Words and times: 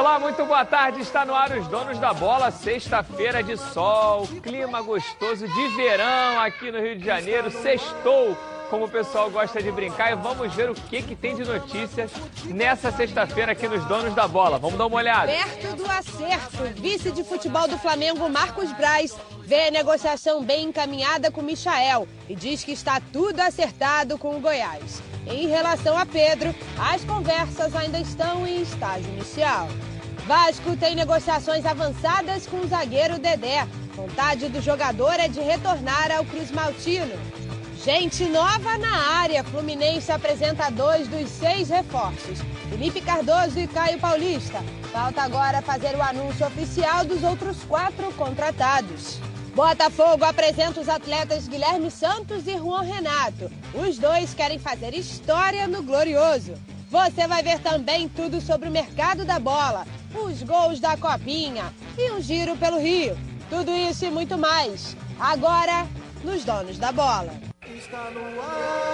Olá, 0.00 0.18
muito 0.18 0.42
boa 0.46 0.64
tarde. 0.64 1.02
Está 1.02 1.26
no 1.26 1.34
ar 1.34 1.52
os 1.52 1.68
donos 1.68 1.98
da 1.98 2.14
bola. 2.14 2.50
Sexta-feira 2.50 3.42
de 3.42 3.58
sol, 3.58 4.26
clima 4.42 4.80
gostoso 4.80 5.46
de 5.46 5.68
verão 5.76 6.40
aqui 6.40 6.72
no 6.72 6.80
Rio 6.80 6.96
de 6.96 7.04
Janeiro. 7.04 7.50
Sextou, 7.50 8.34
como 8.70 8.86
o 8.86 8.88
pessoal 8.88 9.28
gosta 9.30 9.62
de 9.62 9.70
brincar. 9.70 10.10
E 10.10 10.14
vamos 10.14 10.54
ver 10.54 10.70
o 10.70 10.74
que, 10.74 11.02
que 11.02 11.14
tem 11.14 11.36
de 11.36 11.44
notícias 11.44 12.10
nessa 12.46 12.90
sexta-feira 12.90 13.52
aqui 13.52 13.68
nos 13.68 13.84
donos 13.84 14.14
da 14.14 14.26
bola. 14.26 14.58
Vamos 14.58 14.78
dar 14.78 14.86
uma 14.86 14.96
olhada. 14.96 15.30
Perto 15.30 15.76
do 15.76 15.84
acerto, 15.84 16.80
vice 16.80 17.10
de 17.10 17.22
futebol 17.22 17.68
do 17.68 17.76
Flamengo, 17.76 18.26
Marcos 18.30 18.72
Braz, 18.72 19.14
vê 19.44 19.66
a 19.66 19.70
negociação 19.70 20.42
bem 20.42 20.68
encaminhada 20.68 21.30
com 21.30 21.42
Michael 21.42 22.08
e 22.26 22.34
diz 22.34 22.64
que 22.64 22.72
está 22.72 23.02
tudo 23.12 23.38
acertado 23.40 24.16
com 24.16 24.34
o 24.34 24.40
Goiás. 24.40 25.02
Em 25.26 25.46
relação 25.46 25.98
a 25.98 26.06
Pedro, 26.06 26.54
as 26.78 27.04
conversas 27.04 27.76
ainda 27.76 28.00
estão 28.00 28.46
em 28.46 28.62
estágio 28.62 29.12
inicial. 29.12 29.68
Vasco 30.26 30.76
tem 30.76 30.94
negociações 30.94 31.64
avançadas 31.64 32.46
com 32.46 32.58
o 32.58 32.68
zagueiro 32.68 33.18
Dedé. 33.18 33.66
Vontade 33.94 34.48
do 34.48 34.60
jogador 34.60 35.14
é 35.14 35.28
de 35.28 35.40
retornar 35.40 36.10
ao 36.12 36.24
Cruz 36.24 36.50
Maltino. 36.50 37.14
Gente 37.84 38.24
nova 38.24 38.78
na 38.78 38.94
área. 39.18 39.42
Fluminense 39.42 40.12
apresenta 40.12 40.70
dois 40.70 41.08
dos 41.08 41.28
seis 41.30 41.68
reforços. 41.68 42.38
Felipe 42.68 43.00
Cardoso 43.00 43.58
e 43.58 43.66
Caio 43.66 43.98
Paulista. 43.98 44.62
Falta 44.92 45.22
agora 45.22 45.62
fazer 45.62 45.96
o 45.96 46.02
anúncio 46.02 46.46
oficial 46.46 47.04
dos 47.04 47.22
outros 47.22 47.64
quatro 47.64 48.12
contratados. 48.14 49.18
Botafogo 49.54 50.24
apresenta 50.24 50.80
os 50.80 50.88
atletas 50.88 51.48
Guilherme 51.48 51.90
Santos 51.90 52.46
e 52.46 52.56
Juan 52.56 52.82
Renato. 52.82 53.50
Os 53.74 53.98
dois 53.98 54.34
querem 54.34 54.58
fazer 54.58 54.94
história 54.94 55.66
no 55.66 55.82
Glorioso. 55.82 56.54
Você 56.90 57.28
vai 57.28 57.40
ver 57.40 57.60
também 57.60 58.08
tudo 58.08 58.40
sobre 58.40 58.68
o 58.68 58.72
mercado 58.72 59.24
da 59.24 59.38
bola, 59.38 59.86
os 60.12 60.42
gols 60.42 60.80
da 60.80 60.96
Copinha 60.96 61.72
e 61.96 62.10
um 62.10 62.20
giro 62.20 62.56
pelo 62.56 62.80
Rio. 62.80 63.16
Tudo 63.48 63.70
isso 63.70 64.04
e 64.06 64.10
muito 64.10 64.36
mais. 64.36 64.96
Agora, 65.18 65.86
nos 66.24 66.44
Donos 66.44 66.78
da 66.78 66.90
Bola. 66.90 67.32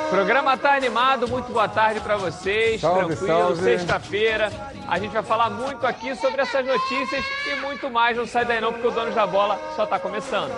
O 0.06 0.10
programa 0.10 0.58
tá 0.58 0.74
animado, 0.74 1.26
muito 1.26 1.50
boa 1.50 1.68
tarde 1.68 2.00
para 2.00 2.18
vocês. 2.18 2.82
Salve, 2.82 3.16
Tranquilo, 3.16 3.56
sexta-feira. 3.56 4.52
A 4.86 4.98
gente 4.98 5.12
vai 5.12 5.22
falar 5.22 5.48
muito 5.48 5.86
aqui 5.86 6.14
sobre 6.16 6.42
essas 6.42 6.66
notícias 6.66 7.24
e 7.50 7.56
muito 7.62 7.90
mais. 7.90 8.14
Não 8.14 8.26
sai 8.26 8.44
daí 8.44 8.60
não, 8.60 8.72
porque 8.72 8.88
o 8.88 8.90
Donos 8.90 9.14
da 9.14 9.26
Bola 9.26 9.58
só 9.74 9.86
tá 9.86 9.98
começando. 9.98 10.52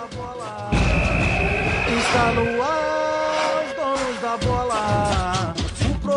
Está 1.99 2.31
no 2.33 2.61
ar, 2.61 3.65
os 3.65 3.73
donos 3.75 4.21
da 4.21 4.37
bola. 4.37 5.48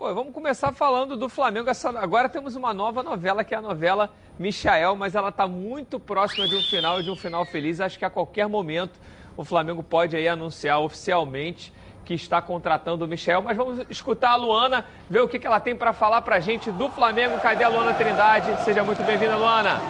Pô, 0.00 0.14
vamos 0.14 0.32
começar 0.32 0.72
falando 0.72 1.14
do 1.14 1.28
Flamengo. 1.28 1.68
Essa- 1.68 1.90
agora 1.90 2.26
temos 2.26 2.56
uma 2.56 2.72
nova 2.72 3.02
novela, 3.02 3.44
que 3.44 3.54
é 3.54 3.58
a 3.58 3.60
novela 3.60 4.08
Michael, 4.38 4.96
mas 4.96 5.14
ela 5.14 5.28
está 5.28 5.46
muito 5.46 6.00
próxima 6.00 6.48
de 6.48 6.56
um 6.56 6.62
final 6.62 7.02
de 7.02 7.10
um 7.10 7.16
final 7.16 7.44
feliz. 7.44 7.82
Acho 7.82 7.98
que 7.98 8.04
a 8.06 8.08
qualquer 8.08 8.48
momento 8.48 8.98
o 9.36 9.44
Flamengo 9.44 9.82
pode 9.82 10.16
aí 10.16 10.26
anunciar 10.26 10.80
oficialmente 10.80 11.70
que 12.06 12.14
está 12.14 12.40
contratando 12.40 13.04
o 13.04 13.08
Michel. 13.08 13.42
Mas 13.42 13.58
vamos 13.58 13.84
escutar 13.90 14.30
a 14.30 14.36
Luana, 14.36 14.86
ver 15.10 15.20
o 15.20 15.28
que, 15.28 15.38
que 15.38 15.46
ela 15.46 15.60
tem 15.60 15.76
para 15.76 15.92
falar 15.92 16.22
para 16.22 16.36
a 16.36 16.40
gente 16.40 16.70
do 16.70 16.88
Flamengo. 16.88 17.38
Cadê 17.38 17.62
a 17.62 17.68
Luana 17.68 17.92
Trindade? 17.92 18.64
Seja 18.64 18.82
muito 18.82 19.02
bem-vinda, 19.02 19.36
Luana. 19.36 19.82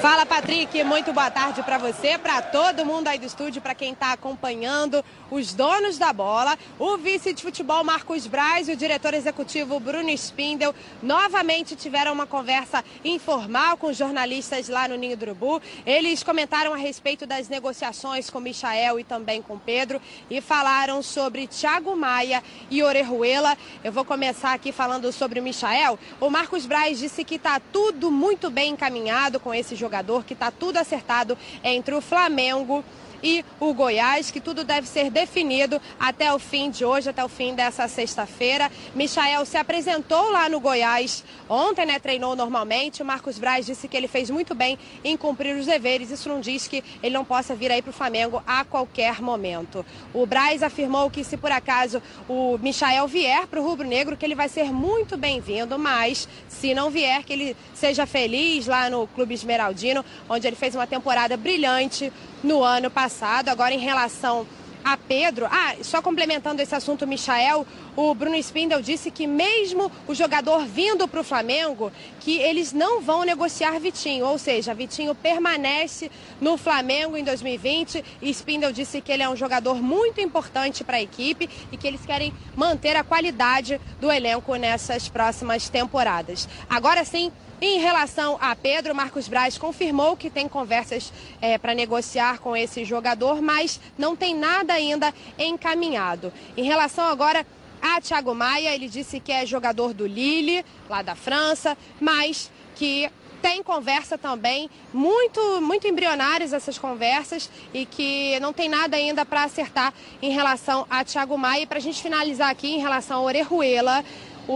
Fala, 0.00 0.24
Patrick. 0.24 0.84
Muito 0.84 1.12
boa 1.12 1.28
tarde 1.28 1.60
para 1.64 1.76
você, 1.76 2.16
para 2.16 2.40
todo 2.40 2.86
mundo 2.86 3.08
aí 3.08 3.18
do 3.18 3.26
estúdio, 3.26 3.60
para 3.60 3.74
quem 3.74 3.92
está 3.94 4.12
acompanhando 4.12 5.04
os 5.28 5.52
donos 5.52 5.98
da 5.98 6.12
bola. 6.12 6.56
O 6.78 6.96
vice 6.96 7.32
de 7.32 7.42
futebol 7.42 7.82
Marcos 7.82 8.24
Braz 8.28 8.68
e 8.68 8.72
o 8.72 8.76
diretor 8.76 9.12
executivo 9.12 9.80
Bruno 9.80 10.08
Spindel 10.10 10.72
novamente 11.02 11.74
tiveram 11.74 12.12
uma 12.12 12.26
conversa 12.26 12.84
informal 13.04 13.76
com 13.76 13.88
os 13.88 13.96
jornalistas 13.96 14.68
lá 14.68 14.86
no 14.86 14.94
Ninho 14.94 15.16
do 15.16 15.22
Urubu. 15.22 15.60
Eles 15.84 16.22
comentaram 16.22 16.72
a 16.72 16.76
respeito 16.76 17.26
das 17.26 17.48
negociações 17.48 18.30
com 18.30 18.38
Michael 18.38 19.00
e 19.00 19.04
também 19.04 19.42
com 19.42 19.58
Pedro 19.58 20.00
e 20.30 20.40
falaram 20.40 21.02
sobre 21.02 21.48
Thiago 21.48 21.96
Maia 21.96 22.40
e 22.70 22.84
Orejuela. 22.84 23.58
Eu 23.82 23.90
vou 23.90 24.04
começar 24.04 24.52
aqui 24.52 24.70
falando 24.70 25.10
sobre 25.10 25.40
o 25.40 25.42
Michael. 25.42 25.98
O 26.20 26.30
Marcos 26.30 26.66
Braz 26.66 27.00
disse 27.00 27.24
que 27.24 27.34
está 27.34 27.60
tudo 27.72 28.12
muito 28.12 28.48
bem 28.48 28.74
encaminhado 28.74 29.40
com 29.40 29.52
esse 29.52 29.74
jogador, 29.88 30.24
que 30.24 30.34
está 30.34 30.50
tudo 30.50 30.78
acertado 30.78 31.36
entre 31.62 31.94
o 31.94 32.00
Flamengo 32.02 32.84
e 33.22 33.44
o 33.60 33.72
Goiás, 33.72 34.30
que 34.30 34.40
tudo 34.40 34.64
deve 34.64 34.86
ser 34.86 35.10
definido 35.10 35.80
até 35.98 36.32
o 36.32 36.38
fim 36.38 36.70
de 36.70 36.84
hoje, 36.84 37.10
até 37.10 37.24
o 37.24 37.28
fim 37.28 37.54
dessa 37.54 37.88
sexta-feira. 37.88 38.70
Michael 38.94 39.44
se 39.44 39.56
apresentou 39.56 40.30
lá 40.30 40.48
no 40.48 40.60
Goiás 40.60 41.24
ontem, 41.48 41.86
né? 41.86 41.98
Treinou 41.98 42.36
normalmente. 42.36 43.02
O 43.02 43.04
Marcos 43.04 43.38
Braz 43.38 43.66
disse 43.66 43.88
que 43.88 43.96
ele 43.96 44.08
fez 44.08 44.30
muito 44.30 44.54
bem 44.54 44.78
em 45.02 45.16
cumprir 45.16 45.56
os 45.56 45.66
deveres. 45.66 46.10
Isso 46.10 46.28
não 46.28 46.40
diz 46.40 46.68
que 46.68 46.82
ele 47.02 47.14
não 47.14 47.24
possa 47.24 47.54
vir 47.54 47.70
aí 47.70 47.82
para 47.82 47.90
o 47.90 47.94
Flamengo 47.94 48.42
a 48.46 48.64
qualquer 48.64 49.20
momento. 49.20 49.84
O 50.12 50.26
Braz 50.26 50.62
afirmou 50.62 51.10
que 51.10 51.24
se 51.24 51.36
por 51.36 51.50
acaso 51.50 52.02
o 52.28 52.58
Michael 52.58 53.06
vier 53.06 53.46
para 53.46 53.60
o 53.60 53.64
Rubro 53.64 53.86
Negro, 53.86 54.16
que 54.16 54.24
ele 54.24 54.34
vai 54.34 54.48
ser 54.48 54.72
muito 54.72 55.16
bem-vindo, 55.16 55.78
mas 55.78 56.28
se 56.48 56.74
não 56.74 56.90
vier, 56.90 57.22
que 57.24 57.32
ele 57.32 57.56
seja 57.74 58.06
feliz 58.06 58.66
lá 58.66 58.90
no 58.90 59.06
Clube 59.08 59.34
Esmeraldino, 59.34 60.04
onde 60.28 60.46
ele 60.46 60.56
fez 60.56 60.74
uma 60.74 60.86
temporada 60.86 61.36
brilhante 61.36 62.12
no 62.42 62.62
ano 62.62 62.90
passado. 62.90 63.48
Agora, 63.48 63.74
em 63.74 63.78
relação 63.78 64.46
a 64.84 64.96
Pedro, 64.96 65.46
ah, 65.50 65.74
só 65.82 66.00
complementando 66.00 66.62
esse 66.62 66.74
assunto, 66.74 67.06
Michael, 67.06 67.66
o 67.96 68.14
Bruno 68.14 68.36
Spindel 68.36 68.80
disse 68.80 69.10
que 69.10 69.26
mesmo 69.26 69.90
o 70.06 70.14
jogador 70.14 70.64
vindo 70.64 71.06
para 71.06 71.20
o 71.20 71.24
Flamengo, 71.24 71.92
que 72.20 72.38
eles 72.38 72.72
não 72.72 73.00
vão 73.00 73.22
negociar 73.24 73.78
Vitinho, 73.80 74.24
ou 74.24 74.38
seja, 74.38 74.72
Vitinho 74.72 75.14
permanece 75.14 76.10
no 76.40 76.56
Flamengo 76.56 77.16
em 77.16 77.24
2020 77.24 78.04
e 78.22 78.30
Spindel 78.30 78.72
disse 78.72 79.00
que 79.00 79.12
ele 79.12 79.22
é 79.22 79.28
um 79.28 79.36
jogador 79.36 79.82
muito 79.82 80.20
importante 80.20 80.84
para 80.84 80.96
a 80.96 81.02
equipe 81.02 81.50
e 81.70 81.76
que 81.76 81.86
eles 81.86 82.06
querem 82.06 82.32
manter 82.56 82.96
a 82.96 83.04
qualidade 83.04 83.80
do 84.00 84.10
elenco 84.10 84.54
nessas 84.56 85.08
próximas 85.08 85.68
temporadas. 85.68 86.48
Agora 86.70 87.04
sim, 87.04 87.32
em 87.60 87.78
relação 87.78 88.38
a 88.40 88.54
Pedro, 88.54 88.94
Marcos 88.94 89.28
Braz 89.28 89.58
confirmou 89.58 90.16
que 90.16 90.30
tem 90.30 90.48
conversas 90.48 91.12
para 91.60 91.74
negociar 91.74 92.38
com 92.38 92.56
esse 92.56 92.84
jogador, 92.84 93.42
mas 93.42 93.80
não 93.96 94.14
tem 94.14 94.34
nada 94.34 94.74
ainda 94.74 95.12
encaminhado. 95.38 96.32
Em 96.56 96.64
relação 96.64 97.04
agora 97.04 97.46
a 97.80 98.00
Thiago 98.00 98.34
Maia, 98.34 98.74
ele 98.74 98.88
disse 98.88 99.20
que 99.20 99.32
é 99.32 99.46
jogador 99.46 99.92
do 99.92 100.06
Lille, 100.06 100.64
lá 100.88 101.02
da 101.02 101.14
França, 101.14 101.76
mas 102.00 102.50
que 102.74 103.10
tem 103.40 103.62
conversa 103.62 104.18
também, 104.18 104.68
muito, 104.92 105.60
muito 105.60 105.86
embrionárias 105.86 106.52
essas 106.52 106.76
conversas 106.76 107.48
e 107.72 107.86
que 107.86 108.38
não 108.40 108.52
tem 108.52 108.68
nada 108.68 108.96
ainda 108.96 109.24
para 109.24 109.44
acertar 109.44 109.94
em 110.20 110.32
relação 110.32 110.84
a 110.90 111.04
Thiago 111.04 111.38
Maia. 111.38 111.62
E 111.62 111.66
para 111.66 111.78
a 111.78 111.80
gente 111.80 112.02
finalizar 112.02 112.50
aqui 112.50 112.68
em 112.74 112.80
relação 112.80 113.18
ao 113.18 113.24
Orejuela, 113.24 114.04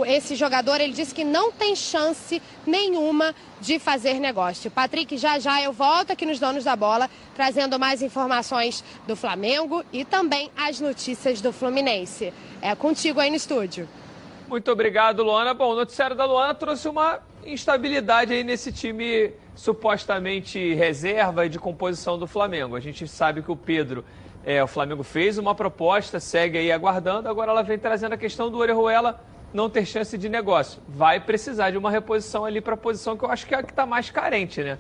esse 0.07 0.35
jogador 0.35 0.81
ele 0.81 0.93
disse 0.93 1.15
que 1.15 1.25
não 1.25 1.53
tem 1.53 1.77
chance 1.77 2.41
nenhuma 2.67 3.35
de 3.61 3.79
fazer 3.79 4.15
negócio. 4.15 4.71
Patrick, 4.71 5.19
já 5.19 5.39
já 5.39 5.63
eu 5.63 5.73
volto 5.73 6.13
aqui 6.13 6.25
nos 6.25 6.39
Donos 6.39 6.65
da 6.65 6.75
Bola, 6.75 7.11
trazendo 7.35 7.79
mais 7.79 8.01
informações 8.01 8.83
do 9.07 9.15
Flamengo 9.15 9.85
e 9.93 10.05
também 10.05 10.51
as 10.57 10.81
notícias 10.81 11.41
do 11.41 11.53
Fluminense. 11.53 12.33
É 12.63 12.75
contigo 12.75 13.21
aí 13.21 13.29
no 13.29 13.37
estúdio. 13.37 13.87
Muito 14.49 14.71
obrigado, 14.71 15.23
Luana. 15.23 15.53
Bom, 15.53 15.73
o 15.73 15.77
noticiário 15.77 16.17
da 16.17 16.25
Luana 16.25 16.55
trouxe 16.55 16.89
uma 16.89 17.21
instabilidade 17.45 18.33
aí 18.33 18.43
nesse 18.43 18.73
time 18.73 19.33
supostamente 19.55 20.75
reserva 20.75 21.47
e 21.47 21.49
de 21.49 21.59
composição 21.59 22.19
do 22.19 22.27
Flamengo. 22.27 22.77
A 22.77 22.81
gente 22.81 23.07
sabe 23.07 23.43
que 23.43 23.51
o 23.51 23.57
Pedro, 23.57 24.05
é, 24.45 24.63
o 24.63 24.67
Flamengo 24.67 25.03
fez 25.03 25.39
uma 25.39 25.55
proposta, 25.55 26.19
segue 26.19 26.59
aí 26.59 26.73
aguardando, 26.73 27.29
agora 27.29 27.51
ela 27.51 27.63
vem 27.63 27.79
trazendo 27.79 28.15
a 28.15 28.17
questão 28.17 28.51
do 28.51 28.59
Orejuela 28.59 29.21
não 29.53 29.69
ter 29.69 29.85
chance 29.85 30.17
de 30.17 30.29
negócio. 30.29 30.81
Vai 30.89 31.21
precisar 31.21 31.71
de 31.71 31.79
uma 31.79 31.91
reposição 31.91 32.45
ali 32.45 32.61
para 32.61 32.75
a 32.75 32.77
posição 32.77 33.17
que 33.17 33.25
eu 33.25 33.31
acho 33.31 33.47
que 33.47 33.55
é 33.55 33.59
a 33.59 33.63
que 33.63 33.71
está 33.71 33.87
mais 33.87 34.11
carente, 34.11 34.63
né? 34.63 34.79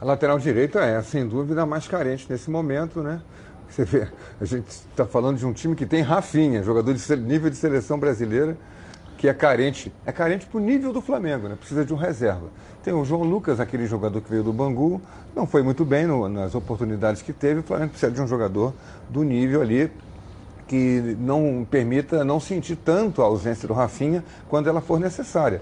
A 0.00 0.04
lateral 0.04 0.38
direita 0.38 0.80
é, 0.80 1.00
sem 1.02 1.26
dúvida, 1.26 1.62
a 1.62 1.66
mais 1.66 1.86
carente 1.86 2.26
nesse 2.28 2.50
momento, 2.50 3.02
né? 3.02 3.20
Você 3.68 3.84
vê, 3.84 4.08
a 4.40 4.44
gente 4.44 4.68
está 4.68 5.04
falando 5.04 5.38
de 5.38 5.46
um 5.46 5.52
time 5.52 5.74
que 5.74 5.86
tem 5.86 6.00
Rafinha, 6.00 6.62
jogador 6.62 6.94
de 6.94 7.16
nível 7.16 7.50
de 7.50 7.56
seleção 7.56 7.98
brasileira, 7.98 8.56
que 9.18 9.28
é 9.28 9.34
carente, 9.34 9.92
é 10.04 10.12
carente 10.12 10.46
para 10.46 10.58
o 10.58 10.60
nível 10.60 10.92
do 10.92 11.00
Flamengo, 11.00 11.48
né? 11.48 11.56
precisa 11.56 11.84
de 11.84 11.92
um 11.92 11.96
reserva. 11.96 12.48
Tem 12.82 12.92
o 12.92 13.04
João 13.04 13.22
Lucas, 13.22 13.58
aquele 13.58 13.86
jogador 13.86 14.20
que 14.20 14.28
veio 14.28 14.42
do 14.42 14.52
Bangu, 14.52 15.00
não 15.34 15.46
foi 15.46 15.62
muito 15.62 15.84
bem 15.84 16.06
no, 16.06 16.28
nas 16.28 16.54
oportunidades 16.54 17.22
que 17.22 17.32
teve, 17.32 17.60
o 17.60 17.62
Flamengo 17.62 17.90
precisa 17.90 18.12
de 18.12 18.20
um 18.20 18.26
jogador 18.26 18.74
do 19.08 19.22
nível 19.22 19.62
ali 19.62 19.90
que 20.66 21.16
não 21.18 21.66
permita 21.70 22.24
não 22.24 22.40
sentir 22.40 22.76
tanto 22.76 23.22
a 23.22 23.26
ausência 23.26 23.68
do 23.68 23.74
Rafinha 23.74 24.24
quando 24.48 24.68
ela 24.68 24.80
for 24.80 24.98
necessária. 24.98 25.60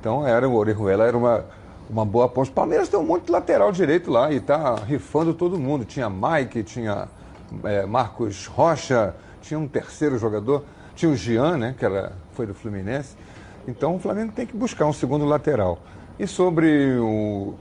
Então 0.00 0.26
era 0.26 0.48
o 0.48 0.54
Orejuela 0.54 1.06
era 1.06 1.16
uma, 1.16 1.44
uma 1.88 2.04
boa 2.04 2.26
aposta. 2.26 2.52
O 2.52 2.54
Palmeiras 2.54 2.88
tem 2.88 2.98
um 2.98 3.04
monte 3.04 3.26
de 3.26 3.32
lateral 3.32 3.72
direito 3.72 4.10
lá 4.10 4.30
e 4.30 4.36
está 4.36 4.76
rifando 4.76 5.34
todo 5.34 5.58
mundo. 5.58 5.84
Tinha 5.84 6.08
Mike, 6.08 6.62
tinha 6.62 7.08
é, 7.64 7.84
Marcos 7.84 8.46
Rocha, 8.46 9.14
tinha 9.42 9.58
um 9.58 9.68
terceiro 9.68 10.18
jogador, 10.18 10.64
tinha 10.94 11.10
o 11.10 11.16
Jean, 11.16 11.56
né, 11.56 11.74
que 11.78 11.84
era, 11.84 12.12
foi 12.32 12.46
do 12.46 12.54
Fluminense. 12.54 13.16
Então 13.66 13.96
o 13.96 13.98
Flamengo 13.98 14.32
tem 14.32 14.46
que 14.46 14.56
buscar 14.56 14.86
um 14.86 14.92
segundo 14.92 15.24
lateral. 15.24 15.78
E 16.18 16.26
sobre 16.26 16.96
o 16.98 17.54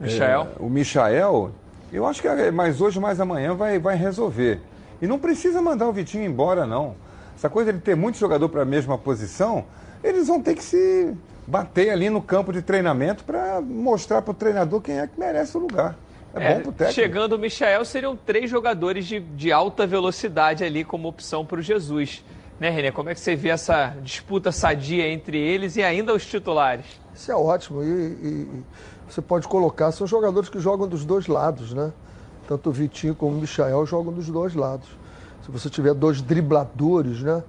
Michael, 0.00 0.48
é, 0.58 0.62
o 0.62 0.68
Michael, 0.68 1.50
eu 1.92 2.06
acho 2.06 2.20
que 2.20 2.28
é 2.28 2.50
mais 2.50 2.80
hoje, 2.80 2.98
mais 2.98 3.20
amanhã 3.20 3.54
vai, 3.54 3.78
vai 3.78 3.96
resolver. 3.96 4.60
E 5.02 5.06
não 5.08 5.18
precisa 5.18 5.60
mandar 5.60 5.88
o 5.88 5.92
Vitinho 5.92 6.24
embora, 6.24 6.64
não. 6.64 6.94
Essa 7.36 7.50
coisa 7.50 7.72
de 7.72 7.80
ter 7.80 7.96
muito 7.96 8.16
jogador 8.16 8.48
para 8.48 8.62
a 8.62 8.64
mesma 8.64 8.96
posição, 8.96 9.64
eles 10.02 10.28
vão 10.28 10.40
ter 10.40 10.54
que 10.54 10.62
se 10.62 11.12
bater 11.44 11.90
ali 11.90 12.08
no 12.08 12.22
campo 12.22 12.52
de 12.52 12.62
treinamento 12.62 13.24
para 13.24 13.60
mostrar 13.60 14.22
para 14.22 14.30
o 14.30 14.34
treinador 14.34 14.80
quem 14.80 15.00
é 15.00 15.08
que 15.08 15.18
merece 15.18 15.56
o 15.56 15.60
lugar. 15.60 15.96
É, 16.32 16.44
é 16.44 16.54
bom 16.54 16.60
pro 16.60 16.72
técnico. 16.72 16.94
Chegando 16.94 17.32
o 17.32 17.38
Michael, 17.38 17.84
seriam 17.84 18.16
três 18.16 18.48
jogadores 18.48 19.04
de, 19.04 19.18
de 19.18 19.50
alta 19.50 19.84
velocidade 19.88 20.62
ali 20.62 20.84
como 20.84 21.08
opção 21.08 21.44
para 21.44 21.58
o 21.58 21.62
Jesus. 21.62 22.24
Né, 22.60 22.70
René? 22.70 22.92
Como 22.92 23.10
é 23.10 23.14
que 23.14 23.20
você 23.20 23.34
vê 23.34 23.48
essa 23.48 23.96
disputa 24.02 24.52
sadia 24.52 25.08
entre 25.08 25.36
eles 25.36 25.74
e 25.74 25.82
ainda 25.82 26.14
os 26.14 26.24
titulares? 26.24 26.86
Isso 27.12 27.32
é 27.32 27.34
ótimo. 27.34 27.82
E, 27.82 27.88
e 27.88 28.62
você 29.08 29.20
pode 29.20 29.48
colocar, 29.48 29.90
são 29.90 30.06
jogadores 30.06 30.48
que 30.48 30.60
jogam 30.60 30.86
dos 30.86 31.04
dois 31.04 31.26
lados, 31.26 31.74
né? 31.74 31.92
Tanto 32.46 32.70
o 32.70 32.72
Vitinho 32.72 33.14
como 33.14 33.36
o 33.36 33.40
Michael 33.40 33.86
jogam 33.86 34.12
dos 34.12 34.28
dois 34.28 34.54
lados. 34.54 34.88
Se 35.44 35.50
você 35.50 35.68
tiver 35.68 35.94
dois 35.94 36.20
dribladores, 36.20 37.22
né? 37.22 37.42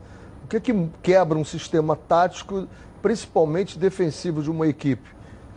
O 0.43 0.47
que, 0.47 0.59
que 0.59 0.89
quebra 1.01 1.37
um 1.37 1.45
sistema 1.45 1.95
tático, 1.95 2.67
principalmente 3.01 3.77
defensivo 3.77 4.41
de 4.41 4.51
uma 4.51 4.67
equipe? 4.67 5.09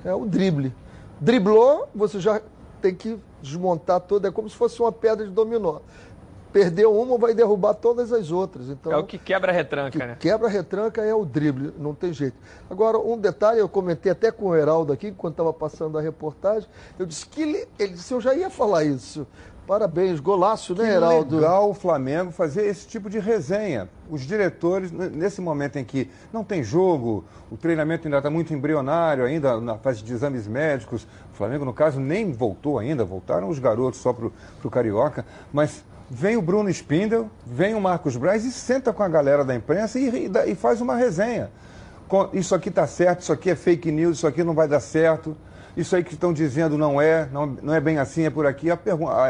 É 0.05 0.15
o 0.15 0.25
drible. 0.25 0.73
Driblou, 1.21 1.89
você 1.95 2.21
já 2.21 2.41
tem 2.81 2.95
que 2.95 3.19
desmontar 3.43 4.01
toda, 4.01 4.29
é 4.29 4.31
como 4.31 4.49
se 4.49 4.57
fosse 4.57 4.81
uma 4.81 4.93
pedra 4.93 5.27
de 5.27 5.33
dominó. 5.33 5.81
Perdeu 6.57 6.99
uma, 6.99 7.19
vai 7.19 7.35
derrubar 7.35 7.75
todas 7.75 8.11
as 8.15 8.31
outras. 8.31 8.71
Então, 8.71 8.91
é 8.91 8.97
o 8.97 9.05
que 9.05 9.19
quebra 9.19 9.53
a 9.53 9.55
retranca, 9.55 9.91
que 9.91 9.99
né? 9.99 10.17
Quebra 10.19 10.47
a 10.47 10.51
retranca 10.51 11.03
é 11.03 11.15
o 11.15 11.23
drible, 11.23 11.75
não 11.77 11.95
tem 11.95 12.15
jeito. 12.15 12.39
Agora, 12.71 12.99
um 12.99 13.19
detalhe, 13.19 13.61
eu 13.61 13.69
comentei 13.69 14.11
até 14.11 14.33
com 14.33 14.47
o 14.47 14.57
Heraldo 14.57 14.91
aqui, 14.91 15.09
enquanto 15.09 15.35
estava 15.35 15.53
passando 15.53 15.99
a 15.99 16.01
reportagem, 16.01 16.67
eu 16.99 17.05
disse 17.05 17.27
que 17.27 17.43
ele, 17.43 17.69
ele 17.79 17.93
disse, 17.93 18.15
eu 18.15 18.23
já 18.23 18.35
ia 18.35 18.49
falar 18.49 18.85
isso. 18.85 19.27
Parabéns, 19.67 20.19
golaço, 20.19 20.75
né, 20.75 20.95
Heraldo? 20.95 21.37
legal 21.37 21.69
o 21.69 21.75
Flamengo 21.75 22.31
fazer 22.31 22.65
esse 22.65 22.87
tipo 22.87 23.11
de 23.11 23.19
resenha. 23.19 23.91
Os 24.09 24.23
diretores, 24.23 24.91
nesse 24.91 25.43
momento 25.43 25.77
em 25.77 25.85
que 25.85 26.11
não 26.33 26.43
tem 26.43 26.63
jogo, 26.63 27.23
o 27.51 27.57
treinamento 27.59 28.09
ainda 28.09 28.17
está 28.17 28.31
muito 28.31 28.55
embrionário, 28.55 29.25
ainda 29.25 29.61
na 29.61 29.77
fase 29.77 30.03
de 30.03 30.11
exames 30.11 30.47
médicos, 30.47 31.07
o 31.35 31.37
Flamengo, 31.37 31.67
no 31.67 31.75
caso, 31.75 32.01
nem 32.01 32.33
voltou 32.33 32.79
ainda, 32.79 33.05
voltaram 33.05 33.51
os 33.51 33.59
garotos 33.59 34.01
só 34.01 34.11
para 34.11 34.31
o 34.65 34.71
Carioca, 34.71 35.27
mas 35.53 35.85
vem 36.11 36.37
o 36.37 36.43
Bruno 36.43 36.69
Spindel, 36.71 37.31
vem 37.47 37.75
o 37.75 37.81
Marcos 37.81 38.17
Braz 38.17 38.45
e 38.45 38.53
senta 38.53 38.93
com 38.93 39.03
a 39.03 39.09
galera 39.09 39.45
da 39.45 39.55
imprensa 39.55 39.99
e, 39.99 40.27
e, 40.27 40.51
e 40.51 40.55
faz 40.55 40.81
uma 40.81 40.97
resenha. 40.97 41.51
Isso 42.33 42.55
aqui 42.55 42.69
está 42.69 42.87
certo, 42.87 43.23
isso 43.23 43.33
aqui 43.33 43.51
é 43.51 43.57
fake 43.57 43.91
news, 43.91 44.19
isso 44.19 44.27
aqui 44.27 44.45
não 44.45 44.55
vai 44.55 44.69
dar 44.69 44.79
certo, 44.79 45.37
isso 45.77 45.95
aí 45.95 46.03
que 46.03 46.15
estão 46.15 46.33
dizendo 46.33 46.79
não 46.79 47.01
é, 47.01 47.29
não, 47.31 47.47
não 47.47 47.75
é 47.75 47.81
bem 47.81 47.99
assim, 47.99 48.25
é 48.25 48.31
por 48.31 48.47
aqui. 48.47 48.71
A, 48.71 48.79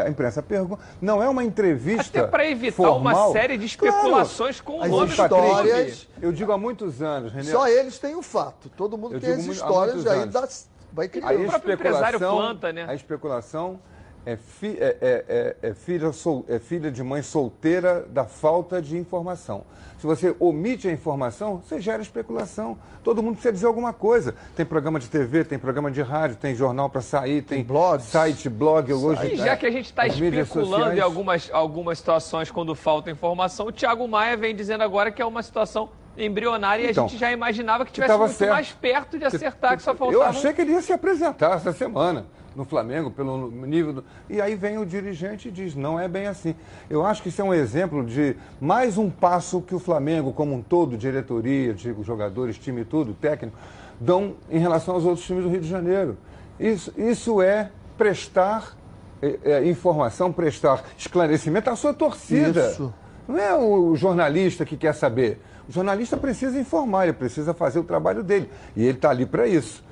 a 0.05 0.09
imprensa 0.09 0.41
pergunta. 0.41 0.81
Não 1.01 1.21
é 1.21 1.29
uma 1.29 1.43
entrevista. 1.43 2.21
Até 2.21 2.29
para 2.29 2.49
evitar 2.49 2.77
formal. 2.77 3.31
uma 3.31 3.33
série 3.33 3.59
de 3.59 3.67
especulações 3.67 4.61
claro, 4.61 4.81
com 4.81 4.87
o 4.87 4.89
nome 4.89 5.11
histórias, 5.11 6.07
Eu 6.23 6.31
digo 6.31 6.53
há 6.53 6.59
muitos 6.59 7.03
anos, 7.03 7.33
René. 7.33 7.51
Só 7.51 7.67
eles 7.67 7.99
têm 7.99 8.15
o 8.15 8.23
fato. 8.23 8.71
Todo 8.77 8.97
mundo 8.97 9.19
tem 9.19 9.33
as 9.33 9.45
histórias 9.45 10.07
aí 10.07 10.27
das. 10.27 10.69
Vai 10.93 11.09
criar. 11.09 11.35
o 11.35 11.47
próprio 11.47 11.75
empresário 11.75 12.19
planta, 12.21 12.73
né? 12.73 12.87
A 12.89 12.95
especulação 12.95 13.81
é, 14.27 14.37
fi, 14.37 14.77
é, 14.81 14.97
é, 15.01 15.57
é, 15.63 15.75
filha 15.75 16.11
sol, 16.11 16.45
é 16.49 16.59
filha 16.59 16.91
de 16.91 17.01
mãe 17.01 17.23
solteira 17.23 18.05
da 18.11 18.25
falta 18.25 18.83
de 18.83 18.99
informação. 18.99 19.65
Se 19.99 20.07
você 20.07 20.35
omite 20.41 20.89
a 20.89 20.93
informação, 20.93 21.63
você 21.65 21.81
gera 21.81 22.03
especulação. 22.03 22.77
Todo 23.05 23.23
mundo 23.23 23.35
precisa 23.35 23.53
dizer 23.53 23.67
alguma 23.67 23.93
coisa. 23.93 24.35
Tem 24.57 24.67
programa 24.67 24.99
de 24.99 25.09
TV, 25.09 25.45
tem 25.45 25.59
programa 25.59 25.91
de 25.93 26.03
rádio, 26.03 26.37
tem 26.37 26.55
jornal 26.57 26.91
para 26.91 27.01
sair, 27.01 27.41
tem, 27.41 27.59
tem 27.59 27.65
blog, 27.65 28.03
site, 28.03 28.49
blog. 28.49 28.93
Hoje, 28.93 29.35
e 29.35 29.37
já 29.37 29.57
que 29.57 29.65
a 29.65 29.71
gente 29.71 29.87
está 29.87 30.07
especulando 30.07 30.97
em 30.97 31.01
algumas, 31.01 31.49
algumas 31.53 31.99
situações 31.99 32.51
quando 32.51 32.75
falta 32.75 33.11
informação, 33.11 33.69
o 33.69 33.73
Thiago 33.73 34.07
Maia 34.09 34.37
vem 34.37 34.55
dizendo 34.55 34.83
agora 34.83 35.11
que 35.13 35.23
é 35.23 35.25
uma 35.25 35.43
situação 35.43 35.89
embrionária 36.19 36.91
então, 36.91 37.05
e 37.05 37.07
a 37.07 37.09
gente 37.09 37.21
já 37.21 37.31
imaginava 37.31 37.85
que 37.85 37.93
tivesse 37.93 38.17
muito 38.17 38.33
certo. 38.33 38.51
mais 38.51 38.73
perto 38.73 39.19
de 39.19 39.25
acertar 39.25 39.73
que, 39.73 39.77
que 39.79 39.83
só 39.83 39.95
faltava. 39.95 40.13
Eu 40.13 40.23
achei 40.23 40.53
que 40.53 40.63
ele 40.63 40.73
ia 40.73 40.83
se 40.83 40.93
apresentar 40.93 41.57
essa 41.57 41.73
semana 41.73 42.27
no 42.57 42.65
Flamengo, 42.65 43.11
pelo 43.11 43.51
nível. 43.51 43.93
Do... 43.93 44.05
E 44.29 44.41
aí 44.41 44.55
vem 44.55 44.79
o 44.79 44.87
dirigente 44.87 45.49
e 45.49 45.51
diz: 45.51 45.75
não 45.75 46.01
é 46.01 46.09
bem 46.09 46.27
assim. 46.27 46.55
Eu 46.89 47.05
acho 47.05 47.23
que 47.23 47.29
isso 47.29 47.41
é 47.41 47.45
um 47.45 47.55
exemplo 47.55 48.05
de 48.05 48.35
mais 48.61 48.97
um 48.97 49.11
passo 49.11 49.61
que 49.61 49.75
o 49.75 49.79
Flamengo, 49.79 50.33
como 50.33 50.55
um 50.55 50.63
todo, 50.63 50.97
diretoria, 50.97 51.75
digo, 51.75 52.03
jogadores, 52.03 52.59
time 52.59 52.85
tudo, 52.85 53.13
técnico, 53.15 53.57
dão 54.01 54.35
em 54.51 54.59
relação 54.59 54.95
aos 54.95 55.05
outros 55.05 55.25
times 55.25 55.45
do 55.45 55.51
Rio 55.51 55.61
de 55.61 55.69
Janeiro. 55.69 56.17
Isso, 56.59 56.93
isso 56.97 57.43
é 57.43 57.71
prestar 57.99 58.77
é, 59.21 59.39
é, 59.45 59.69
informação, 59.69 60.33
prestar 60.33 60.83
esclarecimento 60.97 61.69
à 61.71 61.77
sua 61.77 61.93
torcida. 61.93 62.71
Isso. 62.71 62.93
Não 63.29 63.39
é 63.39 63.55
o 63.55 63.95
jornalista 63.97 64.65
que 64.65 64.77
quer 64.77 64.95
saber. 64.95 65.41
O 65.69 65.73
jornalista 65.73 66.17
precisa 66.17 66.59
informar, 66.59 67.05
ele 67.05 67.13
precisa 67.13 67.53
fazer 67.53 67.81
o 67.81 67.85
trabalho 67.85 68.23
dele. 68.23 68.49
E 68.77 68.85
ele 68.85 68.93
está 68.93 69.11
ali 69.11 69.27
para 69.27 69.47
isso. 69.47 69.85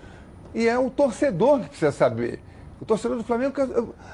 E 0.54 0.68
é 0.68 0.78
o 0.78 0.88
torcedor 0.88 1.60
que 1.60 1.68
precisa 1.70 1.90
saber. 1.90 2.38
O 2.80 2.84
torcedor 2.84 3.16
do 3.16 3.22
Flamengo, 3.22 3.54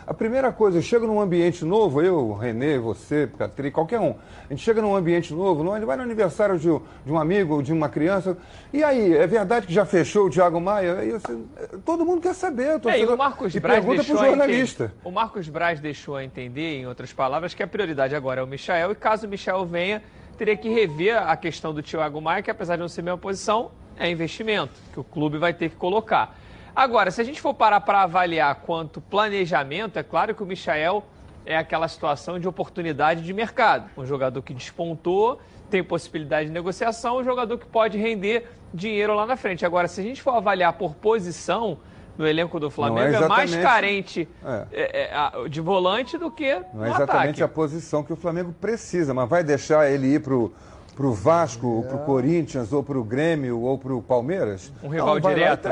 a 0.06 0.12
primeira 0.12 0.52
coisa, 0.52 0.78
eu 0.78 0.82
chego 0.82 1.06
num 1.06 1.20
ambiente 1.20 1.64
novo, 1.64 2.02
eu, 2.02 2.34
Renê, 2.34 2.78
você, 2.78 3.28
qualquer 3.72 3.98
um. 3.98 4.14
A 4.48 4.52
gente 4.52 4.62
chega 4.62 4.82
num 4.82 4.94
ambiente 4.94 5.32
novo, 5.32 5.74
ele 5.74 5.86
vai 5.86 5.96
no 5.96 6.02
aniversário 6.02 6.58
de, 6.58 6.68
de 6.68 7.12
um 7.12 7.18
amigo 7.18 7.54
ou 7.54 7.62
de 7.62 7.72
uma 7.72 7.88
criança. 7.88 8.36
E 8.72 8.84
aí, 8.84 9.16
é 9.16 9.26
verdade 9.26 9.66
que 9.66 9.72
já 9.72 9.86
fechou 9.86 10.26
o 10.26 10.30
Thiago 10.30 10.60
Maia? 10.60 11.02
E 11.02 11.12
você, 11.12 11.38
todo 11.86 12.04
mundo 12.04 12.20
quer 12.20 12.34
saber. 12.34 12.76
O 12.76 12.80
torcedor, 12.80 13.08
é, 13.08 13.10
e 13.10 13.14
o 13.14 13.16
Marcos 13.16 13.56
Braz 13.56 13.84
pergunta 13.84 14.04
para 14.04 14.14
o 14.14 14.26
jornalista. 14.26 14.92
O 15.02 15.10
Marcos 15.10 15.48
Braz 15.48 15.80
deixou 15.80 16.16
a 16.16 16.22
entender, 16.22 16.80
em 16.80 16.86
outras 16.86 17.12
palavras, 17.12 17.54
que 17.54 17.62
a 17.62 17.66
prioridade 17.66 18.14
agora 18.14 18.40
é 18.40 18.44
o 18.44 18.46
Michael. 18.46 18.92
E 18.92 18.94
caso 18.94 19.26
o 19.26 19.30
Michael 19.30 19.64
venha, 19.64 20.02
teria 20.36 20.56
que 20.56 20.68
rever 20.68 21.16
a 21.16 21.36
questão 21.36 21.72
do 21.72 21.82
Thiago 21.82 22.20
Maia, 22.20 22.42
que 22.42 22.50
apesar 22.50 22.76
de 22.76 22.82
não 22.82 22.88
ser 22.88 23.00
a 23.00 23.04
mesma 23.04 23.18
posição, 23.18 23.70
é 23.98 24.10
investimento 24.10 24.72
que 24.92 25.00
o 25.00 25.04
clube 25.04 25.38
vai 25.38 25.54
ter 25.54 25.70
que 25.70 25.76
colocar. 25.76 26.36
Agora, 26.74 27.10
se 27.10 27.20
a 27.20 27.24
gente 27.24 27.40
for 27.40 27.54
parar 27.54 27.80
para 27.80 28.02
avaliar 28.02 28.54
quanto 28.56 29.00
planejamento, 29.00 29.98
é 29.98 30.02
claro 30.02 30.34
que 30.34 30.42
o 30.42 30.46
Michael 30.46 31.04
é 31.44 31.56
aquela 31.56 31.88
situação 31.88 32.38
de 32.38 32.46
oportunidade 32.46 33.22
de 33.22 33.32
mercado. 33.32 33.90
Um 33.96 34.06
jogador 34.06 34.42
que 34.42 34.54
despontou, 34.54 35.40
tem 35.70 35.82
possibilidade 35.82 36.48
de 36.48 36.52
negociação, 36.52 37.18
um 37.18 37.24
jogador 37.24 37.58
que 37.58 37.66
pode 37.66 37.96
render 37.96 38.46
dinheiro 38.72 39.14
lá 39.14 39.26
na 39.26 39.36
frente. 39.36 39.64
Agora, 39.64 39.88
se 39.88 40.00
a 40.00 40.04
gente 40.04 40.22
for 40.22 40.34
avaliar 40.34 40.72
por 40.74 40.94
posição 40.94 41.78
no 42.18 42.26
elenco 42.26 42.60
do 42.60 42.70
Flamengo, 42.70 43.16
é, 43.16 43.22
é, 43.22 43.28
mais 43.28 43.54
carente 43.56 44.28
é. 44.44 44.66
É, 44.72 45.44
é 45.44 45.48
de 45.48 45.60
volante 45.60 46.18
do 46.18 46.30
que 46.30 46.54
Não 46.74 46.84
é 46.84 46.90
exatamente 46.90 47.42
ataque. 47.42 47.42
a 47.42 47.48
posição 47.48 48.02
que 48.02 48.12
o 48.12 48.16
Flamengo 48.16 48.52
precisa, 48.60 49.14
mas 49.14 49.28
vai 49.28 49.42
deixar 49.42 49.90
ele 49.90 50.08
ir 50.14 50.20
para 50.20 50.34
o 50.34 51.12
Vasco, 51.12 51.66
ou 51.66 51.82
para 51.82 51.96
o 51.96 52.04
Corinthians, 52.04 52.72
ou 52.72 52.82
para 52.82 52.98
o 52.98 53.04
Grêmio, 53.04 53.60
ou 53.60 53.78
para 53.78 53.94
o 53.94 54.02
Palmeiras? 54.02 54.70
Um 54.82 54.88
rival 54.88 55.18
Não, 55.18 55.20
direto. 55.20 55.68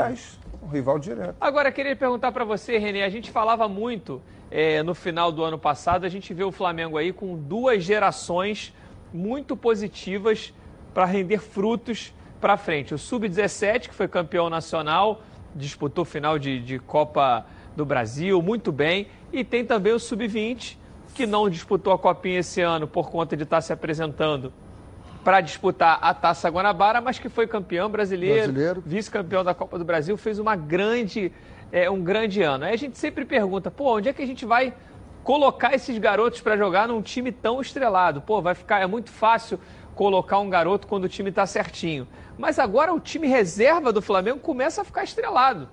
Um 0.62 0.69
rival 0.69 0.99
direto. 0.99 1.37
Agora, 1.41 1.71
queria 1.71 1.95
perguntar 1.95 2.33
para 2.33 2.45
você, 2.45 2.79
Renê, 2.79 3.03
a 3.03 3.09
gente 3.09 3.31
falava 3.31 3.69
muito 3.69 4.21
é, 4.50 4.83
no 4.83 4.95
final 4.95 5.31
do 5.31 5.45
ano 5.45 5.59
passado, 5.59 6.05
a 6.05 6.09
gente 6.09 6.33
vê 6.33 6.45
o 6.45 6.50
Flamengo 6.50 6.97
aí 6.97 7.12
com 7.12 7.37
duas 7.37 7.85
gerações 7.85 8.75
muito 9.12 9.57
positivas 9.57 10.53
para 10.93 11.05
render 11.05 11.38
frutos 11.38 12.12
para 12.41 12.57
frente. 12.57 12.95
O 12.95 12.99
Sub-17, 12.99 13.88
que 13.88 13.95
foi 13.95 14.09
campeão 14.09 14.49
nacional, 14.49 15.23
disputou 15.55 16.05
final 16.05 16.38
de, 16.38 16.61
de 16.61 16.79
Copa 16.79 17.47
do 17.77 17.85
Brasil, 17.85 18.41
muito 18.43 18.73
bem. 18.73 19.09
E 19.33 19.45
tem 19.45 19.65
também 19.65 19.93
o 19.93 19.99
Sub-20, 19.99 20.77
que 21.15 21.27
não 21.27 21.49
disputou 21.49 21.93
a 21.93 21.99
Copinha 21.99 22.41
esse 22.41 22.61
ano 22.61 22.87
por 22.87 23.11
conta 23.11 23.37
de 23.37 23.43
estar 23.43 23.59
tá 23.59 23.61
se 23.61 23.73
apresentando 23.73 24.53
para 25.25 25.41
disputar 25.41 25.99
a 26.01 26.15
Taça 26.15 26.49
Guanabara, 26.49 27.01
mas 27.01 27.19
que 27.19 27.29
foi 27.29 27.47
campeão 27.47 27.91
brasileiro, 27.91 28.53
brasileiro. 28.53 28.83
vice-campeão 28.85 29.45
da 29.45 29.55
Copa 29.55 29.79
do 29.79 29.85
Brasil, 29.85 30.17
fez 30.17 30.39
uma 30.39 30.57
grande, 30.57 31.33
é, 31.73 31.91
um 31.91 32.03
grande 32.03 32.43
ano. 32.43 32.65
Aí 32.65 32.73
a 32.73 32.79
gente 32.79 32.97
sempre 32.97 33.25
pergunta, 33.25 33.71
pô, 33.71 33.97
onde 33.97 34.09
é 34.09 34.13
que 34.13 34.23
a 34.23 34.27
gente 34.27 34.47
vai 34.47 34.73
colocar 35.23 35.75
esses 35.75 35.99
garotos 35.99 36.41
para 36.41 36.57
jogar 36.57 36.89
num 36.89 37.03
time 37.03 37.31
tão 37.31 37.61
estrelado? 37.61 38.23
Pô, 38.23 38.41
vai 38.41 38.55
ficar, 38.55 38.81
é 38.81 38.87
muito 38.87 39.11
fácil 39.11 39.59
colocar 39.95 40.39
um 40.39 40.49
garoto 40.49 40.87
quando 40.87 41.05
o 41.05 41.09
time 41.09 41.31
está 41.31 41.45
certinho. 41.45 42.07
Mas 42.39 42.59
agora 42.59 42.95
o 42.95 43.01
time 43.01 43.27
reserva 43.27 43.93
do 43.93 44.01
Flamengo 44.01 44.39
começa 44.39 44.81
a 44.81 44.85
ficar 44.85 45.03
estrelado. 45.03 45.69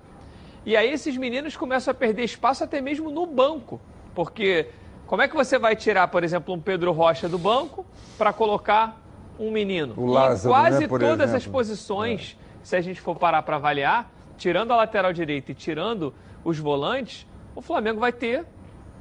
E 0.64 0.76
aí 0.76 0.92
esses 0.92 1.16
meninos 1.16 1.56
começam 1.56 1.92
a 1.92 1.94
perder 1.94 2.24
espaço 2.24 2.64
até 2.64 2.80
mesmo 2.80 3.08
no 3.08 3.24
banco. 3.24 3.80
Porque 4.16 4.66
como 5.06 5.22
é 5.22 5.28
que 5.28 5.36
você 5.36 5.58
vai 5.58 5.76
tirar, 5.76 6.08
por 6.08 6.24
exemplo, 6.24 6.52
um 6.52 6.60
Pedro 6.60 6.90
Rocha 6.90 7.28
do 7.28 7.38
banco 7.38 7.86
para 8.18 8.32
colocar 8.32 9.00
um 9.38 9.50
menino? 9.50 9.94
O 9.96 10.06
Lázaro, 10.06 10.48
em 10.48 10.58
quase 10.58 10.80
né, 10.80 10.88
todas 10.88 11.30
exemplo. 11.30 11.36
as 11.36 11.46
posições, 11.46 12.38
se 12.62 12.76
a 12.76 12.80
gente 12.80 13.00
for 13.00 13.16
parar 13.16 13.42
para 13.42 13.56
avaliar, 13.56 14.10
tirando 14.36 14.72
a 14.72 14.76
lateral 14.76 15.12
direita 15.12 15.52
e 15.52 15.54
tirando 15.54 16.12
os 16.44 16.58
volantes, 16.58 17.26
o 17.54 17.62
Flamengo 17.62 18.00
vai 18.00 18.12
ter 18.12 18.44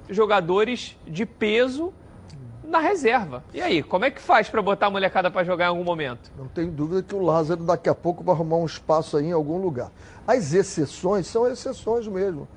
jogadores 0.10 0.98
de 1.06 1.26
peso 1.26 1.94
na 2.64 2.80
reserva. 2.80 3.44
E 3.54 3.62
aí, 3.62 3.84
como 3.84 4.06
é 4.06 4.12
que 4.12 4.22
faz 4.22 4.50
para 4.50 4.62
botar 4.62 4.88
a 4.88 4.90
molecada 4.90 5.30
para 5.30 5.44
jogar 5.44 5.66
em 5.66 5.70
algum 5.70 5.84
momento? 5.84 6.32
Não 6.38 6.48
tem 6.48 6.70
dúvida 6.70 7.04
que 7.04 7.14
o 7.14 7.22
Lázaro 7.22 7.64
daqui 7.64 7.90
a 7.90 7.96
pouco 7.96 8.24
vai 8.24 8.34
arrumar 8.34 8.58
um 8.58 8.66
espaço 8.66 9.18
aí 9.18 9.28
em 9.28 9.32
algum 9.32 9.58
lugar. 9.58 9.92
As 10.26 10.54
exceções 10.54 11.28
são 11.28 11.48
exceções 11.48 12.08
mesmo. 12.08 12.48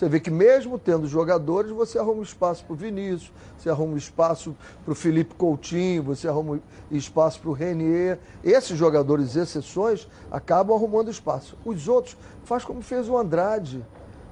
Você 0.00 0.08
vê 0.08 0.18
que 0.18 0.30
mesmo 0.30 0.78
tendo 0.78 1.06
jogadores, 1.06 1.70
você 1.70 1.98
arruma 1.98 2.22
espaço 2.22 2.64
para 2.64 2.72
o 2.72 2.76
Vinícius, 2.76 3.30
você 3.58 3.68
arruma 3.68 3.98
espaço 3.98 4.56
para 4.82 4.92
o 4.92 4.94
Felipe 4.94 5.34
Coutinho, 5.34 6.02
você 6.02 6.26
arruma 6.26 6.58
espaço 6.90 7.38
para 7.38 7.50
o 7.50 7.52
Renier. 7.52 8.18
Esses 8.42 8.78
jogadores 8.78 9.36
exceções 9.36 10.08
acabam 10.30 10.74
arrumando 10.74 11.10
espaço. 11.10 11.54
Os 11.66 11.86
outros 11.86 12.16
faz 12.44 12.64
como 12.64 12.80
fez 12.80 13.10
o 13.10 13.18
Andrade. 13.18 13.84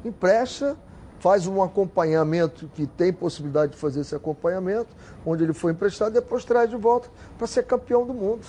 Empresta, 0.02 0.74
faz 1.18 1.46
um 1.46 1.62
acompanhamento 1.62 2.70
que 2.74 2.86
tem 2.86 3.12
possibilidade 3.12 3.72
de 3.72 3.78
fazer 3.78 4.00
esse 4.00 4.14
acompanhamento, 4.14 4.96
onde 5.26 5.44
ele 5.44 5.52
foi 5.52 5.72
emprestado, 5.72 6.12
e 6.12 6.14
depois 6.14 6.46
traz 6.46 6.70
de 6.70 6.76
volta 6.76 7.10
para 7.36 7.46
ser 7.46 7.64
campeão 7.64 8.06
do 8.06 8.14
mundo. 8.14 8.46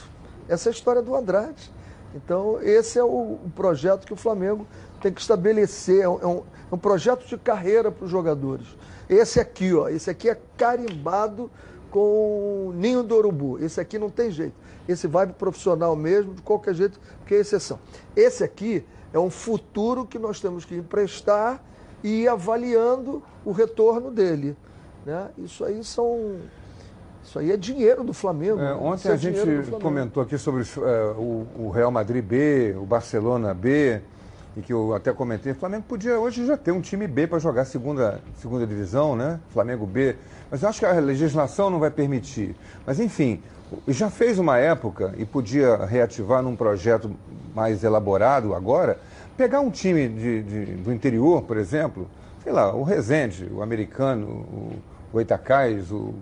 Essa 0.48 0.70
é 0.70 0.72
a 0.72 0.74
história 0.74 1.02
do 1.02 1.14
Andrade. 1.14 1.70
Então, 2.16 2.60
esse 2.62 2.98
é 2.98 3.04
o, 3.04 3.08
o 3.08 3.52
projeto 3.56 4.06
que 4.06 4.14
o 4.14 4.16
Flamengo 4.16 4.66
tem 5.00 5.12
que 5.12 5.22
estabelecer. 5.22 6.02
É 6.02 6.10
um, 6.10 6.22
é 6.22 6.28
um, 6.28 6.44
é 6.72 6.76
um 6.76 6.78
projeto 6.78 7.26
de 7.26 7.38
carreira 7.38 7.92
para 7.92 8.06
os 8.06 8.12
jogadores. 8.12 8.68
Esse 9.10 9.40
aqui, 9.40 9.74
ó, 9.74 9.90
esse 9.90 10.10
aqui 10.10 10.30
é 10.30 10.38
carimbado 10.58 11.50
com 11.90 12.72
ninho 12.76 13.02
do 13.02 13.16
urubu. 13.16 13.58
Esse 13.60 13.82
aqui 13.82 13.98
não 13.98 14.10
tem 14.10 14.30
jeito. 14.30 14.56
Esse 14.88 15.08
vai 15.08 15.26
para 15.26 15.36
profissional 15.36 15.96
mesmo, 15.96 16.34
de 16.34 16.42
qualquer 16.42 16.74
jeito, 16.74 17.00
porque 17.20 17.36
é 17.36 17.40
exceção. 17.40 17.80
Esse 18.16 18.44
aqui 18.44 18.86
é 19.14 19.20
um 19.20 19.30
futuro 19.30 20.06
que 20.06 20.20
nós 20.20 20.40
temos 20.40 20.66
que 20.66 20.76
emprestar 20.76 21.64
e 22.04 22.24
ir 22.24 22.28
avaliando 22.28 23.22
o 23.44 23.52
retorno 23.52 24.12
dele. 24.12 24.56
Né? 25.06 25.30
Isso 25.38 25.64
aí 25.64 25.84
são. 25.84 26.38
Isso 27.24 27.38
aí 27.38 27.52
é 27.52 27.58
dinheiro 27.58 28.04
do 28.04 28.14
Flamengo. 28.14 28.60
É, 28.60 28.64
né? 28.64 28.74
ontem 28.74 29.10
é 29.10 29.12
a 29.12 29.16
gente 29.16 29.40
comentou 29.82 30.24
aqui 30.24 30.38
sobre 30.38 30.64
é, 30.64 31.14
o, 31.18 31.46
o 31.58 31.70
Real 31.70 31.92
Madrid 31.92 32.24
B, 32.24 32.76
o 32.78 32.86
Barcelona 32.86 33.54
B, 33.54 34.02
e 34.58 34.62
que 34.62 34.74
eu 34.74 34.94
até 34.94 35.14
comentei, 35.14 35.52
o 35.52 35.56
Flamengo 35.56 35.84
podia 35.88 36.20
hoje 36.20 36.46
já 36.46 36.58
ter 36.58 36.72
um 36.72 36.82
time 36.82 37.08
B 37.08 37.28
para 37.28 37.40
jogar 37.40 37.66
segunda, 37.66 38.20
segunda 38.42 38.66
divisão, 38.66 39.16
né? 39.16 39.40
Flamengo 39.54 39.86
B. 39.86 40.16
Mas 40.50 40.64
eu 40.64 40.70
acho 40.70 40.80
que 40.80 40.86
a 40.86 40.94
legislação 40.94 41.70
não 41.70 41.80
vai 41.80 41.92
permitir. 41.92 42.56
Mas 42.86 43.00
enfim, 43.00 43.42
já 43.88 44.10
fez 44.10 44.40
uma 44.40 44.58
época 44.58 45.14
e 45.18 45.26
podia 45.26 45.78
reativar 45.86 46.42
num 46.42 46.56
projeto 46.56 47.12
mais 47.54 47.84
elaborado 47.84 48.54
agora, 48.56 48.98
pegar 49.38 49.60
um 49.62 49.70
time 49.70 50.10
de, 50.10 50.44
de- 50.44 50.66
do 50.78 50.92
interior, 50.92 51.44
por 51.44 51.56
exemplo, 51.56 52.08
sei 52.44 52.52
lá, 52.52 52.74
o 52.74 52.84
Resende, 52.84 53.48
o 53.54 53.62
americano, 53.62 54.28
o, 54.28 54.72
o 55.14 55.22
Itacais, 55.22 55.92
o, 55.92 56.14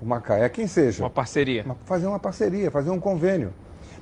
o 0.00 0.06
Macaé, 0.06 0.48
quem 0.48 0.66
seja. 0.66 1.02
Uma 1.02 1.10
parceria. 1.10 1.64
Fazer 1.84 2.06
uma 2.06 2.18
parceria, 2.20 2.70
fazer 2.70 2.90
um 2.90 3.00
convênio. 3.00 3.52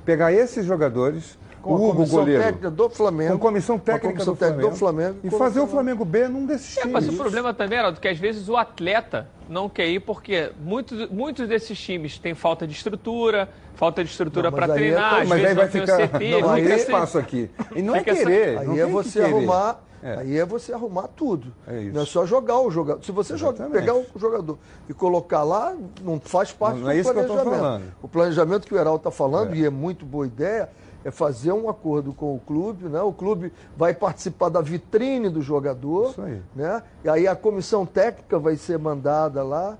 Pegar 0.05 0.31
esses 0.31 0.65
jogadores, 0.65 1.37
Com 1.61 1.71
o 1.73 1.75
a 1.75 1.77
Hugo 1.79 1.93
comissão 1.93 2.19
goleiro, 2.19 2.43
técnica 2.43 2.71
do 2.71 2.89
Flamengo. 2.89 3.31
com 3.33 3.39
comissão 3.39 3.77
técnica, 3.79 4.07
comissão 4.13 4.33
do, 4.33 4.37
técnica 4.37 4.61
Flamengo, 4.75 4.75
do 4.75 4.79
Flamengo. 4.79 5.17
e 5.23 5.29
fazer 5.29 5.59
o. 5.59 5.67
Flamengo 5.67 6.03
B 6.05 6.27
num 6.27 6.45
desses 6.45 6.77
É, 6.77 6.85
mas 6.85 7.03
times. 7.03 7.19
o 7.19 7.21
problema 7.21 7.53
também, 7.53 7.77
Heraldo, 7.79 7.99
que 7.99 8.07
às 8.07 8.17
vezes 8.17 8.49
o 8.49 8.57
atleta 8.57 9.27
não 9.47 9.69
quer 9.69 9.87
ir 9.87 9.99
porque 9.99 10.51
muitos, 10.59 11.09
muitos 11.09 11.47
desses 11.47 11.79
times 11.79 12.17
têm 12.17 12.33
falta 12.33 12.65
de 12.65 12.73
estrutura, 12.73 13.47
falta 13.75 14.03
de 14.03 14.09
estrutura 14.09 14.49
Não, 14.49 14.57
para 14.57 14.73
é 14.73 14.75
treinar, 14.75 15.09
tão- 15.11 15.19
às 15.21 15.27
mas 15.29 15.41
vezes 15.41 15.47
aí 15.49 15.55
vai 15.55 15.65
não 15.65 15.71
tem 15.71 15.81
ficar. 15.81 15.97
CT, 16.19 16.41
não, 16.41 16.49
aí 16.51 16.71
é 16.71 16.75
espaço 16.75 17.17
aqui. 17.17 17.49
E 17.75 17.81
não 17.81 17.95
é 17.95 18.03
querer. 18.03 18.57
Aí 18.59 18.67
não 18.67 18.77
é 18.77 18.85
você 18.85 19.21
arrumar. 19.21 19.83
É. 20.03 20.15
Aí 20.17 20.35
é 20.39 20.43
você 20.43 20.73
arrumar 20.73 21.07
tudo. 21.09 21.53
É 21.67 21.79
isso. 21.79 21.93
Não 21.93 22.01
é 22.01 22.05
só 22.05 22.25
jogar 22.25 22.59
o 22.59 22.71
jogador. 22.71 23.03
Se 23.03 23.11
você 23.11 23.37
joga- 23.37 23.69
pegar 23.69 23.93
o 23.93 24.03
jogador 24.17 24.57
e 24.89 24.95
colocar 24.95 25.43
lá, 25.43 25.75
não 26.01 26.19
faz 26.19 26.51
parte 26.51 26.77
Não 26.77 26.85
do 26.85 26.91
é 26.91 26.97
isso 26.97 27.13
que 27.13 27.19
eu 27.19 27.27
tô 27.27 27.33
planejamento. 27.33 27.61
falando. 27.61 27.83
O 28.01 28.07
planejamento 28.07 28.67
que 28.67 28.73
o 28.73 28.77
Heraldo 28.79 28.97
está 28.97 29.11
falando, 29.11 29.53
É. 29.53 29.57
e 29.57 29.65
é 29.65 29.69
muito 29.69 30.03
boa 30.03 30.25
ideia, 30.25 30.69
é 31.03 31.11
fazer 31.11 31.51
um 31.51 31.67
acordo 31.69 32.13
com 32.13 32.35
o 32.35 32.39
clube, 32.39 32.85
né? 32.89 33.01
O 33.01 33.11
clube 33.11 33.51
vai 33.75 33.93
participar 33.93 34.49
da 34.49 34.61
vitrine 34.61 35.29
do 35.29 35.41
jogador, 35.41 36.11
Isso 36.11 36.21
aí. 36.21 36.41
né? 36.55 36.83
E 37.03 37.09
aí 37.09 37.27
a 37.27 37.35
comissão 37.35 37.85
técnica 37.85 38.37
vai 38.37 38.55
ser 38.55 38.77
mandada 38.77 39.43
lá. 39.43 39.77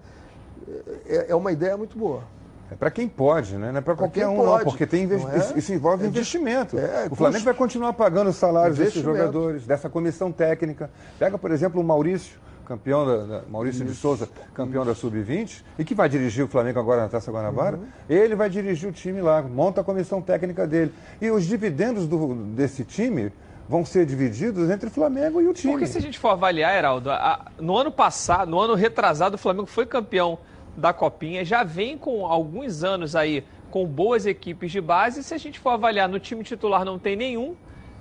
É, 1.05 1.27
é 1.29 1.35
uma 1.35 1.51
ideia 1.51 1.77
muito 1.77 1.97
boa. 1.97 2.23
É 2.71 2.75
para 2.75 2.89
quem 2.89 3.07
pode, 3.07 3.57
né? 3.57 3.71
Não 3.71 3.79
é 3.79 3.81
para 3.81 3.95
qualquer 3.95 4.27
um, 4.27 4.37
pode. 4.37 4.63
não, 4.63 4.71
porque 4.71 4.87
tem 4.87 5.03
investi- 5.03 5.27
Não 5.27 5.33
é? 5.33 5.37
isso, 5.37 5.57
isso 5.57 5.73
envolve 5.73 6.05
É 6.05 6.07
de- 6.07 6.13
investimento. 6.17 6.77
é, 6.79 7.07
o 7.11 7.15
Flamengo 7.15 7.33
custo. 7.33 7.45
vai 7.45 7.53
continuar 7.53 7.93
pagando 7.93 8.29
os 8.29 8.37
salários 8.37 8.77
desses 8.77 9.03
jogadores, 9.03 9.65
dessa 9.67 9.89
comissão 9.89 10.31
técnica. 10.31 10.89
Pega, 11.19 11.37
por 11.37 11.51
exemplo, 11.51 11.81
o 11.81 11.83
Maurício, 11.83 12.39
campeão 12.71 13.05
da, 13.05 13.17
da- 13.25 13.41
Maurício 13.49 13.83
de 13.83 13.93
Souza, 13.93 14.29
campeão 14.53 14.85
da 14.85 14.95
Sub-20, 14.95 15.61
e 15.77 15.83
que 15.83 15.93
vai 15.93 16.07
dirigir 16.07 16.45
o 16.45 16.47
Flamengo 16.47 16.79
agora 16.79 17.01
na 17.01 17.09
Taça 17.09 17.29
Guanabara. 17.31 17.75
Uhum. 17.77 17.83
Ele 18.09 18.33
vai 18.33 18.49
dirigir 18.49 18.87
o 18.89 18.93
time 18.93 19.19
lá, 19.21 19.41
monta 19.41 19.81
a 19.81 19.83
comissão 19.83 20.21
técnica 20.21 20.65
dele. 20.65 20.93
E 21.19 21.29
os 21.29 21.45
dividendos 21.45 22.07
do- 22.07 22.33
desse 22.55 22.85
time 22.85 23.31
vão 23.67 23.83
ser 23.83 24.05
divididos 24.05 24.69
entre 24.69 24.87
o 24.87 24.91
Flamengo 24.91 25.41
e 25.41 25.47
o 25.47 25.53
time. 25.53 25.73
Porque 25.73 25.85
se 25.87 25.97
a 25.97 26.01
gente 26.01 26.17
for 26.17 26.29
avaliar, 26.29 26.73
Heraldo, 26.73 27.11
a- 27.11 27.45
no 27.59 27.75
ano 27.77 27.91
passado, 27.91 28.49
no 28.49 28.59
ano 28.59 28.73
retrasado, 28.73 29.35
o 29.35 29.37
Flamengo 29.37 29.65
foi 29.67 29.85
campeão 29.85 30.39
da 30.77 30.93
Copinha, 30.93 31.43
já 31.43 31.63
vem 31.65 31.97
com 31.97 32.25
alguns 32.25 32.83
anos 32.85 33.15
aí 33.17 33.43
com 33.69 33.85
boas 33.85 34.25
equipes 34.25 34.71
de 34.71 34.79
base. 34.79 35.21
Se 35.23 35.33
a 35.33 35.37
gente 35.37 35.59
for 35.59 35.71
avaliar, 35.71 36.07
no 36.07 36.19
time 36.19 36.41
titular 36.43 36.85
não 36.85 36.97
tem 36.97 37.17
nenhum 37.17 37.53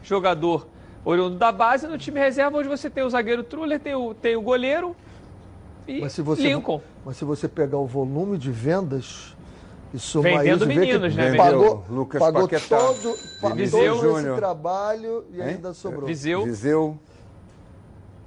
jogador 0.02 0.68
oriundo 1.04 1.37
da 1.37 1.50
base, 1.52 1.87
no 1.87 1.97
time 1.99 2.19
reserva, 2.21 2.59
onde 2.59 2.69
você 2.69 2.90
tem 2.90 3.02
o 3.04 3.11
zagueiro 3.11 3.42
Truller, 3.42 3.80
tem 3.80 3.95
o, 3.95 4.14
tem 4.14 4.37
o 4.37 4.42
goleiro 4.42 4.95
e 5.88 6.00
Mas 6.00 6.12
se 6.12 6.23
você, 6.23 6.42
Lincoln. 6.42 6.80
mas 7.04 7.16
se 7.16 7.25
você 7.25 7.49
pegar 7.49 7.78
o 7.78 7.87
volume 7.87 8.37
de 8.38 8.50
vendas 8.52 9.35
e 9.92 9.99
somar 9.99 10.38
Vendendo 10.38 10.57
isso, 10.59 10.66
meninos, 10.66 11.16
né? 11.16 11.35
pagou, 11.37 11.85
Lucas 11.88 12.21
pagou 12.21 12.42
Paquetá, 12.42 12.76
todo, 12.78 13.54
Viseu 13.57 13.97
todo 13.99 14.19
esse 14.19 14.35
trabalho 14.37 15.25
e 15.33 15.37
Hein? 15.40 15.49
ainda 15.49 15.73
sobrou. 15.75 16.07
Viseu 16.07 16.45
Viseu. 16.45 16.99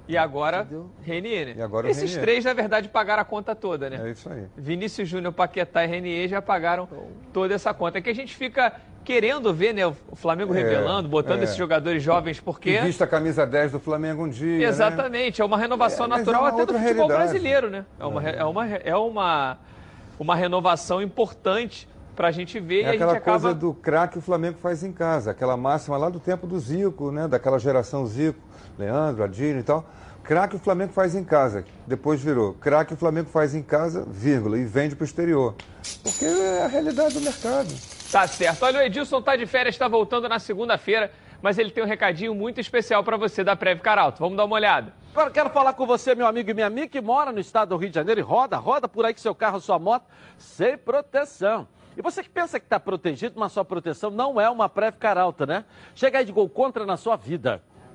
e 0.06 0.16
agora? 0.18 0.68
Renier. 1.02 1.46
né? 1.46 1.54
E 1.56 1.62
agora 1.62 1.88
Esses 1.88 2.02
Renier. 2.10 2.20
três, 2.20 2.44
na 2.44 2.52
verdade, 2.52 2.88
pagaram 2.90 3.22
a 3.22 3.24
conta 3.24 3.54
toda, 3.54 3.88
né? 3.88 3.98
É 4.08 4.10
isso 4.10 4.28
aí. 4.28 4.44
Vinícius 4.56 5.08
Júnior, 5.08 5.32
Paquetá 5.32 5.84
e 5.84 5.86
Renier 5.86 6.28
já 6.28 6.42
pagaram 6.42 6.86
toda 7.32 7.54
essa 7.54 7.72
conta. 7.72 7.96
É 7.98 8.02
que 8.02 8.10
a 8.10 8.14
gente 8.14 8.34
fica 8.36 8.74
querendo 9.04 9.52
ver 9.52 9.72
né, 9.74 9.86
o 9.86 9.94
Flamengo 10.16 10.54
É, 10.54 10.58
revelando, 10.58 11.08
botando 11.08 11.40
é. 11.40 11.44
esses 11.44 11.56
jogadores 11.56 12.02
jovens, 12.02 12.38
Que 12.38 12.44
porque... 12.44 12.78
vista 12.80 13.04
a 13.04 13.06
camisa 13.06 13.46
10 13.46 13.72
do 13.72 13.80
Flamengo 13.80 14.24
um 14.24 14.28
dia. 14.28 14.58
né? 14.58 14.64
Exatamente, 14.64 15.40
é 15.42 15.44
uma 15.44 15.58
renovação 15.58 16.06
É, 16.06 16.08
natural 16.08 16.46
é 16.46 16.48
até 16.48 16.66
do 16.66 16.72
futebol 16.72 16.92
realidade. 16.94 17.12
brasileiro, 17.22 17.70
né? 17.70 17.84
É 18.00 18.04
uma, 18.06 18.22
é 18.22 18.44
uma, 18.44 18.66
é 18.68 18.96
uma, 18.96 19.58
uma 20.18 20.34
renovação 20.34 21.02
importante 21.02 21.86
pra 22.16 22.30
gente 22.30 22.58
ver 22.60 22.80
É 22.80 22.82
e 22.82 22.84
a 22.86 22.92
gente 22.92 23.02
aquela 23.02 23.18
acaba... 23.18 23.40
coisa 23.40 23.54
do 23.54 23.74
craque 23.74 24.12
que 24.14 24.18
o 24.18 24.22
Flamengo 24.22 24.56
faz 24.62 24.82
em 24.82 24.92
casa, 24.92 25.30
aquela 25.32 25.56
máxima 25.56 25.96
lá 25.96 26.08
do 26.08 26.18
tempo 26.20 26.46
do 26.46 26.58
Zico, 26.58 27.10
né? 27.10 27.26
Daquela 27.28 27.58
geração 27.58 28.06
Zico, 28.06 28.38
Leandro, 28.78 29.24
Adílio 29.24 29.60
e 29.60 29.62
tal. 29.64 29.84
Craque 30.22 30.56
o 30.56 30.58
Flamengo 30.58 30.90
faz 30.90 31.14
em 31.14 31.22
casa, 31.22 31.66
depois 31.86 32.18
virou. 32.22 32.54
Craque 32.54 32.94
o 32.94 32.96
Flamengo 32.96 33.28
faz 33.30 33.54
em 33.54 33.62
casa, 33.62 34.06
vírgula, 34.10 34.56
e 34.56 34.64
vende 34.64 34.96
para 34.96 35.02
o 35.02 35.04
exterior. 35.04 35.54
Porque 36.02 36.24
é 36.24 36.62
a 36.64 36.66
realidade 36.66 37.12
do 37.12 37.20
mercado. 37.20 37.68
Tá 38.14 38.28
certo. 38.28 38.62
Olha, 38.62 38.78
o 38.78 38.82
Edilson 38.84 39.20
tá 39.20 39.34
de 39.34 39.44
férias, 39.44 39.74
está 39.74 39.88
voltando 39.88 40.28
na 40.28 40.38
segunda-feira, 40.38 41.10
mas 41.42 41.58
ele 41.58 41.72
tem 41.72 41.82
um 41.82 41.86
recadinho 41.86 42.32
muito 42.32 42.60
especial 42.60 43.02
pra 43.02 43.16
você 43.16 43.42
da 43.42 43.56
Prev 43.56 43.80
Caralto. 43.80 44.20
Vamos 44.20 44.36
dar 44.36 44.44
uma 44.44 44.54
olhada. 44.54 44.94
Agora 45.10 45.32
quero 45.32 45.50
falar 45.50 45.72
com 45.72 45.84
você, 45.84 46.14
meu 46.14 46.24
amigo 46.24 46.48
e 46.48 46.54
minha 46.54 46.68
amiga, 46.68 46.86
que 46.86 47.00
mora 47.00 47.32
no 47.32 47.40
estado 47.40 47.70
do 47.70 47.76
Rio 47.76 47.88
de 47.88 47.96
Janeiro 47.96 48.20
e 48.20 48.22
roda, 48.22 48.56
roda 48.56 48.86
por 48.86 49.04
aí 49.04 49.12
com 49.12 49.18
seu 49.18 49.34
carro, 49.34 49.58
sua 49.58 49.80
moto, 49.80 50.04
sem 50.38 50.78
proteção. 50.78 51.66
E 51.96 52.02
você 52.02 52.22
que 52.22 52.28
pensa 52.28 52.60
que 52.60 52.66
está 52.66 52.78
protegido, 52.78 53.34
mas 53.36 53.50
sua 53.50 53.64
proteção 53.64 54.12
não 54.12 54.40
é 54.40 54.48
uma 54.48 54.68
Prev 54.68 54.94
Caralto, 54.94 55.44
né? 55.44 55.64
Chega 55.92 56.20
aí 56.20 56.24
de 56.24 56.30
gol 56.30 56.48
contra 56.48 56.86
na 56.86 56.96
sua 56.96 57.16
vida. 57.16 57.60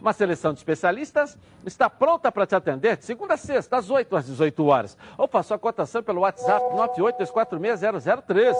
Uma 0.00 0.12
seleção 0.12 0.52
de 0.52 0.58
especialistas 0.58 1.38
está 1.64 1.88
pronta 1.88 2.30
para 2.30 2.46
te 2.46 2.54
atender 2.54 2.96
de 2.96 3.04
segunda 3.04 3.34
a 3.34 3.36
sexta, 3.36 3.76
às 3.76 3.90
8 3.90 4.16
às 4.16 4.26
18 4.26 4.64
horas. 4.66 4.96
Ou 5.16 5.26
faça 5.26 5.54
a 5.54 5.58
cotação 5.58 6.02
pelo 6.02 6.20
WhatsApp 6.22 6.64
982460013. 6.74 8.54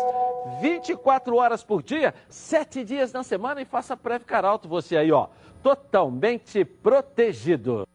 24 0.61 1.37
horas 1.37 1.65
por 1.65 1.83
dia, 1.83 2.15
7 2.29 2.85
dias 2.85 3.13
na 3.13 3.23
semana 3.23 3.61
e 3.63 3.65
faça 3.65 3.97
Preve 3.97 4.25
Caralto 4.25 4.69
você 4.69 4.97
aí, 4.97 5.11
ó. 5.11 5.29
Totalmente 5.63 6.65
protegido. 6.65 7.87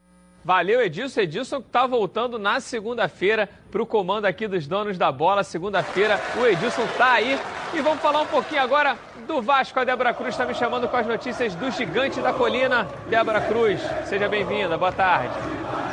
Valeu, 0.43 0.81
Edilson. 0.81 1.21
Edilson 1.21 1.57
está 1.57 1.85
voltando 1.85 2.39
na 2.39 2.59
segunda-feira 2.59 3.49
para 3.71 3.81
o 3.81 3.85
comando 3.85 4.25
aqui 4.25 4.47
dos 4.47 4.67
donos 4.67 4.97
da 4.97 5.11
bola. 5.11 5.43
Segunda-feira, 5.43 6.19
o 6.39 6.45
Edilson 6.45 6.83
está 6.83 7.13
aí. 7.13 7.39
E 7.73 7.81
vamos 7.81 8.01
falar 8.01 8.21
um 8.21 8.27
pouquinho 8.27 8.61
agora 8.61 8.97
do 9.27 9.41
Vasco. 9.41 9.79
A 9.79 9.83
Débora 9.83 10.13
Cruz 10.13 10.29
está 10.29 10.45
me 10.45 10.53
chamando 10.53 10.87
com 10.87 10.97
as 10.97 11.05
notícias 11.05 11.53
do 11.55 11.69
Gigante 11.71 12.19
da 12.19 12.33
Colina. 12.33 12.87
Débora 13.09 13.41
Cruz, 13.41 13.81
seja 14.05 14.27
bem-vinda. 14.27 14.77
Boa 14.77 14.91
tarde. 14.91 15.88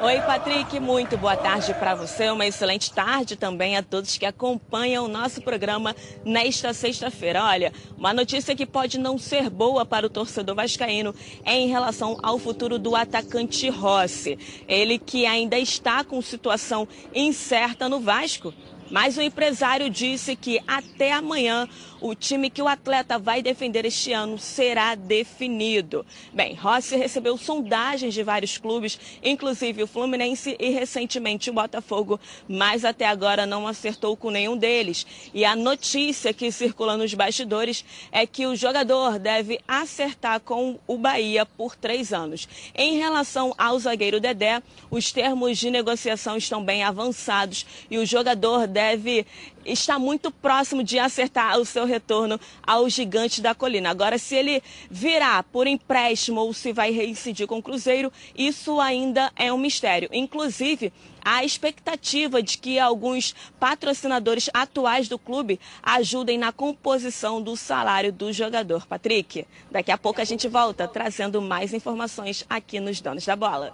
Oi, 0.00 0.20
Patrick, 0.20 0.78
muito 0.78 1.18
boa 1.18 1.36
tarde 1.36 1.74
para 1.74 1.92
você. 1.92 2.30
Uma 2.30 2.46
excelente 2.46 2.92
tarde 2.92 3.34
também 3.34 3.76
a 3.76 3.82
todos 3.82 4.16
que 4.16 4.24
acompanham 4.24 5.04
o 5.04 5.08
nosso 5.08 5.42
programa 5.42 5.94
nesta 6.24 6.72
sexta-feira. 6.72 7.42
Olha, 7.42 7.72
uma 7.96 8.14
notícia 8.14 8.54
que 8.54 8.64
pode 8.64 8.96
não 8.96 9.18
ser 9.18 9.50
boa 9.50 9.84
para 9.84 10.06
o 10.06 10.10
torcedor 10.10 10.54
vascaíno 10.54 11.12
é 11.44 11.56
em 11.56 11.66
relação 11.66 12.16
ao 12.22 12.38
futuro 12.38 12.78
do 12.78 12.94
atacante 12.94 13.68
Rossi. 13.68 14.38
Ele 14.68 15.00
que 15.00 15.26
ainda 15.26 15.58
está 15.58 16.04
com 16.04 16.22
situação 16.22 16.86
incerta 17.12 17.88
no 17.88 17.98
Vasco. 17.98 18.54
Mas 18.90 19.18
o 19.18 19.22
empresário 19.22 19.90
disse 19.90 20.34
que 20.34 20.60
até 20.66 21.12
amanhã 21.12 21.68
o 22.00 22.14
time 22.14 22.50
que 22.50 22.62
o 22.62 22.68
atleta 22.68 23.18
vai 23.18 23.42
defender 23.42 23.84
este 23.84 24.12
ano 24.12 24.38
será 24.38 24.94
definido. 24.94 26.04
Bem, 26.32 26.54
Rossi 26.54 26.96
recebeu 26.96 27.36
sondagens 27.36 28.14
de 28.14 28.22
vários 28.22 28.58
clubes, 28.58 28.98
inclusive 29.22 29.82
o 29.82 29.86
Fluminense 29.86 30.56
e 30.58 30.70
recentemente 30.70 31.50
o 31.50 31.52
Botafogo, 31.52 32.20
mas 32.48 32.84
até 32.84 33.06
agora 33.06 33.46
não 33.46 33.66
acertou 33.66 34.16
com 34.16 34.30
nenhum 34.30 34.56
deles. 34.56 35.06
E 35.34 35.44
a 35.44 35.56
notícia 35.56 36.32
que 36.32 36.50
circula 36.50 36.96
nos 36.96 37.14
bastidores 37.14 37.84
é 38.12 38.26
que 38.26 38.46
o 38.46 38.56
jogador 38.56 39.18
deve 39.18 39.60
acertar 39.66 40.40
com 40.40 40.78
o 40.86 40.96
Bahia 40.96 41.44
por 41.44 41.76
três 41.76 42.12
anos. 42.12 42.48
Em 42.74 42.98
relação 42.98 43.54
ao 43.58 43.78
zagueiro 43.78 44.20
Dedé, 44.20 44.62
os 44.90 45.12
termos 45.12 45.58
de 45.58 45.70
negociação 45.70 46.36
estão 46.36 46.64
bem 46.64 46.82
avançados 46.82 47.66
e 47.90 47.98
o 47.98 48.06
jogador 48.06 48.66
deve 48.66 49.26
estar 49.68 49.98
muito 49.98 50.30
próximo 50.30 50.82
de 50.82 50.98
acertar 50.98 51.58
o 51.58 51.64
seu 51.64 51.84
retorno 51.84 52.38
ao 52.66 52.88
gigante 52.88 53.40
da 53.40 53.54
colina. 53.54 53.90
Agora, 53.90 54.18
se 54.18 54.34
ele 54.34 54.62
virá 54.90 55.42
por 55.42 55.66
empréstimo 55.66 56.40
ou 56.40 56.52
se 56.52 56.72
vai 56.72 56.90
reincidir 56.90 57.46
com 57.46 57.58
o 57.58 57.62
Cruzeiro, 57.62 58.12
isso 58.36 58.80
ainda 58.80 59.30
é 59.36 59.52
um 59.52 59.58
mistério. 59.58 60.08
Inclusive, 60.12 60.92
há 61.24 61.44
expectativa 61.44 62.42
de 62.42 62.58
que 62.58 62.78
alguns 62.78 63.34
patrocinadores 63.60 64.48
atuais 64.54 65.08
do 65.08 65.18
clube 65.18 65.60
ajudem 65.82 66.38
na 66.38 66.52
composição 66.52 67.42
do 67.42 67.56
salário 67.56 68.12
do 68.12 68.32
jogador. 68.32 68.86
Patrick, 68.86 69.46
daqui 69.70 69.92
a 69.92 69.98
pouco 69.98 70.20
a 70.20 70.24
gente 70.24 70.48
volta 70.48 70.88
trazendo 70.88 71.42
mais 71.42 71.74
informações 71.74 72.44
aqui 72.48 72.80
nos 72.80 73.00
Donos 73.00 73.26
da 73.26 73.36
Bola. 73.36 73.72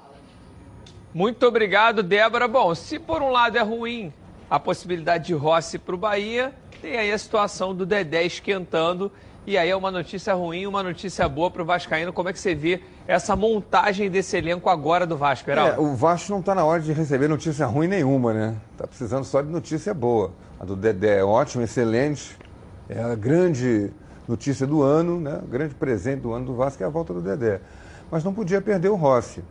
Muito 1.15 1.47
obrigado, 1.47 2.03
Débora. 2.03 2.49
Bom, 2.49 2.75
se 2.75 2.99
por 2.99 3.23
um 3.23 3.31
lado 3.31 3.57
é 3.57 3.63
ruim 3.63 4.13
a 4.51 4.59
possibilidade 4.61 5.27
de 5.27 5.35
Rossi 5.35 5.79
para 5.79 5.95
o 5.95 5.99
Bahia, 5.99 6.53
tem 6.81 6.97
aí 6.97 7.11
a 7.11 7.19
situação 7.19 7.75
do 7.75 7.87
Dedé 7.87 8.25
esquentando. 8.25 9.11
E 9.47 9.59
aí 9.59 9.69
é 9.69 9.77
uma 9.77 9.91
notícia 9.91 10.33
ruim, 10.33 10.67
uma 10.67 10.83
notícia 10.83 11.29
boa 11.29 11.51
para 11.51 11.61
o 11.61 11.65
Vascaíno. 11.67 12.15
Como 12.15 12.31
é 12.31 12.33
que 12.33 12.39
você 12.39 12.55
vê 12.55 12.81
essa 13.07 13.37
montagem 13.37 14.11
desse 14.11 14.39
elenco 14.39 14.71
agora 14.71 15.07
do 15.07 15.19
Vasco, 15.19 15.51
Heraldo? 15.51 15.75
É, 15.75 15.79
o 15.79 15.95
Vasco 15.95 16.33
não 16.33 16.41
está 16.41 16.55
na 16.55 16.65
hora 16.65 16.81
de 16.81 16.93
receber 16.95 17.29
notícia 17.29 17.67
ruim 17.67 17.87
nenhuma, 17.87 18.33
né? 18.33 18.57
Está 18.73 18.87
precisando 18.87 19.25
só 19.25 19.43
de 19.43 19.49
notícia 19.49 19.93
boa. 19.93 20.33
A 20.59 20.65
do 20.65 20.75
Dedé 20.75 21.19
é 21.19 21.25
ótima, 21.25 21.65
excelente. 21.65 22.39
É 22.89 23.03
a 23.03 23.15
grande 23.15 23.91
notícia 24.27 24.67
do 24.67 24.83
ano, 24.83 25.21
né? 25.21 25.41
O 25.43 25.47
grande 25.47 25.75
presente 25.75 26.21
do 26.21 26.33
ano 26.33 26.47
do 26.47 26.55
Vasco 26.55 26.83
é 26.83 26.87
a 26.87 26.89
volta 26.89 27.13
do 27.13 27.21
Dedé. 27.21 27.61
Mas 28.11 28.25
não 28.25 28.33
podia 28.33 28.63
perder 28.63 28.89
o 28.89 28.95
Rossi. 28.95 29.45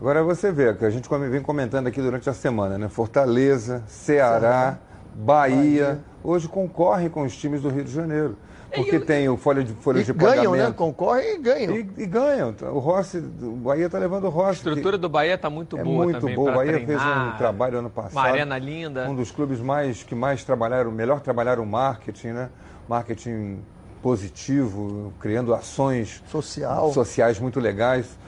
Agora 0.00 0.22
você 0.22 0.50
vê, 0.50 0.72
que 0.72 0.84
a 0.84 0.88
gente 0.88 1.06
vem 1.30 1.42
comentando 1.42 1.86
aqui 1.86 2.00
durante 2.00 2.28
a 2.30 2.32
semana, 2.32 2.78
né? 2.78 2.88
Fortaleza, 2.88 3.82
Ceará, 3.86 4.78
Bahia, 5.14 5.56
Bahia, 5.56 6.00
hoje 6.24 6.48
concorrem 6.48 7.10
com 7.10 7.22
os 7.22 7.36
times 7.36 7.60
do 7.60 7.68
Rio 7.68 7.84
de 7.84 7.92
Janeiro. 7.92 8.34
Porque 8.74 8.96
eu... 8.96 9.04
tem 9.04 9.28
o 9.28 9.36
folha 9.36 9.62
de, 9.62 9.74
folha 9.74 10.00
e 10.00 10.04
de 10.04 10.12
ganham, 10.14 10.52
pagamento. 10.52 10.68
né? 10.68 10.74
Concorrem 10.74 11.34
e 11.34 11.38
ganham. 11.38 11.76
E, 11.76 11.80
e, 11.98 12.06
ganham. 12.06 12.54
O 12.72 12.78
Rossi, 12.78 13.18
o 13.18 13.56
Bahia 13.56 13.86
está 13.86 13.98
levando 13.98 14.24
o 14.24 14.30
Rossi. 14.30 14.48
A 14.66 14.70
estrutura 14.70 14.96
do 14.96 15.08
Bahia 15.08 15.34
está 15.34 15.50
muito 15.50 15.76
é 15.76 15.84
boa 15.84 16.04
muito 16.04 16.20
também 16.20 16.34
boa. 16.34 16.50
O 16.50 16.54
Bahia 16.54 16.72
treinar, 16.72 17.26
fez 17.26 17.34
um 17.34 17.36
trabalho 17.36 17.78
ano 17.80 17.90
passado. 17.90 18.12
Uma 18.12 18.22
arena 18.22 18.56
linda. 18.56 19.06
Um 19.06 19.14
dos 19.14 19.30
clubes 19.30 19.60
mais 19.60 20.02
que 20.02 20.14
mais 20.14 20.44
trabalharam, 20.44 20.90
melhor 20.90 21.20
trabalharam 21.20 21.62
o 21.62 21.66
marketing, 21.66 22.28
né? 22.28 22.48
Marketing 22.88 23.58
positivo, 24.00 25.12
criando 25.20 25.52
ações 25.52 26.22
Social. 26.30 26.90
sociais 26.92 27.38
muito 27.38 27.60
legais. 27.60 28.18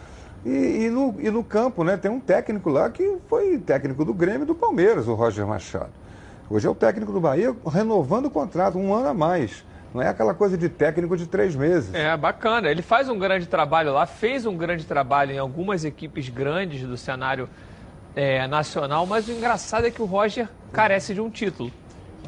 E, 0.44 0.86
e, 0.86 0.90
no, 0.90 1.14
e 1.20 1.30
no 1.30 1.44
campo, 1.44 1.84
né? 1.84 1.96
Tem 1.96 2.10
um 2.10 2.18
técnico 2.18 2.68
lá 2.68 2.90
que 2.90 3.18
foi 3.28 3.58
técnico 3.58 4.04
do 4.04 4.12
Grêmio 4.12 4.42
e 4.42 4.46
do 4.46 4.54
Palmeiras, 4.54 5.06
o 5.06 5.14
Roger 5.14 5.46
Machado. 5.46 5.90
Hoje 6.50 6.66
é 6.66 6.70
o 6.70 6.74
técnico 6.74 7.12
do 7.12 7.20
Bahia 7.20 7.54
renovando 7.66 8.26
o 8.26 8.30
contrato, 8.30 8.76
um 8.76 8.92
ano 8.92 9.08
a 9.08 9.14
mais. 9.14 9.64
Não 9.94 10.02
é 10.02 10.08
aquela 10.08 10.34
coisa 10.34 10.56
de 10.56 10.68
técnico 10.68 11.16
de 11.16 11.26
três 11.26 11.54
meses. 11.54 11.94
É, 11.94 12.16
bacana. 12.16 12.68
Ele 12.70 12.82
faz 12.82 13.08
um 13.08 13.18
grande 13.18 13.46
trabalho 13.46 13.92
lá, 13.92 14.06
fez 14.06 14.46
um 14.46 14.56
grande 14.56 14.84
trabalho 14.84 15.32
em 15.32 15.38
algumas 15.38 15.84
equipes 15.84 16.28
grandes 16.28 16.82
do 16.82 16.96
cenário 16.96 17.48
é, 18.16 18.46
nacional, 18.46 19.06
mas 19.06 19.28
o 19.28 19.32
engraçado 19.32 19.86
é 19.86 19.90
que 19.90 20.02
o 20.02 20.06
Roger 20.06 20.48
carece 20.72 21.14
de 21.14 21.20
um 21.20 21.30
título. 21.30 21.70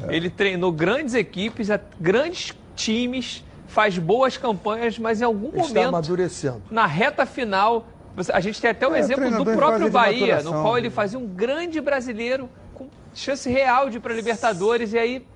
É. 0.07 0.15
Ele 0.15 0.29
treinou 0.29 0.71
grandes 0.71 1.15
equipes, 1.15 1.69
grandes 1.99 2.53
times, 2.75 3.43
faz 3.67 3.97
boas 3.97 4.37
campanhas, 4.37 4.97
mas 4.99 5.21
em 5.21 5.25
algum 5.25 5.47
Está 5.47 5.67
momento, 5.67 5.87
amadurecendo. 5.89 6.61
na 6.69 6.85
reta 6.85 7.25
final, 7.25 7.87
a 8.31 8.39
gente 8.39 8.61
tem 8.61 8.71
até 8.71 8.87
o 8.87 8.95
É, 8.95 8.99
exemplo 8.99 9.43
do 9.43 9.51
próprio 9.53 9.89
Bahia, 9.89 10.41
no 10.41 10.51
qual 10.51 10.77
ele 10.77 10.89
fazia 10.89 11.19
um 11.19 11.25
grande 11.27 11.79
brasileiro 11.81 12.49
com 12.73 12.87
chance 13.13 13.49
real 13.49 13.89
de 13.89 13.97
ir 13.97 13.99
para 13.99 14.13
Libertadores 14.13 14.93
e 14.93 14.97
aí 14.97 15.27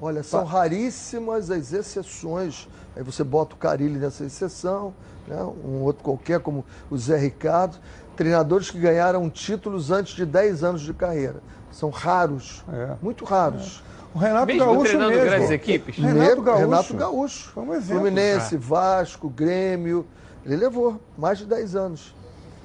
Olha, 0.00 0.22
são 0.22 0.44
raríssimas 0.44 1.50
as 1.50 1.72
exceções. 1.72 2.68
Aí 2.94 3.02
você 3.02 3.24
bota 3.24 3.54
o 3.54 3.58
Carilli 3.58 3.98
nessa 3.98 4.24
exceção, 4.24 4.92
né? 5.26 5.42
um 5.64 5.80
outro 5.82 6.04
qualquer, 6.04 6.38
como 6.40 6.64
o 6.90 6.98
Zé 6.98 7.16
Ricardo. 7.16 7.78
Treinadores 8.14 8.70
que 8.70 8.78
ganharam 8.78 9.28
títulos 9.30 9.90
antes 9.90 10.14
de 10.14 10.24
10 10.26 10.64
anos 10.64 10.80
de 10.82 10.92
carreira. 10.92 11.36
São 11.70 11.88
raros, 11.90 12.62
É. 12.72 12.94
muito 13.02 13.24
raros. 13.24 13.82
O 14.14 14.18
Renato 14.18 14.46
Mesmo 14.46 14.64
Gaúcho 14.64 14.82
treinando 14.84 15.10
mesmo. 15.10 15.24
grandes 15.26 15.50
equipes? 15.50 15.96
Renato 15.98 16.42
Gaúcho. 16.42 16.60
Renato 16.60 16.94
Gaúcho. 16.94 17.50
Foi 17.50 17.62
um 17.64 17.74
exemplo. 17.74 18.02
Fluminense, 18.02 18.56
Vasco, 18.56 19.28
Grêmio. 19.28 20.06
Ele 20.46 20.56
levou 20.56 21.00
mais 21.18 21.38
de 21.38 21.44
10 21.46 21.74
anos. 21.74 22.14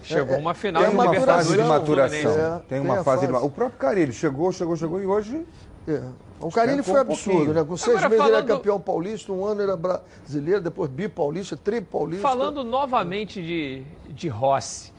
chegou 0.04 0.36
É, 0.36 0.40
uma 0.40 0.54
final 0.54 0.82
Tem 0.82 0.92
de 0.92 0.96
uma 0.96 1.04
Libertadores 1.06 1.48
fase 1.48 1.58
de 1.62 1.68
maturação. 1.68 2.32
É, 2.32 2.50
tem 2.60 2.62
tem 2.70 2.80
uma 2.80 3.04
fase 3.04 3.22
de 3.26 3.28
fase. 3.28 3.40
ma- 3.44 3.48
O 3.48 3.50
próprio 3.52 3.80
Carilli 3.80 4.14
chegou, 4.14 4.52
chegou, 4.52 4.76
chegou 4.76 5.02
e 5.02 5.06
hoje 5.06 5.46
É. 5.88 6.00
O 6.40 6.48
Esquentou 6.50 6.84
foi 6.84 6.94
um 6.94 6.98
absurdo, 6.98 7.36
pouquinho. 7.38 7.54
né? 7.56 7.64
Com 7.64 7.78
seis 7.78 7.98
Agora, 7.98 8.10
meses 8.10 8.24
ele 8.24 8.32
falando- 8.32 8.50
era 8.50 8.58
campeão 8.58 8.80
paulista, 8.80 9.32
um 9.32 9.46
ano 9.46 9.62
era 9.62 9.76
brasileiro, 9.78 10.62
depois 10.62 10.90
bipaulista, 10.92 11.56
tripaulista. 11.58 12.22
Falando 12.28 12.64
novamente 12.64 13.42
de, 13.42 13.84
de 14.10 14.28
Rossi, 14.28 14.92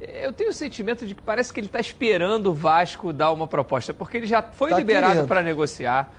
eu 0.00 0.32
tenho 0.32 0.50
o 0.50 0.52
sentimento 0.52 1.06
de 1.06 1.14
que 1.16 1.22
parece 1.22 1.52
que 1.52 1.58
ele 1.60 1.66
está 1.66 1.78
esperando 1.80 2.48
o 2.48 2.54
Vasco 2.54 3.12
dar 3.12 3.32
uma 3.32 3.46
proposta, 3.48 3.92
porque 3.94 4.16
ele 4.16 4.26
já 4.26 4.40
foi 4.42 4.70
Tá 4.70 4.78
liberado 4.78 5.26
para 5.26 5.40
negociar. 5.42 6.12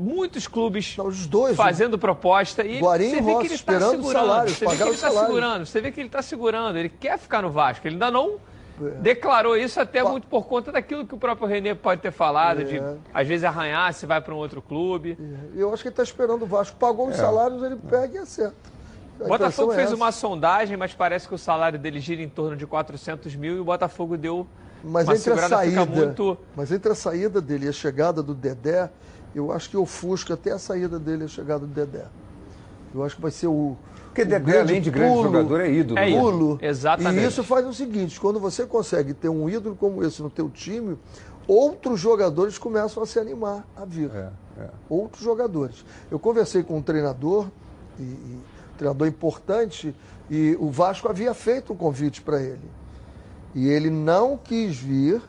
Muitos 0.00 0.46
clubes 0.46 0.96
Não, 0.96 1.10
dois, 1.28 1.56
fazendo 1.56 1.98
proposta 1.98 2.64
e 2.64 2.78
Guarim 2.78 3.10
você 3.10 3.20
vê 3.20 3.32
Rossi 3.32 3.40
que 3.40 3.46
ele 3.48 3.54
está 3.54 3.80
segurando. 3.80 4.12
salários, 4.12 4.52
você 4.56 4.66
vê 4.66 4.76
que 4.76 4.82
ele 4.84 4.90
está 4.92 5.10
segurando. 5.10 5.66
Você 5.66 5.80
vê 5.80 5.90
que 5.90 6.00
ele 6.00 6.08
está 6.08 6.22
segurando. 6.22 6.78
Ele 6.78 6.88
quer 6.88 7.18
ficar 7.18 7.42
no 7.42 7.50
Vasco. 7.50 7.84
Ele 7.88 7.96
ainda 7.96 8.08
não 8.08 8.36
declarou 9.00 9.56
isso 9.56 9.80
até 9.80 10.04
Pa- 10.04 10.10
muito 10.10 10.28
por 10.28 10.46
conta 10.46 10.70
daquilo 10.70 11.04
que 11.04 11.12
o 11.12 11.18
próprio 11.18 11.48
Renê 11.48 11.74
pode 11.74 12.00
ter 12.00 12.12
falado, 12.12 12.62
de 12.62 12.76
É. 12.78 12.94
às 13.12 13.26
vezes 13.26 13.42
arranhar 13.42 13.92
se 13.92 14.06
vai 14.06 14.20
para 14.20 14.32
um 14.32 14.36
outro 14.36 14.62
clube. 14.62 15.18
Eu 15.56 15.72
acho 15.74 15.82
que 15.82 15.88
ele 15.88 15.94
está 15.94 16.04
esperando 16.04 16.42
o 16.42 16.46
Vasco. 16.46 16.76
Pagou 16.76 17.08
os 17.08 17.16
salários, 17.16 17.60
ele 17.64 17.74
pega 17.74 18.14
e 18.14 18.18
acerta. 18.18 18.54
A 19.20 19.24
O 19.24 19.26
Botafogo 19.28 19.72
é 19.72 19.74
fez 19.74 19.92
uma 19.92 20.12
sondagem, 20.12 20.76
mas 20.76 20.94
parece 20.94 21.26
que 21.26 21.34
o 21.34 21.38
salário 21.38 21.76
dele 21.76 21.98
gira 21.98 22.22
em 22.22 22.28
torno 22.28 22.56
de 22.56 22.64
400 22.68 23.34
mil 23.34 23.56
e 23.56 23.58
o 23.58 23.64
Botafogo 23.64 24.16
deu 24.16 24.46
Mas 24.84 25.08
uma 25.08 25.16
entre 25.16 25.32
a 25.32 25.34
segurada, 25.34 25.56
saída, 25.56 25.80
fica 25.84 25.96
muito... 26.04 26.38
mas 26.54 26.70
entre 26.70 26.92
a 26.92 26.94
saída 26.94 27.40
dele 27.40 27.66
e 27.66 27.68
a 27.68 27.72
chegada 27.72 28.22
do 28.22 28.32
Dedé, 28.32 28.88
eu 29.34 29.52
acho 29.52 29.70
que 29.70 29.76
ofusca 29.76 30.34
até 30.34 30.52
a 30.52 30.58
saída 30.58 30.98
dele 30.98 31.22
e 31.22 31.24
a 31.26 31.28
chegada 31.28 31.60
do 31.60 31.66
Dedé. 31.66 32.06
Eu 32.94 33.04
acho 33.04 33.16
que 33.16 33.22
vai 33.22 33.30
ser 33.30 33.46
o. 33.46 33.76
Porque 34.06 34.22
o 34.22 34.24
Dedé, 34.24 34.38
grande 34.38 34.70
além 34.70 34.80
de 34.80 34.90
grande 34.90 35.14
pulo, 35.14 35.22
jogador, 35.24 35.60
é 35.60 35.70
ídolo. 35.70 35.98
É 35.98 36.02
né? 36.02 36.10
ídolo. 36.10 36.58
Exatamente. 36.62 37.24
E 37.24 37.28
isso 37.28 37.44
faz 37.44 37.66
o 37.66 37.72
seguinte: 37.72 38.18
quando 38.18 38.40
você 38.40 38.66
consegue 38.66 39.12
ter 39.14 39.28
um 39.28 39.48
ídolo 39.48 39.76
como 39.76 40.04
esse 40.04 40.22
no 40.22 40.30
teu 40.30 40.48
time, 40.48 40.98
outros 41.46 42.00
jogadores 42.00 42.58
começam 42.58 43.02
a 43.02 43.06
se 43.06 43.18
animar 43.18 43.66
a 43.76 43.84
vir. 43.84 44.10
É. 44.14 44.30
Outros 44.88 45.22
jogadores. 45.22 45.84
Eu 46.10 46.18
conversei 46.18 46.62
com 46.62 46.78
um 46.78 46.82
treinador, 46.82 47.46
e, 47.98 48.02
e, 48.02 48.38
um 48.74 48.76
treinador 48.76 49.06
importante, 49.06 49.94
e 50.30 50.56
o 50.58 50.70
Vasco 50.70 51.08
havia 51.08 51.32
feito 51.32 51.72
um 51.72 51.76
convite 51.76 52.20
para 52.20 52.42
ele. 52.42 52.70
E 53.54 53.68
ele 53.68 53.88
não 53.88 54.36
quis 54.36 54.76
vir 54.76 55.22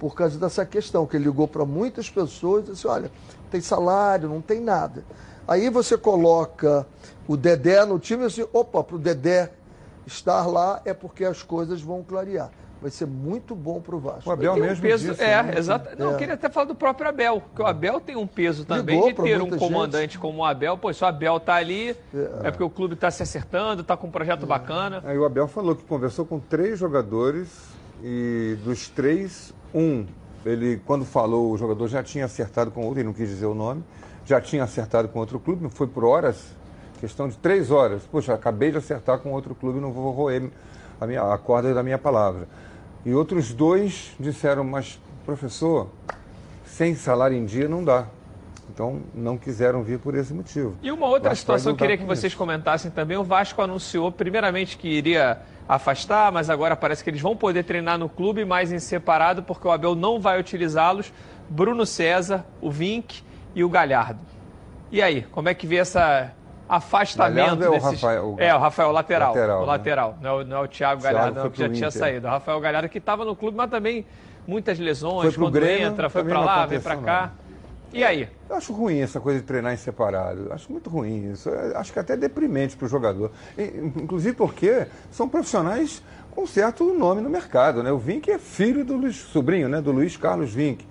por 0.00 0.14
causa 0.14 0.38
dessa 0.38 0.64
questão, 0.64 1.06
que 1.06 1.14
ele 1.14 1.24
ligou 1.24 1.46
para 1.46 1.66
muitas 1.66 2.08
pessoas 2.08 2.66
e 2.66 2.72
disse, 2.72 2.86
olha, 2.86 3.12
não 3.42 3.50
tem 3.50 3.60
salário, 3.60 4.30
não 4.30 4.40
tem 4.40 4.58
nada. 4.58 5.04
Aí 5.46 5.68
você 5.68 5.96
coloca 5.98 6.86
o 7.28 7.36
Dedé 7.36 7.84
no 7.84 7.98
time 7.98 8.22
e 8.22 8.26
assim, 8.26 8.46
opa, 8.50 8.82
para 8.82 8.96
o 8.96 8.98
Dedé 8.98 9.52
estar 10.06 10.46
lá 10.46 10.80
é 10.86 10.94
porque 10.94 11.22
as 11.22 11.42
coisas 11.42 11.82
vão 11.82 12.02
clarear. 12.02 12.50
Vai 12.80 12.90
ser 12.90 13.06
muito 13.06 13.54
bom 13.54 13.78
para 13.78 13.94
o 13.94 13.98
Vasco. 13.98 14.30
O 14.30 14.32
Abel 14.32 14.56
mesmo 14.56 14.80
peso, 14.80 15.10
disse, 15.10 15.22
é, 15.22 15.42
né? 15.42 15.58
exato. 15.58 15.90
Não, 15.98 16.12
é. 16.12 16.14
eu 16.14 16.16
queria 16.16 16.32
até 16.32 16.48
falar 16.48 16.64
do 16.64 16.74
próprio 16.74 17.10
Abel, 17.10 17.42
porque 17.42 17.60
o 17.60 17.66
Abel 17.66 18.00
tem 18.00 18.16
um 18.16 18.26
peso 18.26 18.64
também 18.64 18.96
Ligou 18.96 19.12
de 19.12 19.22
ter 19.22 19.42
um 19.42 19.50
comandante 19.50 20.12
gente. 20.12 20.18
como 20.18 20.38
o 20.38 20.44
Abel. 20.46 20.78
Pô, 20.78 20.90
se 20.90 21.04
o 21.04 21.06
Abel 21.06 21.38
tá 21.38 21.56
ali, 21.56 21.90
é, 21.90 21.94
é 22.44 22.50
porque 22.50 22.64
o 22.64 22.70
clube 22.70 22.94
está 22.94 23.10
se 23.10 23.22
acertando, 23.22 23.82
está 23.82 23.98
com 23.98 24.06
um 24.06 24.10
projeto 24.10 24.44
é. 24.44 24.46
bacana. 24.46 25.02
Aí 25.04 25.18
o 25.18 25.26
Abel 25.26 25.46
falou 25.46 25.76
que 25.76 25.84
conversou 25.84 26.24
com 26.24 26.40
três 26.40 26.78
jogadores 26.78 27.78
e 28.02 28.56
dos 28.64 28.88
três, 28.88 29.52
um, 29.74 30.06
ele 30.44 30.80
quando 30.84 31.04
falou, 31.04 31.52
o 31.52 31.58
jogador 31.58 31.88
já 31.88 32.02
tinha 32.02 32.24
acertado 32.24 32.70
com 32.70 32.82
outro, 32.82 33.00
ele 33.00 33.06
não 33.06 33.12
quis 33.12 33.28
dizer 33.28 33.46
o 33.46 33.54
nome, 33.54 33.82
já 34.24 34.40
tinha 34.40 34.64
acertado 34.64 35.08
com 35.08 35.18
outro 35.18 35.38
clube, 35.38 35.68
foi 35.70 35.86
por 35.86 36.04
horas, 36.04 36.56
questão 36.98 37.28
de 37.28 37.36
três 37.36 37.70
horas. 37.70 38.02
Poxa, 38.10 38.34
acabei 38.34 38.70
de 38.70 38.78
acertar 38.78 39.18
com 39.18 39.32
outro 39.32 39.54
clube, 39.54 39.80
não 39.80 39.92
vou 39.92 40.10
roer 40.12 40.50
a, 41.00 41.06
minha, 41.06 41.22
a 41.22 41.38
corda 41.38 41.74
da 41.74 41.82
minha 41.82 41.98
palavra. 41.98 42.46
E 43.04 43.14
outros 43.14 43.52
dois 43.52 44.12
disseram, 44.20 44.62
mas 44.62 45.00
professor, 45.24 45.88
sem 46.64 46.94
salário 46.94 47.36
em 47.36 47.44
dia 47.44 47.68
não 47.68 47.82
dá. 47.82 48.06
Então 48.72 49.00
não 49.14 49.36
quiseram 49.36 49.82
vir 49.82 49.98
por 49.98 50.14
esse 50.14 50.32
motivo. 50.32 50.76
E 50.80 50.92
uma 50.92 51.06
outra 51.06 51.34
situação 51.34 51.74
que 51.74 51.82
eu 51.82 51.88
queria 51.88 51.98
que 51.98 52.04
vocês 52.04 52.32
isso. 52.32 52.38
comentassem 52.38 52.90
também, 52.90 53.16
o 53.16 53.24
Vasco 53.24 53.60
anunciou 53.60 54.12
primeiramente 54.12 54.78
que 54.78 54.88
iria 54.88 55.42
afastar, 55.74 56.32
mas 56.32 56.50
agora 56.50 56.74
parece 56.74 57.04
que 57.04 57.10
eles 57.10 57.20
vão 57.20 57.36
poder 57.36 57.62
treinar 57.62 57.96
no 57.96 58.08
clube, 58.08 58.44
mais 58.44 58.72
em 58.72 58.80
separado, 58.80 59.42
porque 59.42 59.66
o 59.68 59.70
Abel 59.70 59.94
não 59.94 60.20
vai 60.20 60.40
utilizá-los. 60.40 61.12
Bruno 61.48 61.86
César, 61.86 62.44
o 62.60 62.70
Vink 62.70 63.22
e 63.54 63.62
o 63.62 63.68
Galhardo. 63.68 64.20
E 64.90 65.00
aí, 65.00 65.22
como 65.30 65.48
é 65.48 65.54
que 65.54 65.66
vê 65.66 65.76
essa 65.76 66.32
afastamento 66.68 67.58
Galhardo 67.58 67.70
desses... 67.70 67.84
é 67.84 67.88
o 67.88 67.92
Rafael. 67.92 68.36
É, 68.38 68.54
o 68.54 68.58
Rafael 68.58 68.92
lateral. 68.92 69.28
lateral 69.34 69.58
o 69.58 69.60
né? 69.60 69.66
lateral, 69.66 70.18
não, 70.20 70.30
é 70.30 70.32
o, 70.32 70.44
não 70.44 70.56
é 70.56 70.60
o 70.60 70.68
Thiago 70.68 71.02
Galhardo, 71.02 71.40
não, 71.40 71.50
que 71.50 71.58
já 71.58 71.68
tinha 71.68 71.88
Inter. 71.88 71.92
saído. 71.92 72.26
O 72.26 72.30
Rafael 72.30 72.60
Galhardo 72.60 72.88
que 72.88 72.98
estava 72.98 73.24
no 73.24 73.36
clube, 73.36 73.56
mas 73.56 73.70
também 73.70 74.04
muitas 74.46 74.78
lesões, 74.78 75.36
quando 75.36 75.52
Grêmio, 75.52 75.86
entra, 75.86 76.10
foi 76.10 76.24
para 76.24 76.40
lá, 76.40 76.66
vem 76.66 76.80
para 76.80 76.96
cá. 76.96 77.32
E 77.92 78.04
aí? 78.04 78.28
Eu 78.48 78.56
acho 78.56 78.72
ruim 78.72 79.00
essa 79.00 79.18
coisa 79.18 79.40
de 79.40 79.46
treinar 79.46 79.74
em 79.74 79.76
separado. 79.76 80.52
Acho 80.52 80.70
muito 80.70 80.88
ruim 80.88 81.32
isso. 81.32 81.50
Acho 81.74 81.92
que 81.92 81.98
até 81.98 82.16
deprimente 82.16 82.76
para 82.76 82.86
o 82.86 82.88
jogador. 82.88 83.32
Inclusive 83.58 84.36
porque 84.36 84.86
são 85.10 85.28
profissionais 85.28 86.02
com 86.30 86.46
certo 86.46 86.84
nome 86.94 87.20
no 87.20 87.28
mercado. 87.28 87.82
Né? 87.82 87.90
O 87.90 87.98
Vink 87.98 88.30
é 88.30 88.38
filho 88.38 88.84
do 88.84 88.96
Luiz, 88.96 89.16
sobrinho 89.16 89.68
né? 89.68 89.80
do 89.80 89.90
Luiz 89.90 90.16
Carlos 90.16 90.52
Vink. 90.52 90.86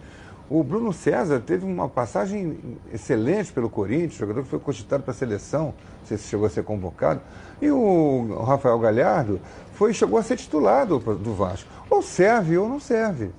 O 0.50 0.64
Bruno 0.64 0.92
César 0.92 1.40
teve 1.40 1.64
uma 1.64 1.88
passagem 1.88 2.58
excelente 2.92 3.54
pelo 3.54 3.70
Corinthians, 3.70 4.16
jogador 4.16 4.42
que 4.42 4.50
foi 4.50 4.60
cogitado 4.60 5.04
para 5.04 5.12
a 5.12 5.16
seleção, 5.16 5.66
não 5.66 6.08
sei 6.08 6.18
se 6.18 6.28
chegou 6.28 6.48
a 6.48 6.50
ser 6.50 6.64
convocado. 6.64 7.22
E 7.62 7.70
o 7.70 8.44
Rafael 8.44 8.80
Galhardo 8.80 9.40
foi, 9.74 9.94
chegou 9.94 10.18
a 10.18 10.24
ser 10.24 10.38
titulado 10.38 10.98
do 10.98 11.34
Vasco. 11.36 11.70
Ou 11.88 12.02
serve 12.02 12.58
ou 12.58 12.68
não 12.68 12.80
serve. 12.80 13.30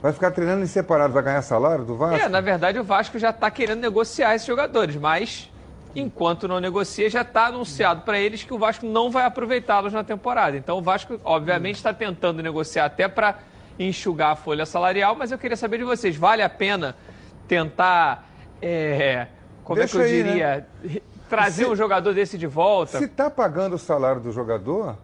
Vai 0.00 0.12
ficar 0.12 0.30
treinando 0.30 0.62
em 0.62 0.66
separado, 0.66 1.12
vai 1.12 1.22
ganhar 1.22 1.42
salário 1.42 1.84
do 1.84 1.96
Vasco? 1.96 2.24
É, 2.24 2.28
na 2.28 2.40
verdade 2.40 2.78
o 2.78 2.84
Vasco 2.84 3.18
já 3.18 3.30
está 3.30 3.50
querendo 3.50 3.80
negociar 3.80 4.34
esses 4.34 4.46
jogadores, 4.46 4.94
mas 4.96 5.50
enquanto 5.94 6.46
não 6.46 6.60
negocia, 6.60 7.10
já 7.10 7.22
está 7.22 7.46
anunciado 7.46 8.02
para 8.02 8.18
eles 8.18 8.44
que 8.44 8.54
o 8.54 8.58
Vasco 8.58 8.86
não 8.86 9.10
vai 9.10 9.24
aproveitá-los 9.24 9.92
na 9.92 10.04
temporada. 10.04 10.56
Então 10.56 10.78
o 10.78 10.82
Vasco, 10.82 11.18
obviamente, 11.24 11.76
está 11.76 11.92
tentando 11.92 12.42
negociar 12.42 12.84
até 12.84 13.08
para 13.08 13.38
enxugar 13.78 14.32
a 14.32 14.36
folha 14.36 14.66
salarial, 14.66 15.14
mas 15.16 15.32
eu 15.32 15.38
queria 15.38 15.56
saber 15.56 15.78
de 15.78 15.84
vocês, 15.84 16.16
vale 16.16 16.42
a 16.42 16.48
pena 16.48 16.96
tentar, 17.46 18.28
é, 18.60 19.26
como 19.64 19.78
Deixa 19.78 19.98
é 19.98 20.04
que 20.04 20.06
eu 20.06 20.16
aí, 20.16 20.22
diria, 20.22 20.66
né? 20.82 21.00
trazer 21.28 21.64
se, 21.64 21.70
um 21.70 21.76
jogador 21.76 22.12
desse 22.12 22.36
de 22.36 22.46
volta? 22.46 22.98
Se 22.98 23.04
está 23.04 23.30
pagando 23.30 23.74
o 23.74 23.78
salário 23.78 24.20
do 24.20 24.32
jogador, 24.32 24.96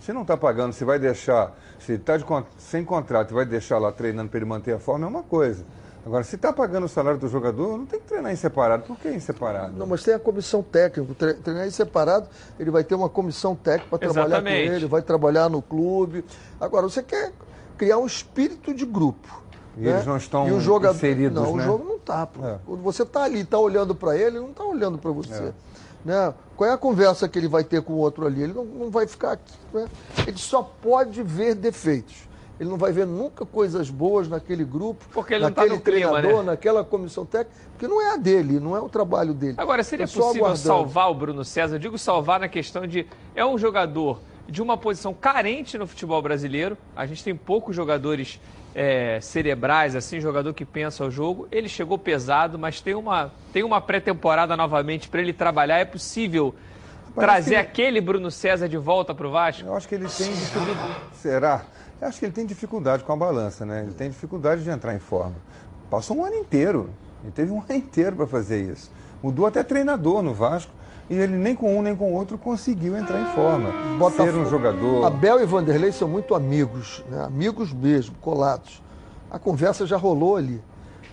se 0.00 0.12
não 0.12 0.22
está 0.22 0.36
pagando, 0.36 0.72
se 0.72 0.84
vai 0.84 0.98
deixar, 0.98 1.52
se 1.78 1.92
está 1.92 2.14
sem 2.58 2.84
contrato 2.84 3.30
e 3.30 3.34
vai 3.34 3.44
deixar 3.44 3.78
lá 3.78 3.92
treinando 3.92 4.28
para 4.28 4.38
ele 4.38 4.46
manter 4.46 4.74
a 4.74 4.78
forma, 4.78 5.06
é 5.06 5.08
uma 5.08 5.22
coisa. 5.22 5.64
Agora, 6.04 6.24
se 6.24 6.36
está 6.36 6.52
pagando 6.52 6.84
o 6.84 6.88
salário 6.88 7.18
do 7.18 7.28
jogador, 7.28 7.76
não 7.76 7.84
tem 7.84 8.00
que 8.00 8.06
treinar 8.06 8.32
em 8.32 8.36
separado. 8.36 8.84
Por 8.84 8.96
que 8.96 9.08
em 9.08 9.20
separado? 9.20 9.76
Não, 9.76 9.86
mas 9.86 10.02
tem 10.02 10.14
a 10.14 10.18
comissão 10.18 10.62
técnica. 10.62 11.34
Treinar 11.42 11.66
em 11.66 11.70
separado, 11.70 12.28
ele 12.58 12.70
vai 12.70 12.82
ter 12.82 12.94
uma 12.94 13.10
comissão 13.10 13.54
técnica 13.54 13.90
para 13.90 13.98
trabalhar 13.98 14.42
com 14.42 14.48
ele, 14.48 14.86
vai 14.86 15.02
trabalhar 15.02 15.50
no 15.50 15.60
clube. 15.60 16.24
Agora, 16.58 16.88
você 16.88 17.02
quer 17.02 17.32
criar 17.76 17.98
um 17.98 18.06
espírito 18.06 18.72
de 18.72 18.86
grupo. 18.86 19.42
E 19.76 19.82
né? 19.82 19.90
eles 19.90 20.06
não 20.06 20.16
estão 20.16 20.48
e 20.48 20.52
o 20.52 20.60
jogador, 20.60 20.96
inseridos, 20.96 21.40
Não, 21.40 21.56
né? 21.56 21.62
o 21.62 21.66
jogo 21.66 21.84
não 21.84 21.96
está. 21.96 22.26
É. 22.42 22.58
Quando 22.66 22.82
você 22.82 23.02
está 23.02 23.24
ali, 23.24 23.40
está 23.40 23.58
olhando 23.58 23.94
para 23.94 24.16
ele, 24.16 24.38
ele 24.38 24.40
não 24.40 24.50
está 24.50 24.64
olhando 24.64 24.98
para 24.98 25.10
você. 25.10 25.44
É. 25.44 25.52
Né? 26.04 26.34
Qual 26.56 26.68
é 26.68 26.72
a 26.72 26.78
conversa 26.78 27.28
que 27.28 27.38
ele 27.38 27.48
vai 27.48 27.64
ter 27.64 27.82
com 27.82 27.92
o 27.92 27.96
outro 27.96 28.26
ali? 28.26 28.42
Ele 28.42 28.52
não, 28.52 28.64
não 28.64 28.90
vai 28.90 29.06
ficar 29.06 29.32
aqui. 29.32 29.54
Né? 29.72 29.86
Ele 30.26 30.38
só 30.38 30.62
pode 30.62 31.22
ver 31.22 31.54
defeitos. 31.54 32.28
Ele 32.58 32.68
não 32.68 32.76
vai 32.76 32.90
ver 32.90 33.06
nunca 33.06 33.46
coisas 33.46 33.88
boas 33.88 34.28
naquele 34.28 34.64
grupo, 34.64 35.04
porque 35.12 35.34
ele 35.34 35.44
naquele 35.44 35.68
tá 35.68 35.74
no 35.76 35.80
treinador, 35.80 36.20
clima, 36.20 36.38
né? 36.38 36.42
naquela 36.42 36.84
comissão 36.84 37.24
técnica, 37.24 37.56
porque 37.70 37.86
não 37.86 38.02
é 38.02 38.14
a 38.14 38.16
dele, 38.16 38.58
não 38.58 38.76
é 38.76 38.80
o 38.80 38.88
trabalho 38.88 39.32
dele. 39.32 39.54
Agora, 39.56 39.84
seria 39.84 40.04
é 40.04 40.06
possível 40.06 40.44
aguardando. 40.44 40.58
salvar 40.58 41.08
o 41.08 41.14
Bruno 41.14 41.44
César? 41.44 41.76
Eu 41.76 41.78
digo 41.78 41.96
salvar 41.96 42.40
na 42.40 42.48
questão 42.48 42.84
de 42.84 43.06
é 43.36 43.46
um 43.46 43.56
jogador 43.56 44.20
de 44.48 44.60
uma 44.60 44.76
posição 44.76 45.14
carente 45.14 45.78
no 45.78 45.86
futebol 45.86 46.20
brasileiro. 46.20 46.76
A 46.96 47.06
gente 47.06 47.22
tem 47.22 47.36
poucos 47.36 47.76
jogadores 47.76 48.40
é, 48.78 49.20
cerebrais, 49.20 49.96
assim, 49.96 50.20
jogador 50.20 50.54
que 50.54 50.64
pensa 50.64 51.04
o 51.04 51.10
jogo. 51.10 51.48
Ele 51.50 51.68
chegou 51.68 51.98
pesado, 51.98 52.56
mas 52.56 52.80
tem 52.80 52.94
uma, 52.94 53.32
tem 53.52 53.64
uma 53.64 53.80
pré-temporada 53.80 54.56
novamente 54.56 55.08
para 55.08 55.20
ele 55.20 55.32
trabalhar. 55.32 55.78
É 55.78 55.84
possível 55.84 56.54
Parece 57.12 57.16
trazer 57.16 57.54
ele... 57.54 57.60
aquele 57.60 58.00
Bruno 58.00 58.30
César 58.30 58.68
de 58.68 58.76
volta 58.76 59.12
para 59.12 59.26
o 59.26 59.32
Vasco? 59.32 59.66
Eu 59.66 59.74
acho 59.74 59.88
que 59.88 59.96
ele 59.96 60.06
tem 60.08 60.32
dificuldade. 60.32 60.96
Será? 61.14 61.62
Eu 62.00 62.06
acho 62.06 62.20
que 62.20 62.26
ele 62.26 62.32
tem 62.32 62.46
dificuldade 62.46 63.02
com 63.02 63.12
a 63.12 63.16
balança, 63.16 63.66
né? 63.66 63.82
Ele 63.82 63.94
tem 63.94 64.10
dificuldade 64.10 64.62
de 64.62 64.70
entrar 64.70 64.94
em 64.94 65.00
forma. 65.00 65.34
Passou 65.90 66.16
um 66.16 66.24
ano 66.24 66.36
inteiro. 66.36 66.88
Ele 67.24 67.32
teve 67.32 67.50
um 67.50 67.58
ano 67.58 67.66
inteiro 67.74 68.14
para 68.14 68.28
fazer 68.28 68.62
isso. 68.62 68.92
Mudou 69.20 69.44
até 69.44 69.64
treinador 69.64 70.22
no 70.22 70.32
Vasco 70.32 70.70
e 71.10 71.14
ele 71.14 71.36
nem 71.36 71.54
com 71.54 71.78
um 71.78 71.82
nem 71.82 71.96
com 71.96 72.12
o 72.12 72.14
outro 72.14 72.36
conseguiu 72.36 72.96
entrar 72.96 73.20
em 73.20 73.34
forma, 73.34 73.70
Botafogo, 73.98 74.32
ser 74.32 74.38
um 74.38 74.50
jogador. 74.50 75.06
Abel 75.06 75.40
e 75.40 75.46
Vanderlei 75.46 75.92
são 75.92 76.06
muito 76.08 76.34
amigos, 76.34 77.02
né? 77.10 77.24
amigos 77.24 77.72
mesmo, 77.72 78.14
colados. 78.20 78.82
A 79.30 79.38
conversa 79.38 79.86
já 79.86 79.96
rolou 79.96 80.36
ali. 80.36 80.62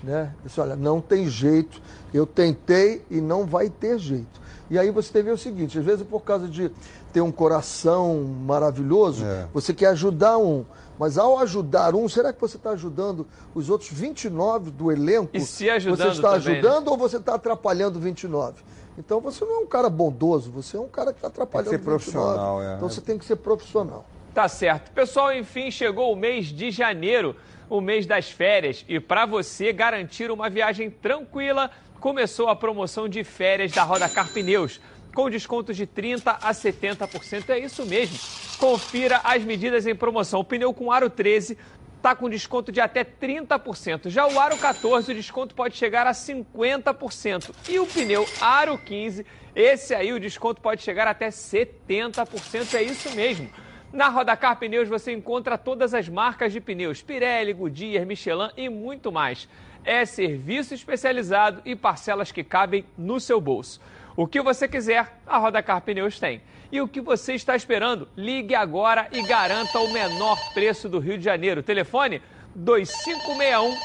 Né? 0.04 0.32
Disse, 0.44 0.60
olha, 0.62 0.76
não 0.76 1.02
tem 1.02 1.28
jeito, 1.28 1.82
eu 2.14 2.26
tentei 2.28 3.04
e 3.10 3.20
não 3.20 3.46
vai 3.46 3.70
ter 3.70 3.98
jeito. 3.98 4.40
E 4.70 4.78
aí 4.78 4.92
você 4.92 5.12
teve 5.12 5.32
o 5.32 5.38
seguinte, 5.38 5.80
às 5.80 5.86
vezes 5.86 6.06
por 6.06 6.22
causa 6.22 6.48
de 6.48 6.72
ter 7.14 7.22
um 7.22 7.32
coração 7.32 8.24
maravilhoso, 8.24 9.26
é. 9.26 9.48
você 9.54 9.74
quer 9.74 9.88
ajudar 9.88 10.38
um. 10.38 10.66
Mas 10.98 11.18
ao 11.18 11.40
ajudar 11.40 11.94
um, 11.94 12.08
será 12.08 12.32
que 12.32 12.40
você 12.40 12.56
está 12.58 12.72
ajudando 12.72 13.28
os 13.54 13.70
outros 13.70 13.90
29 13.92 14.72
do 14.72 14.92
elenco? 14.92 15.30
E 15.34 15.42
se 15.42 15.70
ajudando 15.70 15.98
Você 15.98 16.16
está 16.16 16.32
também, 16.34 16.46
né? 16.46 16.52
ajudando 16.60 16.86
né? 16.86 16.92
ou 16.92 16.98
você 16.98 17.18
está 17.18 17.36
atrapalhando 17.36 18.00
29? 18.00 18.64
Então 18.98 19.20
você 19.20 19.44
não 19.44 19.56
é 19.56 19.60
um 19.60 19.68
cara 19.68 19.90
bondoso, 19.90 20.52
você 20.52 20.78
é 20.78 20.80
um 20.80 20.88
cara 20.88 21.12
que 21.12 21.18
está 21.18 21.28
atrapalhando. 21.28 21.70
Tem 21.70 21.80
que 21.80 21.84
ser 21.84 21.90
profissional, 21.90 22.64
é. 22.64 22.76
Então 22.76 22.90
você 22.90 23.02
tem 23.02 23.18
que 23.18 23.26
ser 23.26 23.36
profissional. 23.36 24.06
Tá 24.34 24.48
certo. 24.48 24.92
Pessoal, 24.92 25.34
enfim, 25.34 25.72
chegou 25.72 26.12
o 26.12 26.16
mês 26.16 26.48
de 26.48 26.72
janeiro, 26.72 27.36
o 27.70 27.80
mês 27.80 28.06
das 28.06 28.30
férias. 28.30 28.84
E 28.88 29.00
para 29.00 29.26
você 29.26 29.72
garantir 29.72 30.30
uma 30.30 30.50
viagem 30.50 30.90
tranquila, 30.90 31.72
começou 32.00 32.50
a 32.50 32.56
promoção 32.56 33.08
de 33.08 33.24
férias 33.24 33.72
da 33.72 33.84
Roda 33.84 34.10
Car 34.10 34.32
Pneus. 34.32 34.80
Com 35.14 35.30
descontos 35.30 35.78
de 35.78 35.88
30% 35.88 36.38
a 36.42 36.52
70%. 36.52 37.50
É 37.50 37.60
isso 37.60 37.86
mesmo. 37.86 38.20
Confira 38.58 39.22
as 39.24 39.42
medidas 39.44 39.88
em 39.88 39.96
promoção. 39.96 40.42
O 40.42 40.44
pneu 40.44 40.74
com 40.74 40.92
aro 40.92 41.10
13 41.10 41.58
está 41.98 42.16
com 42.16 42.30
desconto 42.30 42.72
de 42.72 42.80
até 42.80 43.04
30%. 43.04 44.10
Já 44.10 44.28
o 44.28 44.40
Aro 44.40 44.58
14, 44.58 45.12
o 45.12 45.16
desconto 45.16 45.56
pode 45.56 45.76
chegar 45.76 46.06
a 46.06 46.12
50%. 46.12 47.52
E 47.68 47.80
o 47.80 47.88
pneu 47.88 48.26
Aro 48.40 48.78
15, 48.78 49.26
esse 49.56 49.96
aí 49.96 50.14
o 50.14 50.20
desconto 50.20 50.62
pode 50.62 50.82
chegar 50.82 51.08
até 51.08 51.30
70%. 51.30 52.76
É 52.76 52.84
isso 52.84 53.16
mesmo. 53.16 53.50
Na 53.92 54.10
Rodacar 54.10 54.58
Pneus 54.58 54.90
você 54.90 55.14
encontra 55.14 55.58
todas 55.58 55.94
as 55.94 56.10
marcas 56.10 56.52
de 56.52 56.60
pneus: 56.60 57.02
Pirelli, 57.02 57.54
Goodyear, 57.54 58.06
Michelin 58.06 58.50
e 58.58 58.68
muito 58.68 59.12
mais. 59.12 59.48
É 59.86 60.06
serviço 60.06 60.74
especializado 60.74 61.62
e 61.64 61.76
parcelas 61.76 62.32
que 62.32 62.44
cabem 62.44 62.86
no 62.98 63.20
seu 63.20 63.40
bolso. 63.40 63.80
O 64.18 64.28
que 64.28 64.42
você 64.42 64.68
quiser, 64.68 65.18
a 65.26 65.38
Rodacar 65.38 65.82
Pneus 65.82 66.20
tem. 66.20 66.42
E 66.76 66.82
o 66.82 66.90
que 66.90 67.00
você 67.00 67.36
está 67.36 67.56
esperando? 67.56 68.06
Ligue 68.18 68.54
agora 68.54 69.08
e 69.14 69.22
garanta 69.22 69.80
o 69.80 69.94
menor 69.94 70.38
preço 70.54 70.90
do 70.90 71.00
Rio 71.00 71.18
de 71.18 71.24
Janeiro. 71.24 71.64
Telefone 71.64 72.22
2561 72.54 73.78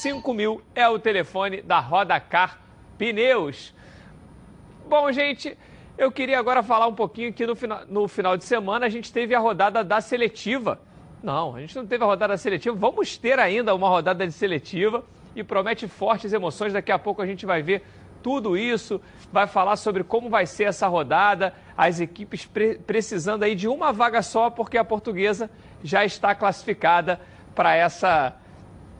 5000 0.00 0.62
é 0.74 0.88
o 0.88 0.98
telefone 0.98 1.60
da 1.60 1.78
Rodacar 1.78 2.58
pneus. 2.96 3.74
Bom, 4.88 5.12
gente, 5.12 5.58
eu 5.98 6.10
queria 6.10 6.38
agora 6.38 6.62
falar 6.62 6.86
um 6.86 6.94
pouquinho 6.94 7.34
que 7.34 7.46
no 7.46 7.54
final, 7.54 7.82
no 7.86 8.08
final 8.08 8.34
de 8.34 8.46
semana 8.46 8.86
a 8.86 8.88
gente 8.88 9.12
teve 9.12 9.34
a 9.34 9.38
rodada 9.38 9.84
da 9.84 10.00
seletiva. 10.00 10.80
Não, 11.22 11.54
a 11.54 11.60
gente 11.60 11.76
não 11.76 11.86
teve 11.86 12.02
a 12.02 12.06
rodada 12.06 12.38
seletiva. 12.38 12.74
Vamos 12.74 13.18
ter 13.18 13.38
ainda 13.38 13.74
uma 13.74 13.90
rodada 13.90 14.26
de 14.26 14.32
seletiva 14.32 15.04
e 15.36 15.44
promete 15.44 15.86
fortes 15.86 16.32
emoções. 16.32 16.72
Daqui 16.72 16.90
a 16.90 16.98
pouco 16.98 17.20
a 17.20 17.26
gente 17.26 17.44
vai 17.44 17.60
ver 17.60 17.84
tudo 18.22 18.56
isso, 18.56 19.00
vai 19.32 19.46
falar 19.46 19.76
sobre 19.76 20.04
como 20.04 20.28
vai 20.28 20.46
ser 20.46 20.64
essa 20.64 20.86
rodada, 20.86 21.52
as 21.76 22.00
equipes 22.00 22.46
pre 22.46 22.78
precisando 22.78 23.42
aí 23.42 23.54
de 23.54 23.68
uma 23.68 23.92
vaga 23.92 24.22
só, 24.22 24.50
porque 24.50 24.78
a 24.78 24.84
portuguesa 24.84 25.50
já 25.82 26.04
está 26.04 26.34
classificada 26.34 27.20
para 27.54 27.74
essa. 27.74 28.34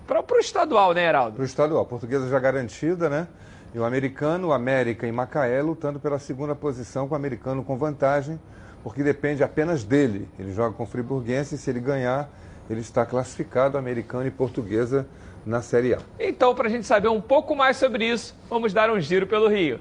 para 0.06 0.20
o 0.20 0.38
estadual, 0.38 0.92
né, 0.92 1.06
Heraldo? 1.06 1.34
Para 1.34 1.42
o 1.42 1.46
estadual. 1.46 1.82
A 1.82 1.86
portuguesa 1.86 2.28
já 2.28 2.38
garantida, 2.38 3.08
né? 3.08 3.28
E 3.74 3.78
o 3.78 3.84
americano, 3.84 4.48
o 4.48 4.52
América 4.52 5.06
e 5.06 5.12
Macaé 5.12 5.60
lutando 5.60 6.00
pela 6.00 6.18
segunda 6.18 6.54
posição, 6.54 7.06
com 7.06 7.14
o 7.14 7.16
americano 7.16 7.62
com 7.62 7.76
vantagem, 7.76 8.40
porque 8.82 9.02
depende 9.02 9.42
apenas 9.42 9.84
dele. 9.84 10.28
Ele 10.38 10.52
joga 10.52 10.74
com 10.74 10.84
o 10.84 10.86
Friburguense 10.86 11.54
e 11.54 11.58
se 11.58 11.68
ele 11.68 11.80
ganhar, 11.80 12.30
ele 12.70 12.80
está 12.80 13.04
classificado, 13.04 13.76
americano 13.76 14.26
e 14.26 14.30
portuguesa 14.30 15.06
na 15.48 15.62
Série 15.62 15.94
A. 15.94 15.98
Então, 16.20 16.54
para 16.54 16.68
a 16.68 16.70
gente 16.70 16.86
saber 16.86 17.08
um 17.08 17.20
pouco 17.20 17.56
mais 17.56 17.78
sobre 17.78 18.06
isso, 18.06 18.36
vamos 18.50 18.72
dar 18.74 18.90
um 18.90 19.00
giro 19.00 19.26
pelo 19.26 19.48
Rio. 19.48 19.80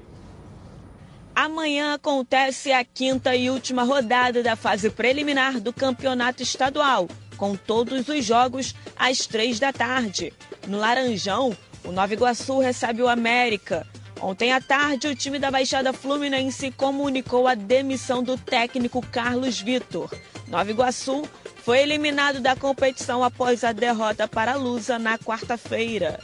Amanhã 1.34 1.94
acontece 1.94 2.72
a 2.72 2.82
quinta 2.82 3.36
e 3.36 3.50
última 3.50 3.84
rodada 3.84 4.42
da 4.42 4.56
fase 4.56 4.90
preliminar 4.90 5.60
do 5.60 5.72
campeonato 5.72 6.42
estadual, 6.42 7.06
com 7.36 7.54
todos 7.54 8.08
os 8.08 8.24
jogos 8.24 8.74
às 8.96 9.26
três 9.26 9.60
da 9.60 9.72
tarde. 9.72 10.32
No 10.66 10.78
Laranjão, 10.78 11.54
o 11.84 11.92
Nova 11.92 12.12
Iguaçu 12.12 12.58
recebe 12.58 13.02
o 13.02 13.08
América. 13.08 13.86
Ontem 14.20 14.52
à 14.52 14.60
tarde, 14.60 15.06
o 15.06 15.14
time 15.14 15.38
da 15.38 15.50
Baixada 15.50 15.92
Fluminense 15.92 16.72
comunicou 16.72 17.46
a 17.46 17.54
demissão 17.54 18.20
do 18.20 18.36
técnico 18.36 19.00
Carlos 19.06 19.60
Vitor. 19.60 20.10
Nova 20.48 20.68
Iguaçu 20.68 21.22
foi 21.68 21.80
eliminado 21.80 22.40
da 22.40 22.56
competição 22.56 23.22
após 23.22 23.62
a 23.62 23.72
derrota 23.72 24.26
para 24.26 24.52
a 24.52 24.56
Lusa 24.56 24.98
na 24.98 25.18
quarta-feira. 25.18 26.18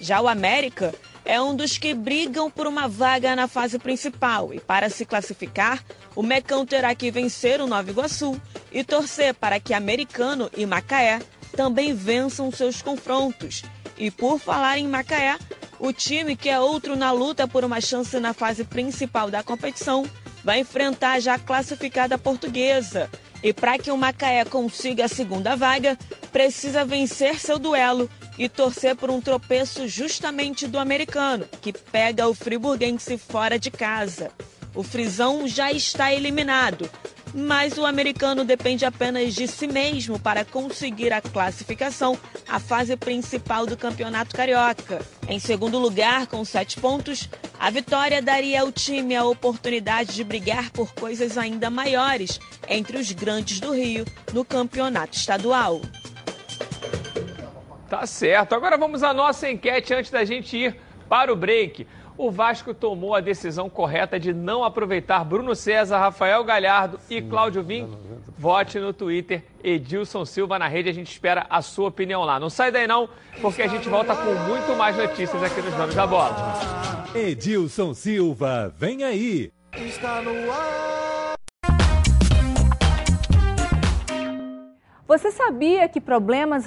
Já 0.00 0.20
o 0.20 0.28
América 0.28 0.94
é 1.24 1.42
um 1.42 1.56
dos 1.56 1.76
que 1.76 1.92
brigam 1.92 2.48
por 2.48 2.68
uma 2.68 2.86
vaga 2.86 3.34
na 3.34 3.48
fase 3.48 3.80
principal 3.80 4.54
e 4.54 4.60
para 4.60 4.88
se 4.88 5.04
classificar, 5.04 5.82
o 6.14 6.22
Mecão 6.22 6.64
terá 6.64 6.94
que 6.94 7.10
vencer 7.10 7.60
o 7.60 7.66
Nova 7.66 7.90
Iguaçu 7.90 8.40
e 8.70 8.84
torcer 8.84 9.34
para 9.34 9.58
que 9.58 9.74
Americano 9.74 10.48
e 10.56 10.64
Macaé 10.64 11.18
também 11.56 11.92
vençam 11.92 12.52
seus 12.52 12.80
confrontos. 12.80 13.64
E 13.98 14.08
por 14.08 14.38
falar 14.38 14.78
em 14.78 14.86
Macaé, 14.86 15.36
o 15.80 15.92
time 15.92 16.36
que 16.36 16.48
é 16.48 16.60
outro 16.60 16.94
na 16.94 17.10
luta 17.10 17.48
por 17.48 17.64
uma 17.64 17.80
chance 17.80 18.20
na 18.20 18.32
fase 18.32 18.62
principal 18.62 19.32
da 19.32 19.42
competição 19.42 20.06
vai 20.46 20.60
enfrentar 20.60 21.14
a 21.14 21.20
já 21.20 21.36
classificada 21.40 22.16
portuguesa. 22.16 23.10
E 23.42 23.52
para 23.52 23.76
que 23.78 23.90
o 23.90 23.96
Macaé 23.96 24.44
consiga 24.44 25.06
a 25.06 25.08
segunda 25.08 25.56
vaga, 25.56 25.98
precisa 26.30 26.84
vencer 26.84 27.40
seu 27.40 27.58
duelo 27.58 28.08
e 28.38 28.48
torcer 28.48 28.94
por 28.94 29.10
um 29.10 29.20
tropeço 29.20 29.88
justamente 29.88 30.68
do 30.68 30.78
americano, 30.78 31.48
que 31.60 31.72
pega 31.72 32.28
o 32.28 32.34
friburguense 32.34 33.18
fora 33.18 33.58
de 33.58 33.72
casa. 33.72 34.30
O 34.72 34.84
Frisão 34.84 35.48
já 35.48 35.72
está 35.72 36.14
eliminado, 36.14 36.88
mas 37.36 37.76
o 37.76 37.84
americano 37.84 38.46
depende 38.46 38.86
apenas 38.86 39.34
de 39.34 39.46
si 39.46 39.66
mesmo 39.66 40.18
para 40.18 40.42
conseguir 40.42 41.12
a 41.12 41.20
classificação 41.20 42.18
à 42.48 42.58
fase 42.58 42.96
principal 42.96 43.66
do 43.66 43.76
Campeonato 43.76 44.34
Carioca. 44.34 45.02
Em 45.28 45.38
segundo 45.38 45.78
lugar, 45.78 46.26
com 46.28 46.42
sete 46.46 46.80
pontos, 46.80 47.28
a 47.60 47.68
vitória 47.68 48.22
daria 48.22 48.62
ao 48.62 48.72
time 48.72 49.14
a 49.14 49.24
oportunidade 49.24 50.14
de 50.14 50.24
brigar 50.24 50.70
por 50.70 50.94
coisas 50.94 51.36
ainda 51.36 51.68
maiores 51.68 52.40
entre 52.66 52.96
os 52.96 53.12
grandes 53.12 53.60
do 53.60 53.74
Rio 53.74 54.06
no 54.32 54.42
campeonato 54.42 55.14
estadual. 55.14 55.82
Tá 57.86 58.06
certo. 58.06 58.54
Agora 58.54 58.78
vamos 58.78 59.02
à 59.02 59.12
nossa 59.12 59.50
enquete 59.50 59.92
antes 59.92 60.10
da 60.10 60.24
gente 60.24 60.56
ir 60.56 60.76
para 61.06 61.30
o 61.30 61.36
break. 61.36 61.86
O 62.18 62.30
Vasco 62.30 62.72
tomou 62.72 63.14
a 63.14 63.20
decisão 63.20 63.68
correta 63.68 64.18
de 64.18 64.32
não 64.32 64.64
aproveitar 64.64 65.22
Bruno 65.24 65.54
César, 65.54 65.98
Rafael 65.98 66.42
Galhardo 66.44 66.98
Sim, 67.00 67.16
e 67.16 67.22
Cláudio 67.22 67.62
Vim. 67.62 67.86
Vote 68.38 68.78
no 68.78 68.92
Twitter 68.92 69.44
Edilson 69.62 70.24
Silva 70.24 70.58
na 70.58 70.66
rede. 70.66 70.88
A 70.88 70.94
gente 70.94 71.10
espera 71.10 71.46
a 71.50 71.60
sua 71.60 71.88
opinião 71.88 72.22
lá. 72.24 72.40
Não 72.40 72.48
sai 72.48 72.70
daí 72.70 72.86
não, 72.86 73.08
porque 73.40 73.62
a 73.62 73.66
gente 73.66 73.88
volta 73.88 74.16
com 74.16 74.34
muito 74.48 74.74
mais 74.76 74.96
notícias 74.96 75.42
aqui 75.42 75.60
nos 75.60 75.74
Donos 75.74 75.94
da 75.94 76.06
Bola. 76.06 76.34
Edilson 77.14 77.92
Silva, 77.92 78.74
vem 78.76 79.04
aí. 79.04 79.52
Está 79.74 80.22
no 80.22 80.50
ar. 80.50 81.34
Você 85.06 85.30
sabia 85.30 85.88
que 85.88 86.00
problemas 86.00 86.66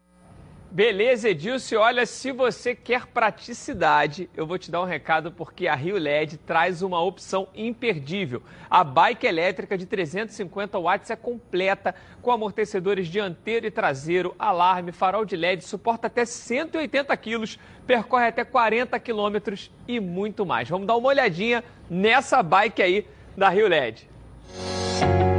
Beleza, 0.71 1.27
Edilson. 1.27 1.79
Olha, 1.79 2.05
se 2.05 2.31
você 2.31 2.73
quer 2.73 3.05
praticidade, 3.05 4.29
eu 4.33 4.47
vou 4.47 4.57
te 4.57 4.71
dar 4.71 4.81
um 4.81 4.85
recado 4.85 5.29
porque 5.29 5.67
a 5.67 5.75
Rio 5.75 5.97
LED 5.97 6.37
traz 6.37 6.81
uma 6.81 7.01
opção 7.01 7.49
imperdível. 7.53 8.41
A 8.69 8.81
bike 8.81 9.27
elétrica 9.27 9.77
de 9.77 9.85
350 9.85 10.79
watts 10.79 11.09
é 11.09 11.15
completa, 11.17 11.93
com 12.21 12.31
amortecedores 12.31 13.09
dianteiro 13.09 13.67
e 13.67 13.71
traseiro, 13.71 14.33
alarme, 14.39 14.93
farol 14.93 15.25
de 15.25 15.35
LED, 15.35 15.61
suporta 15.65 16.07
até 16.07 16.23
180 16.23 17.17
quilos, 17.17 17.59
percorre 17.85 18.27
até 18.27 18.45
40 18.45 18.97
quilômetros 18.97 19.69
e 19.85 19.99
muito 19.99 20.45
mais. 20.45 20.69
Vamos 20.69 20.87
dar 20.87 20.95
uma 20.95 21.09
olhadinha 21.09 21.65
nessa 21.89 22.41
bike 22.41 22.81
aí 22.81 23.05
da 23.35 23.49
Rio 23.49 23.67
LED. 23.67 24.09
A 25.01 25.30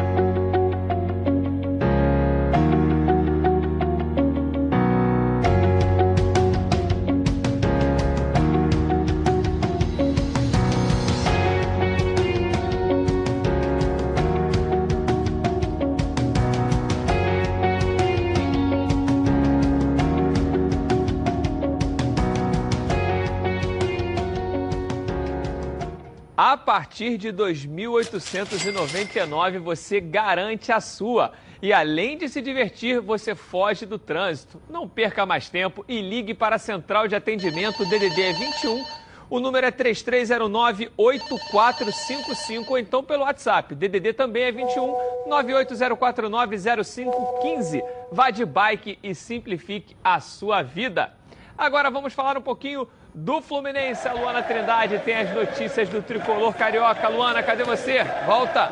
partir 26.73 27.19
de 27.19 27.31
2.899 27.31 29.59
você 29.59 30.01
garante 30.01 30.73
a 30.73 30.81
sua. 30.81 31.33
E 31.61 31.71
além 31.71 32.17
de 32.17 32.31
se 32.31 32.41
divertir, 32.41 32.99
você 32.99 33.35
foge 33.35 33.85
do 33.85 33.99
trânsito. 33.99 34.59
Não 34.71 34.89
perca 34.89 35.27
mais 35.27 35.51
tempo 35.51 35.85
e 35.87 36.01
ligue 36.01 36.33
para 36.33 36.57
a 36.57 36.59
central 36.59 37.07
de 37.07 37.15
atendimento 37.15 37.85
DDD 37.85 38.33
21 38.33 38.83
O 39.29 39.39
número 39.39 39.67
é 39.67 39.71
3309-8455 39.71 42.71
ou 42.71 42.79
então 42.79 43.05
pelo 43.05 43.25
WhatsApp. 43.25 43.75
DDD 43.75 44.15
também 44.15 44.45
é 44.45 44.53
21 44.53 44.95
980490515. 45.29 47.85
Vá 48.11 48.31
de 48.31 48.47
bike 48.47 48.99
e 49.03 49.15
simplifique 49.15 49.95
a 50.03 50.21
sua 50.21 50.63
vida. 50.63 51.13
Agora 51.59 51.91
vamos 51.91 52.15
falar 52.15 52.39
um 52.39 52.43
pouquinho 52.43 52.89
do 53.15 53.41
Fluminense. 53.43 54.07
A 54.09 54.13
Luana 54.13 54.43
Trindade 54.43 54.99
tem 55.01 55.17
as 55.17 55.35
notícias 55.35 55.89
do 55.89 56.03
tricolor 56.03 56.55
carioca. 56.55 57.09
Luana, 57.09 57.43
cadê 57.43 57.65
você? 57.65 58.05
Volta! 58.27 58.71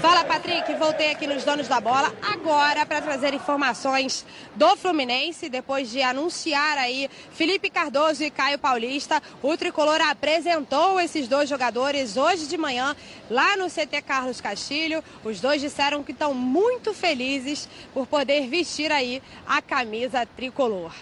Fala, 0.00 0.24
Patrick. 0.24 0.74
Voltei 0.74 1.12
aqui 1.12 1.28
nos 1.28 1.44
donos 1.44 1.68
da 1.68 1.80
bola 1.80 2.12
agora 2.20 2.84
para 2.84 3.00
trazer 3.00 3.34
informações 3.34 4.26
do 4.56 4.76
Fluminense. 4.76 5.48
Depois 5.48 5.92
de 5.92 6.02
anunciar 6.02 6.76
aí 6.76 7.08
Felipe 7.30 7.70
Cardoso 7.70 8.24
e 8.24 8.28
Caio 8.28 8.58
Paulista, 8.58 9.22
o 9.40 9.56
tricolor 9.56 10.00
apresentou 10.00 11.00
esses 11.00 11.28
dois 11.28 11.48
jogadores 11.48 12.16
hoje 12.16 12.48
de 12.48 12.58
manhã 12.58 12.96
lá 13.30 13.56
no 13.56 13.70
CT 13.70 14.02
Carlos 14.02 14.40
Castilho. 14.40 15.04
Os 15.22 15.40
dois 15.40 15.60
disseram 15.60 16.02
que 16.02 16.10
estão 16.10 16.34
muito 16.34 16.92
felizes 16.92 17.68
por 17.94 18.04
poder 18.08 18.48
vestir 18.48 18.90
aí 18.90 19.22
a 19.46 19.62
camisa 19.62 20.26
tricolor. 20.26 20.92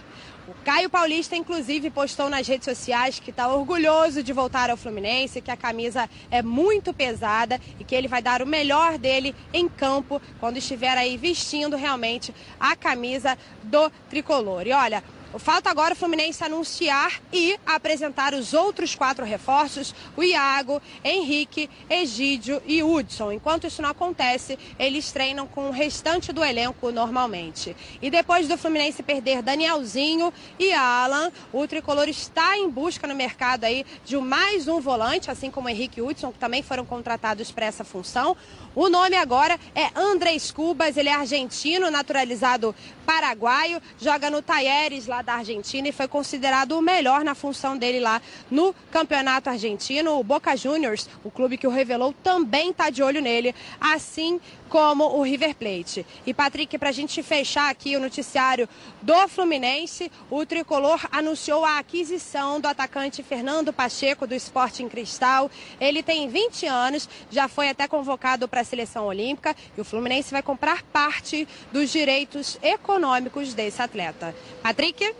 O 0.50 0.64
Caio 0.64 0.90
Paulista, 0.90 1.36
inclusive, 1.36 1.90
postou 1.90 2.28
nas 2.28 2.48
redes 2.48 2.64
sociais 2.64 3.20
que 3.20 3.30
está 3.30 3.46
orgulhoso 3.46 4.20
de 4.20 4.32
voltar 4.32 4.68
ao 4.68 4.76
Fluminense, 4.76 5.40
que 5.40 5.50
a 5.50 5.56
camisa 5.56 6.10
é 6.28 6.42
muito 6.42 6.92
pesada 6.92 7.60
e 7.78 7.84
que 7.84 7.94
ele 7.94 8.08
vai 8.08 8.20
dar 8.20 8.42
o 8.42 8.46
melhor 8.46 8.98
dele 8.98 9.32
em 9.52 9.68
campo 9.68 10.20
quando 10.40 10.56
estiver 10.56 10.98
aí 10.98 11.16
vestindo 11.16 11.76
realmente 11.76 12.34
a 12.58 12.74
camisa 12.74 13.38
do 13.62 13.88
tricolor. 14.08 14.66
E 14.66 14.72
olha, 14.72 15.04
Falta 15.38 15.70
agora 15.70 15.94
o 15.94 15.96
Fluminense 15.96 16.42
anunciar 16.42 17.20
e 17.32 17.56
apresentar 17.64 18.34
os 18.34 18.52
outros 18.52 18.96
quatro 18.96 19.24
reforços: 19.24 19.94
o 20.16 20.24
Iago, 20.24 20.82
Henrique, 21.04 21.70
Egídio 21.88 22.60
e 22.66 22.82
Hudson. 22.82 23.30
Enquanto 23.30 23.66
isso 23.66 23.80
não 23.80 23.90
acontece, 23.90 24.58
eles 24.78 25.12
treinam 25.12 25.46
com 25.46 25.68
o 25.68 25.70
restante 25.70 26.32
do 26.32 26.44
elenco 26.44 26.90
normalmente. 26.90 27.76
E 28.02 28.10
depois 28.10 28.48
do 28.48 28.58
Fluminense 28.58 29.04
perder 29.04 29.40
Danielzinho 29.40 30.32
e 30.58 30.72
Alan, 30.72 31.30
o 31.52 31.66
tricolor 31.66 32.08
está 32.08 32.58
em 32.58 32.68
busca 32.68 33.06
no 33.06 33.14
mercado 33.14 33.64
aí 33.64 33.86
de 34.04 34.16
mais 34.16 34.66
um 34.66 34.80
volante, 34.80 35.30
assim 35.30 35.50
como 35.50 35.68
Henrique 35.68 36.00
e 36.00 36.02
Hudson, 36.02 36.32
que 36.32 36.38
também 36.38 36.62
foram 36.62 36.84
contratados 36.84 37.52
para 37.52 37.66
essa 37.66 37.84
função. 37.84 38.36
O 38.74 38.88
nome 38.88 39.16
agora 39.16 39.58
é 39.74 39.90
Andrés 39.94 40.50
Cubas, 40.50 40.96
ele 40.96 41.08
é 41.08 41.14
argentino, 41.14 41.90
naturalizado 41.90 42.74
paraguaio, 43.06 43.80
joga 43.98 44.30
no 44.30 44.42
Talheres 44.42 45.06
lá 45.06 45.19
da 45.22 45.34
Argentina 45.34 45.88
e 45.88 45.92
foi 45.92 46.08
considerado 46.08 46.72
o 46.72 46.82
melhor 46.82 47.24
na 47.24 47.34
função 47.34 47.76
dele 47.76 48.00
lá 48.00 48.20
no 48.50 48.74
campeonato 48.90 49.50
argentino. 49.50 50.18
O 50.18 50.24
Boca 50.24 50.56
Juniors, 50.56 51.08
o 51.24 51.30
clube 51.30 51.56
que 51.56 51.66
o 51.66 51.70
revelou, 51.70 52.14
também 52.22 52.70
está 52.70 52.90
de 52.90 53.02
olho 53.02 53.20
nele, 53.20 53.54
assim 53.80 54.40
como 54.70 55.04
o 55.18 55.22
River 55.22 55.54
Plate. 55.56 56.06
E 56.24 56.32
Patrick, 56.32 56.78
para 56.78 56.88
a 56.88 56.92
gente 56.92 57.22
fechar 57.22 57.68
aqui 57.68 57.96
o 57.96 58.00
noticiário 58.00 58.68
do 59.02 59.28
Fluminense, 59.28 60.10
o 60.30 60.46
tricolor 60.46 61.00
anunciou 61.10 61.64
a 61.64 61.78
aquisição 61.78 62.60
do 62.60 62.68
atacante 62.68 63.22
Fernando 63.22 63.72
Pacheco 63.72 64.26
do 64.26 64.34
Sporting 64.34 64.88
Cristal. 64.88 65.50
Ele 65.80 66.02
tem 66.02 66.28
20 66.28 66.66
anos, 66.66 67.08
já 67.30 67.48
foi 67.48 67.68
até 67.68 67.88
convocado 67.88 68.46
para 68.46 68.60
a 68.60 68.64
seleção 68.64 69.06
olímpica 69.06 69.54
e 69.76 69.80
o 69.80 69.84
Fluminense 69.84 70.30
vai 70.30 70.42
comprar 70.42 70.82
parte 70.84 71.46
dos 71.72 71.90
direitos 71.90 72.56
econômicos 72.62 73.52
desse 73.52 73.82
atleta. 73.82 74.34
Patrick, 74.62 75.14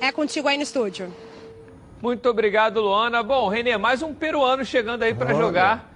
é 0.00 0.12
contigo 0.12 0.46
aí 0.46 0.56
no 0.56 0.62
estúdio. 0.62 1.12
Muito 2.00 2.28
obrigado, 2.28 2.80
Luana. 2.80 3.22
Bom, 3.22 3.48
Renê, 3.48 3.76
mais 3.76 4.00
um 4.02 4.14
peruano 4.14 4.64
chegando 4.64 5.02
aí 5.02 5.14
para 5.14 5.34
jogar 5.34 5.91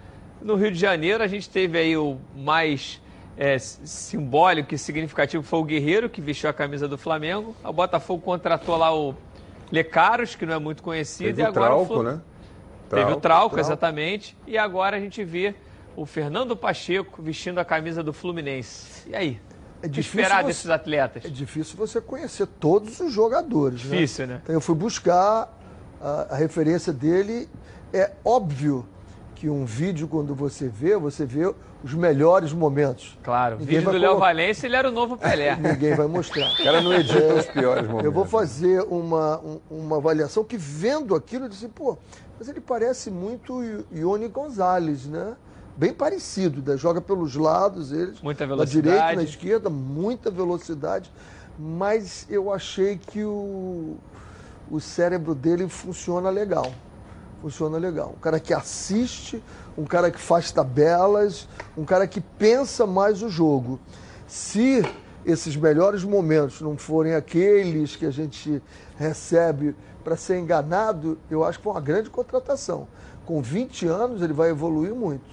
no 0.46 0.54
Rio 0.54 0.70
de 0.70 0.78
Janeiro, 0.78 1.22
a 1.22 1.26
gente 1.26 1.50
teve 1.50 1.76
aí 1.76 1.96
o 1.96 2.18
mais 2.36 3.00
é, 3.36 3.58
simbólico 3.58 4.72
e 4.74 4.78
significativo 4.78 5.42
foi 5.42 5.58
o 5.58 5.64
Guerreiro, 5.64 6.08
que 6.08 6.20
vestiu 6.20 6.48
a 6.48 6.52
camisa 6.52 6.86
do 6.86 6.96
Flamengo. 6.96 7.54
O 7.64 7.72
Botafogo 7.72 8.22
contratou 8.22 8.76
lá 8.76 8.94
o 8.96 9.14
Lecaros, 9.72 10.36
que 10.36 10.46
não 10.46 10.54
é 10.54 10.58
muito 10.58 10.82
conhecido. 10.84 11.26
Teve 11.26 11.42
e 11.42 11.44
agora 11.44 11.74
o 11.74 11.84
Trauco, 11.84 11.94
Flu... 11.94 12.02
né? 12.04 12.20
Teve 12.88 13.02
Trauco, 13.02 13.18
o 13.18 13.20
Trauco, 13.20 13.20
Trauco. 13.20 13.58
exatamente. 13.58 14.36
E 14.46 14.56
agora 14.56 14.96
a 14.96 15.00
gente 15.00 15.24
vê 15.24 15.52
o 15.96 16.06
Fernando 16.06 16.56
Pacheco 16.56 17.20
vestindo 17.20 17.58
a 17.58 17.64
camisa 17.64 18.00
do 18.02 18.12
Fluminense. 18.12 19.08
E 19.10 19.16
aí? 19.16 19.40
É 19.82 19.86
O 19.86 19.90
que 19.90 19.96
difícil 19.96 20.20
esperar 20.20 20.42
você- 20.42 20.46
desses 20.46 20.70
atletas? 20.70 21.24
É 21.24 21.28
difícil 21.28 21.76
você 21.76 22.00
conhecer 22.00 22.46
todos 22.46 23.00
os 23.00 23.12
jogadores. 23.12 23.84
né? 23.84 23.90
Difícil, 23.96 24.26
né? 24.28 24.40
Então 24.44 24.54
eu 24.54 24.60
fui 24.60 24.76
buscar 24.76 25.52
a, 26.00 26.26
a 26.30 26.36
referência 26.36 26.92
dele. 26.92 27.48
É 27.92 28.12
óbvio 28.24 28.86
que 29.36 29.48
um 29.50 29.64
vídeo, 29.66 30.08
quando 30.08 30.34
você 30.34 30.66
vê, 30.66 30.96
você 30.96 31.24
vê 31.26 31.54
os 31.84 31.92
melhores 31.94 32.52
momentos. 32.52 33.16
Claro, 33.22 33.58
Ninguém 33.58 33.78
vídeo 33.80 33.92
do 33.92 33.98
Léo 33.98 34.18
Valência, 34.18 34.66
ele 34.66 34.74
era 34.76 34.88
o 34.88 34.90
novo 34.92 35.16
Pelé. 35.16 35.54
Ninguém 35.60 35.94
vai 35.94 36.06
mostrar. 36.06 36.50
O 36.54 36.56
cara 36.64 36.80
não 36.80 36.92
edita 36.92 37.34
os 37.34 37.46
piores 37.46 37.82
momentos. 37.86 38.04
Eu 38.06 38.12
vou 38.12 38.24
fazer 38.24 38.80
uma, 38.88 39.38
um- 39.40 39.60
uma 39.70 39.96
avaliação 39.98 40.42
que, 40.42 40.56
vendo 40.56 41.14
aquilo, 41.14 41.44
eu 41.44 41.48
disse, 41.50 41.68
pô, 41.68 41.98
mas 42.38 42.48
ele 42.48 42.60
parece 42.60 43.10
muito 43.10 43.62
Ione 43.92 44.26
Gonzalez, 44.28 45.06
né? 45.06 45.36
Bem 45.76 45.92
parecido, 45.92 46.62
né? 46.68 46.76
joga 46.78 47.02
pelos 47.02 47.36
lados, 47.36 47.92
eles. 47.92 48.20
Muita 48.22 48.44
Na 48.46 48.54
velocidade. 48.54 48.82
direita, 48.96 49.14
na 49.16 49.22
esquerda, 49.22 49.68
muita 49.68 50.30
velocidade. 50.30 51.12
Mas 51.58 52.26
eu 52.30 52.50
achei 52.52 52.96
que 52.98 53.22
o, 53.22 53.96
o 54.70 54.80
cérebro 54.80 55.34
dele 55.34 55.68
funciona 55.68 56.30
legal. 56.30 56.72
Funciona 57.40 57.78
legal. 57.78 58.14
Um 58.16 58.20
cara 58.20 58.40
que 58.40 58.52
assiste, 58.54 59.42
um 59.76 59.84
cara 59.84 60.10
que 60.10 60.18
faz 60.18 60.50
tabelas, 60.50 61.48
um 61.76 61.84
cara 61.84 62.06
que 62.06 62.20
pensa 62.20 62.86
mais 62.86 63.22
o 63.22 63.28
jogo. 63.28 63.78
Se 64.26 64.82
esses 65.24 65.56
melhores 65.56 66.04
momentos 66.04 66.60
não 66.60 66.76
forem 66.76 67.14
aqueles 67.14 67.96
que 67.96 68.06
a 68.06 68.10
gente 68.10 68.62
recebe 68.96 69.74
para 70.04 70.16
ser 70.16 70.38
enganado, 70.38 71.18
eu 71.30 71.44
acho 71.44 71.58
que 71.58 71.64
foi 71.64 71.72
uma 71.72 71.80
grande 71.80 72.08
contratação. 72.08 72.86
Com 73.24 73.42
20 73.42 73.86
anos, 73.86 74.22
ele 74.22 74.32
vai 74.32 74.50
evoluir 74.50 74.94
muito. 74.94 75.24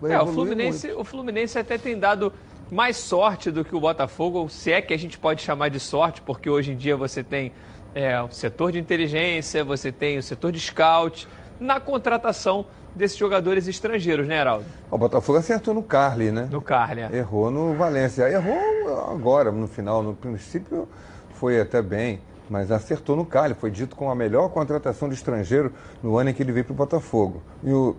Vai 0.00 0.12
É, 0.12 0.18
o 0.18 0.22
evoluir 0.22 0.34
Fluminense, 0.34 0.86
muito. 0.88 1.00
o 1.00 1.04
Fluminense 1.04 1.58
até 1.58 1.78
tem 1.78 1.98
dado 1.98 2.32
mais 2.70 2.98
sorte 2.98 3.50
do 3.50 3.64
que 3.64 3.74
o 3.74 3.80
Botafogo, 3.80 4.48
se 4.50 4.70
é 4.70 4.82
que 4.82 4.92
a 4.92 4.98
gente 4.98 5.18
pode 5.18 5.40
chamar 5.40 5.70
de 5.70 5.80
sorte, 5.80 6.20
porque 6.20 6.50
hoje 6.50 6.72
em 6.72 6.76
dia 6.76 6.94
você 6.94 7.24
tem 7.24 7.52
é, 7.94 8.20
o 8.20 8.30
setor 8.30 8.72
de 8.72 8.78
inteligência, 8.78 9.64
você 9.64 9.90
tem 9.90 10.18
o 10.18 10.22
setor 10.22 10.52
de 10.52 10.60
scout, 10.60 11.26
na 11.60 11.80
contratação 11.80 12.66
desses 12.94 13.16
jogadores 13.16 13.68
estrangeiros, 13.68 14.26
né, 14.26 14.40
Heraldo? 14.40 14.64
O 14.90 14.98
Botafogo 14.98 15.38
acertou 15.38 15.74
no 15.74 15.82
Carly, 15.82 16.30
né? 16.30 16.48
No 16.50 16.60
Carly. 16.60 17.02
é. 17.02 17.16
Errou 17.16 17.50
no 17.50 17.74
Valência. 17.74 18.28
Errou 18.28 19.10
agora, 19.10 19.52
no 19.52 19.68
final. 19.68 20.02
No 20.02 20.14
princípio 20.14 20.88
foi 21.34 21.60
até 21.60 21.80
bem, 21.80 22.20
mas 22.48 22.70
acertou 22.70 23.14
no 23.14 23.24
Carly. 23.24 23.54
Foi 23.54 23.70
dito 23.70 23.94
como 23.94 24.10
a 24.10 24.14
melhor 24.14 24.48
contratação 24.50 25.08
de 25.08 25.14
estrangeiro 25.14 25.72
no 26.02 26.16
ano 26.16 26.30
em 26.30 26.34
que 26.34 26.42
ele 26.42 26.52
veio 26.52 26.64
para 26.64 26.72
o 26.72 26.76
Botafogo. 26.76 27.42
E 27.62 27.70
o, 27.72 27.94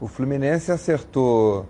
o 0.00 0.06
Fluminense 0.06 0.70
acertou. 0.70 1.66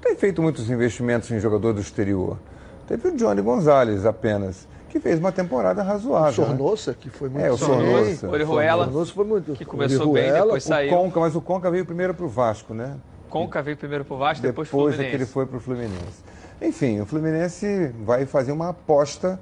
Tem 0.00 0.16
feito 0.16 0.40
muitos 0.40 0.70
investimentos 0.70 1.30
em 1.30 1.38
jogador 1.38 1.74
do 1.74 1.80
exterior. 1.80 2.38
Teve 2.86 3.08
o 3.08 3.16
Johnny 3.16 3.42
Gonzalez 3.42 4.06
apenas, 4.06 4.66
que 5.00 5.00
fez 5.08 5.18
uma 5.18 5.32
temporada 5.32 5.82
O 5.82 5.84
razoável. 5.84 6.44
né? 6.44 6.50
Sornosa, 6.50 6.94
que 6.94 7.10
foi 7.10 7.28
muito 7.28 7.44
É, 7.44 7.52
o 7.52 7.56
bem. 7.56 7.66
Sornosa. 7.66 8.28
Orihuela, 8.30 8.84
Sornosa 8.84 9.12
foi 9.12 9.24
muito 9.24 9.52
que 9.52 9.64
começou 9.64 10.12
bem, 10.12 10.24
Orihuela, 10.24 10.44
depois 10.46 10.64
O 10.64 10.68
saiu. 10.68 10.90
Conca, 10.90 11.20
mas 11.20 11.36
o 11.36 11.40
Conca 11.40 11.70
veio 11.70 11.84
primeiro 11.84 12.14
para 12.14 12.24
o 12.24 12.28
Vasco, 12.28 12.72
né? 12.74 12.96
Conca 13.28 13.60
veio 13.62 13.76
primeiro 13.76 14.04
pro 14.04 14.16
Vasco, 14.16 14.42
depois, 14.42 14.68
depois 14.68 14.94
Fluminense. 14.94 15.02
é 15.06 15.10
que 15.10 15.16
ele 15.16 15.26
foi 15.26 15.46
para 15.46 15.56
o 15.56 15.60
Fluminense. 15.60 16.24
Enfim, 16.62 17.00
o 17.00 17.06
Fluminense 17.06 17.92
vai 18.04 18.24
fazer 18.24 18.52
uma 18.52 18.70
aposta. 18.70 19.38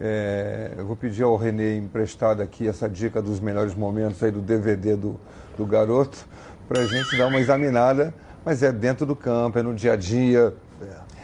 é, 0.00 0.72
eu 0.78 0.86
vou 0.86 0.96
pedir 0.96 1.22
ao 1.22 1.36
Renê 1.36 1.76
emprestado 1.76 2.40
aqui 2.42 2.66
essa 2.66 2.88
dica 2.88 3.20
dos 3.20 3.38
melhores 3.38 3.74
momentos 3.74 4.22
aí 4.22 4.30
do 4.30 4.40
DVD 4.40 4.96
do, 4.96 5.20
do 5.58 5.66
garoto, 5.66 6.18
para 6.68 6.80
a 6.80 6.86
gente 6.86 7.16
dar 7.18 7.26
uma 7.26 7.38
examinada, 7.38 8.12
mas 8.44 8.62
é 8.62 8.72
dentro 8.72 9.04
do 9.04 9.14
campo, 9.14 9.58
é 9.58 9.62
no 9.62 9.74
dia 9.74 9.92
a 9.92 9.96
dia. 9.96 10.54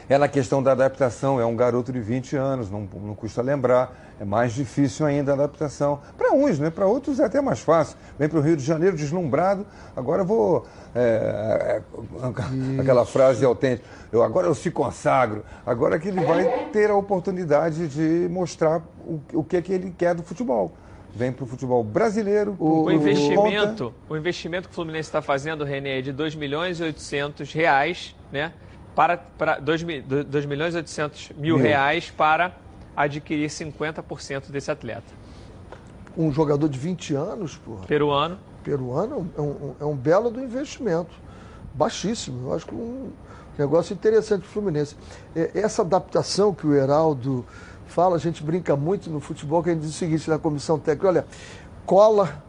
É 0.08 0.16
na 0.16 0.28
questão 0.28 0.62
da 0.62 0.70
adaptação, 0.70 1.40
é 1.40 1.44
um 1.44 1.56
garoto 1.56 1.92
de 1.92 1.98
20 2.00 2.36
anos, 2.36 2.70
não, 2.70 2.88
não 3.02 3.12
custa 3.14 3.42
lembrar, 3.42 3.92
é 4.20 4.24
mais 4.24 4.52
difícil 4.52 5.04
ainda 5.04 5.32
a 5.32 5.34
adaptação. 5.34 6.00
Para 6.16 6.32
uns, 6.32 6.60
né? 6.60 6.70
para 6.70 6.86
outros 6.86 7.18
é 7.18 7.24
até 7.24 7.40
mais 7.40 7.58
fácil. 7.58 7.96
Vem 8.16 8.28
para 8.28 8.38
o 8.38 8.40
Rio 8.42 8.56
de 8.56 8.62
Janeiro 8.62 8.96
deslumbrado, 8.96 9.66
agora 9.96 10.22
eu 10.22 10.26
vou. 10.26 10.64
é, 10.94 11.82
é, 11.82 11.82
aquela 12.80 13.04
frase 13.04 13.44
autêntica, 13.44 13.84
eu, 14.12 14.22
agora 14.22 14.46
eu 14.46 14.54
se 14.54 14.70
consagro, 14.70 15.44
agora 15.66 15.98
que 15.98 16.06
ele 16.06 16.24
vai 16.24 16.68
ter 16.72 16.88
a 16.88 16.94
oportunidade 16.94 17.88
de 17.88 18.28
mostrar 18.30 18.80
o, 19.04 19.20
o 19.34 19.42
que 19.42 19.56
é 19.56 19.62
que 19.62 19.72
ele 19.72 19.92
quer 19.96 20.14
do 20.14 20.22
futebol. 20.22 20.72
Vem 21.16 21.32
para 21.32 21.44
o 21.44 21.46
futebol 21.46 21.82
brasileiro, 21.82 22.54
O 22.60 22.84
pro- 22.84 22.92
investimento, 22.92 23.92
o 24.08 24.16
investimento 24.16 24.68
que 24.68 24.72
o 24.72 24.74
Fluminense 24.74 25.08
está 25.08 25.20
fazendo, 25.22 25.64
René, 25.64 25.98
é 25.98 26.02
de 26.02 26.12
2 26.12 26.34
milhões 26.36 26.78
e 26.78 26.82
800 26.84 27.52
reais, 27.52 28.14
né? 28.30 28.52
Para, 28.96 29.16
para 29.18 29.58
2, 29.60 29.82
mi- 29.84 30.00
do- 30.00 30.24
2 30.24 30.46
milhões 30.46 30.74
e 30.74 30.78
800 30.78 31.30
mil 31.36 31.56
Mil. 31.56 31.58
reais 31.58 32.10
para 32.10 32.52
adquirir 32.96 33.48
50% 33.50 34.50
desse 34.50 34.70
atleta. 34.70 35.12
um 36.16 36.32
jogador 36.32 36.66
de 36.68 36.78
20 36.78 37.14
anos, 37.14 37.56
porra. 37.58 37.84
Peruano. 37.86 38.38
Peruano 38.64 39.30
é 39.36 39.40
um, 39.40 39.74
é 39.80 39.84
um 39.84 39.94
belo 39.94 40.30
do 40.30 40.40
investimento. 40.40 41.10
Baixíssimo. 41.74 42.48
Eu 42.48 42.54
acho 42.54 42.64
que 42.66 42.74
um 42.74 43.10
negócio 43.58 43.92
interessante 43.92 44.40
para 44.40 44.48
o 44.48 44.50
Fluminense. 44.50 44.96
É, 45.34 45.50
essa 45.54 45.82
adaptação 45.82 46.54
que 46.54 46.66
o 46.66 46.72
Heraldo 46.74 47.44
fala, 47.86 48.16
a 48.16 48.18
gente 48.18 48.42
brinca 48.42 48.74
muito 48.74 49.10
no 49.10 49.20
futebol, 49.20 49.62
que 49.62 49.68
a 49.68 49.74
gente 49.74 49.82
diz 49.82 49.90
o 49.90 49.92
seguinte 49.92 50.28
na 50.30 50.38
comissão 50.38 50.78
técnica, 50.78 51.06
olha, 51.08 51.26
cola, 51.84 52.42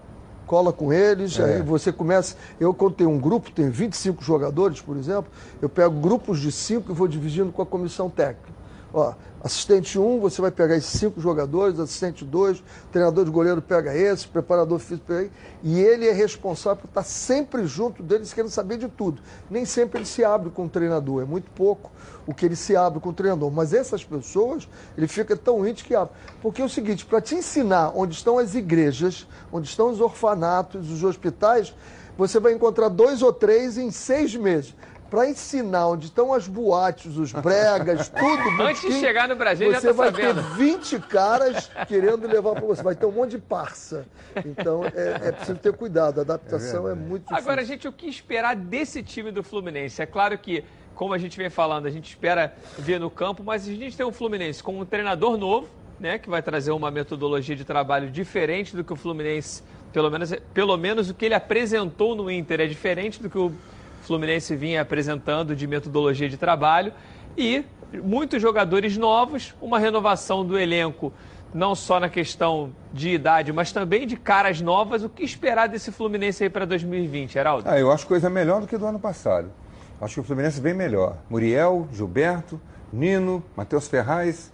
cola 0.48 0.72
com 0.74 0.91
eles, 0.91 1.38
É. 1.38 1.58
aí 1.58 1.62
você 1.62 1.91
começa. 1.91 2.36
Eu, 2.60 2.74
quando 2.74 2.95
tenho 2.95 3.10
um 3.12 3.20
grupo, 3.20 3.52
tenho 3.52 3.72
25 3.72 4.24
jogadores, 4.24 4.82
por 4.82 4.98
exemplo, 4.98 5.30
eu 5.62 5.68
pego 5.70 6.00
grupos 6.00 6.39
de 6.39 6.52
cinco 6.52 6.91
e 6.91 6.95
vou 6.95 7.08
dividindo 7.08 7.52
com 7.52 7.62
a 7.62 7.66
comissão 7.66 8.10
técnica. 8.10 8.56
Ó, 8.93 9.14
assistente 9.43 10.00
1, 10.00 10.16
um, 10.16 10.20
você 10.20 10.41
vai 10.41 10.50
pegar 10.50 10.78
esses 10.78 10.98
cinco 10.98 11.20
jogadores, 11.20 11.78
assistente 11.78 12.24
2, 12.24 12.64
treinador 12.89 13.26
de 13.26 13.32
goleiro 13.32 13.62
pega 13.62 13.93
esse, 13.93 14.26
preparador 14.28 14.80
físico 14.80 15.06
pega 15.08 15.24
esse, 15.24 15.32
e 15.62 15.80
ele 15.80 16.08
é 16.08 16.14
responsável 16.14 16.78
por 16.78 16.88
estar 16.88 17.04
sempre 17.04 17.68
junto 17.68 18.02
deles, 18.02 18.34
querendo 18.34 18.50
saber 18.50 18.78
de 18.78 18.88
tudo. 18.88 19.22
Nem 19.50 19.66
sempre 19.66 20.00
ele 20.00 20.06
se 20.06 20.24
abre 20.24 20.50
com 20.50 20.66
o 20.66 20.70
treinador, 20.70 21.22
é 21.22 21.26
muito 21.26 21.52
pouco 21.52 21.91
o 22.28 22.34
que 22.34 22.45
ele 22.45 22.55
se 22.57 22.75
abre 22.75 22.99
com 22.99 23.09
o 23.09 23.13
treinador. 23.13 23.49
Mas 23.49 23.73
essas 23.73 24.03
pessoas, 24.03 24.67
ele 24.97 25.07
fica 25.07 25.36
tão 25.36 25.65
íntimo 25.65 25.88
que 25.88 25.95
abre. 25.95 26.13
Porque 26.41 26.61
é 26.61 26.65
o 26.65 26.69
seguinte, 26.69 27.05
para 27.05 27.21
te 27.21 27.34
ensinar 27.34 27.93
onde 27.95 28.13
estão 28.13 28.38
as 28.38 28.53
igrejas, 28.53 29.25
onde 29.51 29.67
estão 29.67 29.89
os 29.89 30.01
orfanatos, 30.01 30.91
os 30.91 31.03
hospitais, 31.03 31.73
você 32.17 32.39
vai 32.39 32.51
encontrar 32.51 32.89
dois 32.89 33.21
ou 33.21 33.32
três 33.32 33.78
em 33.78 33.89
seis 33.89 34.36
meses. 34.36 34.75
Para 35.09 35.30
ensinar 35.30 35.88
onde 35.88 36.07
estão 36.07 36.34
as 36.34 36.49
boates, 36.49 37.15
os 37.15 37.32
bregas, 37.32 38.09
tudo. 38.11 38.61
Antes 38.61 38.82
de 38.82 38.99
chegar 38.99 39.30
no 39.30 39.38
Brasil, 39.38 39.71
já 39.71 39.80
você 39.80 39.88
tá 39.88 39.93
vai 39.93 40.11
sabendo. 40.11 40.43
ter 40.43 40.55
20 40.57 40.99
caras 40.99 41.71
querendo 41.88 42.28
levar 42.28 42.51
para 42.51 42.65
você. 42.65 42.84
Vai 42.84 42.93
ter 42.93 43.05
um 43.05 43.11
monte 43.13 43.32
de 43.32 43.38
parça. 43.38 44.05
Então 44.45 44.84
é, 44.84 45.30
é 45.30 45.32
preciso 45.32 45.57
ter 45.59 45.71
cuidado. 45.71 46.19
A 46.19 46.23
adaptação 46.23 46.89
é, 46.89 46.93
muito 46.93 47.21
difícil. 47.21 47.38
Agora, 47.41 47.63
gente, 47.63 47.88
o 47.88 47.93
que 47.93 48.05
esperar 48.05 48.53
desse 48.53 49.01
time 49.01 49.32
do 49.32 49.41
Fluminense? 49.41 50.01
É 50.01 50.05
claro 50.05 50.38
que, 50.38 50.65
como 50.98 51.14
a 51.14 51.18
gente 51.20 51.38
vem 51.38 51.50
falando, 51.50 51.86
a 51.86 51.91
gente 51.91 52.10
espera 52.10 52.56
ver 52.76 53.00
no 53.00 53.08
campo, 53.08 53.43
mas 53.43 53.70
a 53.70 53.72
gente 53.72 53.95
tem 53.95 54.04
um 54.04 54.12
Fluminense 54.12 54.64
com 54.64 54.80
um 54.80 54.84
treinador 54.84 55.38
novo, 55.38 55.68
né, 56.00 56.18
que 56.18 56.28
vai 56.28 56.41
trazer 56.41 56.72
uma 56.72 56.89
metodologia 56.89 57.56
de 57.56 57.64
trabalho 57.64 58.10
diferente 58.10 58.76
do 58.76 58.84
que 58.84 58.91
o 58.91 58.95
Fluminense, 58.95 59.62
pelo 59.93 60.10
menos, 60.10 60.34
pelo 60.56 60.76
menos 60.76 61.08
o 61.08 61.14
que 61.14 61.26
ele 61.26 61.36
apresentou 61.36 62.16
no 62.16 62.32
Inter 62.32 62.62
é 62.62 62.66
diferente 62.66 63.22
do 63.22 63.30
que 63.30 63.38
o 63.38 63.54
Fluminense 64.02 64.56
vinha 64.56 64.82
apresentando 64.82 65.56
de 65.56 65.68
metodologia 65.68 66.28
de 66.28 66.36
trabalho 66.36 66.91
e 67.38 67.64
muitos 68.04 68.41
jogadores 68.41 68.98
novos, 68.98 69.54
uma 69.62 69.78
renovação 69.78 70.43
do 70.43 70.58
elenco, 70.58 71.14
não 71.54 71.76
só 71.76 72.00
na 72.00 72.10
questão 72.10 72.74
de 72.91 73.10
idade, 73.10 73.54
mas 73.54 73.72
também 73.72 74.08
de 74.08 74.18
caras 74.18 74.62
novas. 74.62 75.04
O 75.04 75.10
que 75.10 75.24
esperar 75.24 75.68
desse 75.68 75.91
Fluminense 75.91 76.43
aí 76.43 76.50
para 76.50 76.66
2020, 76.66 77.36
Heraldo? 77.36 77.70
Ah, 77.70 77.80
eu 77.80 77.91
acho 77.91 78.08
coisa 78.08 78.32
melhor 78.32 78.62
do 78.62 78.68
que 78.68 78.76
do 78.80 78.86
ano 78.88 79.00
passado. 79.00 79.52
Acho 80.00 80.16
que 80.16 80.20
o 80.20 80.24
Fluminense 80.24 80.62
vem 80.62 80.74
melhor. 80.74 81.18
Muriel, 81.30 81.88
Gilberto, 81.91 82.60
Nino, 82.91 83.43
Matheus 83.56 83.88
Ferraz 83.88 84.52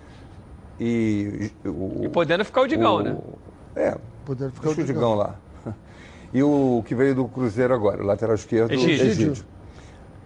e. 0.79 1.51
O, 1.65 2.01
E 2.03 2.09
podendo 2.09 2.45
ficar 2.45 2.61
o 2.61 2.67
Digão, 2.67 3.01
né? 3.01 3.17
É, 3.75 3.97
Podendo 4.25 4.51
ficar 4.51 4.67
deixa 4.67 4.81
o 4.81 4.83
o 4.83 4.87
Digão 4.87 5.15
lá. 5.15 5.35
E 6.33 6.41
o 6.41 6.83
que 6.87 6.95
veio 6.95 7.13
do 7.13 7.27
Cruzeiro 7.27 7.75
agora, 7.75 8.01
o 8.01 8.05
lateral 8.07 8.33
esquerdo, 8.33 8.71
Egídio. 8.73 9.45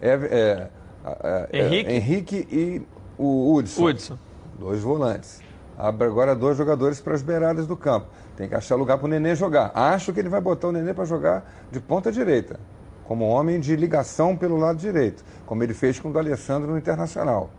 É, 0.01 0.11
é, 0.11 0.69
é, 1.05 1.49
é, 1.51 1.65
Henrique. 1.65 1.91
Henrique 1.91 2.47
e 2.49 2.81
o 3.17 3.53
Hudson. 3.53 3.83
Hudson. 3.83 4.17
Dois 4.57 4.81
volantes. 4.81 5.41
Abre 5.77 6.07
agora 6.07 6.33
dois 6.33 6.57
jogadores 6.57 7.01
para 7.01 7.13
as 7.13 7.21
beiradas 7.21 7.67
do 7.67 7.75
campo. 7.75 8.07
Tem 8.37 8.47
que 8.47 8.55
achar 8.55 8.75
lugar 8.75 8.97
para 8.97 9.05
o 9.05 9.09
Nenê 9.09 9.35
jogar. 9.35 9.71
Acho 9.75 10.13
que 10.13 10.19
ele 10.19 10.29
vai 10.29 10.39
botar 10.39 10.69
o 10.69 10.71
Nenê 10.71 10.93
para 10.93 11.03
jogar 11.05 11.67
de 11.71 11.79
ponta 11.79 12.11
direita, 12.11 12.59
como 13.07 13.25
homem 13.27 13.59
de 13.59 13.75
ligação 13.75 14.35
pelo 14.35 14.57
lado 14.57 14.77
direito, 14.77 15.23
como 15.45 15.63
ele 15.63 15.73
fez 15.73 15.99
com 15.99 16.09
o 16.09 16.13
do 16.13 16.19
Alessandro 16.19 16.69
no 16.71 16.77
Internacional. 16.77 17.49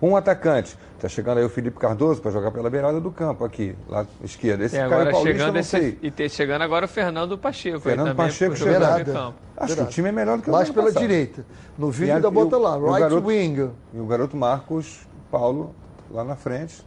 Um 0.00 0.14
atacante. 0.16 0.76
Está 0.96 1.08
chegando 1.08 1.38
aí 1.38 1.44
o 1.44 1.48
Felipe 1.48 1.78
Cardoso 1.78 2.20
para 2.22 2.30
jogar 2.30 2.50
pela 2.50 2.70
beirada 2.70 3.00
do 3.00 3.10
campo 3.10 3.44
aqui, 3.44 3.74
lado 3.88 4.08
esquerdo. 4.22 4.62
Esse 4.62 4.76
E 4.76 4.78
cara 4.78 4.94
agora 4.94 5.10
paulista 5.10 5.32
chegando 5.38 5.52
não 5.54 5.60
esse, 5.60 5.70
sei. 5.70 5.98
e 6.02 6.10
ter, 6.10 6.28
chegando 6.30 6.62
agora 6.62 6.84
o 6.84 6.88
Fernando 6.88 7.36
Pacheco. 7.38 7.76
aí 7.76 7.82
Fernando 7.82 8.08
também, 8.08 8.26
Pacheco 8.26 8.56
chegando. 8.56 9.34
Acho 9.56 9.74
que 9.76 9.82
o 9.82 9.86
time 9.86 10.08
é 10.08 10.12
melhor 10.12 10.36
do 10.36 10.42
que 10.42 10.48
o 10.48 10.52
Mais 10.52 10.70
pela 10.70 10.86
passado. 10.86 11.02
direita. 11.02 11.44
No 11.76 11.88
E 11.88 11.92
vídeo 11.92 12.12
a- 12.12 12.16
ainda 12.16 12.30
bota 12.30 12.56
e 12.56 12.60
lá, 12.60 12.76
e 12.76 12.80
right 12.80 13.00
garoto- 13.00 13.26
wing. 13.26 13.70
E 13.94 13.98
o 14.00 14.06
garoto 14.06 14.36
Marcos 14.36 15.06
Paulo 15.30 15.74
lá 16.10 16.24
na 16.24 16.36
frente. 16.36 16.82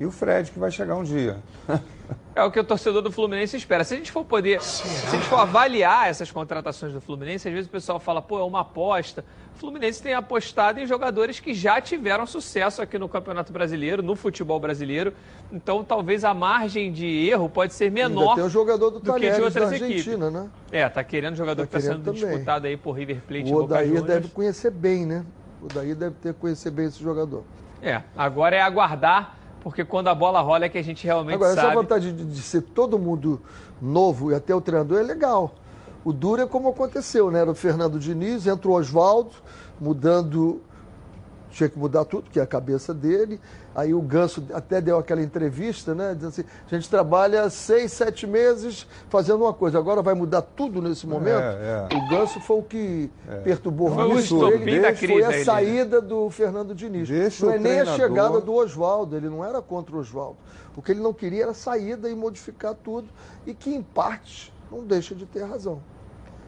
E 0.00 0.06
o 0.06 0.10
Fred 0.10 0.50
que 0.50 0.58
vai 0.58 0.70
chegar 0.70 0.94
um 0.96 1.02
dia. 1.02 1.36
É 2.34 2.42
o 2.44 2.50
que 2.52 2.60
o 2.60 2.64
torcedor 2.64 3.02
do 3.02 3.10
Fluminense 3.10 3.56
espera. 3.56 3.82
Se 3.82 3.94
a 3.94 3.96
gente 3.96 4.12
for 4.12 4.24
poder, 4.24 4.62
se 4.62 5.08
a 5.08 5.10
gente 5.10 5.24
for 5.26 5.40
avaliar 5.40 6.08
essas 6.08 6.30
contratações 6.30 6.92
do 6.92 7.00
Fluminense, 7.00 7.48
às 7.48 7.52
vezes 7.54 7.68
o 7.68 7.70
pessoal 7.70 7.98
fala, 7.98 8.22
pô, 8.22 8.38
é 8.38 8.44
uma 8.44 8.60
aposta. 8.60 9.24
O 9.56 9.58
Fluminense 9.58 10.00
tem 10.00 10.14
apostado 10.14 10.78
em 10.78 10.86
jogadores 10.86 11.40
que 11.40 11.52
já 11.52 11.80
tiveram 11.80 12.26
sucesso 12.26 12.80
aqui 12.80 12.96
no 12.96 13.08
Campeonato 13.08 13.52
Brasileiro, 13.52 14.04
no 14.04 14.14
futebol 14.14 14.60
brasileiro. 14.60 15.12
Então, 15.50 15.82
talvez 15.82 16.24
a 16.24 16.32
margem 16.32 16.92
de 16.92 17.28
erro 17.28 17.48
pode 17.48 17.74
ser 17.74 17.90
menor 17.90 18.36
tem 18.36 18.44
o 18.44 18.48
jogador 18.48 18.90
do 18.90 19.00
do 19.00 19.00
que 19.00 19.06
de 19.06 19.10
Talheres 19.12 19.38
da 19.38 19.44
outras 19.46 19.72
Argentina, 19.72 20.26
equipes. 20.28 20.32
né? 20.32 20.48
É, 20.70 20.88
tá 20.88 21.02
querendo 21.02 21.34
jogador 21.34 21.62
Tá 21.62 21.66
que 21.66 21.76
está 21.76 21.92
sendo 21.92 22.04
também. 22.04 22.20
disputado 22.22 22.66
aí 22.68 22.76
por 22.76 22.92
River 22.92 23.20
Plate 23.26 23.50
e 23.50 23.52
O 23.52 23.56
Odair 23.64 24.00
deve 24.02 24.28
conhecer 24.28 24.70
bem, 24.70 25.04
né? 25.04 25.24
O 25.60 25.64
Odair 25.66 25.96
deve 25.96 26.14
ter 26.22 26.34
conhecer 26.34 26.70
bem 26.70 26.86
esse 26.86 27.02
jogador. 27.02 27.42
É, 27.82 28.00
agora 28.16 28.54
é 28.56 28.60
aguardar, 28.60 29.37
porque 29.68 29.84
quando 29.84 30.08
a 30.08 30.14
bola 30.14 30.40
rola 30.40 30.64
é 30.64 30.68
que 30.70 30.78
a 30.78 30.82
gente 30.82 31.04
realmente 31.04 31.34
Agora, 31.34 31.52
essa 31.52 31.60
sabe. 31.60 31.74
vantagem 31.74 32.16
de, 32.16 32.24
de 32.24 32.40
ser 32.40 32.62
todo 32.62 32.98
mundo 32.98 33.38
novo 33.82 34.32
e 34.32 34.34
até 34.34 34.54
o 34.54 34.62
treinador 34.62 34.98
é 34.98 35.02
legal. 35.02 35.52
O 36.02 36.10
duro 36.10 36.40
é 36.40 36.46
como 36.46 36.70
aconteceu, 36.70 37.30
né? 37.30 37.40
Era 37.40 37.50
o 37.50 37.54
Fernando 37.54 37.98
Diniz, 37.98 38.46
entra 38.46 38.66
o 38.66 38.72
Oswaldo, 38.72 39.32
mudando. 39.78 40.62
Tinha 41.58 41.68
que 41.68 41.76
mudar 41.76 42.04
tudo, 42.04 42.30
que 42.30 42.38
é 42.38 42.42
a 42.44 42.46
cabeça 42.46 42.94
dele. 42.94 43.40
Aí 43.74 43.92
o 43.92 44.00
Ganso 44.00 44.44
até 44.54 44.80
deu 44.80 44.96
aquela 44.96 45.20
entrevista, 45.20 45.92
né? 45.92 46.14
Dizendo 46.14 46.28
assim: 46.28 46.44
a 46.70 46.74
gente 46.76 46.88
trabalha 46.88 47.50
seis, 47.50 47.90
sete 47.90 48.28
meses 48.28 48.86
fazendo 49.08 49.42
uma 49.42 49.52
coisa, 49.52 49.76
agora 49.76 50.00
vai 50.00 50.14
mudar 50.14 50.40
tudo 50.42 50.80
nesse 50.80 51.04
momento. 51.04 51.40
é. 51.90 51.96
O 51.96 52.08
Ganso 52.10 52.38
foi 52.38 52.58
o 52.58 52.62
que 52.62 53.10
perturbou 53.42 53.90
Foi 53.90 54.04
o 54.04 54.52
ele. 54.52 54.78
da 54.78 54.94
Foi 54.94 55.24
a 55.24 55.28
né? 55.30 55.42
saída 55.42 56.00
do 56.00 56.30
Fernando 56.30 56.76
Diniz. 56.76 57.08
Deixa 57.08 57.44
não 57.46 57.52
é 57.52 57.58
nem 57.58 57.80
a 57.80 57.86
chegada 57.86 58.40
do 58.40 58.54
Oswaldo, 58.54 59.16
ele 59.16 59.28
não 59.28 59.44
era 59.44 59.60
contra 59.60 59.96
o 59.96 59.98
Oswaldo. 59.98 60.36
O 60.76 60.80
que 60.80 60.92
ele 60.92 61.00
não 61.00 61.12
queria 61.12 61.42
era 61.42 61.54
saída 61.54 62.08
e 62.08 62.14
modificar 62.14 62.72
tudo, 62.72 63.08
e 63.44 63.52
que, 63.52 63.74
em 63.74 63.82
parte, 63.82 64.52
não 64.70 64.84
deixa 64.84 65.12
de 65.12 65.26
ter 65.26 65.42
razão. 65.42 65.80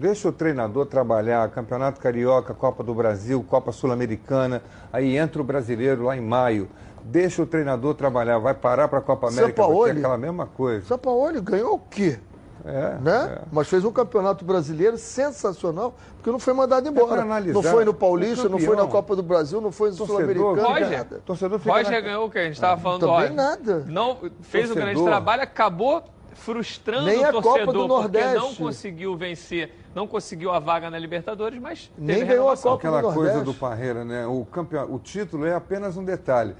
Deixa 0.01 0.29
o 0.31 0.33
treinador 0.33 0.87
trabalhar, 0.87 1.47
Campeonato 1.51 2.01
Carioca, 2.01 2.55
Copa 2.55 2.83
do 2.83 2.95
Brasil, 2.95 3.45
Copa 3.47 3.71
Sul-Americana, 3.71 4.63
aí 4.91 5.15
entra 5.19 5.43
o 5.43 5.45
brasileiro 5.45 6.05
lá 6.05 6.17
em 6.17 6.23
maio. 6.23 6.71
Deixa 7.05 7.43
o 7.43 7.47
treinador 7.47 7.93
trabalhar, 7.95 8.39
vai 8.39 8.55
parar 8.55 8.89
para 8.89 9.01
a 9.01 9.03
Copa 9.03 9.29
América, 9.29 9.61
vai 9.61 9.67
Sampaoli. 9.67 9.93
ter 9.93 9.99
aquela 9.99 10.17
mesma 10.17 10.47
coisa. 10.47 10.87
Sampaoli 10.87 11.39
ganhou 11.43 11.75
o 11.75 11.79
quê? 11.79 12.19
É, 12.65 12.97
Né? 12.99 13.37
é. 13.37 13.43
Mas 13.53 13.69
fez 13.69 13.85
um 13.85 13.93
campeonato 13.93 14.43
brasileiro 14.43 14.97
sensacional, 14.97 15.95
porque 16.17 16.31
não 16.31 16.39
foi 16.39 16.55
mandado 16.55 16.89
embora. 16.89 17.21
analisar 17.21 17.53
Não 17.53 17.63
foi 17.63 17.85
no 17.85 17.93
Paulista, 17.93 18.49
não 18.49 18.59
foi 18.59 18.69
campeão. 18.69 18.87
na 18.87 18.91
Copa 18.91 19.15
do 19.15 19.23
Brasil, 19.23 19.61
não 19.61 19.71
foi 19.71 19.91
no 19.91 19.97
Torcedor, 19.99 20.23
Sul-Americano, 20.23 20.67
Roger. 20.67 20.91
nada. 20.99 21.21
Torcedor 21.27 21.59
fica 21.59 21.73
Roger 21.75 21.91
na- 21.93 22.01
ganhou 22.01 22.27
o 22.27 22.31
que 22.31 22.39
a 22.39 22.45
gente 22.45 22.55
estava 22.55 22.81
falando 22.81 23.01
Também 23.01 23.15
Roger. 23.17 23.35
nada. 23.35 23.85
Não 23.87 24.17
fez 24.41 24.71
um 24.71 24.75
Torcedor. 24.75 24.77
grande 24.77 25.03
trabalho, 25.05 25.43
acabou 25.43 26.03
frustrando 26.35 27.05
Nem 27.07 27.19
o 27.21 27.29
a 27.29 27.33
Copa 27.33 27.43
torcedor 27.43 27.67
do 27.67 27.79
porque 27.81 27.89
não 27.89 28.01
Nordeste. 28.35 28.57
conseguiu 28.63 29.17
vencer, 29.17 29.75
não 29.95 30.07
conseguiu 30.07 30.51
a 30.53 30.59
vaga 30.59 30.89
na 30.91 30.99
Libertadores, 30.99 31.61
mas 31.61 31.91
Nem 31.99 32.25
ganhou 32.25 32.51
a. 32.51 32.57
Copa 32.57 32.77
Aquela 32.77 33.03
do 33.03 33.13
coisa 33.13 33.43
do 33.43 33.55
Parreira, 33.55 34.05
né? 34.05 34.27
O, 34.27 34.45
campeão, 34.45 34.93
o 34.93 34.99
título 34.99 35.45
é 35.47 35.55
apenas 35.55 35.97
um 35.97 36.05
detalhe. 36.05 36.55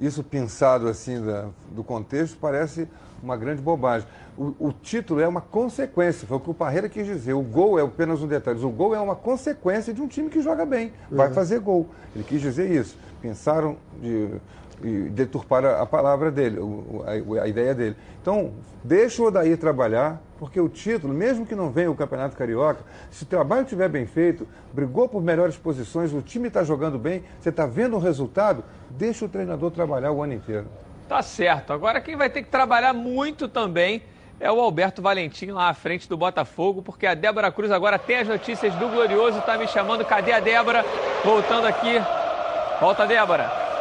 Isso 0.00 0.22
pensado 0.24 0.88
assim 0.88 1.24
da- 1.24 1.46
do 1.70 1.84
contexto 1.84 2.36
parece 2.40 2.88
uma 3.22 3.36
grande 3.36 3.62
bobagem. 3.62 4.06
O, 4.36 4.52
o 4.58 4.72
título 4.72 5.20
é 5.20 5.28
uma 5.28 5.40
consequência, 5.40 6.26
foi 6.26 6.36
o 6.36 6.40
que 6.40 6.50
o 6.50 6.54
Parreira 6.54 6.88
quis 6.88 7.06
dizer. 7.06 7.32
O 7.32 7.40
gol 7.42 7.78
é 7.78 7.82
apenas 7.82 8.20
um 8.20 8.26
detalhe. 8.26 8.62
O 8.64 8.70
gol 8.70 8.94
é 8.94 8.98
uma 9.00 9.14
consequência 9.14 9.94
de 9.94 10.02
um 10.02 10.08
time 10.08 10.28
que 10.28 10.42
joga 10.42 10.66
bem, 10.66 10.92
vai 11.10 11.30
fazer 11.30 11.60
gol. 11.60 11.88
Ele 12.14 12.24
quis 12.24 12.40
dizer 12.40 12.68
isso. 12.70 12.96
Pensaram 13.22 13.76
de, 14.02 14.28
de 14.82 15.08
deturpar 15.10 15.64
a, 15.64 15.80
a 15.82 15.86
palavra 15.86 16.30
dele, 16.32 16.58
o- 16.58 17.04
a, 17.06 17.42
a 17.44 17.48
ideia 17.48 17.72
dele. 17.74 17.96
Então, 18.20 18.52
deixa 18.82 19.22
o 19.22 19.26
Odair 19.26 19.56
trabalhar, 19.56 20.20
porque 20.44 20.60
o 20.60 20.68
título, 20.68 21.14
mesmo 21.14 21.46
que 21.46 21.54
não 21.54 21.70
venha 21.70 21.90
o 21.90 21.94
Campeonato 21.94 22.36
Carioca, 22.36 22.80
se 23.10 23.22
o 23.22 23.26
trabalho 23.26 23.62
estiver 23.62 23.88
bem 23.88 24.04
feito, 24.04 24.46
brigou 24.74 25.08
por 25.08 25.22
melhores 25.22 25.56
posições, 25.56 26.12
o 26.12 26.20
time 26.20 26.48
está 26.48 26.62
jogando 26.62 26.98
bem, 26.98 27.24
você 27.40 27.48
está 27.48 27.64
vendo 27.64 27.96
o 27.96 27.98
resultado, 27.98 28.62
deixa 28.90 29.24
o 29.24 29.28
treinador 29.28 29.70
trabalhar 29.70 30.12
o 30.12 30.22
ano 30.22 30.34
inteiro. 30.34 30.66
Tá 31.08 31.22
certo. 31.22 31.72
Agora 31.72 31.98
quem 31.98 32.14
vai 32.14 32.28
ter 32.28 32.42
que 32.42 32.50
trabalhar 32.50 32.92
muito 32.92 33.48
também 33.48 34.02
é 34.38 34.52
o 34.52 34.60
Alberto 34.60 35.00
Valentim 35.00 35.46
lá 35.46 35.70
à 35.70 35.74
frente 35.74 36.06
do 36.06 36.16
Botafogo, 36.16 36.82
porque 36.82 37.06
a 37.06 37.14
Débora 37.14 37.50
Cruz 37.50 37.70
agora 37.70 37.98
tem 37.98 38.18
as 38.18 38.28
notícias 38.28 38.74
do 38.74 38.86
Glorioso, 38.90 39.40
tá 39.40 39.56
me 39.56 39.66
chamando. 39.66 40.04
Cadê 40.04 40.32
a 40.32 40.40
Débora? 40.40 40.84
Voltando 41.24 41.66
aqui. 41.66 41.94
Volta, 42.78 43.06
Débora. 43.06 43.73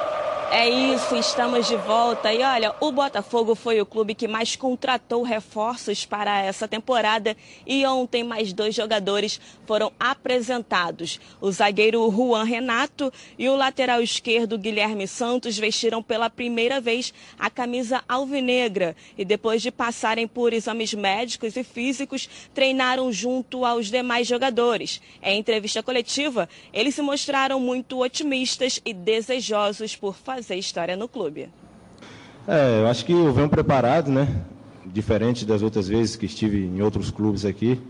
É 0.55 0.69
isso, 0.69 1.15
estamos 1.15 1.67
de 1.67 1.75
volta. 1.77 2.31
E 2.31 2.43
olha, 2.43 2.75
o 2.79 2.91
Botafogo 2.91 3.55
foi 3.55 3.81
o 3.81 3.87
clube 3.87 4.13
que 4.13 4.27
mais 4.27 4.55
contratou 4.55 5.23
reforços 5.23 6.05
para 6.05 6.43
essa 6.43 6.67
temporada 6.67 7.35
e 7.65 7.83
ontem 7.87 8.23
mais 8.23 8.53
dois 8.53 8.75
jogadores 8.75 9.41
foram 9.65 9.91
apresentados. 9.99 11.19
O 11.41 11.51
zagueiro 11.51 12.07
Juan 12.11 12.43
Renato 12.43 13.11
e 13.35 13.49
o 13.49 13.55
lateral 13.55 13.99
esquerdo 13.99 14.59
Guilherme 14.59 15.07
Santos 15.07 15.57
vestiram 15.57 16.03
pela 16.03 16.29
primeira 16.29 16.79
vez 16.79 17.11
a 17.39 17.49
camisa 17.49 18.03
alvinegra 18.07 18.95
e 19.17 19.25
depois 19.25 19.59
de 19.59 19.71
passarem 19.71 20.27
por 20.27 20.53
exames 20.53 20.93
médicos 20.93 21.55
e 21.55 21.63
físicos, 21.63 22.29
treinaram 22.53 23.11
junto 23.11 23.65
aos 23.65 23.89
demais 23.89 24.27
jogadores. 24.27 25.01
Em 25.23 25.39
entrevista 25.39 25.81
coletiva, 25.81 26.47
eles 26.71 26.93
se 26.93 27.01
mostraram 27.01 27.59
muito 27.59 28.03
otimistas 28.03 28.79
e 28.85 28.93
desejosos 28.93 29.95
por 29.95 30.15
fazer 30.15 30.42
fazer 30.43 30.59
história 30.59 30.95
no 30.95 31.07
clube. 31.07 31.49
É, 32.47 32.81
eu 32.81 32.87
acho 32.87 33.05
que 33.05 33.13
eu 33.13 33.31
venho 33.33 33.49
preparado, 33.49 34.11
né? 34.11 34.27
Diferente 34.85 35.45
das 35.45 35.61
outras 35.61 35.87
vezes 35.87 36.15
que 36.15 36.25
estive 36.25 36.65
em 36.65 36.81
outros 36.81 37.09
clubes 37.09 37.45
aqui. 37.45 37.81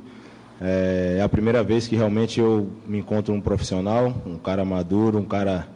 É, 0.62 1.18
é 1.20 1.22
a 1.22 1.28
primeira 1.28 1.64
vez 1.64 1.88
que 1.88 1.96
realmente 1.96 2.40
eu 2.40 2.70
me 2.88 3.00
encontro 3.00 3.34
um 3.34 3.42
profissional, 3.42 4.14
um 4.26 4.38
cara 4.38 4.64
maduro, 4.64 5.18
um 5.18 5.26
cara 5.26 5.68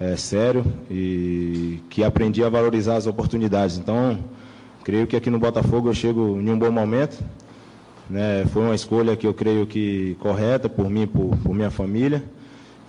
é, 0.00 0.16
sério 0.16 0.64
e 0.90 1.80
que 1.90 2.04
aprendi 2.04 2.44
a 2.44 2.48
valorizar 2.48 2.96
as 2.96 3.06
oportunidades. 3.06 3.76
Então, 3.76 4.18
creio 4.84 5.06
que 5.06 5.16
aqui 5.16 5.30
no 5.30 5.38
Botafogo 5.38 5.88
eu 5.88 5.94
chego 5.94 6.40
em 6.40 6.48
um 6.48 6.58
bom 6.58 6.70
momento. 6.70 7.22
Né? 8.08 8.44
Foi 8.52 8.62
uma 8.62 8.74
escolha 8.74 9.16
que 9.16 9.26
eu 9.26 9.34
creio 9.34 9.66
que 9.66 10.16
correta 10.20 10.68
por 10.68 10.88
mim, 10.88 11.06
por, 11.06 11.36
por 11.38 11.54
minha 11.54 11.70
família. 11.70 12.22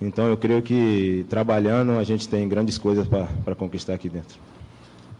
Então 0.00 0.28
eu 0.28 0.36
creio 0.36 0.62
que 0.62 1.26
trabalhando 1.28 1.92
a 1.92 2.04
gente 2.04 2.28
tem 2.28 2.48
grandes 2.48 2.78
coisas 2.78 3.06
para 3.06 3.54
conquistar 3.54 3.94
aqui 3.94 4.08
dentro. 4.08 4.38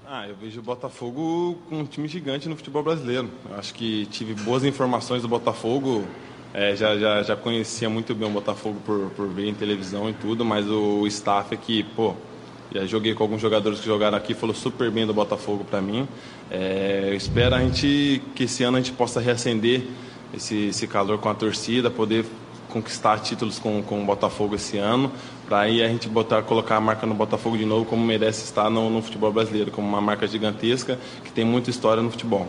Ah, 0.07 0.27
eu 0.27 0.35
vejo 0.37 0.61
o 0.61 0.63
Botafogo 0.63 1.59
com 1.69 1.81
um 1.81 1.85
time 1.85 2.09
gigante 2.09 2.49
no 2.49 2.57
futebol 2.57 2.83
brasileiro. 2.83 3.29
Eu 3.51 3.57
acho 3.57 3.75
que 3.75 4.07
tive 4.07 4.35
boas 4.35 4.65
informações 4.65 5.21
do 5.21 5.29
Botafogo. 5.29 6.05
É, 6.55 6.75
já, 6.75 6.97
já, 6.97 7.23
já 7.23 7.37
conhecia 7.37 7.91
muito 7.91 8.15
bem 8.15 8.27
o 8.27 8.31
Botafogo 8.31 8.81
por, 8.87 9.11
por 9.11 9.29
ver 9.29 9.49
em 9.49 9.55
televisão 9.55 10.09
e 10.09 10.15
tudo, 10.15 10.47
mas 10.47 10.67
o 10.67 11.07
staff 11.07 11.55
aqui, 11.55 11.83
pô, 11.95 12.15
já 12.75 12.87
joguei 12.87 13.15
com 13.15 13.23
alguns 13.23 13.41
jogadores 13.41 13.81
que 13.81 13.87
jogaram 13.87 14.17
aqui, 14.17 14.33
falou 14.33 14.55
super 14.55 14.91
bem 14.91 15.07
do 15.07 15.13
Botafogo 15.13 15.63
para 15.65 15.83
mim. 15.83 16.09
É, 16.51 17.09
eu 17.09 17.15
espero 17.15 17.55
a 17.55 17.61
gente, 17.61 18.23
que 18.35 18.45
esse 18.45 18.63
ano 18.63 18.79
a 18.79 18.81
gente 18.81 18.93
possa 18.93 19.21
reacender 19.21 19.83
esse, 20.33 20.69
esse 20.69 20.87
calor 20.87 21.19
com 21.19 21.29
a 21.29 21.35
torcida, 21.35 21.91
poder 21.91 22.25
conquistar 22.69 23.19
títulos 23.21 23.59
com, 23.59 23.83
com 23.83 24.03
o 24.03 24.05
Botafogo 24.05 24.55
esse 24.55 24.79
ano, 24.79 25.11
para 25.49 25.61
aí 25.61 25.83
a 25.83 25.89
gente 25.89 26.09
botar, 26.09 26.43
colocar 26.43 26.77
a 26.77 26.81
marca 26.81 27.07
no 27.07 27.15
Botafogo 27.15 27.57
de 27.57 27.65
novo 27.65 27.85
como 27.85 28.05
merece 28.05 28.45
estar 28.45 28.69
no, 28.69 28.91
no 28.91 29.03
futebol 29.03 29.33
brasileiro, 29.33 29.71
como 29.71 29.89
uma 29.89 30.01
marca 30.01 30.27
gigantesca 30.27 30.99
que 31.25 31.33
tem 31.33 31.45
muita 31.45 31.71
história 31.71 32.03
no 32.03 32.11
futebol. 32.11 32.47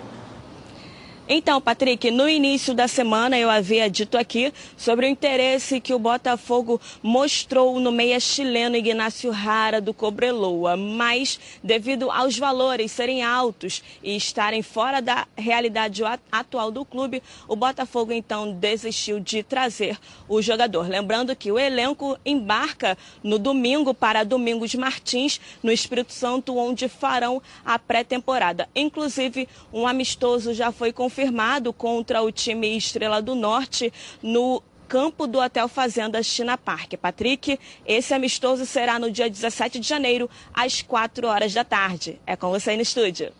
Então, 1.31 1.61
Patrick, 1.61 2.09
no 2.09 2.27
início 2.27 2.73
da 2.73 2.87
semana 2.87 3.37
eu 3.37 3.51
havia 3.51 3.87
dito 3.87 4.17
aqui 4.17 4.51
sobre 4.75 5.05
o 5.05 5.09
interesse 5.09 5.79
que 5.79 5.93
o 5.93 5.99
Botafogo 5.99 6.81
mostrou 7.03 7.79
no 7.79 7.91
meia 7.91 8.19
chileno 8.19 8.75
Ignacio 8.75 9.29
Rara 9.29 9.79
do 9.79 9.93
Cobreloa, 9.93 10.75
mas 10.75 11.39
devido 11.63 12.09
aos 12.09 12.35
valores 12.35 12.91
serem 12.91 13.21
altos 13.23 13.83
e 14.01 14.15
estarem 14.15 14.63
fora 14.63 15.03
da 15.03 15.27
realidade 15.37 16.01
atual 16.31 16.71
do 16.71 16.83
clube, 16.83 17.21
o 17.47 17.55
Botafogo 17.55 18.11
então 18.11 18.51
desistiu 18.51 19.19
de 19.19 19.43
trazer 19.43 19.99
o 20.27 20.41
jogador. 20.41 20.89
Lembrando 20.89 21.35
que 21.35 21.51
o 21.51 21.59
elenco 21.59 22.17
embarca 22.25 22.97
no 23.23 23.37
domingo 23.37 23.93
para 23.93 24.23
Domingos 24.23 24.73
Martins, 24.73 25.39
no 25.61 25.71
Espírito 25.71 26.11
Santo, 26.11 26.57
onde 26.57 26.89
farão 26.89 27.39
a 27.63 27.77
pré-temporada. 27.77 28.67
Inclusive, 28.75 29.47
um 29.71 29.85
amistoso 29.85 30.55
já 30.55 30.71
foi 30.71 30.91
confirmado 30.91 31.18
confirmado 31.19 31.73
contra 31.73 32.21
o 32.21 32.31
time 32.31 32.77
Estrela 32.77 33.21
do 33.21 33.35
Norte 33.35 33.91
no 34.23 34.63
campo 34.87 35.27
do 35.27 35.39
Hotel 35.39 35.67
Fazenda 35.67 36.23
China 36.23 36.57
Park. 36.57 36.93
Patrick, 36.93 37.59
esse 37.85 38.13
amistoso 38.13 38.65
será 38.65 38.97
no 38.97 39.11
dia 39.11 39.29
17 39.29 39.81
de 39.81 39.87
janeiro, 39.87 40.29
às 40.53 40.81
4 40.81 41.27
horas 41.27 41.53
da 41.53 41.65
tarde. 41.65 42.21
É 42.25 42.37
com 42.37 42.49
você 42.49 42.71
aí 42.71 42.77
no 42.77 42.83
estúdio. 42.83 43.33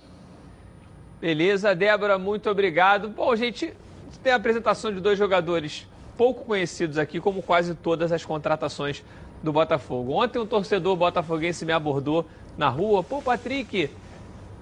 Beleza, 1.22 1.74
Débora, 1.74 2.20
muito 2.20 2.50
obrigado. 2.50 3.08
Bom, 3.08 3.34
gente, 3.34 3.74
tem 4.22 4.34
a 4.34 4.36
apresentação 4.36 4.94
de 4.94 5.00
dois 5.00 5.18
jogadores 5.18 5.88
pouco 6.18 6.44
conhecidos 6.44 6.98
aqui, 6.98 7.22
como 7.22 7.42
quase 7.42 7.74
todas 7.76 8.12
as 8.12 8.26
contratações 8.26 9.02
do 9.42 9.54
Botafogo. 9.54 10.12
Ontem 10.12 10.38
um 10.38 10.46
torcedor 10.46 10.98
botafoguense 10.98 11.66
me 11.66 11.72
abordou 11.72 12.26
na 12.58 12.68
rua. 12.68 13.02
Pô, 13.02 13.22
Patrick, 13.22 13.90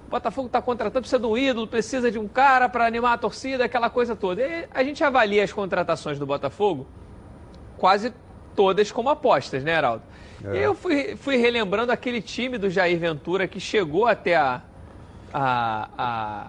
o 0.08 0.10
Botafogo 0.10 0.46
está 0.46 0.62
contratando, 0.62 1.02
precisa 1.02 1.18
de 1.18 1.26
um 1.26 1.36
ídolo, 1.36 1.66
precisa 1.66 2.10
de 2.10 2.18
um 2.18 2.26
cara 2.26 2.66
para 2.66 2.86
animar 2.86 3.12
a 3.12 3.18
torcida, 3.18 3.66
aquela 3.66 3.90
coisa 3.90 4.16
toda. 4.16 4.42
E 4.42 4.66
a 4.72 4.82
gente 4.82 5.04
avalia 5.04 5.44
as 5.44 5.52
contratações 5.52 6.18
do 6.18 6.24
Botafogo 6.24 6.86
quase 7.76 8.14
todas 8.56 8.90
como 8.90 9.10
apostas, 9.10 9.62
né, 9.62 9.76
Heraldo? 9.76 10.02
É. 10.42 10.64
Eu 10.64 10.74
fui, 10.74 11.14
fui 11.14 11.36
relembrando 11.36 11.92
aquele 11.92 12.22
time 12.22 12.56
do 12.56 12.70
Jair 12.70 12.98
Ventura 12.98 13.46
que 13.46 13.60
chegou 13.60 14.06
até 14.06 14.34
a, 14.34 14.62
a, 15.30 15.88
a 15.98 16.46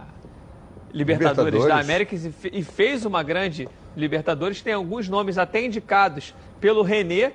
Libertadores, 0.93 1.53
Libertadores, 1.53 1.65
da 1.65 1.79
América 1.81 2.15
e 2.53 2.63
fez 2.63 3.05
uma 3.05 3.21
grande 3.21 3.67
Libertadores. 3.93 4.61
Tem 4.61 4.71
alguns 4.71 5.09
nomes 5.09 5.37
até 5.37 5.65
indicados 5.65 6.33
pelo 6.61 6.81
Renê. 6.81 7.33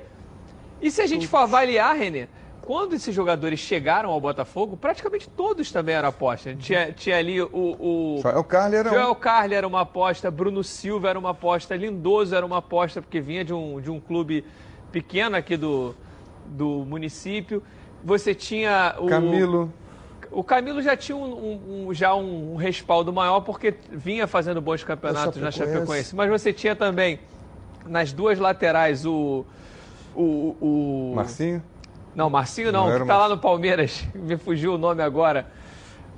E 0.80 0.90
se 0.90 1.02
a 1.02 1.06
gente 1.06 1.28
for 1.28 1.38
avaliar, 1.38 1.94
Renê, 1.94 2.28
quando 2.64 2.94
esses 2.94 3.14
jogadores 3.14 3.60
chegaram 3.60 4.10
ao 4.10 4.18
Botafogo, 4.18 4.76
praticamente 4.76 5.28
todos 5.28 5.70
também 5.70 5.94
eram 5.94 6.08
aposta. 6.08 6.54
Tinha, 6.54 6.92
tinha 6.92 7.18
ali 7.18 7.40
o, 7.40 7.48
o. 7.52 8.18
Joel 8.22 8.42
Carli 8.44 8.76
era 8.76 8.88
Joel 8.88 9.10
um... 9.10 9.14
Carli 9.14 9.54
era 9.54 9.66
uma 9.68 9.82
aposta, 9.82 10.30
Bruno 10.30 10.64
Silva 10.64 11.10
era 11.10 11.18
uma 11.18 11.30
aposta, 11.30 11.76
Lindoso 11.76 12.34
era 12.34 12.44
uma 12.44 12.58
aposta, 12.58 13.02
porque 13.02 13.20
vinha 13.20 13.44
de 13.44 13.52
um, 13.52 13.80
de 13.80 13.90
um 13.90 14.00
clube 14.00 14.44
pequeno 14.90 15.36
aqui 15.36 15.58
do, 15.58 15.94
do 16.46 16.84
município. 16.86 17.62
Você 18.02 18.34
tinha 18.34 18.96
o. 18.98 19.06
Camilo. 19.06 19.72
O 20.30 20.42
Camilo 20.42 20.82
já 20.82 20.96
tinha 20.96 21.16
um, 21.16 21.88
um, 21.88 21.94
já 21.94 22.14
um 22.14 22.56
respaldo 22.56 23.12
maior 23.12 23.40
porque 23.40 23.74
vinha 23.92 24.26
fazendo 24.26 24.60
bons 24.60 24.82
campeonatos 24.82 25.40
na 25.40 25.50
Chapecoense. 25.50 26.16
Mas 26.16 26.30
você 26.30 26.52
tinha 26.52 26.74
também 26.74 27.20
nas 27.86 28.12
duas 28.12 28.38
laterais 28.38 29.04
o. 29.04 29.44
O, 30.16 30.56
o 30.60 31.12
Marcinho? 31.16 31.62
Não, 32.14 32.30
Marcinho 32.30 32.70
não, 32.70 32.88
não 32.88 33.00
que 33.00 33.06
tá 33.06 33.18
lá 33.18 33.28
no 33.28 33.38
Palmeiras, 33.38 34.04
me 34.14 34.36
fugiu 34.36 34.74
o 34.74 34.78
nome 34.78 35.02
agora. 35.02 35.46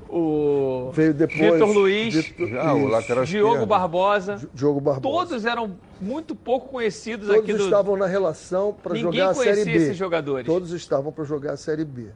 O 0.08 0.90
Veio 0.92 1.12
depois. 1.12 1.54
Vitor 1.54 1.68
Luiz, 1.68 2.14
Vitor, 2.14 2.58
ah, 2.58 2.74
o 2.74 2.86
lateral 2.86 3.24
Diogo. 3.24 3.66
Barbosa. 3.66 4.48
Diogo 4.54 4.80
Barbosa. 4.80 5.00
Todos 5.00 5.44
eram 5.44 5.76
muito 6.00 6.34
pouco 6.36 6.68
conhecidos 6.68 7.26
Todos 7.26 7.42
aqui 7.42 7.52
do. 7.52 7.58
Todos 7.58 7.66
estavam 7.66 7.96
na 7.96 8.06
relação 8.06 8.76
para 8.80 8.94
jogar 8.94 9.30
a 9.30 9.34
Série 9.34 9.64
B. 9.64 9.72
esses 9.72 9.96
jogadores. 9.96 10.46
Todos 10.46 10.70
estavam 10.70 11.10
para 11.10 11.24
jogar 11.24 11.54
a 11.54 11.56
Série 11.56 11.84
B. 11.84 12.06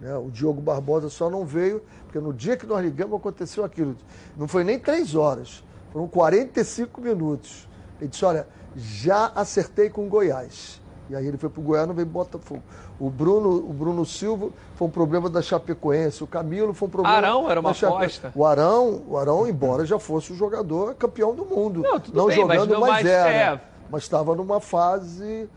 Né? 0.00 0.16
O 0.16 0.30
Diogo 0.30 0.60
Barbosa 0.60 1.08
só 1.08 1.28
não 1.28 1.44
veio, 1.44 1.82
porque 2.04 2.20
no 2.20 2.32
dia 2.32 2.56
que 2.56 2.66
nós 2.66 2.84
ligamos 2.84 3.18
aconteceu 3.18 3.64
aquilo. 3.64 3.96
Não 4.36 4.46
foi 4.46 4.62
nem 4.62 4.78
três 4.78 5.16
horas, 5.16 5.64
foram 5.92 6.06
45 6.06 7.00
minutos. 7.00 7.68
Ele 8.00 8.10
disse: 8.10 8.24
Olha, 8.24 8.46
já 8.76 9.32
acertei 9.34 9.90
com 9.90 10.06
o 10.06 10.08
Goiás. 10.08 10.80
E 11.08 11.14
aí 11.14 11.26
ele 11.26 11.36
foi 11.36 11.50
para 11.50 11.60
o 11.60 11.62
Goiás, 11.62 11.86
não 11.86 11.94
veio 11.94 12.06
Botafogo. 12.06 12.62
O 12.98 13.10
Bruno, 13.10 13.50
o 13.50 13.72
Bruno 13.72 14.06
Silva 14.06 14.48
foi 14.74 14.88
um 14.88 14.90
problema 14.90 15.28
da 15.28 15.42
Chapecoense. 15.42 16.24
O 16.24 16.26
Camilo 16.26 16.72
foi 16.72 16.88
um 16.88 16.90
problema. 16.90 17.16
Arão 17.16 17.50
era 17.50 17.60
uma 17.60 17.70
aposta. 17.70 18.32
O 18.34 18.44
Arão, 18.44 19.02
o 19.06 19.18
Arão, 19.18 19.46
embora 19.46 19.84
já 19.84 19.98
fosse 19.98 20.32
o 20.32 20.36
jogador 20.36 20.94
campeão 20.94 21.34
do 21.34 21.44
mundo. 21.44 21.82
Não, 21.82 22.02
não 22.12 22.26
bem, 22.26 22.36
jogando, 22.36 22.58
mas, 22.58 22.68
não 22.68 22.80
mas 22.80 23.06
era. 23.06 23.30
É... 23.30 23.60
Mas 23.90 24.02
estava 24.04 24.34
numa 24.34 24.60
fase. 24.60 25.48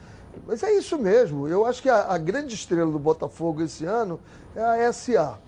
Mas 0.46 0.62
é 0.64 0.74
isso 0.74 0.98
mesmo. 0.98 1.48
Eu 1.48 1.66
acho 1.66 1.82
que 1.82 1.90
a, 1.90 2.12
a 2.12 2.18
grande 2.18 2.54
estrela 2.54 2.92
do 2.92 3.00
Botafogo 3.00 3.64
esse 3.64 3.86
ano 3.86 4.20
é 4.56 4.86
a 4.86 4.92
SA. 4.92 5.40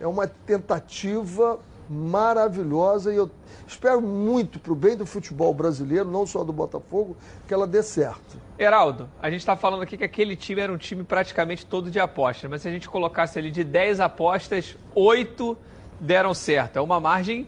É 0.00 0.06
uma 0.06 0.26
tentativa 0.26 1.58
maravilhosa 1.88 3.12
e 3.12 3.16
eu 3.16 3.30
espero 3.66 4.00
muito 4.00 4.58
para 4.58 4.72
o 4.72 4.76
bem 4.76 4.96
do 4.96 5.06
futebol 5.06 5.52
brasileiro, 5.54 6.10
não 6.10 6.26
só 6.26 6.42
do 6.42 6.52
Botafogo, 6.52 7.16
que 7.46 7.54
ela 7.54 7.66
dê 7.66 7.82
certo. 7.82 8.45
Heraldo, 8.58 9.08
a 9.20 9.28
gente 9.28 9.40
está 9.40 9.54
falando 9.54 9.82
aqui 9.82 9.96
que 9.96 10.04
aquele 10.04 10.34
time 10.34 10.60
era 10.60 10.72
um 10.72 10.78
time 10.78 11.04
praticamente 11.04 11.66
todo 11.66 11.90
de 11.90 12.00
apostas, 12.00 12.48
mas 12.50 12.62
se 12.62 12.68
a 12.68 12.70
gente 12.70 12.88
colocasse 12.88 13.38
ali 13.38 13.50
de 13.50 13.62
10 13.62 14.00
apostas, 14.00 14.76
8 14.94 15.56
deram 16.00 16.32
certo. 16.32 16.78
É 16.78 16.80
uma 16.80 16.98
margem 16.98 17.46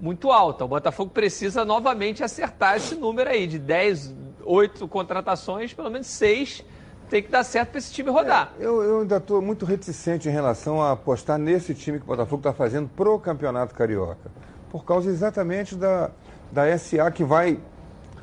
muito 0.00 0.32
alta. 0.32 0.64
O 0.64 0.68
Botafogo 0.68 1.12
precisa 1.12 1.64
novamente 1.64 2.24
acertar 2.24 2.76
esse 2.76 2.96
número 2.96 3.30
aí, 3.30 3.46
de 3.46 3.58
10, 3.58 4.14
8 4.44 4.88
contratações, 4.88 5.72
pelo 5.72 5.90
menos 5.90 6.08
6 6.08 6.64
tem 7.12 7.22
que 7.22 7.30
dar 7.30 7.44
certo 7.44 7.72
para 7.72 7.78
esse 7.78 7.92
time 7.92 8.08
rodar. 8.08 8.54
É, 8.58 8.64
eu, 8.64 8.82
eu, 8.82 9.00
ainda 9.00 9.18
estou 9.18 9.42
muito 9.42 9.66
reticente 9.66 10.30
em 10.30 10.32
relação 10.32 10.82
a 10.82 10.92
apostar 10.92 11.36
nesse 11.36 11.74
time 11.74 11.98
que 11.98 12.04
o 12.04 12.06
Botafogo 12.06 12.40
está 12.40 12.54
fazendo 12.54 12.88
pro 12.88 13.18
Campeonato 13.18 13.74
Carioca. 13.74 14.30
Por 14.70 14.82
causa 14.82 15.10
exatamente 15.10 15.76
da, 15.76 16.10
da 16.50 16.78
SA 16.78 17.10
que 17.10 17.22
vai 17.22 17.60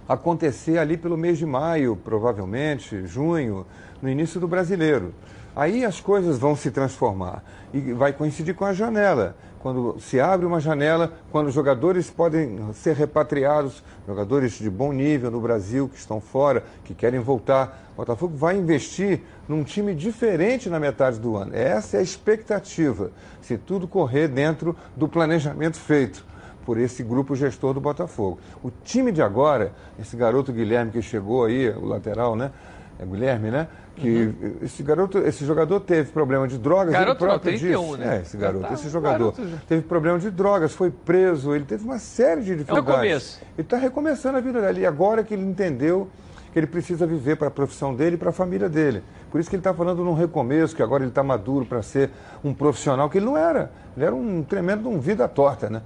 acontecer 0.09 0.79
ali 0.79 0.97
pelo 0.97 1.15
mês 1.15 1.37
de 1.37 1.45
maio, 1.45 1.95
provavelmente, 1.95 3.05
junho, 3.05 3.63
no 4.01 4.09
início 4.09 4.39
do 4.39 4.47
brasileiro. 4.47 5.13
Aí 5.55 5.85
as 5.85 6.01
coisas 6.01 6.39
vão 6.39 6.55
se 6.55 6.71
transformar 6.71 7.43
e 7.71 7.93
vai 7.93 8.11
coincidir 8.11 8.55
com 8.55 8.65
a 8.65 8.73
janela. 8.73 9.35
Quando 9.59 9.99
se 9.99 10.19
abre 10.19 10.47
uma 10.47 10.59
janela, 10.59 11.13
quando 11.31 11.51
jogadores 11.51 12.09
podem 12.09 12.57
ser 12.73 12.95
repatriados, 12.95 13.83
jogadores 14.07 14.53
de 14.53 14.69
bom 14.69 14.91
nível 14.91 15.29
no 15.29 15.41
Brasil 15.41 15.87
que 15.87 15.97
estão 15.97 16.19
fora, 16.19 16.63
que 16.85 16.95
querem 16.95 17.19
voltar, 17.19 17.91
o 17.93 17.97
Botafogo 17.97 18.35
vai 18.35 18.57
investir 18.57 19.21
num 19.47 19.63
time 19.63 19.93
diferente 19.93 20.69
na 20.69 20.79
metade 20.79 21.19
do 21.19 21.35
ano. 21.35 21.51
Essa 21.53 21.97
é 21.97 21.99
a 21.99 22.03
expectativa, 22.03 23.11
se 23.41 23.57
tudo 23.57 23.87
correr 23.87 24.29
dentro 24.29 24.75
do 24.95 25.07
planejamento 25.07 25.77
feito 25.77 26.28
por 26.69 26.77
esse 26.77 27.01
grupo 27.01 27.35
gestor 27.35 27.73
do 27.73 27.81
Botafogo. 27.81 28.37
O 28.63 28.69
time 28.69 29.11
de 29.11 29.23
agora, 29.23 29.71
esse 29.99 30.15
garoto 30.15 30.53
Guilherme 30.53 30.91
que 30.91 31.01
chegou 31.01 31.45
aí, 31.45 31.67
o 31.67 31.83
lateral, 31.83 32.35
né? 32.35 32.51
É 32.99 33.05
Guilherme, 33.07 33.49
né? 33.49 33.67
Que 33.95 34.25
uhum. 34.25 34.57
esse 34.61 34.83
garoto, 34.83 35.17
esse 35.17 35.43
jogador 35.47 35.79
teve 35.79 36.11
problema 36.11 36.47
de 36.47 36.59
drogas. 36.59 36.93
Garoto 36.93 37.25
ele 37.25 37.31
próprio 37.31 37.51
não, 37.53 37.59
31, 37.59 37.81
disse, 37.81 37.97
né? 37.97 38.17
É, 38.17 38.21
esse 38.21 38.37
garoto, 38.37 38.67
tá, 38.67 38.73
esse 38.75 38.87
jogador 38.87 39.31
garoto... 39.31 39.57
teve 39.67 39.81
problema 39.81 40.19
de 40.19 40.29
drogas, 40.29 40.71
foi 40.73 40.91
preso, 40.91 41.55
ele 41.55 41.65
teve 41.65 41.83
uma 41.83 41.97
série 41.97 42.41
de 42.41 42.57
dificuldades. 42.57 42.87
É 42.87 42.91
o 42.91 42.95
começo. 42.97 43.41
Ele 43.57 43.65
está 43.65 43.77
recomeçando 43.77 44.37
a 44.37 44.41
vida 44.41 44.61
dele. 44.61 44.81
E 44.81 44.85
agora 44.85 45.23
que 45.23 45.33
ele 45.33 45.45
entendeu 45.45 46.07
que 46.53 46.59
ele 46.59 46.67
precisa 46.67 47.07
viver 47.07 47.35
para 47.35 47.47
a 47.47 47.51
profissão 47.51 47.95
dele 47.95 48.15
e 48.15 48.19
para 48.19 48.29
a 48.29 48.33
família 48.33 48.69
dele. 48.69 49.03
Por 49.31 49.39
isso 49.39 49.49
que 49.49 49.55
ele 49.55 49.61
está 49.61 49.73
falando 49.73 50.03
num 50.03 50.13
recomeço, 50.13 50.75
que 50.75 50.83
agora 50.83 51.03
ele 51.03 51.11
está 51.11 51.23
maduro 51.23 51.65
para 51.65 51.81
ser 51.81 52.11
um 52.43 52.53
profissional, 52.53 53.09
que 53.09 53.17
ele 53.17 53.25
não 53.25 53.37
era. 53.37 53.71
Ele 53.95 54.05
era 54.05 54.15
um 54.15 54.43
tremendo 54.43 54.87
um 54.87 54.99
vida 54.99 55.27
torta, 55.27 55.69
né? 55.69 55.81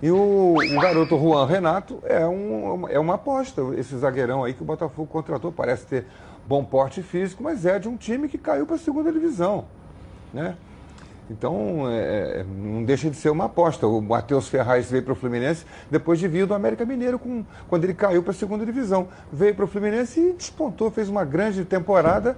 E 0.00 0.10
o, 0.10 0.54
o, 0.54 0.80
garoto 0.80 1.18
Juan 1.18 1.46
Renato 1.46 1.98
é, 2.04 2.24
um, 2.26 2.88
é 2.88 2.98
uma 3.00 3.14
aposta, 3.14 3.62
esse 3.76 3.96
zagueirão 3.98 4.44
aí 4.44 4.54
que 4.54 4.62
o 4.62 4.64
Botafogo 4.64 5.08
contratou, 5.10 5.50
parece 5.50 5.86
ter 5.86 6.06
bom 6.46 6.64
porte 6.64 7.02
físico, 7.02 7.42
mas 7.42 7.66
é 7.66 7.78
de 7.78 7.88
um 7.88 7.96
time 7.96 8.28
que 8.28 8.38
caiu 8.38 8.64
para 8.64 8.76
a 8.76 8.78
segunda 8.78 9.12
divisão. 9.12 9.64
Né? 10.32 10.54
Então, 11.30 11.90
é, 11.90 12.40
é, 12.40 12.44
não 12.44 12.82
deixa 12.84 13.10
de 13.10 13.16
ser 13.16 13.28
uma 13.30 13.44
aposta. 13.44 13.86
O 13.86 14.00
Matheus 14.00 14.48
Ferraz 14.48 14.90
veio 14.90 15.02
para 15.02 15.12
o 15.12 15.16
Fluminense 15.16 15.66
depois 15.90 16.18
de 16.18 16.26
vir 16.26 16.46
do 16.46 16.54
América 16.54 16.86
Mineiro, 16.86 17.18
com, 17.18 17.44
quando 17.68 17.84
ele 17.84 17.92
caiu 17.92 18.22
para 18.22 18.30
a 18.30 18.34
segunda 18.34 18.64
divisão. 18.64 19.08
Veio 19.30 19.54
para 19.54 19.64
o 19.64 19.68
Fluminense 19.68 20.20
e 20.20 20.32
despontou, 20.32 20.90
fez 20.90 21.08
uma 21.08 21.24
grande 21.24 21.64
temporada, 21.64 22.36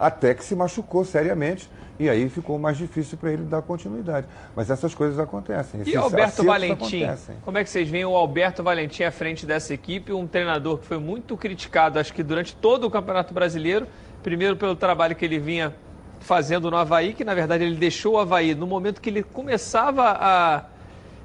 até 0.00 0.34
que 0.34 0.42
se 0.42 0.56
machucou 0.56 1.04
seriamente. 1.04 1.68
E 1.98 2.08
aí 2.08 2.30
ficou 2.30 2.58
mais 2.58 2.78
difícil 2.78 3.18
para 3.18 3.30
ele 3.30 3.42
dar 3.42 3.60
continuidade. 3.60 4.26
Mas 4.56 4.70
essas 4.70 4.94
coisas 4.94 5.18
acontecem. 5.18 5.82
E 5.84 5.94
Alberto 5.94 6.42
Valentim? 6.42 7.02
Acontecem. 7.04 7.36
Como 7.44 7.58
é 7.58 7.62
que 7.62 7.68
vocês 7.68 7.86
veem 7.90 8.06
o 8.06 8.16
Alberto 8.16 8.62
Valentim 8.62 9.02
à 9.02 9.10
frente 9.10 9.44
dessa 9.44 9.74
equipe? 9.74 10.10
Um 10.10 10.26
treinador 10.26 10.78
que 10.78 10.86
foi 10.86 10.98
muito 10.98 11.36
criticado, 11.36 11.98
acho 11.98 12.14
que 12.14 12.22
durante 12.22 12.56
todo 12.56 12.86
o 12.86 12.90
Campeonato 12.90 13.34
Brasileiro. 13.34 13.86
Primeiro 14.22 14.56
pelo 14.56 14.74
trabalho 14.74 15.14
que 15.14 15.24
ele 15.26 15.38
vinha 15.38 15.74
fazendo 16.20 16.70
no 16.70 16.76
Havaí, 16.78 17.12
que 17.12 17.24
na 17.24 17.34
verdade 17.34 17.64
ele 17.64 17.76
deixou 17.76 18.14
o 18.14 18.18
Havaí 18.18 18.54
no 18.54 18.66
momento 18.66 19.00
que 19.00 19.10
ele 19.10 19.22
começava 19.22 20.16
a 20.18 20.64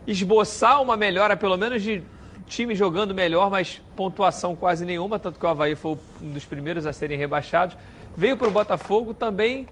esboçar 0.06 0.82
uma 0.82 0.98
melhora, 0.98 1.38
pelo 1.38 1.58
menos 1.58 1.82
de 1.82 2.04
time 2.48 2.76
jogando 2.76 3.14
melhor, 3.14 3.50
mas 3.50 3.82
pontuação 3.96 4.56
quase 4.56 4.86
nenhuma, 4.86 5.18
tanto 5.20 5.40
que 5.40 5.46
o 5.46 5.50
Havaí 5.50 5.76
foi 5.76 5.98
um 6.22 6.32
dos 6.32 6.46
primeiros 6.46 6.86
a 6.86 6.94
serem 6.94 7.18
rebaixados. 7.18 7.76
Veio 8.18 8.38
para 8.38 8.48
o 8.48 8.52
Botafogo 8.52 9.14
também 9.14 9.68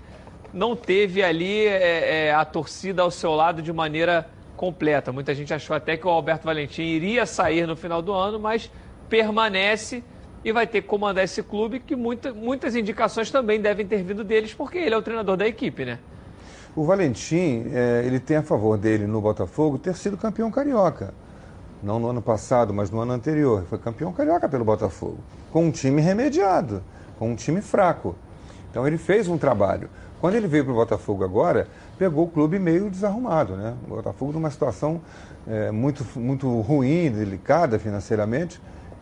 não 0.53 0.75
teve 0.75 1.23
ali 1.23 1.65
é, 1.65 2.27
é, 2.27 2.33
a 2.33 2.45
torcida 2.45 3.01
ao 3.01 3.09
seu 3.09 3.33
lado 3.33 3.61
de 3.61 3.73
maneira 3.73 4.29
completa. 4.55 5.11
Muita 5.11 5.33
gente 5.33 5.53
achou 5.53 5.75
até 5.75 5.97
que 5.97 6.05
o 6.05 6.09
Alberto 6.09 6.45
Valentim 6.45 6.83
iria 6.83 7.25
sair 7.25 7.65
no 7.65 7.75
final 7.75 8.01
do 8.01 8.13
ano, 8.13 8.39
mas 8.39 8.69
permanece 9.09 10.03
e 10.43 10.51
vai 10.51 10.67
ter 10.67 10.81
que 10.81 10.87
comandar 10.87 11.23
esse 11.23 11.41
clube 11.41 11.79
que 11.79 11.95
muita, 11.95 12.33
muitas 12.33 12.75
indicações 12.75 13.31
também 13.31 13.59
devem 13.59 13.85
ter 13.85 14.03
vindo 14.03 14.23
deles, 14.23 14.53
porque 14.53 14.77
ele 14.77 14.93
é 14.93 14.97
o 14.97 15.01
treinador 15.01 15.37
da 15.37 15.47
equipe, 15.47 15.85
né? 15.85 15.99
O 16.75 16.83
Valentim, 16.83 17.67
é, 17.71 18.03
ele 18.05 18.19
tem 18.19 18.37
a 18.37 18.43
favor 18.43 18.77
dele 18.77 19.07
no 19.07 19.21
Botafogo 19.21 19.77
ter 19.77 19.95
sido 19.95 20.17
campeão 20.17 20.51
carioca. 20.51 21.13
Não 21.81 21.99
no 21.99 22.09
ano 22.09 22.21
passado, 22.21 22.73
mas 22.73 22.89
no 22.89 22.99
ano 22.99 23.13
anterior. 23.13 23.65
Foi 23.69 23.77
campeão 23.77 24.11
carioca 24.11 24.49
pelo 24.49 24.65
Botafogo. 24.65 25.19
Com 25.51 25.65
um 25.65 25.71
time 25.71 26.01
remediado, 26.01 26.81
com 27.19 27.31
um 27.31 27.35
time 27.35 27.61
fraco. 27.61 28.15
Então 28.73 28.87
ele 28.87 28.97
fez 28.97 29.27
um 29.27 29.37
trabalho. 29.37 29.87
Quando 30.19 30.33
ele 30.33 30.47
veio 30.47 30.63
para 30.63 30.73
o 30.73 30.75
Botafogo 30.77 31.23
agora, 31.23 31.67
pegou 31.95 32.25
o 32.25 32.27
clube 32.27 32.57
meio 32.57 32.89
desarrumado, 32.89 33.55
né? 33.55 33.75
O 33.85 33.89
Botafogo 33.89 34.31
numa 34.31 34.49
situação 34.49 34.99
é, 35.47 35.69
muito, 35.69 36.03
muito 36.19 36.49
ruim, 36.61 37.11
delicada 37.11 37.77
financeiramente. 37.77 38.59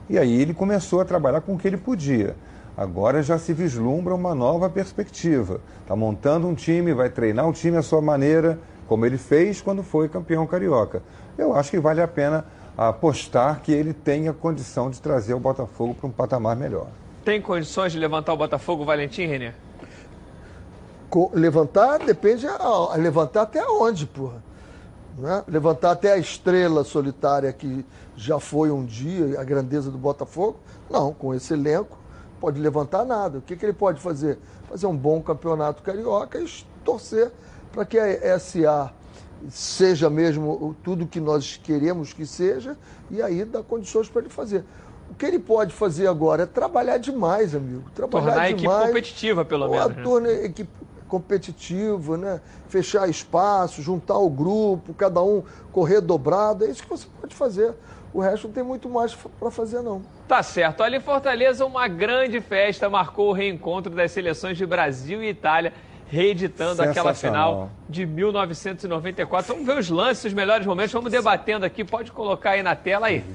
E 0.09 0.19
aí 0.19 0.41
ele 0.41 0.53
começou 0.53 0.99
a 0.99 1.05
trabalhar 1.05 1.39
com 1.39 1.53
o 1.53 1.57
que 1.57 1.69
ele 1.69 1.78
podia. 1.78 2.36
Agora 2.76 3.24
já 3.24 3.38
se 3.38 3.53
vislumbra 3.53 4.13
uma 4.13 4.36
nova 4.36 4.69
perspectiva. 4.69 5.61
Está 5.84 5.95
montando 5.95 6.49
um 6.49 6.53
time, 6.53 6.93
vai 6.93 7.09
treinar 7.09 7.47
o 7.47 7.53
time 7.53 7.78
à 7.78 7.82
sua 7.82 8.01
maneira, 8.01 8.59
como 8.89 9.05
ele 9.05 9.17
fez 9.17 9.61
quando 9.61 9.84
foi 9.84 10.09
campeão 10.09 10.45
carioca. 10.45 11.01
Eu 11.38 11.55
acho 11.55 11.72
que 11.72 11.80
vale 11.80 12.01
a 12.01 12.07
pena 12.09 12.43
apostar 12.78 13.61
que 13.61 13.72
ele 13.72 13.93
tenha 13.93 14.34
condição 14.34 14.89
de 14.89 14.99
trazer 14.99 15.34
o 15.34 15.39
Botafogo 15.39 15.93
para 15.93 16.07
um 16.07 16.11
patamar 16.11 16.57
melhor. 16.57 16.88
Tem 17.24 17.39
condições 17.39 17.91
de 17.91 17.99
levantar 17.99 18.34
o 18.34 18.38
Botafogo, 18.38 18.84
Valentim, 18.84 19.26
Renê? 19.26 19.53
levantar 21.34 21.99
depende 21.99 22.47
a, 22.47 22.95
levantar 22.95 23.41
até 23.41 23.63
onde, 23.67 24.05
porra. 24.05 24.41
Né? 25.17 25.43
Levantar 25.47 25.91
até 25.91 26.13
a 26.13 26.17
estrela 26.17 26.84
solitária 26.84 27.51
que 27.51 27.86
já 28.15 28.39
foi 28.39 28.72
um 28.72 28.86
dia 28.86 29.39
a 29.39 29.43
grandeza 29.43 29.91
do 29.91 29.97
Botafogo. 29.97 30.59
Não, 30.89 31.13
com 31.13 31.34
esse 31.36 31.53
elenco 31.53 31.97
pode 32.39 32.59
levantar 32.59 33.05
nada. 33.05 33.38
O 33.38 33.41
que, 33.41 33.55
que 33.55 33.65
ele 33.65 33.74
pode 33.74 33.99
fazer? 33.99 34.39
Fazer 34.69 34.88
um 34.88 34.95
bom 34.95 35.22
campeonato 35.22 35.84
carioca 35.84 36.39
e 36.39 36.47
torcer 36.84 37.32
para 37.72 37.86
que 37.86 37.99
a 37.99 38.39
SA 38.39 38.91
seja 39.49 40.09
mesmo 40.09 40.76
tudo 40.84 41.07
que 41.07 41.19
nós 41.19 41.59
queremos 41.61 42.13
que 42.13 42.26
seja 42.26 42.78
e 43.09 43.22
aí 43.22 43.43
dá 43.43 43.61
condições 43.61 44.07
para 44.07 44.22
ele 44.22 44.30
fazer. 44.30 44.63
O 45.12 45.14
que 45.14 45.26
ele 45.26 45.39
pode 45.39 45.74
fazer 45.74 46.07
agora 46.07 46.43
é 46.43 46.45
trabalhar 46.45 46.97
demais, 46.97 47.53
amigo. 47.53 47.84
Trabalhar 47.93 48.28
Tornar 48.28 48.47
demais. 48.47 48.47
a 48.47 48.51
equipe 48.51 48.88
competitiva, 48.88 49.45
pelo 49.45 49.68
menos. 49.68 49.95
Né? 49.97 50.03
Torna 50.03 50.30
a 50.30 50.45
equipe 50.45 50.70
competitivo, 51.09 52.16
né? 52.16 52.39
fechar 52.70 53.09
espaço, 53.09 53.82
juntar 53.82 54.18
o 54.18 54.30
grupo, 54.30 54.93
cada 54.93 55.22
um 55.22 55.43
correr 55.74 55.99
dobrado. 55.99 56.64
É 56.64 56.70
isso 56.70 56.82
que 56.84 56.89
você 56.89 57.05
pode 57.20 57.36
fazer. 57.36 57.74
O 58.14 58.22
resto 58.22 58.47
não 58.47 58.53
tem 58.53 58.64
muito 58.64 58.89
mais 58.89 59.14
para 59.14 59.51
fazer, 59.51 59.82
não. 59.82 60.01
Tá 60.30 60.41
certo. 60.41 60.82
Ali 60.82 60.95
em 60.95 61.01
Fortaleza, 61.01 61.66
uma 61.66 61.89
grande 61.89 62.39
festa 62.39 62.89
marcou 62.89 63.32
o 63.32 63.34
reencontro 63.34 63.93
das 63.93 64.14
seleções 64.14 64.57
de 64.57 64.66
Brasil 64.66 65.22
e 65.22 65.28
Itália, 65.28 65.74
reeditando 66.07 66.82
aquela 66.82 67.14
final 67.14 67.70
de 67.89 68.05
1994. 68.05 69.53
Vamos 69.53 69.68
ver 69.68 69.78
os 69.78 69.89
lances, 69.89 70.26
os 70.26 70.34
melhores 70.34 70.66
momentos. 70.66 70.93
Vamos 70.93 71.12
debatendo 71.12 71.66
aqui. 71.66 71.84
Pode 71.84 72.14
colocar 72.14 72.51
aí 72.51 72.64
na 72.64 72.78
tela 72.78 73.07
aí 73.07 73.26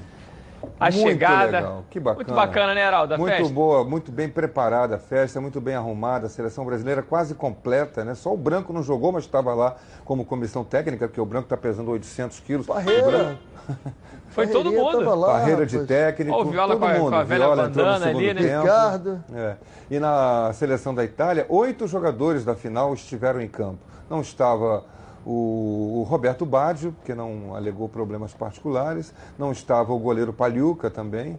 a 0.78 0.90
muito 0.90 1.08
chegada. 1.08 1.58
Legal. 1.58 1.84
Que 1.90 2.00
bacana. 2.00 2.24
Muito 2.24 2.34
bacana, 2.34 2.74
né, 2.74 2.86
Heraldo? 2.86 3.14
A 3.14 3.18
muito 3.18 3.36
festa? 3.36 3.52
boa, 3.52 3.84
muito 3.84 4.12
bem 4.12 4.28
preparada 4.28 4.96
a 4.96 4.98
festa, 4.98 5.40
muito 5.40 5.60
bem 5.60 5.74
arrumada, 5.74 6.26
a 6.26 6.28
seleção 6.28 6.64
brasileira 6.64 7.02
quase 7.02 7.34
completa, 7.34 8.04
né? 8.04 8.14
Só 8.14 8.32
o 8.32 8.36
Branco 8.36 8.72
não 8.72 8.82
jogou, 8.82 9.12
mas 9.12 9.24
estava 9.24 9.54
lá 9.54 9.76
como 10.04 10.24
comissão 10.24 10.64
técnica, 10.64 11.08
porque 11.08 11.20
o 11.20 11.26
Branco 11.26 11.46
está 11.46 11.56
pesando 11.56 11.90
800 11.90 12.40
quilos. 12.40 12.66
Barreira! 12.66 13.38
Foi 14.28 14.46
todo 14.46 14.70
mundo. 14.70 15.00
Lá, 15.14 15.28
Barreira 15.28 15.64
de 15.64 15.86
técnico, 15.86 16.36
Ó, 16.36 16.42
o 16.42 16.44
Viola 16.44 16.74
todo 16.74 16.80
com 16.80 16.86
a, 16.86 16.94
mundo. 16.94 17.10
Com 17.10 17.16
a 17.16 17.24
velha 17.24 17.44
Viola 17.46 17.62
bandana 17.62 18.06
ali, 18.08 18.34
né? 18.34 18.42
Tempo. 18.42 18.62
Ricardo. 18.62 19.24
É. 19.34 19.56
E 19.90 19.98
na 19.98 20.52
seleção 20.52 20.94
da 20.94 21.02
Itália, 21.02 21.46
oito 21.48 21.86
jogadores 21.88 22.44
da 22.44 22.54
final 22.54 22.92
estiveram 22.92 23.40
em 23.40 23.48
campo. 23.48 23.78
Não 24.10 24.20
estava 24.20 24.84
o, 25.26 25.98
o 26.00 26.02
Roberto 26.04 26.46
Baggio, 26.46 26.94
que 27.04 27.12
não 27.12 27.56
alegou 27.56 27.88
problemas 27.88 28.32
particulares, 28.32 29.12
não 29.36 29.50
estava 29.50 29.92
o 29.92 29.98
goleiro 29.98 30.32
Paliuca 30.32 30.88
também, 30.88 31.36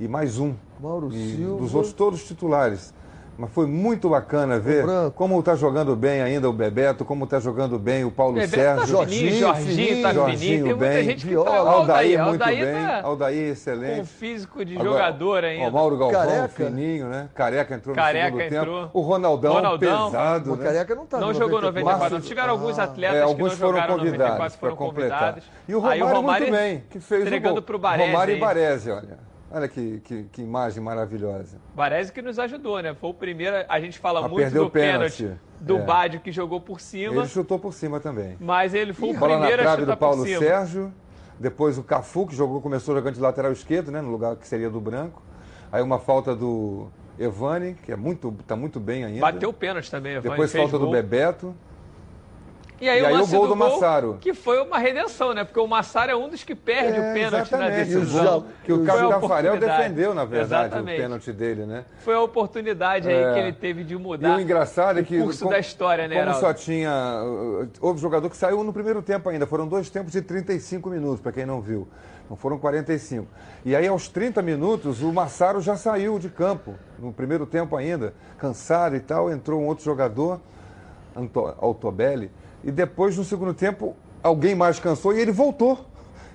e 0.00 0.08
mais 0.08 0.38
um. 0.38 0.54
Mauro 0.80 1.10
e 1.12 1.36
Silva. 1.36 1.60
Dos 1.60 1.74
outros 1.74 1.92
todos 1.92 2.24
titulares. 2.24 2.92
Mas 3.40 3.50
foi 3.52 3.66
muito 3.66 4.10
bacana 4.10 4.58
ver 4.58 4.84
como 5.14 5.38
está 5.40 5.54
jogando 5.54 5.96
bem 5.96 6.20
ainda 6.20 6.46
o 6.46 6.52
Bebeto, 6.52 7.06
como 7.06 7.24
está 7.24 7.40
jogando 7.40 7.78
bem 7.78 8.04
o 8.04 8.10
Paulo 8.10 8.34
Bebeto 8.34 8.54
Sérgio. 8.54 8.80
Tá 8.80 8.84
Jorginho, 8.86 9.38
Jorginho, 9.38 10.02
tá 10.02 10.12
Jorginho 10.12 10.38
fininho. 10.38 10.64
Tem 10.66 10.74
muita 10.74 10.94
bem. 10.94 11.04
gente 11.04 11.26
que 11.26 11.34
tá... 11.34 11.40
Aldair, 11.40 11.70
Aldair, 12.20 12.24
muito 12.26 12.42
Aldair 12.42 12.64
bem. 12.66 12.84
tá 12.86 13.00
Aldair, 13.02 13.48
excelente. 13.52 13.98
com 14.00 14.04
físico 14.04 14.62
de 14.62 14.74
Agora, 14.74 14.90
jogador 14.90 15.44
ainda. 15.44 15.68
O 15.68 15.72
Mauro 15.72 15.96
Galvão, 15.96 16.20
Careca. 16.20 16.48
fininho, 16.50 17.06
né? 17.08 17.30
Careca 17.34 17.74
entrou 17.74 17.94
Careca 17.96 18.30
no 18.30 18.36
segundo 18.42 18.54
entrou. 18.60 18.80
tempo. 18.82 18.98
O 18.98 19.00
Ronaldão, 19.00 19.52
Ronaldão. 19.54 20.06
pesado, 20.10 20.52
O 20.52 20.56
né? 20.56 20.64
Careca 20.64 20.94
não 20.94 21.06
tá 21.06 21.18
Não 21.18 21.28
no 21.28 21.34
jogou 21.34 21.62
94, 21.62 21.98
Março- 21.98 22.14
não. 22.16 22.20
Tiveram 22.20 22.50
alguns 22.50 22.78
Ah. 22.78 22.84
atletas 22.84 23.16
É, 23.16 23.20
que 23.20 23.24
alguns 23.26 23.50
não 23.52 23.56
foram 23.56 23.72
jogaram 23.72 23.94
convidados 23.96 24.18
94, 24.18 24.58
para 24.58 24.70
foram 24.70 24.76
completar. 24.76 25.18
convidados. 25.18 25.44
E 25.66 25.74
o 25.74 25.76
Aí 25.78 26.00
Romário, 26.00 26.04
o 26.04 26.08
Romário 26.20 26.46
muito 26.48 26.58
bem, 26.60 26.84
que 26.90 27.00
fez 27.00 27.22
entregando 27.22 27.52
o 27.52 27.54
gol. 27.54 27.62
pro 27.62 27.78
Baresi, 27.78 28.10
Romário 28.10 28.36
e? 28.36 28.38
Baresi, 28.38 28.90
olha. 28.90 29.29
Olha 29.52 29.66
que, 29.66 30.00
que, 30.04 30.22
que 30.30 30.42
imagem 30.42 30.82
maravilhosa. 30.82 31.58
Baresi 31.74 32.12
que 32.12 32.22
nos 32.22 32.38
ajudou, 32.38 32.80
né? 32.80 32.94
Foi 32.94 33.10
o 33.10 33.14
primeiro. 33.14 33.56
A 33.68 33.80
gente 33.80 33.98
fala 33.98 34.20
A 34.20 34.28
muito 34.28 34.36
perder 34.36 34.58
do 34.60 34.70
pênalti. 34.70 35.22
pênalti 35.24 35.40
do 35.60 35.76
É. 35.78 35.82
Badio 35.82 36.20
que 36.20 36.30
jogou 36.30 36.60
por 36.60 36.80
cima, 36.80 37.16
Ele 37.22 37.26
chutou 37.28 37.58
por 37.58 37.74
cima 37.74 37.98
também. 38.00 38.36
mas 38.40 38.72
ele 38.74 38.92
foi 38.92 39.10
o 39.10 39.14
Bola 39.18 39.32
na 39.32 39.38
primeiro 39.40 39.62
a 39.62 39.64
trave 39.64 39.82
chutar 39.82 39.94
do 39.94 39.98
Paulo 39.98 40.18
por 40.18 40.26
cima. 40.28 40.38
Sérgio. 40.40 40.92
Depois 41.38 41.78
o 41.78 41.82
Cafu, 41.82 42.26
que 42.26 42.34
jogou, 42.36 42.60
começou 42.60 42.94
jogando 42.94 43.14
de 43.14 43.20
lateral 43.20 43.50
esquerdo, 43.50 43.90
né? 43.90 44.00
No 44.00 44.10
lugar 44.10 44.36
que 44.36 44.46
seria 44.46 44.70
do 44.70 44.80
branco. 44.80 45.20
Aí 45.72 45.82
uma 45.82 45.98
falta 45.98 46.34
do 46.36 46.88
Evani, 47.18 47.74
que 47.74 47.90
é 47.90 47.96
muito, 47.96 48.32
tá 48.46 48.54
muito 48.54 48.78
bem 48.78 49.04
ainda. 49.04 49.20
Bateu 49.20 49.48
o 49.48 49.52
pênalti 49.52 49.90
também, 49.90 50.12
Evani. 50.12 50.30
Depois 50.30 50.52
falta 50.52 50.78
do 50.78 50.84
gol. 50.84 50.92
Bebeto. 50.92 51.54
E 52.80 52.88
aí, 52.88 53.02
E 53.02 53.04
aí 53.06 53.14
o, 53.14 53.26
gol 53.26 53.46
do 53.46 53.54
Massaro. 53.54 54.16
Que 54.20 54.32
foi 54.32 54.58
uma 54.62 54.78
redenção, 54.78 55.34
né? 55.34 55.44
Porque 55.44 55.60
o 55.60 55.66
Massaro 55.66 56.10
é 56.12 56.16
um 56.16 56.30
dos 56.30 56.42
que 56.42 56.54
perde 56.54 56.96
É, 56.98 57.10
o 57.10 57.12
pênalti 57.14 57.52
na 57.52 57.68
decisão. 57.68 58.46
Que 58.64 58.72
o 58.72 58.84
Cabo 58.84 59.08
Tafarel 59.10 59.58
defendeu, 59.58 60.14
na 60.14 60.24
verdade, 60.24 60.68
Exatamente. 60.68 60.98
o 60.98 61.02
pênalti 61.02 61.32
dele, 61.32 61.66
né? 61.66 61.84
Foi 61.98 62.14
a 62.14 62.20
oportunidade 62.22 63.06
aí 63.08 63.14
É. 63.22 63.32
que 63.34 63.38
ele 63.38 63.52
teve 63.52 63.84
de 63.84 63.94
E 63.94 63.98
mudar 63.98 64.38
o 64.38 64.40
engraçado 64.40 64.98
é 64.98 65.02
que. 65.02 65.18
o 65.20 65.24
curso 65.24 65.40
como- 65.40 65.50
da 65.50 65.58
história, 65.58 66.08
né, 66.08 66.24
Como 66.24 66.34
só 66.40 66.54
tinha. 66.54 67.22
Houve 67.82 68.00
jogador 68.00 68.30
que 68.30 68.36
saiu 68.36 68.64
no 68.64 68.72
primeiro 68.72 69.02
tempo 69.02 69.28
ainda. 69.28 69.46
Foram 69.46 69.68
dois 69.68 69.90
tempos 69.90 70.12
de 70.12 70.22
35 70.22 70.88
minutos, 70.88 71.20
para 71.20 71.32
quem 71.32 71.44
não 71.44 71.60
viu. 71.60 71.86
Não 72.30 72.36
foram 72.36 72.56
45. 72.58 73.26
E 73.62 73.76
aí, 73.76 73.86
aos 73.88 74.08
30 74.08 74.40
minutos, 74.40 75.02
o 75.02 75.12
Massaro 75.12 75.60
já 75.60 75.76
saiu 75.76 76.18
de 76.18 76.30
campo. 76.30 76.74
No 76.98 77.12
primeiro 77.12 77.44
tempo 77.44 77.76
ainda. 77.76 78.14
Cansado 78.38 78.96
e 78.96 79.00
tal. 79.00 79.30
Entrou 79.30 79.60
um 79.60 79.66
outro 79.66 79.84
jogador, 79.84 80.40
Altobelli. 81.60 82.30
E 82.64 82.70
depois, 82.70 83.16
no 83.16 83.24
segundo 83.24 83.54
tempo, 83.54 83.96
alguém 84.22 84.54
mais 84.54 84.78
cansou 84.78 85.14
e 85.14 85.20
ele 85.20 85.32
voltou. 85.32 85.86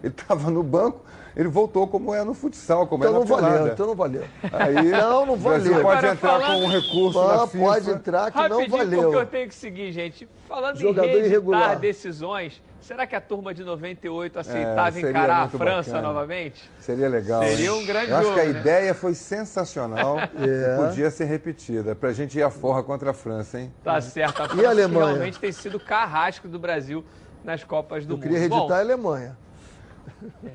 Ele 0.03 0.13
estava 0.13 0.49
no 0.51 0.63
banco. 0.63 1.01
Ele 1.35 1.49
voltou 1.49 1.85
como 1.85 2.13
é 2.13 2.23
no 2.23 2.33
futsal, 2.33 2.87
como 2.87 3.03
Então 3.03 3.11
é 3.11 3.19
não 3.19 3.25
na 3.25 3.35
pelada. 3.35 3.57
valeu, 3.57 3.73
então 3.73 3.87
não 3.87 3.95
valeu. 3.95 4.23
Aí, 4.53 4.85
não, 4.89 5.25
não 5.25 5.35
valeu. 5.35 5.63
pode 5.73 5.79
Agora, 5.79 6.11
entrar 6.13 6.39
falando- 6.39 6.61
com 6.61 6.65
um 6.65 6.69
recurso 6.69 7.19
Ah, 7.19 7.37
na 7.37 7.47
FIFA. 7.47 7.63
pode 7.65 7.89
entrar 7.91 8.31
que 8.31 8.37
não 8.37 8.43
Rapidinho, 8.59 8.77
valeu. 8.77 9.01
porque 9.01 9.15
eu 9.17 9.25
tenho 9.25 9.47
que 9.49 9.55
seguir, 9.55 9.91
gente. 9.91 10.29
Falando 10.47 10.77
Jogador 10.79 11.01
em 11.07 11.11
reeditar 11.11 11.29
irregular. 11.29 11.77
decisões, 11.79 12.61
será 12.85 13.07
que 13.07 13.15
a 13.15 13.21
turma 13.21 13.53
de 13.53 13.63
98 13.63 14.37
aceitava 14.39 14.97
É, 14.97 15.01
encarar 15.01 15.43
a 15.43 15.49
França 15.49 15.91
bacana. 15.91 16.07
novamente? 16.07 16.69
Seria 16.79 17.09
legal. 17.09 17.41
Seria 17.43 17.65
hein? 17.71 17.71
um 17.71 17.85
grande 17.85 18.11
Eu 18.11 18.17
acho 18.17 18.23
jogo, 18.27 18.35
que 18.35 18.41
a 18.41 18.53
né? 18.53 18.59
ideia 18.59 18.93
foi 18.93 19.13
sensacional 19.15 20.19
É. 20.37 20.75
e 20.75 20.77
podia 20.87 21.09
ser 21.09 21.25
repetida. 21.25 21.95
Pra 21.95 22.13
gente 22.13 22.37
ir 22.37 22.43
à 22.43 22.49
forra 22.51 22.83
contra 22.83 23.11
a 23.11 23.13
França, 23.13 23.59
hein? 23.59 23.73
Tá 23.83 23.99
certo. 23.99 24.41
A 24.41 24.43
E 24.43 24.45
a 24.45 24.49
França 24.49 24.69
Alemanha? 24.69 25.05
realmente 25.07 25.39
tem 25.39 25.51
sido 25.51 25.79
carrasco 25.79 26.47
do 26.47 26.59
Brasil 26.59 27.03
nas 27.43 27.63
Copas 27.63 28.05
do 28.05 28.13
Eu 28.13 28.17
Mundo. 28.17 28.23
queria 28.23 28.39
reeditar 28.39 28.67
Bom, 28.67 28.73
a 28.73 28.79
Alemanha. 28.79 29.37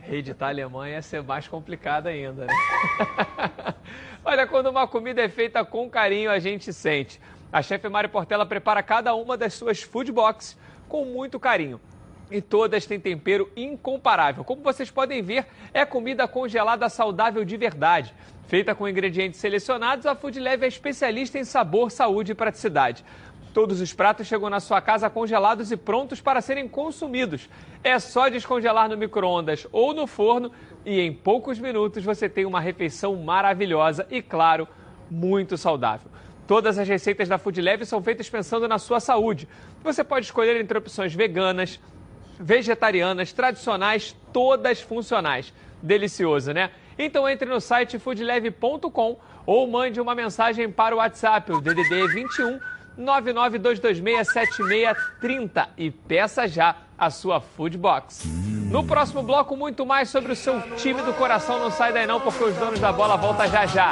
Reeditar 0.03 0.49
a 0.49 0.53
Alemanha 0.53 0.95
ia 0.95 1.03
ser 1.03 1.23
mais 1.23 1.49
complicado 1.49 2.07
ainda, 2.07 2.47
né? 2.47 2.55
Olha, 4.25 4.47
quando 4.47 4.69
uma 4.69 4.87
comida 4.87 5.21
é 5.23 5.29
feita 5.29 5.65
com 5.65 5.89
carinho, 5.91 6.31
a 6.31 6.39
gente 6.39 6.73
sente. 6.73 7.21
A 7.53 7.61
chefe 7.63 7.89
Mari 7.89 8.07
Portela 8.09 8.47
prepara 8.47 8.83
cada 8.83 9.15
uma 9.15 9.37
das 9.37 9.55
suas 9.55 9.83
food 9.83 10.13
box 10.13 10.57
com 10.89 11.05
muito 11.05 11.39
carinho. 11.41 11.81
E 12.31 12.41
todas 12.41 12.87
têm 12.87 13.01
tempero 13.01 13.51
incomparável. 13.57 14.45
Como 14.45 14.63
vocês 14.63 14.91
podem 14.91 15.23
ver, 15.23 15.47
é 15.75 15.85
comida 15.85 16.29
congelada 16.29 16.89
saudável 16.89 17.45
de 17.45 17.57
verdade. 17.57 18.15
Feita 18.47 18.75
com 18.75 18.89
ingredientes 18.89 19.41
selecionados, 19.41 20.07
a 20.07 20.15
Food 20.15 20.39
Leve 20.39 20.65
é 20.65 20.69
especialista 20.69 21.39
em 21.39 21.45
sabor, 21.45 21.91
saúde 21.91 22.33
e 22.33 22.35
praticidade. 22.35 23.05
Todos 23.53 23.81
os 23.81 23.93
pratos 23.93 24.29
chegam 24.29 24.49
na 24.49 24.61
sua 24.61 24.81
casa 24.81 25.11
congelados 25.11 25.73
e 25.73 25.77
prontos 25.77 26.21
para 26.21 26.41
serem 26.41 26.69
consumidos. 26.69 27.49
É 27.83 27.99
só 27.99 28.29
descongelar 28.29 28.89
no 28.89 28.97
micro-ondas 28.97 29.67
ou 29.73 29.93
no 29.93 30.07
forno 30.07 30.53
e 30.87 31.01
em 31.01 31.13
poucos 31.13 31.59
minutos 31.59 32.05
você 32.05 32.29
tem 32.29 32.45
uma 32.45 32.61
refeição 32.61 33.17
maravilhosa 33.17 34.07
e, 34.09 34.23
claro, 34.23 34.69
muito 35.11 35.57
saudável. 35.57 36.09
Todas 36.47 36.79
as 36.79 36.89
receitas 36.89 37.29
da 37.29 37.39
Food 37.39 37.61
Leve 37.61 37.85
são 37.85 38.03
feitas 38.03 38.29
pensando 38.29 38.69
na 38.69 38.79
sua 38.79 39.01
saúde. 39.01 39.49
Você 39.83 40.05
pode 40.05 40.27
escolher 40.27 40.61
entre 40.61 40.79
opções 40.79 41.15
veganas, 41.15 41.81
vegetarianas, 42.41 43.33
tradicionais, 43.33 44.17
todas 44.33 44.81
funcionais. 44.81 45.53
Delicioso, 45.83 46.53
né? 46.53 46.71
Então 46.99 47.29
entre 47.29 47.49
no 47.49 47.61
site 47.61 47.97
foodleve.com 47.99 49.19
ou 49.47 49.67
mande 49.67 49.99
uma 50.01 50.15
mensagem 50.15 50.71
para 50.71 50.95
o 50.95 50.99
WhatsApp, 50.99 51.51
o 51.53 51.61
DDD 51.61 52.07
21 52.09 52.61
992267630 52.99 55.69
e 55.77 55.91
peça 55.91 56.47
já 56.47 56.77
a 56.99 57.11
sua 57.11 57.41
Food 57.41 57.79
Box. 57.79 58.29
No 58.71 58.85
próximo 58.85 59.23
bloco, 59.23 59.57
muito 59.57 59.87
mais 59.87 60.11
sobre 60.11 60.33
o 60.33 60.37
seu 60.37 60.61
time 60.77 61.01
do 61.03 61.15
coração. 61.15 61.59
Não 61.59 61.71
sai 61.71 61.93
daí 61.93 62.07
não, 62.07 62.21
porque 62.21 62.45
os 62.45 62.55
donos 62.57 62.79
da 62.79 62.93
bola 62.93 63.17
voltam 63.17 63.49
já 63.49 63.67
já. 63.67 63.91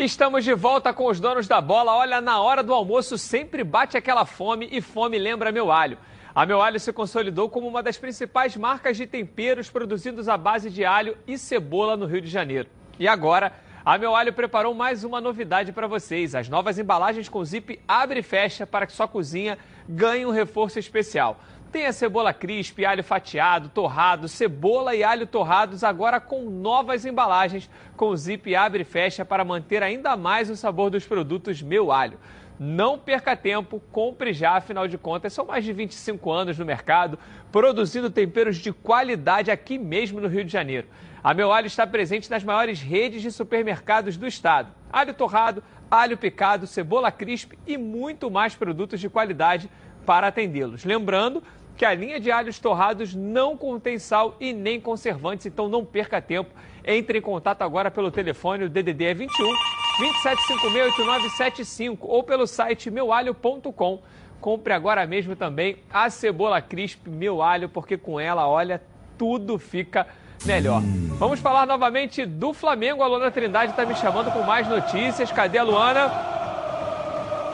Estamos 0.00 0.44
de 0.44 0.54
volta 0.54 0.92
com 0.92 1.08
os 1.08 1.18
donos 1.18 1.48
da 1.48 1.60
bola. 1.60 1.92
Olha, 1.92 2.20
na 2.20 2.40
hora 2.40 2.62
do 2.62 2.72
almoço 2.72 3.18
sempre 3.18 3.64
bate 3.64 3.96
aquela 3.96 4.24
fome 4.24 4.68
e 4.70 4.80
fome 4.80 5.18
lembra 5.18 5.50
meu 5.50 5.72
alho. 5.72 5.98
A 6.32 6.46
Meu 6.46 6.62
Alho 6.62 6.78
se 6.78 6.92
consolidou 6.92 7.48
como 7.48 7.66
uma 7.66 7.82
das 7.82 7.98
principais 7.98 8.56
marcas 8.56 8.96
de 8.96 9.08
temperos 9.08 9.68
produzidos 9.68 10.28
à 10.28 10.36
base 10.36 10.70
de 10.70 10.84
alho 10.84 11.18
e 11.26 11.36
cebola 11.36 11.96
no 11.96 12.06
Rio 12.06 12.20
de 12.20 12.28
Janeiro. 12.28 12.68
E 12.96 13.08
agora, 13.08 13.52
a 13.84 13.98
Meu 13.98 14.14
Alho 14.14 14.32
preparou 14.32 14.72
mais 14.72 15.02
uma 15.02 15.20
novidade 15.20 15.72
para 15.72 15.88
vocês: 15.88 16.32
as 16.32 16.48
novas 16.48 16.78
embalagens 16.78 17.28
com 17.28 17.44
zip 17.44 17.80
abre 17.88 18.20
e 18.20 18.22
fecha 18.22 18.64
para 18.64 18.86
que 18.86 18.92
sua 18.92 19.08
cozinha 19.08 19.58
ganhe 19.88 20.24
um 20.24 20.30
reforço 20.30 20.78
especial. 20.78 21.40
Tem 21.70 21.84
a 21.84 21.92
cebola 21.92 22.32
crisp, 22.32 22.82
alho 22.82 23.04
fatiado, 23.04 23.68
torrado, 23.68 24.26
cebola 24.26 24.94
e 24.94 25.04
alho 25.04 25.26
torrados 25.26 25.84
agora 25.84 26.18
com 26.18 26.48
novas 26.48 27.04
embalagens 27.04 27.68
com 27.94 28.16
zip 28.16 28.54
abre 28.54 28.82
e 28.82 28.84
fecha 28.86 29.22
para 29.22 29.44
manter 29.44 29.82
ainda 29.82 30.16
mais 30.16 30.48
o 30.48 30.56
sabor 30.56 30.88
dos 30.88 31.04
produtos 31.04 31.60
Meu 31.60 31.92
Alho. 31.92 32.18
Não 32.58 32.98
perca 32.98 33.36
tempo, 33.36 33.82
compre 33.92 34.32
já, 34.32 34.56
afinal 34.56 34.88
de 34.88 34.96
contas, 34.96 35.34
são 35.34 35.44
mais 35.44 35.62
de 35.62 35.74
25 35.74 36.32
anos 36.32 36.58
no 36.58 36.64
mercado, 36.64 37.18
produzindo 37.52 38.08
temperos 38.08 38.56
de 38.56 38.72
qualidade 38.72 39.50
aqui 39.50 39.78
mesmo 39.78 40.20
no 40.20 40.28
Rio 40.28 40.46
de 40.46 40.50
Janeiro. 40.50 40.88
A 41.22 41.34
Meu 41.34 41.52
Alho 41.52 41.66
está 41.66 41.86
presente 41.86 42.30
nas 42.30 42.42
maiores 42.42 42.80
redes 42.80 43.20
de 43.20 43.30
supermercados 43.30 44.16
do 44.16 44.26
estado. 44.26 44.72
Alho 44.90 45.12
torrado, 45.12 45.62
alho 45.90 46.16
picado, 46.16 46.66
cebola 46.66 47.12
crisp 47.12 47.58
e 47.66 47.76
muito 47.76 48.30
mais 48.30 48.54
produtos 48.54 48.98
de 48.98 49.10
qualidade 49.10 49.68
para 50.08 50.28
atendê-los. 50.28 50.86
Lembrando 50.86 51.42
que 51.78 51.84
a 51.84 51.94
linha 51.94 52.18
de 52.18 52.30
alhos 52.30 52.58
torrados 52.58 53.14
não 53.14 53.56
contém 53.56 54.00
sal 54.00 54.34
e 54.40 54.52
nem 54.52 54.80
conservantes, 54.80 55.46
então 55.46 55.68
não 55.68 55.84
perca 55.84 56.20
tempo. 56.20 56.50
Entre 56.84 57.18
em 57.18 57.22
contato 57.22 57.62
agora 57.62 57.88
pelo 57.88 58.10
telefone, 58.10 58.64
o 58.64 58.68
DDD 58.68 59.04
é 59.04 59.14
21 59.14 59.54
27568975 59.98 61.98
ou 62.00 62.24
pelo 62.24 62.48
site 62.48 62.90
meualho.com. 62.90 64.02
Compre 64.40 64.72
agora 64.72 65.06
mesmo 65.06 65.36
também 65.36 65.76
a 65.92 66.10
cebola 66.10 66.60
crisp 66.60 67.08
Meu 67.08 67.40
Alho, 67.42 67.68
porque 67.68 67.96
com 67.96 68.18
ela, 68.18 68.48
olha, 68.48 68.82
tudo 69.16 69.56
fica 69.58 70.06
melhor. 70.44 70.82
Vamos 71.18 71.38
falar 71.40 71.66
novamente 71.66 72.26
do 72.26 72.52
Flamengo. 72.52 73.02
A 73.02 73.06
Luana 73.06 73.30
Trindade 73.30 73.72
está 73.72 73.86
me 73.86 73.94
chamando 73.94 74.32
com 74.32 74.42
mais 74.42 74.68
notícias. 74.68 75.30
Cadê 75.30 75.58
a 75.58 75.64
Luana? 75.64 76.10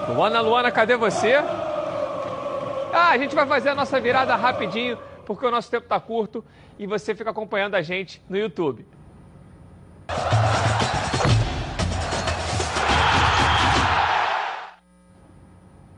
Luana, 0.09 0.41
Luana, 0.41 0.71
cadê 0.71 0.97
você? 0.97 1.43
Ah, 2.97 3.11
a 3.11 3.19
gente 3.19 3.35
vai 3.35 3.45
fazer 3.45 3.71
a 3.71 3.75
nossa 3.75 4.01
virada 4.01 4.37
rapidinho, 4.37 4.97
porque 5.27 5.45
o 5.45 5.51
nosso 5.51 5.69
tempo 5.69 5.83
está 5.83 5.99
curto 5.99 6.45
e 6.79 6.87
você 6.87 7.13
fica 7.13 7.29
acompanhando 7.31 7.75
a 7.75 7.83
gente 7.83 8.23
no 8.29 8.39
YouTube. 8.39 8.87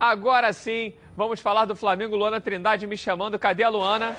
Agora 0.01 0.51
sim, 0.55 0.95
vamos 1.15 1.39
falar 1.39 1.67
do 1.67 1.77
Flamengo. 1.77 2.17
Luana 2.17 2.41
Trindade 2.41 2.87
me 2.87 2.97
chamando. 2.97 3.39
Cadê 3.39 3.63
a 3.63 3.69
Luana? 3.69 4.17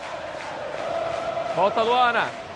Volta, 1.56 1.82
Luana. 1.82 2.47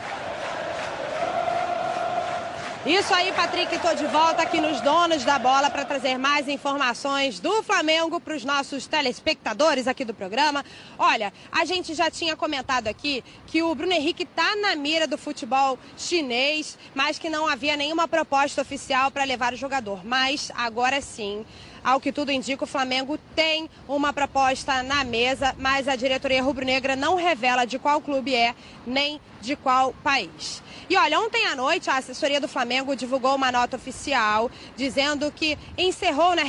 Isso 2.84 3.14
aí, 3.14 3.32
Patrick, 3.34 3.76
estou 3.76 3.94
de 3.94 4.08
volta 4.08 4.42
aqui 4.42 4.60
nos 4.60 4.82
Donos 4.82 5.24
da 5.24 5.38
Bola 5.38 5.70
para 5.70 5.86
trazer 5.86 6.18
mais 6.18 6.48
informações 6.48 7.40
do 7.40 7.62
Flamengo 7.62 8.20
para 8.20 8.36
os 8.36 8.44
nossos 8.44 8.88
telespectadores 8.88 9.88
aqui 9.88 10.04
do 10.04 10.16
programa. 10.16 10.66
Olha, 10.98 11.32
a 11.52 11.64
gente 11.64 11.94
já 11.94 12.10
tinha 12.10 12.36
comentado 12.36 12.88
aqui 12.88 13.24
que 13.46 13.62
o 13.62 13.76
Bruno 13.76 13.94
Henrique 13.94 14.24
está 14.24 14.56
na 14.56 14.76
mira 14.76 15.06
do 15.06 15.16
futebol 15.16 15.78
chinês, 15.96 16.76
mas 16.96 17.20
que 17.20 17.30
não 17.30 17.48
havia 17.48 17.78
nenhuma 17.78 18.08
proposta 18.08 18.64
oficial 18.64 19.12
para 19.12 19.26
levar 19.26 19.54
o 19.54 19.58
jogador. 19.58 20.04
Mas 20.04 20.52
agora 20.56 21.00
sim, 21.02 21.46
ao 21.84 22.02
que 22.02 22.12
tudo 22.12 22.32
indica, 22.32 22.64
o 22.64 22.68
Flamengo 22.68 23.20
tem 23.36 23.70
uma 23.88 24.12
proposta 24.12 24.82
na 24.82 25.04
mesa, 25.04 25.56
mas 25.60 25.88
a 25.88 25.96
diretoria 25.96 26.42
rubro-negra 26.42 26.96
não 26.96 27.14
revela 27.14 27.64
de 27.64 27.78
qual 27.78 28.02
clube 28.02 28.34
é, 28.34 28.56
nem 28.88 29.22
de 29.40 29.56
qual 29.56 29.94
país. 30.04 30.64
E 30.92 30.98
olha, 30.98 31.22
ontem 31.22 31.46
à 31.46 31.56
noite 31.56 31.90
a 31.90 31.96
assessoria 31.96 32.42
do 32.42 32.50
Flamengo 32.50 32.98
divulgou 32.98 33.34
uma 33.34 33.50
nota 33.50 33.78
oficial 33.78 34.52
dizendo 34.76 35.32
que 35.32 35.58
encerrou, 35.78 36.36
né, 36.36 36.44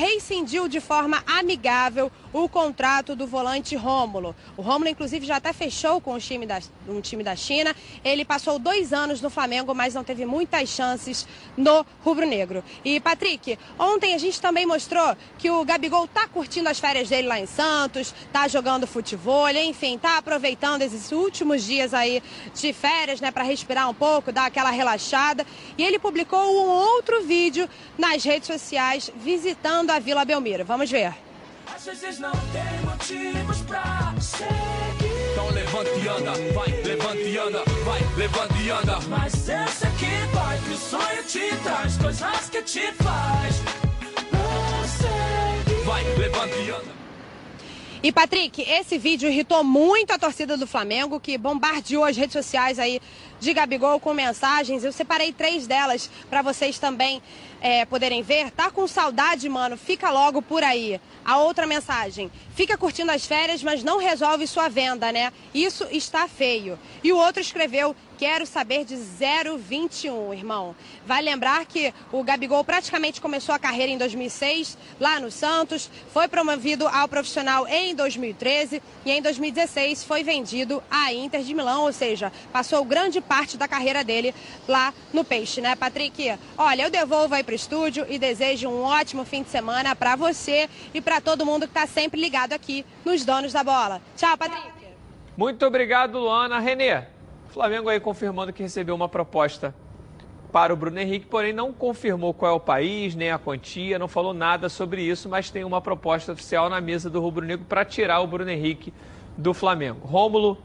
de 0.68 0.80
forma 0.80 1.22
amigável 1.28 2.10
o 2.32 2.48
contrato 2.48 3.14
do 3.14 3.26
volante 3.26 3.76
Rômulo. 3.76 4.34
O 4.56 4.62
Rômulo, 4.62 4.88
inclusive, 4.88 5.26
já 5.26 5.36
até 5.36 5.52
fechou 5.52 6.00
com 6.00 6.14
o 6.14 6.18
time 6.18 6.46
da, 6.46 6.60
um 6.88 7.00
time 7.00 7.22
da 7.22 7.36
China. 7.36 7.74
Ele 8.04 8.24
passou 8.24 8.58
dois 8.58 8.92
anos 8.92 9.20
no 9.20 9.28
Flamengo, 9.28 9.74
mas 9.74 9.94
não 9.94 10.02
teve 10.02 10.24
muitas 10.24 10.68
chances 10.68 11.26
no 11.56 11.84
rubro-negro. 12.04 12.64
E, 12.84 13.00
Patrick, 13.00 13.58
ontem 13.78 14.14
a 14.14 14.18
gente 14.18 14.40
também 14.40 14.66
mostrou 14.66 15.16
que 15.38 15.50
o 15.50 15.64
Gabigol 15.64 16.06
tá 16.06 16.26
curtindo 16.26 16.68
as 16.68 16.78
férias 16.78 17.08
dele 17.08 17.28
lá 17.28 17.38
em 17.38 17.46
Santos, 17.46 18.14
tá 18.32 18.48
jogando 18.48 18.86
futebol, 18.86 19.48
enfim, 19.50 19.98
tá 19.98 20.18
aproveitando 20.18 20.82
esses 20.82 21.12
últimos 21.12 21.64
dias 21.64 21.92
aí 21.92 22.22
de 22.54 22.72
férias, 22.72 23.20
né, 23.20 23.30
para 23.30 23.44
respirar 23.44 23.88
um 23.88 23.94
pouco, 23.94 24.32
dar 24.32 24.46
aquela 24.46 24.70
relaxada. 24.70 25.46
E 25.76 25.82
ele 25.82 25.98
publicou 25.98 26.40
um 26.40 26.68
outro 26.68 27.22
vídeo 27.22 27.68
nas 27.98 28.24
redes 28.24 28.46
sociais 28.46 29.12
visitando 29.16 29.90
a 29.90 29.98
Vila 29.98 30.24
Belmiro. 30.24 30.64
Vamos 30.64 30.90
ver. 30.90 31.31
Às 31.84 32.18
não 32.20 32.30
tem 32.30 32.80
motivos 32.84 33.60
pra 33.62 34.14
seguir. 34.20 35.32
Então 35.32 35.50
levante 35.50 35.90
e 35.98 36.08
anda, 36.08 36.32
vai, 36.54 36.82
levante 36.82 37.22
e 37.22 37.38
anda, 37.38 37.64
vai, 37.84 38.00
levante 38.16 38.62
e 38.62 38.70
anda. 38.70 39.00
Mas 39.08 39.48
eu 39.48 39.66
sei 39.66 39.90
que 39.98 40.32
vai, 40.32 40.58
que 40.58 40.70
o 40.70 40.76
sonho 40.76 41.24
te 41.24 41.56
traz 41.64 41.96
coisas 41.96 42.50
que 42.50 42.62
te 42.62 42.92
faz. 42.92 43.56
Vai, 45.84 46.04
levante 46.16 46.54
e 46.54 46.70
anda. 46.70 46.92
E 48.00 48.10
Patrick, 48.10 48.62
esse 48.62 48.98
vídeo 48.98 49.28
irritou 49.28 49.62
muito 49.62 50.12
a 50.12 50.18
torcida 50.18 50.56
do 50.56 50.66
Flamengo, 50.66 51.20
que 51.20 51.38
bombardeou 51.38 52.04
as 52.04 52.16
redes 52.16 52.32
sociais 52.32 52.78
aí 52.78 53.00
de 53.40 53.52
Gabigol 53.52 54.00
com 54.00 54.12
mensagens. 54.12 54.82
Eu 54.82 54.92
separei 54.92 55.32
três 55.32 55.66
delas 55.66 56.10
para 56.28 56.42
vocês 56.42 56.80
também 56.80 57.22
é, 57.62 57.84
poderem 57.84 58.22
ver. 58.22 58.50
Tá 58.50 58.70
com 58.70 58.86
saudade, 58.88 59.48
mano? 59.48 59.76
Fica 59.76 60.10
logo 60.10 60.42
por 60.42 60.64
aí. 60.64 61.00
A 61.24 61.38
outra 61.38 61.66
mensagem: 61.66 62.30
fica 62.54 62.76
curtindo 62.76 63.12
as 63.12 63.24
férias, 63.24 63.62
mas 63.62 63.84
não 63.84 63.98
resolve 63.98 64.46
sua 64.46 64.68
venda, 64.68 65.12
né? 65.12 65.32
Isso 65.54 65.86
está 65.90 66.26
feio. 66.26 66.78
E 67.04 67.12
o 67.12 67.16
outro 67.16 67.40
escreveu: 67.40 67.94
quero 68.22 68.46
saber 68.46 68.84
de 68.84 68.94
021, 68.94 70.32
irmão. 70.32 70.76
Vai 71.04 71.20
lembrar 71.20 71.66
que 71.66 71.92
o 72.12 72.22
Gabigol 72.22 72.62
praticamente 72.62 73.20
começou 73.20 73.52
a 73.52 73.58
carreira 73.58 73.90
em 73.90 73.98
2006, 73.98 74.78
lá 75.00 75.18
no 75.18 75.28
Santos, 75.28 75.90
foi 76.12 76.28
promovido 76.28 76.86
ao 76.86 77.08
profissional 77.08 77.66
em 77.66 77.96
2013 77.96 78.80
e 79.04 79.10
em 79.10 79.20
2016 79.20 80.04
foi 80.04 80.22
vendido 80.22 80.80
à 80.88 81.12
Inter 81.12 81.42
de 81.42 81.52
Milão, 81.52 81.82
ou 81.82 81.92
seja, 81.92 82.30
passou 82.52 82.84
grande 82.84 83.20
parte 83.20 83.56
da 83.56 83.66
carreira 83.66 84.04
dele 84.04 84.32
lá 84.68 84.94
no 85.12 85.24
Peixe, 85.24 85.60
né, 85.60 85.74
Patrick? 85.74 86.38
Olha, 86.56 86.82
eu 86.82 86.90
devolvo 86.90 87.34
aí 87.34 87.42
para 87.42 87.54
o 87.54 87.56
estúdio 87.56 88.06
e 88.08 88.20
desejo 88.20 88.68
um 88.68 88.84
ótimo 88.84 89.24
fim 89.24 89.42
de 89.42 89.50
semana 89.50 89.96
para 89.96 90.14
você 90.14 90.70
e 90.94 91.00
para 91.00 91.20
todo 91.20 91.44
mundo 91.44 91.66
que 91.66 91.76
está 91.76 91.88
sempre 91.88 92.20
ligado 92.20 92.52
aqui 92.52 92.86
nos 93.04 93.24
Donos 93.24 93.52
da 93.52 93.64
Bola. 93.64 94.00
Tchau, 94.16 94.38
Patrick. 94.38 94.62
Muito 95.36 95.66
obrigado, 95.66 96.20
Luana. 96.20 96.60
Renê, 96.60 97.02
Flamengo 97.52 97.90
aí 97.90 98.00
confirmando 98.00 98.50
que 98.50 98.62
recebeu 98.62 98.94
uma 98.94 99.10
proposta 99.10 99.74
para 100.50 100.72
o 100.72 100.76
Bruno 100.76 100.98
Henrique, 100.98 101.26
porém 101.26 101.52
não 101.52 101.70
confirmou 101.70 102.32
qual 102.32 102.52
é 102.52 102.54
o 102.54 102.60
país, 102.60 103.14
nem 103.14 103.30
a 103.30 103.38
quantia, 103.38 103.98
não 103.98 104.08
falou 104.08 104.32
nada 104.32 104.70
sobre 104.70 105.02
isso, 105.02 105.28
mas 105.28 105.50
tem 105.50 105.62
uma 105.62 105.78
proposta 105.78 106.32
oficial 106.32 106.70
na 106.70 106.80
mesa 106.80 107.10
do 107.10 107.20
Rubro 107.20 107.44
Negro 107.44 107.66
para 107.68 107.84
tirar 107.84 108.20
o 108.20 108.26
Bruno 108.26 108.50
Henrique 108.50 108.92
do 109.36 109.52
Flamengo. 109.52 110.06
Rômulo, 110.06 110.56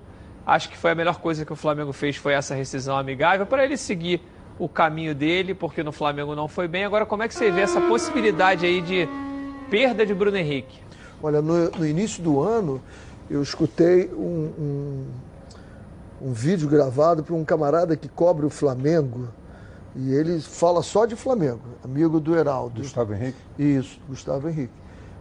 acho 0.46 0.70
que 0.70 0.78
foi 0.78 0.92
a 0.92 0.96
melhor 0.96 1.20
coisa 1.20 1.46
que 1.46 1.52
o 1.52 1.58
Flamengo 1.58 1.92
fez 1.92 2.16
foi 2.16 2.32
essa 2.32 2.56
rescisão 2.56 2.98
amigável 2.98 3.46
para 3.46 3.66
ele 3.66 3.76
seguir 3.76 4.22
o 4.58 4.70
caminho 4.70 5.14
dele, 5.14 5.54
porque 5.54 5.84
no 5.84 5.92
Flamengo 5.92 6.36
não 6.36 6.48
foi 6.48 6.70
bem. 6.70 6.86
Agora, 6.86 7.06
como 7.06 7.22
é 7.22 7.28
que 7.28 7.34
você 7.34 7.52
vê 7.52 7.62
essa 7.62 7.82
possibilidade 7.82 8.66
aí 8.66 8.80
de 8.80 9.10
perda 9.70 10.06
de 10.06 10.14
Bruno 10.14 10.38
Henrique? 10.38 10.80
Olha, 11.22 11.42
no, 11.42 11.70
no 11.70 11.86
início 11.86 12.24
do 12.24 12.42
ano 12.42 12.82
eu 13.30 13.42
escutei 13.42 14.10
um, 14.14 14.54
um 14.58 15.08
um 16.22 16.32
vídeo 16.34 16.68
gravado 16.68 17.24
por 17.24 17.36
um 17.36 17.46
camarada 17.46 17.96
que 17.96 18.08
cobre 18.08 18.46
o 18.46 18.50
Flamengo. 18.50 19.28
E 19.96 20.14
ele 20.14 20.40
fala 20.40 20.84
só 20.84 21.06
de 21.06 21.16
Flamengo, 21.16 21.62
amigo 21.84 22.20
do 22.20 22.36
Heraldo. 22.36 22.82
Gustavo 22.82 23.14
Henrique? 23.14 23.38
Isso, 23.58 24.00
Gustavo 24.08 24.48
Henrique. 24.48 24.74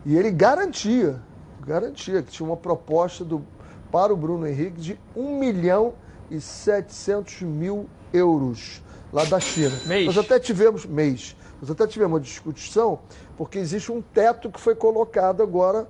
E 0.05 0.17
ele 0.17 0.31
garantia, 0.31 1.21
garantia 1.67 2.23
que 2.23 2.31
tinha 2.31 2.47
uma 2.47 2.57
proposta 2.57 3.25
do, 3.25 3.43
para 3.91 4.13
o 4.13 4.17
Bruno 4.17 4.47
Henrique 4.47 4.81
de 4.81 5.01
1 5.17 5.39
milhão 5.39 5.95
e 6.31 6.41
700 6.41 7.43
mil 7.43 7.89
euros 8.13 8.83
lá 9.13 9.25
da 9.25 9.41
China. 9.41 9.75
Mês. 9.87 10.07
Nós 10.07 10.19
até 10.19 10.39
tivemos, 10.39 10.85
mês, 10.85 11.35
nós 11.61 11.71
até 11.71 11.87
tivemos 11.87 12.15
uma 12.15 12.21
discussão, 12.21 12.99
porque 13.37 13.59
existe 13.59 13.91
um 13.91 14.03
teto 14.03 14.51
que 14.51 14.61
foi 14.61 14.75
colocado 14.75 15.43
agora 15.43 15.87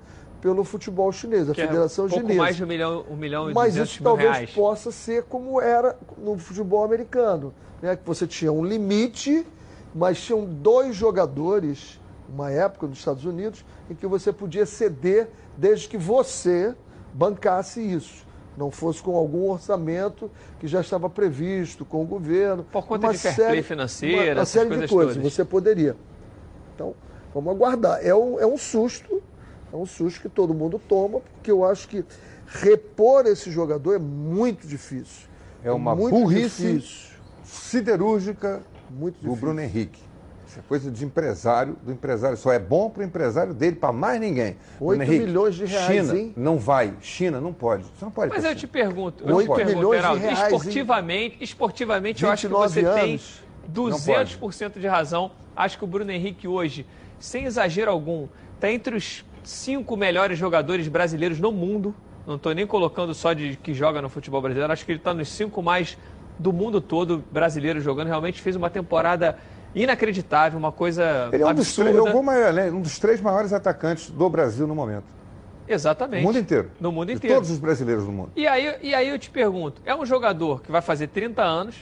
pelo 0.47 0.63
futebol 0.63 1.11
chinês, 1.11 1.51
a 1.51 1.53
que 1.53 1.61
Federação 1.61 2.05
é 2.05 2.07
um 2.07 2.11
Chinesa. 2.11 2.27
pouco 2.29 2.39
mais 2.41 2.55
de 2.55 2.63
um 2.63 2.67
milhão, 2.69 3.05
um 3.11 3.17
milhão 3.17 3.51
e 3.51 3.53
Mas 3.53 3.75
isso 3.75 4.01
mil 4.01 4.05
talvez 4.05 4.31
reais. 4.31 4.51
possa 4.53 4.93
ser 4.93 5.25
como 5.25 5.61
era 5.61 5.99
no 6.17 6.39
futebol 6.39 6.85
americano, 6.85 7.53
né? 7.83 7.97
que 7.97 8.07
você 8.07 8.29
tinha 8.29 8.53
um 8.53 8.65
limite, 8.65 9.45
mas 9.93 10.21
tinham 10.21 10.45
dois 10.45 10.95
jogadores, 10.95 12.01
uma 12.33 12.49
época 12.53 12.87
nos 12.87 12.99
Estados 12.99 13.25
Unidos, 13.25 13.65
em 13.91 13.95
que 13.97 14.07
você 14.07 14.33
podia 14.33 14.65
ceder 14.65 15.29
desde 15.57 15.89
que 15.89 15.99
você 15.99 16.77
bancasse 17.13 17.81
isso. 17.81 18.25
Não 18.57 18.71
fosse 18.71 19.03
com 19.03 19.17
algum 19.17 19.51
orçamento 19.51 20.31
que 20.61 20.69
já 20.69 20.81
estava 20.81 21.11
previsto 21.11 21.85
com 21.85 22.03
o 22.03 22.07
governo. 22.07 22.63
Por 22.71 22.87
conta 22.87 23.09
uma 23.09 23.13
de 23.13 23.19
fair 23.19 23.49
play 23.49 23.63
financeira, 23.65 24.31
uma, 24.35 24.41
uma 24.43 24.47
série 24.47 24.69
coisas 24.69 24.89
de 24.89 24.95
coisas. 24.95 25.17
todas. 25.17 25.33
Você 25.33 25.45
poderia. 25.45 25.97
Então, 26.73 26.95
vamos 27.35 27.51
aguardar. 27.53 27.99
É 28.01 28.15
um, 28.15 28.39
é 28.39 28.47
um 28.47 28.57
susto, 28.57 29.21
é 29.73 29.77
um 29.77 29.87
susto 29.87 30.21
que 30.21 30.29
todo 30.29 30.55
mundo 30.55 30.81
toma, 30.89 31.21
porque 31.21 31.51
eu 31.51 31.65
acho 31.65 31.89
que 31.89 32.05
repor 32.47 33.27
esse 33.27 33.51
jogador 33.51 33.95
é 33.95 33.99
muito 33.99 34.67
difícil. 34.67 35.29
É 35.63 35.73
uma 35.73 35.95
muito 35.95 36.15
burrice 36.15 36.75
difícil. 36.75 37.17
siderúrgica 37.45 38.63
Muito 38.91 39.21
do. 39.21 39.35
Bruno 39.35 39.61
Henrique. 39.61 40.01
Isso 40.47 40.61
é 40.61 40.63
coisa 40.69 40.91
de 40.91 41.05
empresário, 41.05 41.77
do 41.83 41.91
empresário. 41.91 42.37
Só 42.37 42.53
é 42.53 42.59
bom 42.59 42.89
para 42.89 43.03
o 43.03 43.05
empresário 43.05 43.53
dele, 43.53 43.75
para 43.77 43.93
mais 43.93 44.21
ninguém. 44.21 44.57
Oito 44.81 44.99
Bruno 44.99 45.03
Henrique, 45.03 45.27
milhões 45.27 45.55
de 45.57 45.65
reais, 45.65 45.87
China, 46.07 46.19
hein? 46.19 46.33
não 46.37 46.57
vai. 46.57 46.95
China 47.01 47.41
não 47.41 47.53
pode. 47.53 47.83
Você 47.85 48.05
não 48.05 48.13
pode. 48.13 48.33
Mas 48.33 48.45
eu 48.45 48.55
te 48.55 48.61
China. 48.61 48.73
pergunto, 48.73 49.25
eu 49.25 49.27
te 49.27 49.33
Oito 49.33 49.55
pergunto, 49.55 49.77
milhões 49.77 49.99
de 49.99 50.05
Heraldo, 50.05 50.21
reais, 50.23 50.53
esportivamente, 50.53 51.37
esportivamente 51.41 52.25
eu 52.25 52.31
acho 52.31 52.47
que 52.47 52.55
você 52.55 52.81
29 52.81 53.01
tem 53.01 53.11
anos. 53.11 53.43
200% 53.73 54.79
de 54.79 54.87
razão. 54.87 55.33
Acho 55.57 55.79
que 55.79 55.85
o 55.85 55.87
Bruno 55.87 56.13
Henrique 56.13 56.47
hoje, 56.47 56.87
sem 57.19 57.45
exagero 57.45 57.91
algum, 57.91 58.29
está 58.55 58.71
entre 58.71 58.95
os 58.95 59.25
cinco 59.47 59.97
melhores 59.97 60.37
jogadores 60.37 60.89
brasileiros 60.89 61.39
no 61.39 61.53
mundo. 61.53 61.95
Não 62.27 62.35
estou 62.35 62.53
nem 62.53 62.67
colocando 62.67 63.15
só 63.15 63.33
de 63.33 63.57
que 63.57 63.73
joga 63.73 64.03
no 64.03 64.09
futebol 64.09 64.43
brasileiro. 64.43 64.73
Acho 64.73 64.85
que 64.85 64.91
ele 64.91 64.99
está 64.99 65.15
nos 65.15 65.29
cinco 65.29 65.63
mais 65.63 65.97
do 66.37 66.53
mundo 66.53 66.81
todo 66.81 67.23
brasileiro 67.31 67.81
jogando. 67.81 68.09
Realmente 68.09 68.43
fez 68.43 68.57
uma 68.57 68.69
temporada 68.69 69.39
inacreditável, 69.73 70.59
uma 70.59 70.73
coisa 70.73 71.29
Ele 71.33 71.43
é 71.43 71.47
um 71.47 71.55
dos, 71.55 71.75
três, 71.75 71.97
mais 72.25 72.47
além, 72.47 72.71
um 72.73 72.81
dos 72.81 72.99
três 72.99 73.21
maiores 73.21 73.53
atacantes 73.53 74.11
do 74.11 74.29
Brasil 74.29 74.67
no 74.67 74.75
momento. 74.75 75.05
Exatamente. 75.69 76.23
No 76.23 76.29
mundo 76.29 76.39
inteiro. 76.39 76.71
No 76.81 76.93
mundo 76.93 77.07
De 77.09 77.15
inteiro. 77.15 77.37
todos 77.37 77.51
os 77.51 77.59
brasileiros 77.59 78.05
do 78.05 78.13
mundo. 78.13 78.31
E 78.35 78.47
aí, 78.47 78.77
e 78.83 78.95
aí 78.95 79.09
eu 79.09 79.19
te 79.19 79.31
pergunto, 79.31 79.81
é 79.85 79.95
um 79.95 80.05
jogador 80.05 80.63
que 80.63 80.73
vai 80.73 80.81
fazer 80.81 81.09
30 81.09 81.43
anos, 81.43 81.77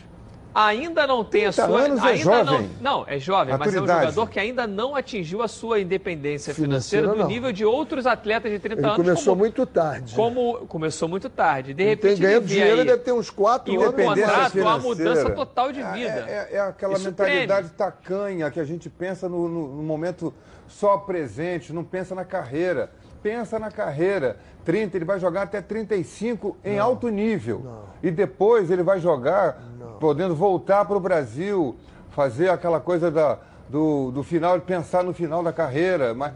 ainda 0.55 1.07
não 1.07 1.24
tem 1.24 1.46
a 1.46 1.52
30 1.52 1.66
sua... 1.66 1.80
anos 1.80 1.98
é 1.98 2.07
ainda 2.07 2.16
jovem. 2.22 2.70
Não, 2.80 2.98
não, 3.00 3.05
é 3.09 3.18
jovem, 3.18 3.57
mas 3.59 3.74
é 3.74 3.78
um 3.78 3.80
Maturidade. 3.82 4.00
jogador 4.14 4.30
que 4.30 4.38
ainda 4.38 4.66
não 4.66 4.94
atingiu 4.94 5.42
a 5.42 5.48
sua 5.48 5.80
independência 5.80 6.55
Financeira, 6.55 7.07
financeira 7.07 7.09
do 7.09 7.16
não. 7.16 7.26
nível 7.28 7.52
de 7.52 7.64
outros 7.64 8.07
atletas 8.07 8.52
de 8.52 8.59
30 8.61 8.78
Ele 8.80 8.86
anos. 8.86 8.96
começou 8.96 9.24
como, 9.32 9.38
muito 9.40 9.66
tarde. 9.66 10.14
como 10.14 10.66
começou 10.68 11.09
muito 11.09 11.28
tarde. 11.28 11.74
De 11.74 11.82
Ele 11.82 11.90
repente 11.90 12.12
tem 12.14 12.22
ganhando 12.22 12.46
dinheiro, 12.46 12.70
aí, 12.74 12.80
ele 12.80 12.84
deve 12.90 13.02
ter 13.02 13.12
uns 13.12 13.30
quatro 13.30 13.72
em 13.72 13.78
um 13.78 13.80
anos. 13.82 13.94
Independência 13.94 14.26
contrato, 14.26 14.46
a 14.46 14.50
financeira. 14.50 14.88
mudança 14.88 15.30
total 15.30 15.72
de 15.72 15.82
vida. 15.82 16.24
É, 16.28 16.48
é- 16.52 16.57
é 16.57 16.61
aquela 16.61 16.94
Isso 16.94 17.05
mentalidade 17.05 17.68
tacanha 17.70 18.50
que 18.50 18.61
a 18.61 18.64
gente 18.64 18.88
pensa 18.88 19.28
no, 19.28 19.48
no- 19.48 19.68
no 19.76 19.82
momento 19.82 20.32
só 20.68 20.96
presente, 20.96 21.72
não 21.72 21.82
pensa 21.84 22.14
na 22.14 22.24
carreira. 22.24 22.90
Pensa 23.25 23.59
na 23.59 23.70
carreira. 23.70 24.37
30, 24.66 24.99
ele 24.99 25.05
vai 25.07 25.18
jogar 25.18 25.43
até 25.43 25.62
35 25.62 26.59
em 26.62 26.79
alto 26.79 27.09
nível. 27.09 27.64
E 28.03 28.11
depois 28.11 28.70
ele 28.70 28.83
vai 28.83 29.01
jogar, 29.01 29.62
podendo 29.99 30.35
voltar 30.35 30.85
para 30.85 30.95
o 30.95 31.01
Brasil, 31.01 31.75
fazer 32.11 32.51
aquela 32.51 32.81
coisa 32.81 33.11
da, 33.11 33.39
do, 33.66 34.11
do 34.11 34.22
final, 34.22 34.61
pensar 34.61 35.03
no 35.03 35.14
final 35.14 35.43
da 35.43 35.55
carreira. 35.55 36.12
Mas 36.12 36.35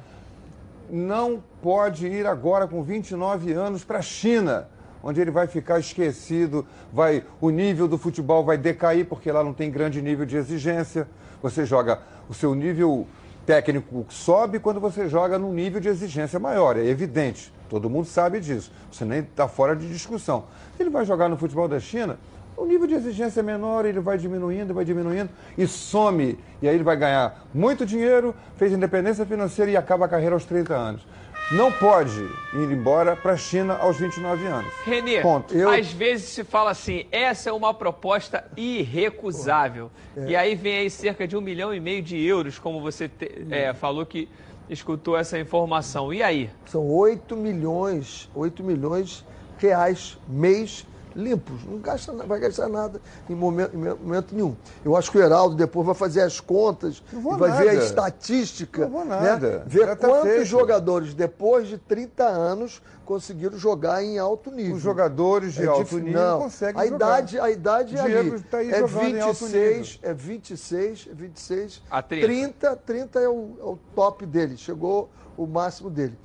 não 0.88 1.42
pode 1.60 2.06
ir 2.06 2.26
agora 2.26 2.66
com 2.66 2.82
29 2.82 3.52
anos 3.52 3.84
para 3.84 3.98
a 3.98 4.02
China, 4.02 4.66
onde 5.02 5.20
ele 5.20 5.30
vai 5.30 5.46
ficar 5.46 5.78
esquecido, 5.78 6.64
vai 6.90 7.22
o 7.38 7.50
nível 7.50 7.86
do 7.86 7.98
futebol 7.98 8.42
vai 8.42 8.56
decair 8.56 9.04
porque 9.04 9.30
lá 9.30 9.44
não 9.44 9.52
tem 9.52 9.70
grande 9.70 10.00
nível 10.00 10.24
de 10.24 10.38
exigência. 10.38 11.06
Você 11.42 11.66
joga 11.66 12.00
o 12.30 12.32
seu 12.32 12.54
nível 12.54 13.06
técnico 13.48 14.04
sobe 14.10 14.58
quando 14.58 14.78
você 14.78 15.08
joga 15.08 15.38
num 15.38 15.54
nível 15.54 15.80
de 15.80 15.88
exigência 15.88 16.38
maior, 16.38 16.76
é 16.76 16.84
evidente. 16.84 17.50
Todo 17.66 17.88
mundo 17.88 18.04
sabe 18.04 18.40
disso. 18.40 18.70
Você 18.92 19.06
nem 19.06 19.20
está 19.20 19.48
fora 19.48 19.74
de 19.74 19.88
discussão. 19.88 20.44
Ele 20.78 20.90
vai 20.90 21.06
jogar 21.06 21.30
no 21.30 21.36
futebol 21.38 21.66
da 21.66 21.80
China, 21.80 22.18
O 22.58 22.66
nível 22.66 22.86
de 22.88 22.94
exigência 22.94 23.38
é 23.38 23.42
menor, 23.42 23.86
ele 23.86 24.00
vai 24.00 24.18
diminuindo, 24.18 24.74
vai 24.74 24.84
diminuindo 24.84 25.30
e 25.56 25.66
some. 25.66 26.36
E 26.60 26.68
aí 26.68 26.74
ele 26.74 26.82
vai 26.82 26.96
ganhar 26.96 27.46
muito 27.54 27.86
dinheiro, 27.86 28.34
fez 28.56 28.72
independência 28.72 29.24
financeira 29.24 29.70
e 29.70 29.76
acaba 29.76 30.06
a 30.06 30.08
carreira 30.08 30.34
aos 30.34 30.44
30 30.44 30.74
anos. 30.74 31.06
Não 31.50 31.72
pode 31.72 32.20
ir 32.52 32.70
embora 32.70 33.16
para 33.16 33.32
a 33.32 33.36
China 33.36 33.74
aos 33.78 33.96
29 33.98 34.44
anos. 34.46 34.70
Renê, 34.84 35.22
Ponto. 35.22 35.54
às 35.70 35.90
vezes 35.90 36.28
se 36.28 36.44
fala 36.44 36.70
assim, 36.72 37.06
essa 37.10 37.48
é 37.48 37.52
uma 37.52 37.72
proposta 37.72 38.44
irrecusável. 38.54 39.90
É. 40.14 40.26
E 40.30 40.36
aí 40.36 40.54
vem 40.54 40.76
aí 40.78 40.90
cerca 40.90 41.26
de 41.26 41.34
um 41.36 41.40
milhão 41.40 41.74
e 41.74 41.80
meio 41.80 42.02
de 42.02 42.22
euros, 42.22 42.58
como 42.58 42.82
você 42.82 43.08
te- 43.08 43.46
é, 43.50 43.72
falou 43.72 44.04
que 44.04 44.28
escutou 44.68 45.16
essa 45.16 45.38
informação. 45.38 46.12
E 46.12 46.22
aí? 46.22 46.50
São 46.66 46.86
8 46.86 47.34
milhões, 47.34 48.28
8 48.34 48.62
milhões 48.62 49.24
reais 49.56 50.18
mês 50.28 50.86
limpos. 51.18 51.64
Não 51.64 51.78
gasta, 51.78 52.12
vai 52.12 52.38
gastar 52.38 52.68
nada 52.68 53.00
em 53.28 53.34
momento, 53.34 53.74
em 53.74 53.78
momento 53.78 54.34
nenhum. 54.34 54.54
Eu 54.84 54.96
acho 54.96 55.10
que 55.10 55.18
o 55.18 55.22
Heraldo 55.22 55.56
depois 55.56 55.84
vai 55.84 55.94
fazer 55.94 56.22
as 56.22 56.38
contas 56.40 57.02
vou 57.12 57.34
e 57.34 57.38
vai 57.38 57.50
ver 57.58 57.70
a 57.70 57.72
nada. 57.74 57.84
estatística. 57.84 58.82
Não 58.82 58.90
vou 58.90 59.04
nada. 59.04 59.58
Né? 59.58 59.62
Ver 59.66 59.86
Já 59.86 59.96
tá 59.96 60.08
quantos 60.08 60.28
feito. 60.30 60.44
jogadores, 60.44 61.14
depois 61.14 61.66
de 61.68 61.76
30 61.78 62.24
anos, 62.24 62.80
conseguiram 63.04 63.58
jogar 63.58 64.02
em 64.04 64.18
alto 64.18 64.50
nível. 64.50 64.76
Os 64.76 64.82
jogadores 64.82 65.54
de 65.54 65.66
alto 65.66 65.84
dif- 65.84 65.94
nível 66.00 66.20
não. 66.22 66.38
conseguem 66.40 66.80
a 66.80 66.84
jogar. 66.84 66.96
idade, 66.96 67.40
a 67.40 67.50
idade 67.50 67.96
é 67.96 68.00
ali. 68.00 68.40
tá 68.42 68.58
aí 68.58 68.70
é 68.70 68.78
jogando 68.86 69.16
em 69.16 69.20
alto 69.20 69.44
26, 69.46 69.98
é 70.02 70.14
26, 70.14 71.08
é 71.10 71.14
26. 71.14 71.82
A 71.90 72.02
30. 72.02 72.26
30, 72.26 72.76
30 72.76 73.18
é 73.20 73.28
o, 73.28 73.56
é 73.60 73.64
o 73.64 73.78
top 73.94 74.24
dele. 74.26 74.56
Chegou 74.56 75.08
o 75.36 75.46
máximo 75.46 75.88
dele. 75.90 76.16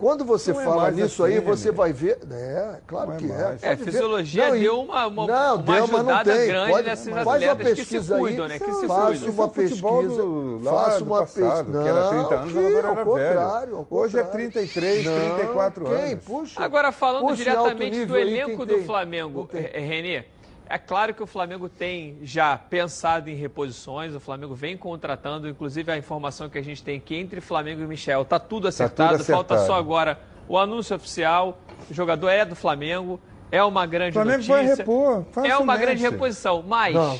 Quando 0.00 0.24
você 0.24 0.50
Não 0.54 0.60
é 0.62 0.64
fala 0.64 0.82
mais 0.84 0.96
nisso 0.96 1.22
assim, 1.22 1.34
aí, 1.34 1.40
você 1.40 1.64
Renê. 1.66 1.76
vai 1.76 1.92
ver. 1.92 2.18
É, 2.32 2.78
claro 2.86 3.08
Não 3.08 3.14
é 3.14 3.18
que 3.18 3.30
é. 3.30 3.58
É, 3.72 3.76
fisiologia 3.76 4.48
Não, 4.48 4.58
deu 4.58 4.80
uma, 4.80 5.06
uma, 5.06 5.26
não, 5.26 5.54
uma 5.56 5.62
deu, 5.62 5.74
mas 5.74 5.90
não 5.90 5.96
ajudada 5.98 6.32
tem. 6.36 6.46
grande 6.46 6.70
Pode- 6.72 6.88
nesses 6.88 7.08
faz 7.08 7.26
uma 7.26 7.32
atletas 7.34 7.56
que 7.66 7.74
se 7.74 7.76
pesquisa 7.76 8.14
aí. 8.14 8.20
cuidam, 8.20 8.48
né? 8.48 8.58
Que 8.58 8.64
se 8.72 8.86
Faça 8.86 9.30
uma 9.30 9.44
é 9.44 9.48
pesquisa. 9.48 10.22
do- 10.22 10.60
faça 10.64 11.04
uma 11.04 11.18
passado, 11.20 11.64
pesquisa. 11.66 11.82
que 11.82 11.88
era 11.88 12.08
30 12.08 12.34
anos, 12.34 12.52
que, 12.52 12.58
agora 12.58 12.78
era 12.78 12.88
ao 12.88 12.94
velho. 12.94 13.06
contrário, 13.06 13.76
ao 13.76 13.86
Hoje 13.90 14.18
é 14.18 14.22
contrário. 14.22 14.50
33, 14.50 15.04
34 15.04 15.84
Quem? 15.84 15.94
anos. 16.12 16.24
Puxa. 16.24 16.62
Agora, 16.64 16.92
falando 16.92 17.22
Puxa, 17.28 17.36
diretamente 17.36 18.04
do 18.06 18.16
elenco 18.16 18.64
do? 18.64 18.82
Flamengo, 18.84 19.46
tem? 19.52 19.68
eh, 19.70 19.80
Renê, 19.80 20.24
é 20.70 20.78
claro 20.78 21.12
que 21.12 21.22
o 21.22 21.26
Flamengo 21.26 21.68
tem 21.68 22.16
já 22.22 22.56
pensado 22.56 23.28
em 23.28 23.34
reposições, 23.34 24.14
o 24.14 24.20
Flamengo 24.20 24.54
vem 24.54 24.76
contratando, 24.76 25.48
inclusive 25.48 25.90
a 25.90 25.98
informação 25.98 26.48
que 26.48 26.56
a 26.56 26.62
gente 26.62 26.82
tem 26.82 26.96
aqui 26.98 27.16
entre 27.16 27.40
Flamengo 27.40 27.82
e 27.82 27.86
Michel, 27.86 28.24
tá 28.24 28.38
tudo 28.38 28.68
acertado, 28.68 29.18
tudo 29.18 29.24
falta 29.26 29.54
acertado. 29.54 29.66
só 29.66 29.78
agora 29.78 30.18
o 30.48 30.56
anúncio 30.56 30.94
oficial, 30.94 31.58
o 31.90 31.92
jogador 31.94 32.28
é 32.28 32.44
do 32.44 32.54
Flamengo, 32.54 33.20
é 33.50 33.62
uma 33.64 33.84
grande 33.84 34.10
O 34.10 34.22
Flamengo 34.22 34.38
notícia. 34.38 34.54
vai 34.56 34.76
repor, 34.76 35.12
é 35.12 35.16
uma 35.16 35.24
facilmente. 35.32 35.78
grande 35.80 36.02
reposição, 36.02 36.64
mas 36.66 36.94
Não. 36.94 37.18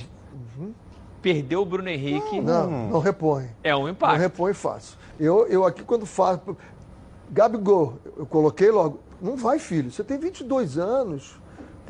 perdeu 1.20 1.62
o 1.62 1.64
Bruno 1.66 1.88
Henrique, 1.88 2.40
Não, 2.40 2.70
não 2.88 3.00
repõe. 3.00 3.48
é 3.62 3.74
um 3.74 3.82
Não 3.82 3.88
impacto. 3.90 4.18
repõe 4.18 4.54
fácil. 4.54 4.96
Eu, 5.18 5.46
eu 5.48 5.64
aqui 5.66 5.82
quando 5.82 6.06
faço. 6.06 6.56
Gabigol, 7.30 7.98
eu 8.16 8.26
coloquei 8.26 8.70
logo. 8.70 9.00
Não 9.20 9.36
vai, 9.36 9.58
filho. 9.58 9.90
Você 9.90 10.02
tem 10.02 10.18
22 10.18 10.78
anos. 10.78 11.38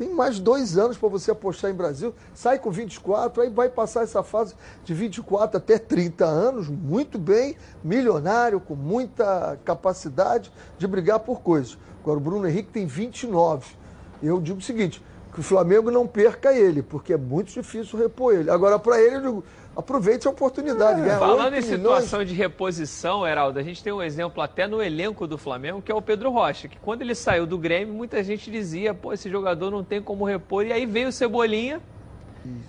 Tem 0.01 0.09
mais 0.09 0.39
dois 0.39 0.79
anos 0.79 0.97
para 0.97 1.09
você 1.09 1.29
apostar 1.29 1.69
em 1.69 1.75
Brasil. 1.75 2.11
Sai 2.33 2.57
com 2.57 2.71
24, 2.71 3.43
aí 3.43 3.51
vai 3.51 3.69
passar 3.69 4.01
essa 4.01 4.23
fase 4.23 4.55
de 4.83 4.95
24 4.95 5.57
até 5.57 5.77
30 5.77 6.25
anos, 6.25 6.67
muito 6.67 7.19
bem, 7.19 7.55
milionário, 7.83 8.59
com 8.59 8.73
muita 8.73 9.59
capacidade 9.63 10.51
de 10.75 10.87
brigar 10.87 11.19
por 11.19 11.41
coisas. 11.41 11.77
Agora, 12.01 12.17
o 12.17 12.19
Bruno 12.19 12.47
Henrique 12.47 12.71
tem 12.71 12.87
29. 12.87 13.75
Eu 14.23 14.41
digo 14.41 14.57
o 14.57 14.63
seguinte: 14.63 15.03
que 15.31 15.39
o 15.39 15.43
Flamengo 15.43 15.89
não 15.89 16.05
perca 16.05 16.53
ele, 16.53 16.81
porque 16.81 17.13
é 17.13 17.17
muito 17.17 17.51
difícil 17.51 17.97
repor 17.97 18.33
ele. 18.33 18.49
Agora, 18.49 18.77
para 18.77 19.01
ele, 19.01 19.15
eu 19.15 19.21
digo, 19.21 19.43
aproveite 19.75 20.27
a 20.27 20.31
oportunidade. 20.31 21.01
ganhar 21.01 21.19
Falando 21.19 21.53
8 21.53 21.65
em 21.65 21.69
milhões, 21.69 22.03
situação 22.03 22.25
de 22.25 22.33
reposição, 22.33 23.25
Heraldo, 23.25 23.57
a 23.57 23.63
gente 23.63 23.81
tem 23.81 23.93
um 23.93 24.01
exemplo 24.01 24.41
até 24.41 24.67
no 24.67 24.81
elenco 24.81 25.25
do 25.25 25.37
Flamengo, 25.37 25.81
que 25.81 25.91
é 25.91 25.95
o 25.95 26.01
Pedro 26.01 26.29
Rocha, 26.31 26.67
que 26.67 26.77
quando 26.79 27.01
ele 27.01 27.15
saiu 27.15 27.45
do 27.45 27.57
Grêmio, 27.57 27.93
muita 27.93 28.23
gente 28.23 28.51
dizia, 28.51 28.93
pô, 28.93 29.13
esse 29.13 29.29
jogador 29.29 29.71
não 29.71 29.83
tem 29.83 30.01
como 30.01 30.25
repor, 30.25 30.65
e 30.65 30.73
aí 30.73 30.85
veio 30.85 31.07
o 31.07 31.11
Cebolinha 31.11 31.79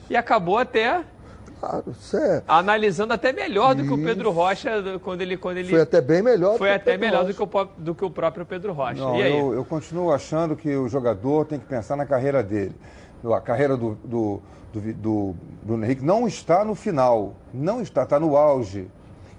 e 0.09 0.17
acabou 0.17 0.59
até 0.59 1.05
Claro, 1.63 1.85
isso 1.93 2.17
é- 2.17 2.43
analisando 2.49 3.13
até 3.13 3.33
melhor 3.33 3.73
do 3.77 3.85
que 3.85 3.93
o. 3.93 3.97
Pedro 4.03 4.33
Rocha 4.33 4.83
do- 4.83 4.99
quando 4.99 5.21
ele 5.23 5.37
quando 5.37 5.59
ele 5.59 5.71
Foi 5.71 5.81
até 5.81 6.01
bem 6.01 6.21
melhor. 6.21 6.59
foi 6.59 6.69
do 6.69 6.73
que 6.73 6.73
o 6.73 6.75
até 6.77 6.91
Pedro 6.93 7.07
melhor 7.07 7.19
do 7.21 7.27
Rocha. 7.27 7.47
que, 7.47 7.57
o, 7.81 7.85
do 7.85 7.95
que 7.95 8.05
o 8.05 8.11
próprio 8.11 8.45
Pedro 8.45 8.73
Rocha. 8.73 9.01
Não, 9.01 9.17
e 9.17 9.23
aí? 9.23 9.39
eu, 9.39 9.55
eu 9.55 9.65
continuo 9.65 10.11
achando 10.13 10.57
que 10.57 10.75
o 10.75 10.89
jogador 10.89 11.47
tem 11.47 11.61
que 11.61 11.67
pensar 11.67 11.95
na 11.97 12.05
carreira 12.05 12.43
dele. 12.43 12.75
A 13.25 13.41
carreira 13.41 13.77
do, 13.77 13.95
do, 14.05 14.43
do, 14.73 14.93
do 14.95 15.37
Bruno 15.63 15.85
Henrique 15.85 16.05
não 16.05 16.27
está 16.27 16.65
no 16.65 16.75
final, 16.75 17.35
não 17.55 17.81
está, 17.81 18.03
está 18.03 18.19
no 18.19 18.37
auge. 18.37 18.89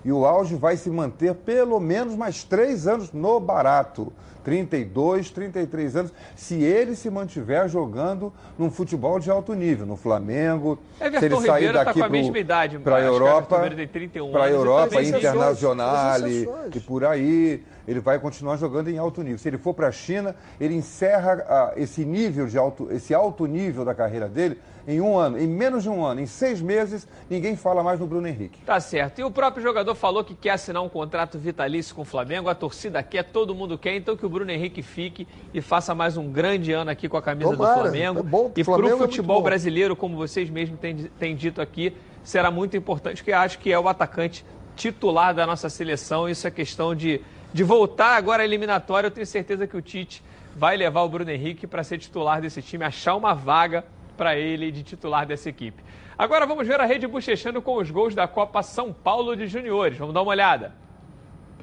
E 0.05 0.09
o 0.11 0.25
auge 0.25 0.55
vai 0.55 0.77
se 0.77 0.89
manter 0.89 1.35
pelo 1.35 1.77
menos 1.81 2.15
mais 2.15 2.41
três 2.45 2.87
anos 2.87 3.11
no 3.11 3.37
barato. 3.41 4.13
32, 4.43 5.29
33 5.31 5.95
anos, 5.95 6.13
se 6.35 6.61
ele 6.63 6.95
se 6.95 7.09
mantiver 7.09 7.67
jogando 7.69 8.31
num 8.57 8.69
futebol 8.69 9.19
de 9.19 9.31
alto 9.31 9.53
nível, 9.53 9.85
no 9.85 9.95
Flamengo, 9.95 10.79
se 10.97 11.05
Everton 11.05 11.25
ele 11.25 11.35
sair 11.35 11.65
Ribeiro 11.67 11.73
tá 11.77 11.83
daqui 11.85 11.99
com 11.99 12.05
a 12.05 12.09
mesma 12.09 12.39
idade, 12.39 12.79
para 12.79 12.97
a 12.97 13.01
Europa, 13.01 13.55
Everton 13.55 13.69
Ribeiro 13.69 13.75
tem 13.75 13.87
31 13.87 14.31
para 14.31 14.41
a 14.41 14.43
tá 14.43 14.51
Europa, 14.51 15.01
Internacional 15.01 16.27
e 16.27 16.79
por 16.81 17.05
aí, 17.05 17.63
ele 17.87 17.99
vai 17.99 18.19
continuar 18.19 18.57
jogando 18.57 18.89
em 18.89 18.97
alto 18.97 19.21
nível. 19.21 19.37
Se 19.37 19.47
ele 19.47 19.57
for 19.57 19.73
para 19.73 19.87
a 19.87 19.91
China, 19.91 20.35
ele 20.59 20.73
encerra 20.73 21.45
ah, 21.47 21.73
esse 21.75 22.05
nível 22.05 22.47
de 22.47 22.57
alto, 22.57 22.87
esse 22.91 23.13
alto 23.13 23.45
nível 23.45 23.83
da 23.83 23.93
carreira 23.93 24.27
dele 24.27 24.59
em 24.87 24.99
um 24.99 25.17
ano, 25.17 25.39
em 25.39 25.47
menos 25.47 25.83
de 25.83 25.89
um 25.89 26.03
ano, 26.03 26.19
em 26.19 26.25
seis 26.25 26.61
meses, 26.61 27.07
ninguém 27.29 27.55
fala 27.55 27.81
mais 27.81 27.99
no 27.99 28.05
Bruno 28.05 28.27
Henrique. 28.27 28.59
Tá 28.65 28.79
certo. 28.79 29.19
E 29.19 29.23
o 29.23 29.31
próprio 29.31 29.63
jogador 29.63 29.95
falou 29.95 30.23
que 30.23 30.35
quer 30.35 30.51
assinar 30.51 30.83
um 30.83 30.89
contrato 30.89 31.39
vitalício 31.39 31.95
com 31.95 32.01
o 32.01 32.05
Flamengo, 32.05 32.49
a 32.49 32.55
torcida 32.55 33.01
quer, 33.01 33.23
todo 33.23 33.55
mundo 33.55 33.77
quer, 33.77 33.95
então 33.95 34.17
que 34.17 34.25
o 34.25 34.29
Bruno 34.29 34.51
Henrique 34.51 34.81
fique 34.81 35.27
e 35.53 35.61
faça 35.61 35.95
mais 35.95 36.17
um 36.17 36.29
grande 36.29 36.73
ano 36.73 36.91
aqui 36.91 37.07
com 37.07 37.15
a 37.15 37.21
camisa 37.21 37.51
Tomara, 37.51 37.75
do 37.75 37.81
Flamengo. 37.81 38.19
é 38.19 38.23
bom, 38.23 38.51
e 38.55 38.61
é 38.61 38.63
para 38.63 38.73
o 38.73 38.81
muito 38.81 38.97
futebol 38.97 39.37
bom. 39.37 39.43
brasileiro, 39.43 39.95
como 39.95 40.17
vocês 40.17 40.49
mesmos 40.49 40.79
têm, 40.79 40.95
têm 41.17 41.35
dito 41.35 41.61
aqui, 41.61 41.95
será 42.21 42.51
muito 42.51 42.75
importante, 42.75 43.17
porque 43.17 43.31
acho 43.31 43.59
que 43.59 43.71
é 43.71 43.79
o 43.79 43.87
atacante 43.87 44.45
titular 44.75 45.33
da 45.33 45.45
nossa 45.45 45.69
seleção. 45.69 46.27
Isso 46.27 46.47
é 46.47 46.51
questão 46.51 46.95
de, 46.95 47.21
de 47.53 47.63
voltar 47.63 48.15
agora 48.15 48.41
à 48.41 48.45
eliminatória. 48.45 49.07
Eu 49.07 49.11
tenho 49.11 49.27
certeza 49.27 49.67
que 49.67 49.77
o 49.77 49.81
Tite 49.81 50.23
vai 50.55 50.75
levar 50.75 51.01
o 51.03 51.09
Bruno 51.09 51.29
Henrique 51.29 51.67
para 51.67 51.83
ser 51.83 51.97
titular 51.97 52.41
desse 52.41 52.61
time, 52.61 52.83
achar 52.83 53.15
uma 53.15 53.33
vaga 53.33 53.85
para 54.17 54.35
ele 54.35 54.71
de 54.71 54.83
titular 54.83 55.25
dessa 55.25 55.49
equipe. 55.49 55.83
Agora 56.17 56.45
vamos 56.45 56.67
ver 56.67 56.79
a 56.79 56.85
rede 56.85 57.07
bochechando 57.07 57.61
com 57.61 57.77
os 57.77 57.89
gols 57.89 58.13
da 58.13 58.27
Copa 58.27 58.61
São 58.61 58.93
Paulo 58.93 59.35
de 59.35 59.47
Juniores. 59.47 59.97
Vamos 59.97 60.13
dar 60.13 60.21
uma 60.21 60.31
olhada. 60.31 60.75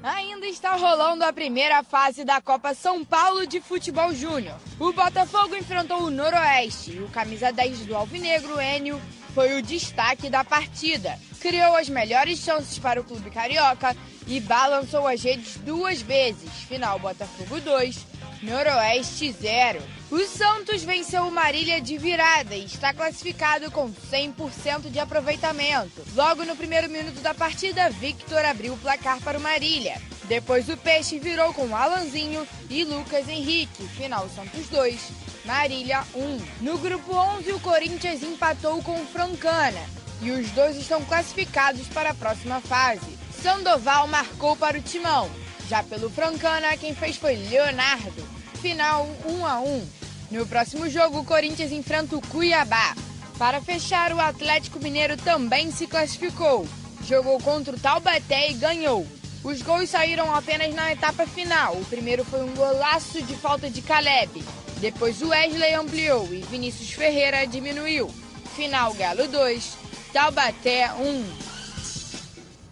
Ainda 0.03 0.47
está 0.47 0.77
rolando 0.77 1.25
a 1.25 1.33
primeira 1.33 1.83
fase 1.85 2.25
da 2.25 2.41
Copa 2.41 2.73
São 2.73 3.05
Paulo 3.05 3.47
de 3.47 3.61
Futebol 3.61 4.15
Júnior. 4.15 4.57
O 4.79 4.93
Botafogo 4.93 5.55
enfrentou 5.55 6.05
o 6.05 6.11
Noroeste 6.11 6.97
e 6.97 7.01
o 7.01 7.09
camisa 7.09 7.53
10 7.53 7.85
do 7.85 7.95
Alvinegro, 7.95 8.59
Enio, 8.61 8.99
foi 9.35 9.59
o 9.59 9.63
destaque 9.63 10.31
da 10.31 10.43
partida. 10.43 11.19
Criou 11.41 11.75
as 11.75 11.89
melhores 11.89 12.39
chances 12.39 12.79
para 12.79 13.01
o 13.01 13.05
clube 13.05 13.31
carioca 13.31 13.97
e 14.27 14.39
balançou 14.41 15.09
as 15.09 15.23
redes 15.23 15.57
duas 15.57 16.03
vezes. 16.03 16.51
Final 16.69 16.99
Botafogo 16.99 17.59
2, 17.61 18.07
Noroeste 18.43 19.33
0. 19.33 19.83
O 20.11 20.19
Santos 20.27 20.83
venceu 20.83 21.23
o 21.23 21.31
Marília 21.31 21.81
de 21.81 21.97
virada 21.97 22.55
e 22.55 22.67
está 22.67 22.93
classificado 22.93 23.71
com 23.71 23.91
100% 23.91 24.91
de 24.91 24.99
aproveitamento. 24.99 26.03
Logo 26.15 26.45
no 26.45 26.55
primeiro 26.55 26.91
minuto 26.91 27.21
da 27.21 27.33
partida, 27.33 27.89
Victor 27.89 28.45
abriu 28.45 28.75
o 28.75 28.79
placar 28.79 29.19
para 29.21 29.39
o 29.39 29.41
Marília. 29.41 30.01
Depois 30.25 30.69
o 30.69 30.77
Peixe 30.77 31.19
virou 31.19 31.55
com 31.55 31.75
Alanzinho 31.75 32.47
e 32.69 32.85
Lucas 32.85 33.29
Henrique. 33.29 33.89
Final 33.89 34.29
Santos 34.29 34.69
2, 34.69 35.11
Marília 35.47 36.05
1. 36.15 36.41
No 36.61 36.77
grupo 36.77 37.15
11, 37.15 37.51
o 37.53 37.61
Corinthians 37.61 38.23
empatou 38.23 38.83
com 38.83 39.01
o 39.01 39.07
Francana 39.07 40.00
e 40.23 40.31
os 40.31 40.51
dois 40.51 40.77
estão 40.77 41.05
classificados 41.05 41.87
para 41.89 42.11
a 42.11 42.15
próxima 42.15 42.61
fase. 42.61 43.19
Sandoval 43.43 44.07
marcou 44.07 44.57
para 44.57 44.79
o 44.79 44.83
Timão. 44.83 45.31
Já 45.69 45.83
pelo 45.83 46.11
Francana, 46.11 46.77
quem 46.77 46.95
fez 46.95 47.17
foi 47.17 47.37
Leonardo. 47.37 48.27
Final 48.61 49.09
1 49.25 49.47
a 49.47 49.61
1. 49.61 49.89
No 50.31 50.47
próximo 50.47 50.89
jogo, 50.89 51.21
o 51.21 51.25
Corinthians 51.25 51.73
enfrenta 51.73 52.17
o 52.17 52.21
Cuiabá. 52.21 52.95
Para 53.39 53.61
fechar, 53.61 54.13
o 54.13 54.21
Atlético 54.21 54.79
Mineiro 54.79 55.17
também 55.17 55.71
se 55.71 55.87
classificou. 55.87 56.69
Jogou 57.07 57.41
contra 57.41 57.75
o 57.75 57.81
Taubaté 57.81 58.51
e 58.51 58.55
ganhou. 58.55 59.07
Os 59.43 59.63
gols 59.63 59.89
saíram 59.89 60.35
apenas 60.35 60.75
na 60.75 60.93
etapa 60.93 61.27
final. 61.27 61.75
O 61.75 61.85
primeiro 61.87 62.25
foi 62.25 62.43
um 62.43 62.55
golaço 62.55 63.23
de 63.23 63.35
falta 63.37 63.71
de 63.71 63.81
Caleb. 63.81 64.45
Depois 64.81 65.23
o 65.23 65.29
Wesley 65.29 65.75
ampliou 65.75 66.27
e 66.33 66.43
Vinícius 66.43 66.91
Ferreira 66.91 67.47
diminuiu. 67.47 68.13
Final 68.55 68.93
Galo 68.95 69.27
2, 69.27 69.80
Taubaté 70.13 70.91
1. 70.93 71.51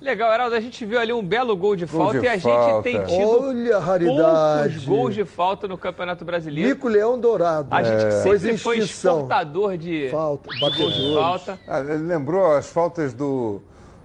Legal, 0.00 0.32
Heraldo, 0.32 0.54
a 0.54 0.60
gente 0.60 0.84
viu 0.86 0.98
ali 1.00 1.12
um 1.12 1.22
belo 1.22 1.56
gol 1.56 1.74
de 1.74 1.84
Gol 1.84 2.00
falta 2.04 2.20
de 2.20 2.26
e 2.26 2.28
a 2.28 2.38
falta. 2.40 2.88
gente 2.88 2.98
tem 3.06 3.16
tido 3.16 3.48
Olha 3.48 3.76
a 3.76 3.80
raridade. 3.80 4.68
poucos 4.74 4.84
gols 4.84 5.14
de 5.14 5.24
falta 5.24 5.66
no 5.66 5.76
Campeonato 5.76 6.24
Brasileiro. 6.24 6.68
Mico 6.68 6.86
Leão 6.88 7.18
Dourado. 7.18 7.66
A 7.70 7.82
gente 7.82 8.04
que 8.04 8.22
Pôs 8.22 8.40
sempre 8.40 8.54
em 8.54 8.58
foi 8.58 8.78
exportador 8.78 9.76
de, 9.76 10.08
Falta, 10.08 10.48
de 10.50 10.60
gols 10.60 10.94
de 10.94 11.14
falta. 11.14 11.58
Ah, 11.66 11.78
lembrou 11.78 12.54
as 12.54 12.68
faltas 12.68 13.12
do, 13.12 13.60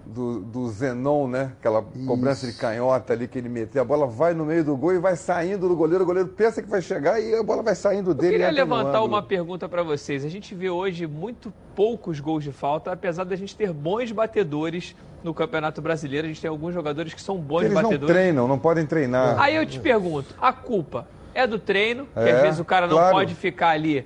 do, 0.06 0.40
do 0.42 0.68
Zenon, 0.70 1.28
né? 1.28 1.52
Aquela 1.60 1.82
cobrança 2.06 2.46
de 2.46 2.54
canhota 2.54 3.14
ali 3.14 3.28
que 3.28 3.38
ele 3.38 3.48
meteu. 3.50 3.82
A 3.82 3.86
bola 3.86 4.06
vai 4.06 4.34
no 4.34 4.46
meio 4.46 4.64
do 4.64 4.76
gol 4.76 4.94
e 4.94 5.00
vai 5.00 5.16
saindo 5.16 5.68
do 5.70 5.76
goleiro. 5.76 6.04
O 6.04 6.08
goleiro 6.08 6.30
pensa 6.30 6.62
que 6.62 6.70
vai 6.70 6.82
chegar 6.82 7.20
e 7.22 7.34
a 7.36 7.42
bola 7.44 7.64
vai 7.64 7.74
saindo 7.76 8.12
Eu 8.12 8.14
dele. 8.14 8.36
e 8.36 8.40
queria 8.40 8.52
levantar 8.52 9.02
uma 9.04 9.22
pergunta 9.22 9.68
para 9.70 9.82
vocês. 9.84 10.26
A 10.26 10.30
gente 10.30 10.54
vê 10.54 10.70
hoje 10.70 11.08
muito 11.08 11.54
poucos 11.76 12.20
gols 12.20 12.44
de 12.44 12.52
falta, 12.52 12.92
apesar 12.92 13.24
da 13.24 13.36
gente 13.36 13.56
ter 13.56 13.72
bons 13.72 14.12
batedores 14.12 14.96
no 15.24 15.34
Campeonato 15.34 15.82
Brasileiro. 15.82 16.26
A 16.26 16.30
gente 16.30 16.42
tem 16.42 16.50
alguns 16.50 16.74
jogadores 16.74 17.14
que 17.14 17.22
são 17.22 17.38
bons 17.38 17.62
Eles 17.62 17.74
não 17.74 17.84
batedores. 17.84 18.14
treinam, 18.14 18.48
não 18.48 18.60
podem 18.60 18.86
treinar. 18.86 19.40
Aí 19.40 19.56
eu 19.56 19.66
te 19.66 19.80
pergunto, 19.80 20.36
a 20.42 20.52
culpa 20.52 21.08
é 21.34 21.48
do 21.48 21.58
treino, 21.58 22.06
que 22.14 22.20
É, 22.20 22.32
às 22.36 22.42
vezes 22.42 22.60
o 22.60 22.66
cara 22.66 22.88
não 22.88 22.98
claro. 22.98 23.16
pode 23.16 23.34
ficar 23.36 23.70
ali, 23.70 24.06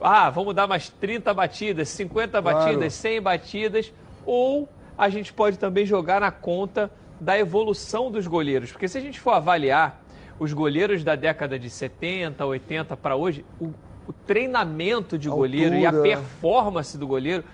ah, 0.00 0.28
vamos 0.28 0.54
dar 0.54 0.66
mais 0.66 0.90
30 0.90 1.32
batidas, 1.32 1.88
50 1.88 2.42
Claro. 2.42 2.58
batidas, 2.58 2.92
100 2.92 3.20
batidas, 3.22 3.92
ou 4.26 4.68
a 4.98 5.08
gente 5.08 5.32
pode 5.32 5.58
também 5.58 5.86
jogar 5.86 6.20
na 6.20 6.30
conta 6.32 6.90
da 7.20 7.38
evolução 7.38 8.10
dos 8.10 8.26
goleiros, 8.26 8.72
porque 8.72 8.88
se 8.88 8.98
a 8.98 9.00
gente 9.00 9.18
for 9.20 9.30
avaliar 9.32 10.02
os 10.38 10.52
goleiros 10.52 11.02
da 11.04 11.14
década 11.16 11.58
de 11.58 11.70
70, 11.70 12.44
80 12.44 12.96
para 12.96 13.16
hoje, 13.16 13.44
o, 13.60 13.66
o 14.06 14.12
treinamento 14.26 15.16
de 15.18 15.28
goleiro 15.28 15.74
e 15.76 15.86
a 15.86 15.90
performance 16.02 16.96
do 16.98 17.06
goleiro 17.06 17.44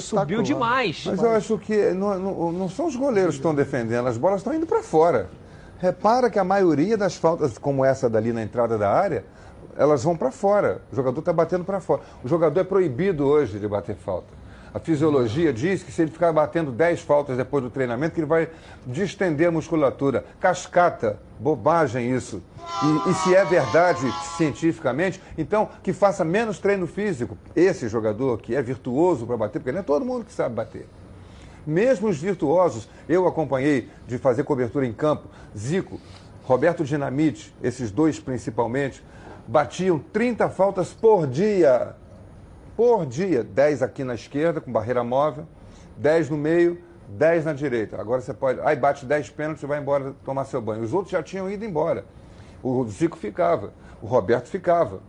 subiu 0.00 0.38
demais. 0.42 1.04
Mas 1.06 1.22
eu 1.22 1.30
acho 1.32 1.58
que 1.58 1.90
não, 1.92 2.18
não- 2.18 2.52
não 2.52 2.68
são 2.68 2.86
os 2.86 2.96
goleiros 2.96 3.34
que 3.34 3.38
estão 3.40 3.54
defendendo, 3.54 4.06
as 4.06 4.16
bolas 4.18 4.40
estão 4.40 4.54
indo 4.54 4.66
para 4.66 4.82
fora. 4.82 5.28
Repara 5.78 6.28
que 6.30 6.38
a 6.38 6.44
maioria 6.44 6.96
das 6.96 7.16
faltas, 7.16 7.56
como 7.58 7.84
essa 7.84 8.08
dali 8.08 8.32
na 8.32 8.42
entrada 8.42 8.76
da 8.76 8.90
área, 8.90 9.24
elas 9.76 10.04
vão 10.04 10.16
para 10.16 10.30
fora. 10.30 10.82
O 10.92 10.96
jogador 10.96 11.20
está 11.20 11.32
batendo 11.32 11.64
para 11.64 11.80
fora. 11.80 12.02
O 12.22 12.28
jogador 12.28 12.60
é 12.60 12.64
proibido 12.64 13.26
hoje 13.26 13.58
de 13.58 13.66
bater 13.66 13.96
falta. 13.96 14.28
A 14.72 14.78
fisiologia 14.78 15.52
diz 15.52 15.82
que 15.82 15.90
se 15.90 16.02
ele 16.02 16.10
ficar 16.10 16.32
batendo 16.32 16.70
10 16.70 17.00
faltas 17.00 17.36
depois 17.36 17.64
do 17.64 17.70
treinamento, 17.70 18.14
que 18.14 18.20
ele 18.20 18.26
vai 18.26 18.48
distender 18.86 19.48
a 19.48 19.50
musculatura. 19.50 20.24
Cascata, 20.38 21.18
bobagem 21.40 22.14
isso. 22.14 22.40
E, 22.82 23.10
e 23.10 23.14
se 23.14 23.34
é 23.34 23.44
verdade 23.44 24.00
cientificamente, 24.36 25.20
então 25.36 25.68
que 25.82 25.92
faça 25.92 26.24
menos 26.24 26.58
treino 26.58 26.86
físico. 26.86 27.36
Esse 27.54 27.88
jogador 27.88 28.38
que 28.40 28.54
é 28.54 28.62
virtuoso 28.62 29.26
para 29.26 29.36
bater, 29.36 29.58
porque 29.58 29.72
não 29.72 29.80
é 29.80 29.82
todo 29.82 30.04
mundo 30.04 30.24
que 30.24 30.32
sabe 30.32 30.54
bater. 30.54 30.86
Mesmo 31.66 32.08
os 32.08 32.18
virtuosos, 32.18 32.88
eu 33.08 33.26
acompanhei 33.26 33.88
de 34.06 34.18
fazer 34.18 34.44
cobertura 34.44 34.86
em 34.86 34.92
campo, 34.92 35.28
Zico, 35.56 36.00
Roberto 36.44 36.84
Dinamite, 36.84 37.54
esses 37.62 37.90
dois 37.90 38.18
principalmente, 38.18 39.04
batiam 39.46 39.98
30 39.98 40.48
faltas 40.48 40.92
por 40.92 41.26
dia. 41.26 41.94
Por 42.80 43.04
dia. 43.04 43.44
10 43.44 43.82
aqui 43.82 44.02
na 44.02 44.14
esquerda, 44.14 44.58
com 44.58 44.72
barreira 44.72 45.04
móvel, 45.04 45.46
10 45.98 46.30
no 46.30 46.38
meio, 46.38 46.80
10 47.08 47.44
na 47.44 47.52
direita. 47.52 48.00
Agora 48.00 48.22
você 48.22 48.32
pode. 48.32 48.58
Aí 48.62 48.74
bate 48.74 49.04
10 49.04 49.28
pênaltis 49.28 49.62
e 49.62 49.66
vai 49.66 49.78
embora 49.78 50.14
tomar 50.24 50.46
seu 50.46 50.62
banho. 50.62 50.82
Os 50.82 50.94
outros 50.94 51.12
já 51.12 51.22
tinham 51.22 51.50
ido 51.50 51.62
embora. 51.62 52.06
O 52.62 52.82
Zico 52.88 53.18
ficava, 53.18 53.74
o 54.00 54.06
Roberto 54.06 54.46
ficava. 54.48 55.02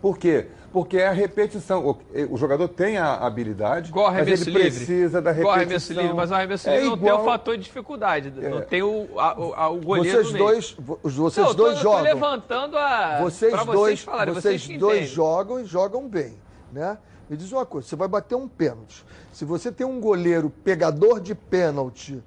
Por 0.00 0.16
quê? 0.16 0.46
Porque 0.72 0.98
é 0.98 1.08
a 1.08 1.12
repetição. 1.12 1.84
O, 1.88 1.98
o 2.32 2.36
jogador 2.36 2.68
tem 2.68 2.98
a 2.98 3.14
habilidade, 3.16 3.88
Igual 3.90 4.12
mas 4.12 4.28
ele 4.28 4.36
livre. 4.36 4.52
precisa 4.60 5.20
da 5.20 5.30
repetição. 5.32 5.54
arremesso 5.56 5.92
livre, 5.92 6.14
mas 6.14 6.30
o 6.30 6.34
arremesso 6.36 6.68
É 6.68 6.74
livre 6.76 6.90
não 6.90 6.98
tem 6.98 7.12
o 7.12 7.24
fator 7.24 7.56
de 7.56 7.64
dificuldade, 7.64 8.30
não 8.30 8.60
tem 8.60 8.82
o, 8.84 9.08
a- 9.18 9.40
o, 9.40 9.54
a- 9.54 9.68
o 9.70 9.80
goleiro 9.80 10.22
Vocês 10.24 10.32
dois, 10.38 10.76
vo- 10.78 11.00
vocês 11.02 11.44
Não, 11.44 11.50
eu 11.50 11.56
tô- 11.56 11.62
dois 11.64 11.76
eu 11.78 11.82
tô 11.82 11.88
jogam. 11.90 12.02
levantando 12.04 12.78
a 12.78 13.18
Vocês 13.22 13.52
pra 13.52 13.64
dois, 13.64 13.76
vocês 13.76 14.00
falarem, 14.02 14.32
vocês, 14.34 14.62
vocês 14.64 14.78
dois 14.78 14.96
entendem. 14.98 15.12
jogam 15.14 15.58
e 15.60 15.64
jogam 15.64 16.06
bem, 16.08 16.34
né? 16.76 16.98
Me 17.28 17.36
diz 17.36 17.50
uma 17.50 17.66
coisa, 17.66 17.88
você 17.88 17.96
vai 17.96 18.06
bater 18.06 18.34
um 18.36 18.46
pênalti. 18.46 19.04
Se 19.32 19.44
você 19.44 19.72
tem 19.72 19.84
um 19.86 19.98
goleiro 20.00 20.48
pegador 20.48 21.18
de 21.18 21.34
pênalti, 21.34 22.22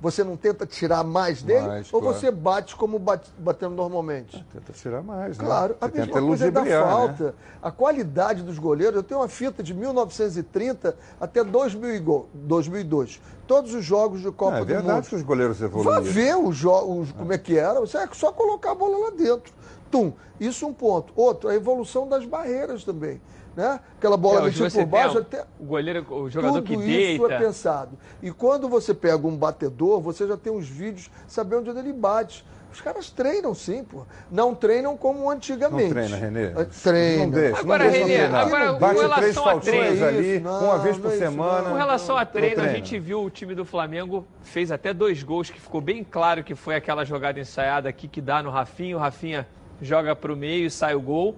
você 0.00 0.24
não 0.24 0.34
tenta 0.36 0.64
tirar 0.66 1.04
mais 1.04 1.42
dele 1.42 1.66
Mais, 1.66 1.92
ou 1.92 2.00
claro. 2.00 2.16
você 2.16 2.30
bate 2.30 2.74
como 2.74 2.98
bate, 2.98 3.30
batendo 3.38 3.74
normalmente? 3.76 4.44
Tenta 4.50 4.72
tirar 4.72 5.02
mais, 5.02 5.36
né? 5.38 5.44
Claro, 5.44 5.76
a 5.80 5.86
Você 5.86 5.98
mesma 5.98 6.12
tenta 6.14 6.26
coisa 6.26 6.46
é 6.46 6.50
da 6.50 6.62
né? 6.64 6.70
falta. 6.82 7.34
A 7.62 7.70
qualidade 7.70 8.42
dos 8.42 8.58
goleiros, 8.58 8.96
eu 8.96 9.02
tenho 9.02 9.20
uma 9.20 9.28
fita 9.28 9.62
de 9.62 9.74
1930 9.74 10.96
até 11.20 11.44
2000 11.44 11.94
e 11.94 11.98
gol- 12.00 12.28
2002. 12.34 13.20
Todos 13.46 13.74
os 13.74 13.84
jogos 13.84 14.22
de 14.22 14.32
Copa 14.32 14.56
É 14.56 14.60
do 14.60 14.64
verdade 14.66 14.92
Mundo. 14.94 15.06
que 15.08 15.14
os 15.16 15.22
goleiros 15.22 15.60
evoluíram. 15.60 16.02
ver 16.02 16.34
os 16.36 16.56
jogos, 16.56 17.12
como 17.12 17.32
é 17.32 17.38
que 17.38 17.56
era. 17.58 17.78
Você 17.78 17.98
é 17.98 18.08
só 18.12 18.32
colocar 18.32 18.72
a 18.72 18.74
bola 18.74 18.96
lá 18.98 19.10
dentro. 19.10 19.52
Tum. 19.90 20.12
Isso 20.40 20.66
um 20.66 20.72
ponto. 20.72 21.12
Outro, 21.14 21.50
a 21.50 21.54
evolução 21.54 22.08
das 22.08 22.24
barreiras 22.24 22.84
também. 22.84 23.20
Né? 23.56 23.80
Aquela 23.98 24.16
bola 24.16 24.40
É, 24.40 24.42
metida 24.44 24.70
por 24.70 24.86
baixo 24.86 25.18
até. 25.18 25.44
o 25.58 25.64
goleiro, 25.64 26.06
o 26.08 26.30
jogador 26.30 26.54
Tudo 26.62 26.66
que 26.66 26.74
isso 26.74 26.86
deita. 26.86 27.34
é 27.34 27.38
pensado. 27.38 27.98
E 28.22 28.30
quando 28.30 28.68
você 28.68 28.94
pega 28.94 29.26
um 29.26 29.36
batedor, 29.36 30.00
você 30.00 30.26
já 30.26 30.36
tem 30.36 30.52
uns 30.52 30.68
vídeos 30.68 31.10
sabendo 31.26 31.70
onde 31.70 31.80
ele 31.80 31.92
bate. 31.92 32.44
Os 32.72 32.80
caras 32.80 33.10
treinam 33.10 33.52
sim, 33.52 33.82
pô. 33.82 34.02
Não 34.30 34.54
treinam 34.54 34.96
como 34.96 35.28
antigamente. 35.28 35.86
Não 35.86 35.90
treina, 35.90 36.16
Renê. 36.16 36.52
Ah, 36.54 36.64
Treina. 36.64 37.24
Não 37.24 37.30
deixa, 37.32 37.58
Agora, 37.60 37.84
não 37.84 37.90
deixa 37.90 38.06
Renê, 38.06 38.18
treinar. 38.20 38.46
agora, 38.46 38.72
com 38.74 38.78
Bate 38.78 39.00
relação 39.00 39.18
três 39.20 39.36
a 39.36 39.42
faltinhas 39.42 39.98
treino, 39.98 40.06
ali, 40.06 40.38
não, 40.40 40.64
uma 40.64 40.78
vez 40.78 40.96
por 40.96 41.06
é 41.06 41.10
isso, 41.10 41.18
semana. 41.18 41.70
Com 41.70 41.76
relação 41.76 42.16
a 42.16 42.24
treino, 42.24 42.52
a 42.52 42.54
treina. 42.62 42.72
gente 42.76 42.98
viu 43.00 43.24
o 43.24 43.28
time 43.30 43.56
do 43.56 43.64
Flamengo 43.64 44.24
fez 44.44 44.70
até 44.70 44.94
dois 44.94 45.20
gols 45.24 45.50
que 45.50 45.60
ficou 45.60 45.80
bem 45.80 46.04
claro 46.04 46.44
que 46.44 46.54
foi 46.54 46.76
aquela 46.76 47.04
jogada 47.04 47.40
ensaiada 47.40 47.88
aqui 47.88 48.06
que 48.06 48.20
dá 48.20 48.40
no 48.40 48.50
Rafinha. 48.50 48.96
O 48.96 49.00
Rafinha 49.00 49.48
joga 49.82 50.14
para 50.14 50.32
o 50.32 50.36
meio 50.36 50.66
e 50.66 50.70
sai 50.70 50.94
o 50.94 51.00
gol. 51.00 51.34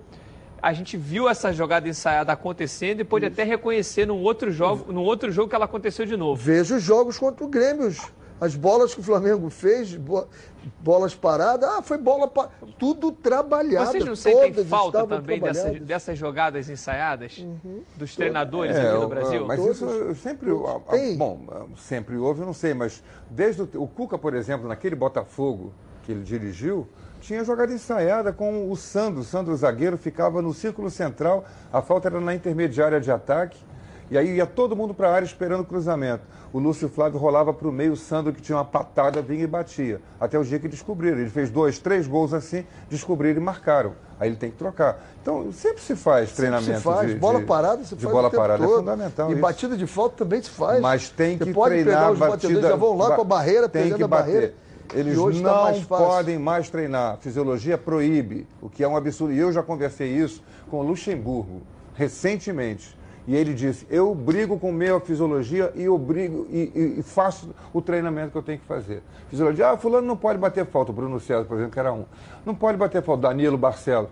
A 0.62 0.72
gente 0.72 0.96
viu 0.96 1.28
essa 1.28 1.52
jogada 1.52 1.88
ensaiada 1.88 2.32
acontecendo 2.32 3.00
e 3.00 3.04
pôde 3.04 3.26
até 3.26 3.42
reconhecer 3.42 4.06
num 4.06 4.22
outro 4.22 4.52
jogo, 4.52 4.92
num 4.92 5.02
outro 5.02 5.32
jogo 5.32 5.48
que 5.48 5.56
ela 5.56 5.64
aconteceu 5.64 6.06
de 6.06 6.16
novo. 6.16 6.40
Veja 6.40 6.76
os 6.76 6.82
jogos 6.82 7.18
contra 7.18 7.44
o 7.44 7.48
Grêmio. 7.48 7.92
As 8.40 8.56
bolas 8.56 8.92
que 8.92 8.98
o 8.98 9.02
Flamengo 9.04 9.48
fez, 9.50 9.94
bo- 9.94 10.26
bolas 10.80 11.14
paradas, 11.14 11.68
ah, 11.68 11.80
foi 11.82 11.96
bola 11.96 12.26
pa... 12.26 12.48
tudo 12.76 13.12
trabalhado. 13.12 13.86
Vocês 13.92 14.04
não 14.04 14.16
sentem 14.16 14.52
falta 14.64 15.06
também 15.06 15.40
dessas, 15.40 15.80
dessas 15.80 16.18
jogadas 16.18 16.68
ensaiadas 16.68 17.38
Uhum. 17.38 17.82
dos 17.96 18.16
treinadores 18.16 18.74
É, 18.74 18.80
aqui 18.90 19.00
no 19.00 19.08
Brasil? 19.08 19.46
Mas 19.46 19.64
isso 19.64 19.84
eu 19.84 20.14
sempre. 20.16 20.50
a- 20.50 20.76
a- 20.76 20.80
Tem. 20.90 21.16
Bom, 21.16 21.40
sempre 21.76 22.16
houve, 22.16 22.40
eu 22.40 22.46
não 22.46 22.54
sei, 22.54 22.74
mas 22.74 23.02
desde 23.30 23.62
o, 23.62 23.68
o 23.76 23.86
Cuca, 23.86 24.18
por 24.18 24.34
exemplo, 24.34 24.66
naquele 24.68 24.96
Botafogo 24.96 25.72
que 26.04 26.10
ele 26.10 26.22
dirigiu, 26.24 26.88
tinha 27.22 27.44
jogada 27.44 27.72
ensaiada 27.72 28.32
com 28.32 28.70
o 28.70 28.76
Sandro. 28.76 29.20
O 29.20 29.24
Sandro, 29.24 29.52
o 29.52 29.56
zagueiro, 29.56 29.96
ficava 29.96 30.42
no 30.42 30.52
círculo 30.52 30.90
central, 30.90 31.44
a 31.72 31.80
falta 31.80 32.08
era 32.08 32.20
na 32.20 32.34
intermediária 32.34 33.00
de 33.00 33.10
ataque. 33.10 33.58
E 34.10 34.18
aí 34.18 34.34
ia 34.36 34.44
todo 34.44 34.76
mundo 34.76 34.92
para 34.92 35.08
a 35.08 35.14
área 35.14 35.24
esperando 35.24 35.60
o 35.60 35.64
cruzamento. 35.64 36.22
O 36.52 36.58
Lúcio 36.58 36.86
Flávio 36.86 37.18
rolava 37.18 37.54
para 37.54 37.66
o 37.66 37.72
meio, 37.72 37.92
o 37.92 37.96
Sandro, 37.96 38.30
que 38.30 38.42
tinha 38.42 38.58
uma 38.58 38.64
patada, 38.64 39.22
vinha 39.22 39.44
e 39.44 39.46
batia. 39.46 40.02
Até 40.20 40.38
o 40.38 40.44
dia 40.44 40.58
que 40.58 40.68
descobriram. 40.68 41.16
Ele 41.18 41.30
fez 41.30 41.48
dois, 41.48 41.78
três 41.78 42.06
gols 42.06 42.34
assim, 42.34 42.66
descobriram 42.90 43.40
e 43.40 43.42
marcaram. 43.44 43.94
Aí 44.20 44.28
ele 44.28 44.36
tem 44.36 44.50
que 44.50 44.58
trocar. 44.58 45.00
Então, 45.22 45.50
sempre 45.50 45.80
se 45.80 45.96
faz 45.96 46.28
Sempre 46.28 46.36
treinamento 46.42 46.76
se 46.76 46.82
faz. 46.84 47.08
de, 47.08 47.14
bola 47.14 47.38
de- 47.38 47.46
parada 47.46 47.84
se 47.84 47.94
de 47.96 48.02
faz 48.02 48.14
bola 48.14 48.30
parada. 48.30 48.62
todo. 48.62 48.74
É 48.74 48.78
fundamental 48.80 49.28
E 49.30 49.32
isso. 49.32 49.40
batida 49.40 49.76
de 49.78 49.86
falta 49.86 50.16
também 50.24 50.42
se 50.42 50.50
faz. 50.50 50.78
Mas 50.82 51.08
tem 51.08 51.38
Você 51.38 51.44
que 51.46 51.54
pode 51.54 51.74
treinar 51.82 52.00
pegar 52.02 52.12
os 52.12 52.18
batida, 52.18 52.36
batedores, 52.48 52.68
já 52.68 52.76
vão 52.76 52.98
lá 52.98 53.08
ba- 53.10 53.16
com 53.16 53.22
a 53.22 53.24
barreira, 53.24 53.68
tem 53.68 53.82
pegando 53.84 53.96
que 53.98 54.04
a 54.04 54.08
barreira. 54.08 54.54
Eles 54.94 55.16
tá 55.16 55.30
não 55.52 55.62
mais 55.64 55.78
fácil. 55.82 56.06
podem 56.06 56.38
mais 56.38 56.70
treinar. 56.70 57.14
A 57.14 57.16
fisiologia 57.16 57.76
proíbe, 57.78 58.46
o 58.60 58.68
que 58.68 58.82
é 58.84 58.88
um 58.88 58.96
absurdo. 58.96 59.32
E 59.32 59.38
eu 59.38 59.52
já 59.52 59.62
conversei 59.62 60.08
isso 60.08 60.42
com 60.70 60.78
o 60.78 60.82
Luxemburgo 60.82 61.62
recentemente. 61.94 62.96
E 63.26 63.36
ele 63.36 63.54
disse: 63.54 63.86
Eu 63.88 64.14
brigo 64.14 64.58
com 64.58 64.72
minha 64.72 64.98
fisiologia 64.98 65.72
e 65.76 65.84
eu 65.84 65.96
brigo 65.96 66.46
e, 66.50 66.72
e- 66.74 66.94
e 66.98 67.02
faço 67.02 67.50
o 67.72 67.80
treinamento 67.80 68.32
que 68.32 68.38
eu 68.38 68.42
tenho 68.42 68.58
que 68.58 68.66
fazer. 68.66 69.00
Fisiologia, 69.28 69.70
ah, 69.70 69.76
fulano 69.76 70.06
não 70.06 70.16
pode 70.16 70.38
bater 70.38 70.66
falta, 70.66 70.90
o 70.90 70.94
Bruno 70.94 71.20
César, 71.20 71.44
por 71.44 71.54
exemplo, 71.54 71.72
que 71.72 71.78
era 71.78 71.92
um. 71.92 72.04
Não 72.44 72.54
pode 72.54 72.76
bater 72.76 73.00
falta, 73.02 73.22
Danilo, 73.28 73.56
Barcelo. 73.56 74.10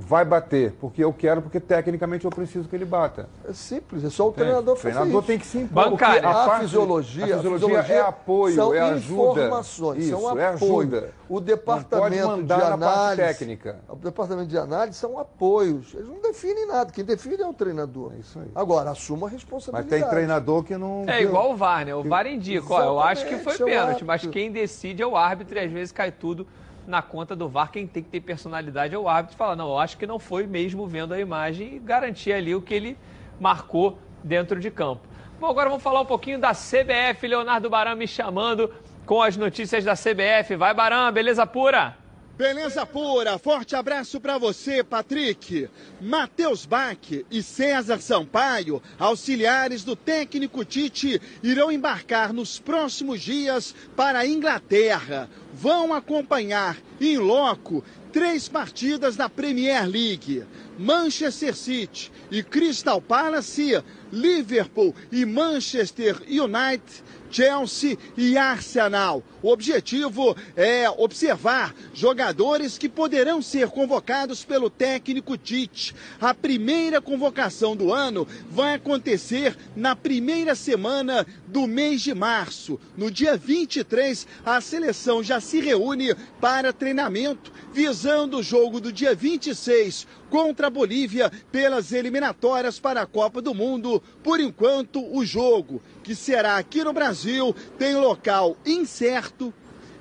Vai 0.00 0.24
bater, 0.24 0.74
porque 0.80 1.02
eu 1.02 1.12
quero, 1.12 1.42
porque 1.42 1.58
tecnicamente 1.58 2.24
eu 2.24 2.30
preciso 2.30 2.68
que 2.68 2.76
ele 2.76 2.84
bata. 2.84 3.28
É 3.48 3.52
simples, 3.52 4.04
é 4.04 4.08
só 4.10 4.26
o 4.26 4.28
Entende? 4.28 4.44
treinador 4.44 4.74
O 4.74 4.76
fazer 4.76 4.94
treinador 4.94 5.18
isso. 5.18 5.26
tem 5.26 5.38
que 5.40 5.46
se 5.46 5.58
impor. 5.58 5.90
Bancária. 5.90 6.20
A, 6.28 6.32
parte- 6.46 6.60
fisiologia, 6.60 7.34
a 7.34 7.36
fisiologia 7.38 7.78
é 7.80 8.00
apoio, 8.00 8.54
são 8.54 8.72
é 8.74 8.78
ajuda. 8.80 9.40
informações, 9.40 10.04
Isso, 10.04 10.20
são 10.20 10.38
é 10.38 10.46
apoio. 10.54 10.78
ajuda. 10.78 11.10
O 11.28 11.40
departamento 11.40 12.42
de 12.44 12.52
análise, 12.52 13.16
técnica. 13.22 13.80
o 13.88 13.96
departamento 13.96 14.46
de 14.48 14.56
análise 14.56 14.96
são 14.96 15.18
apoios. 15.18 15.92
Eles 15.92 16.06
não 16.06 16.22
definem 16.22 16.66
nada. 16.68 16.92
Quem 16.92 17.04
define 17.04 17.42
é 17.42 17.46
o 17.48 17.52
treinador. 17.52 18.12
É 18.16 18.20
isso 18.20 18.38
aí. 18.38 18.48
Agora 18.54 18.90
assuma 18.90 19.26
a 19.26 19.30
Mas 19.30 19.32
responsabilidade. 19.32 19.88
tem 20.02 20.08
treinador 20.08 20.62
que 20.62 20.76
não. 20.76 21.06
É 21.08 21.20
igual 21.22 21.50
o 21.52 21.56
VAR, 21.56 21.84
né? 21.84 21.92
O 21.94 22.04
VAR 22.04 22.24
indica, 22.28 22.72
ó, 22.72 22.82
eu 22.84 23.00
acho 23.00 23.26
que 23.26 23.36
foi 23.38 23.54
é 23.54 23.56
o 23.56 23.64
pênalti, 23.64 24.04
mas 24.04 24.24
quem 24.28 24.52
decide 24.52 25.02
é 25.02 25.06
o 25.06 25.16
árbitro 25.16 25.58
e 25.58 25.60
às 25.60 25.72
vezes 25.72 25.90
cai 25.90 26.12
tudo 26.12 26.46
na 26.88 27.02
conta 27.02 27.36
do 27.36 27.48
VAR. 27.48 27.70
Quem 27.70 27.86
tem 27.86 28.02
que 28.02 28.08
ter 28.08 28.20
personalidade 28.20 28.94
é 28.94 28.98
o 28.98 29.08
árbitro. 29.08 29.36
Fala, 29.36 29.54
não, 29.54 29.68
eu 29.68 29.78
acho 29.78 29.98
que 29.98 30.06
não 30.06 30.18
foi 30.18 30.46
mesmo 30.46 30.86
vendo 30.86 31.12
a 31.12 31.20
imagem 31.20 31.76
e 31.76 31.78
garantir 31.78 32.32
ali 32.32 32.54
o 32.54 32.62
que 32.62 32.74
ele 32.74 32.98
marcou 33.38 33.98
dentro 34.24 34.58
de 34.58 34.70
campo. 34.70 35.06
Bom, 35.38 35.46
agora 35.46 35.68
vamos 35.68 35.84
falar 35.84 36.00
um 36.00 36.06
pouquinho 36.06 36.38
da 36.38 36.52
CBF. 36.52 37.28
Leonardo 37.28 37.70
Baran 37.70 37.94
me 37.94 38.08
chamando 38.08 38.74
com 39.04 39.22
as 39.22 39.36
notícias 39.36 39.84
da 39.84 39.92
CBF. 39.94 40.56
Vai, 40.56 40.74
Baran, 40.74 41.12
beleza 41.12 41.46
pura? 41.46 42.07
Beleza 42.38 42.86
pura, 42.86 43.36
forte 43.36 43.74
abraço 43.74 44.20
para 44.20 44.38
você, 44.38 44.84
Patrick. 44.84 45.68
Matheus 46.00 46.64
Bach 46.64 46.96
e 47.28 47.42
César 47.42 48.00
Sampaio, 48.00 48.80
auxiliares 48.96 49.82
do 49.82 49.96
técnico 49.96 50.64
Tite, 50.64 51.20
irão 51.42 51.72
embarcar 51.72 52.32
nos 52.32 52.60
próximos 52.60 53.22
dias 53.22 53.74
para 53.96 54.20
a 54.20 54.26
Inglaterra. 54.26 55.28
Vão 55.52 55.92
acompanhar 55.92 56.78
em 57.00 57.18
loco 57.18 57.82
três 58.12 58.48
partidas 58.48 59.16
da 59.16 59.28
Premier 59.28 59.84
League. 59.84 60.44
Manchester 60.78 61.56
City 61.56 62.12
e 62.30 62.40
Crystal 62.40 63.02
Palace, 63.02 63.82
Liverpool 64.12 64.94
e 65.10 65.24
Manchester 65.24 66.22
United 66.28 67.02
Chelsea 67.30 67.98
e 68.16 68.36
Arsenal. 68.36 69.22
O 69.42 69.50
objetivo 69.50 70.36
é 70.56 70.90
observar 70.90 71.74
jogadores 71.94 72.76
que 72.76 72.88
poderão 72.88 73.40
ser 73.40 73.68
convocados 73.68 74.44
pelo 74.44 74.68
técnico 74.68 75.36
Tite. 75.36 75.94
A 76.20 76.34
primeira 76.34 77.00
convocação 77.00 77.76
do 77.76 77.92
ano 77.92 78.26
vai 78.50 78.74
acontecer 78.74 79.56
na 79.76 79.94
primeira 79.94 80.54
semana 80.54 81.26
do 81.46 81.66
mês 81.66 82.02
de 82.02 82.14
março. 82.14 82.80
No 82.96 83.10
dia 83.10 83.36
23, 83.36 84.26
a 84.44 84.60
seleção 84.60 85.22
já 85.22 85.40
se 85.40 85.60
reúne 85.60 86.14
para 86.40 86.72
treinamento, 86.72 87.52
visando 87.72 88.38
o 88.38 88.42
jogo 88.42 88.80
do 88.80 88.92
dia 88.92 89.14
26 89.14 90.06
contra 90.30 90.66
a 90.66 90.70
Bolívia 90.70 91.30
pelas 91.50 91.92
eliminatórias 91.92 92.78
para 92.78 93.02
a 93.02 93.06
Copa 93.06 93.40
do 93.42 93.54
Mundo. 93.54 94.02
Por 94.22 94.40
enquanto, 94.40 95.04
o 95.16 95.24
jogo, 95.24 95.80
que 96.02 96.14
será 96.14 96.56
aqui 96.56 96.82
no 96.84 96.92
Brasil, 96.92 97.54
tem 97.78 97.94
local 97.94 98.56
incerto 98.64 99.52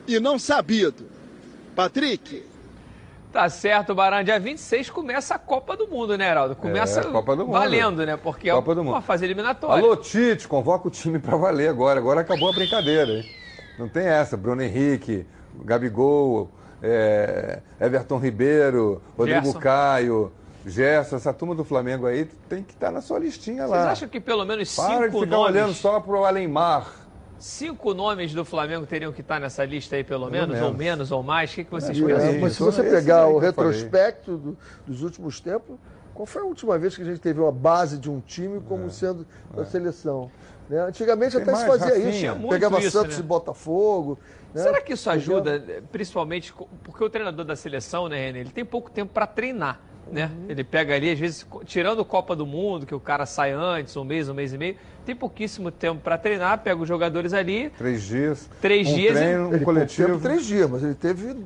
e 0.08 0.20
não 0.20 0.38
sabido. 0.40 1.06
Patrick. 1.76 2.44
Tá 3.32 3.49
certo, 3.49 3.94
Baran. 3.94 4.24
Dia 4.24 4.40
26 4.40 4.90
começa 4.90 5.36
a 5.36 5.40
Copa 5.40 5.76
do 5.78 5.88
Mundo, 5.88 6.18
né, 6.18 6.30
Heraldo? 6.30 6.56
Começa 6.56 7.02
É, 7.02 7.04
Copa 7.04 7.36
do 7.36 7.45
Mundo. 7.45 7.54
valendo, 7.54 8.06
né? 8.06 8.18
Porque 8.18 8.49
Copa 8.49 8.72
é 8.72 8.76
do 8.76 8.84
Mundo. 8.84 8.94
uma 8.95 9.02
fase 9.02 9.26
eliminatória. 9.26 9.84
Alô, 9.84 9.95
Tite, 9.95 10.48
convoca 10.48 10.88
o 10.88 10.91
time 10.91 11.20
para 11.20 11.36
valer 11.38 11.70
agora. 11.70 11.99
Agora 11.99 12.22
acabou 12.22 12.49
a 12.49 12.54
brincadeira, 12.54 13.12
hein? 13.12 13.26
Não 13.78 13.88
tem 13.88 14.08
essa. 14.08 14.36
Bruno 14.36 14.64
Henrique, 14.64 15.26
Gabigol, 15.64 16.49
é, 16.82 17.60
Everton 17.80 18.18
Ribeiro, 18.18 19.02
Rodrigo 19.18 19.44
Gerson. 19.45 19.60
Caio, 19.60 20.32
Gerson, 20.66 21.16
essa 21.16 21.34
turma 21.34 21.56
do 21.56 21.64
Flamengo 21.64 22.06
aí 22.06 22.26
tem 22.49 22.62
que 22.64 22.74
estar 22.74 22.91
na 22.91 23.02
sua 23.02 23.20
listinha 23.20 23.66
lá. 23.66 23.78
Vocês 23.78 23.91
acham 23.91 24.10
que 24.10 24.20
pelo 24.20 24.45
menos 24.45 24.70
cinco 24.70 24.88
Para 24.88 25.08
de 25.08 25.14
ficar 25.20 25.26
nomes... 25.28 25.56
olhando 25.56 25.74
só 25.74 25.99
pro 25.99 26.26
Alemar. 26.26 26.91
Cinco 27.40 27.94
nomes 27.94 28.34
do 28.34 28.44
Flamengo 28.44 28.86
teriam 28.88 29.12
que 29.14 29.22
estar 29.22 29.40
nessa 29.40 29.64
lista 29.64 29.95
aí, 29.95 30.04
pelo 30.04 30.28
Pelo 30.30 30.32
menos, 30.32 30.56
ou 30.56 30.62
menos. 30.74 30.78
menos, 30.78 31.12
ou 31.12 31.22
mais? 31.22 31.52
O 31.52 31.56
que, 31.56 31.64
que 31.66 31.72
vocês 31.72 31.98
É, 31.98 32.04
pensam? 32.04 32.40
mas 32.41 32.54
se 32.54 32.60
você 32.64 32.82
pegar 32.84 33.28
o 33.28 33.38
retrospecto 33.38 34.38
do- 34.38 34.58
dos 34.88 35.04
últimos 35.04 35.40
tempos, 35.40 35.78
qual 36.16 36.26
foi 36.26 36.41
a 36.41 36.45
última 36.45 36.80
vez 36.80 36.95
que 36.95 37.04
a 37.04 37.06
gente 37.06 37.20
teve 37.20 37.40
uma 37.40 37.52
base 37.52 37.99
de 37.99 38.10
um 38.10 38.20
time 38.20 38.60
como 38.62 38.90
sendo 38.90 39.26
da 39.56 39.64
seleção? 39.66 40.32
Né? 40.68 40.82
Antigamente 40.82 41.34
Tem 41.34 41.44
até 41.44 41.56
se 41.56 41.66
mais, 41.68 41.80
fazia 41.80 41.95
Rafinha. 42.06 42.32
isso. 42.34 42.48
Pegava 42.49 42.80
isso, 42.80 42.91
Santos 42.91 43.18
né? 43.18 43.24
e 43.24 43.28
Botafogo. 43.28 44.18
Né? 44.58 44.64
Será 44.64 44.82
que 44.82 44.94
isso 44.94 45.10
Entendeu? 45.10 45.38
ajuda, 45.38 45.84
principalmente, 45.92 46.52
co- 46.54 46.68
porque 46.84 47.04
o 47.04 47.10
treinador 47.10 47.46
da 47.46 47.56
seleção, 47.56 48.08
né, 48.10 48.26
René, 48.28 48.40
ele 48.40 48.50
tem 48.50 48.66
pouco 48.66 48.90
tempo 48.92 49.14
para 49.14 49.26
treinar, 49.28 49.80
né? 50.12 50.32
Uhum. 50.34 50.46
Ele 50.50 50.64
pega 50.64 50.96
ali, 50.96 51.12
às 51.12 51.20
vezes, 51.20 51.46
tirando 51.66 52.00
o 52.00 52.06
Copa 52.06 52.36
do 52.36 52.46
Mundo, 52.46 52.86
que 52.86 52.96
o 52.96 53.00
cara 53.00 53.26
sai 53.26 53.52
antes, 53.52 53.96
um 53.96 54.04
mês, 54.04 54.28
um 54.30 54.34
mês 54.34 54.54
e 54.54 54.58
meio, 54.58 54.76
tem 55.06 55.16
pouquíssimo 55.16 55.72
tempo 55.72 56.02
para 56.02 56.18
treinar, 56.18 56.60
pega 56.60 56.82
os 56.82 56.88
jogadores 56.88 57.34
ali, 57.34 57.70
Três 57.78 58.04
dias. 58.04 58.50
Três 58.62 58.88
um 58.88 58.94
dias 58.96 59.16
e- 59.16 59.20
treino, 59.22 59.48
um 59.50 59.54
Ele 59.54 59.64
coletivo. 59.66 60.08
teve 60.10 60.20
três 60.22 60.46
dias, 60.46 60.70
mas 60.70 60.84
ele 60.84 60.96
teve. 60.96 61.46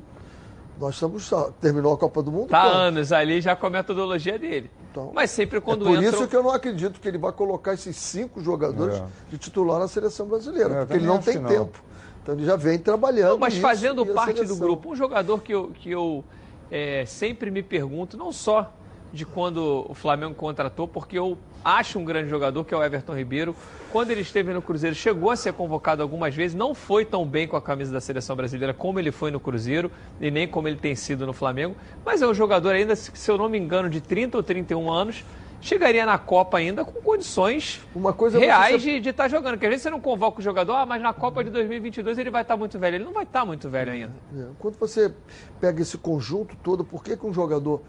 Nós 0.79 0.95
estamos. 0.95 1.29
Terminou 1.61 1.93
a 1.93 1.97
Copa 1.97 2.23
do 2.23 2.31
Mundo. 2.31 2.49
tá 2.49 2.63
quando? 2.63 2.73
anos 2.75 3.11
ali 3.11 3.39
já 3.39 3.55
com 3.55 3.67
a 3.67 3.69
metodologia 3.69 4.39
dele. 4.39 4.71
Então, 4.89 5.11
Mas 5.13 5.29
sempre 5.29 5.59
É 5.59 5.61
quando 5.61 5.85
por 5.85 5.95
entra... 5.95 6.09
isso 6.17 6.27
que 6.27 6.35
eu 6.35 6.41
não 6.43 6.49
acredito 6.49 6.99
que 6.99 7.07
ele 7.07 7.19
vai 7.19 7.31
colocar 7.31 7.73
esses 7.75 7.95
cinco 7.95 8.41
jogadores 8.41 8.95
É. 8.97 9.03
de 9.29 9.37
titular 9.37 9.79
na 9.79 9.87
seleção 9.87 10.25
brasileira, 10.27 10.73
É, 10.73 10.77
porque 10.79 10.93
ele 10.95 11.05
não 11.05 11.19
tem 11.19 11.37
não. 11.37 11.47
tempo. 11.49 11.81
Então 12.21 12.35
ele 12.35 12.45
já 12.45 12.55
vem 12.55 12.77
trabalhando. 12.77 13.31
Não, 13.31 13.39
mas 13.39 13.57
fazendo 13.57 14.05
parte 14.05 14.43
do 14.45 14.55
grupo, 14.55 14.91
um 14.91 14.95
jogador 14.95 15.41
que 15.41 15.53
eu, 15.53 15.71
que 15.73 15.89
eu 15.89 16.23
é, 16.69 17.05
sempre 17.05 17.49
me 17.49 17.63
pergunto, 17.63 18.15
não 18.15 18.31
só 18.31 18.71
de 19.11 19.25
quando 19.25 19.85
o 19.89 19.93
Flamengo 19.93 20.33
contratou, 20.33 20.87
porque 20.87 21.17
eu 21.17 21.37
acho 21.65 21.99
um 21.99 22.05
grande 22.05 22.29
jogador, 22.29 22.63
que 22.63 22.73
é 22.73 22.77
o 22.77 22.83
Everton 22.83 23.13
Ribeiro. 23.13 23.55
Quando 23.91 24.11
ele 24.11 24.21
esteve 24.21 24.53
no 24.53 24.61
Cruzeiro, 24.61 24.95
chegou 24.95 25.31
a 25.31 25.35
ser 25.35 25.51
convocado 25.51 26.01
algumas 26.01 26.33
vezes, 26.33 26.55
não 26.55 26.73
foi 26.73 27.03
tão 27.03 27.25
bem 27.25 27.45
com 27.45 27.57
a 27.57 27.61
camisa 27.61 27.91
da 27.91 27.99
seleção 27.99 28.35
brasileira 28.35 28.73
como 28.73 28.99
ele 28.99 29.11
foi 29.11 29.31
no 29.31 29.39
Cruzeiro 29.39 29.91
e 30.21 30.31
nem 30.31 30.47
como 30.47 30.67
ele 30.67 30.77
tem 30.77 30.95
sido 30.95 31.25
no 31.25 31.33
Flamengo. 31.33 31.75
Mas 32.05 32.21
é 32.21 32.27
um 32.27 32.33
jogador 32.33 32.73
ainda, 32.73 32.95
se 32.95 33.29
eu 33.29 33.37
não 33.37 33.49
me 33.49 33.57
engano, 33.57 33.89
de 33.89 33.99
30 33.99 34.37
ou 34.37 34.43
31 34.43 34.89
anos. 34.89 35.25
Chegaria 35.61 36.05
na 36.05 36.17
Copa 36.17 36.57
ainda 36.57 36.83
com 36.83 36.99
condições 37.01 37.81
Uma 37.95 38.11
coisa 38.13 38.37
é 38.37 38.39
você 38.41 38.45
reais 38.47 38.81
ser- 38.81 38.99
de 38.99 39.09
estar 39.09 39.27
jogando. 39.27 39.53
Porque 39.53 39.67
às 39.67 39.69
vezes 39.69 39.83
você 39.83 39.89
não 39.91 40.01
convoca 40.01 40.39
o 40.39 40.41
jogador, 40.41 40.73
ah, 40.73 40.85
mas 40.85 41.01
na 41.01 41.13
Copa 41.13 41.43
de 41.43 41.49
2022 41.51 42.17
ele 42.17 42.31
vai 42.31 42.41
estar 42.41 42.57
muito 42.57 42.77
velho. 42.79 42.95
Ele 42.95 43.03
não 43.05 43.13
vai 43.13 43.23
estar 43.23 43.45
muito 43.45 43.69
velho 43.69 43.91
ainda. 43.91 44.11
É, 44.37 44.45
Quando 44.59 44.77
você 44.79 45.13
pega 45.59 45.81
esse 45.81 45.97
conjunto 45.97 46.55
todo, 46.63 46.83
por 46.83 47.03
que, 47.03 47.15
que 47.15 47.25
um 47.25 47.33
jogador 47.33 47.81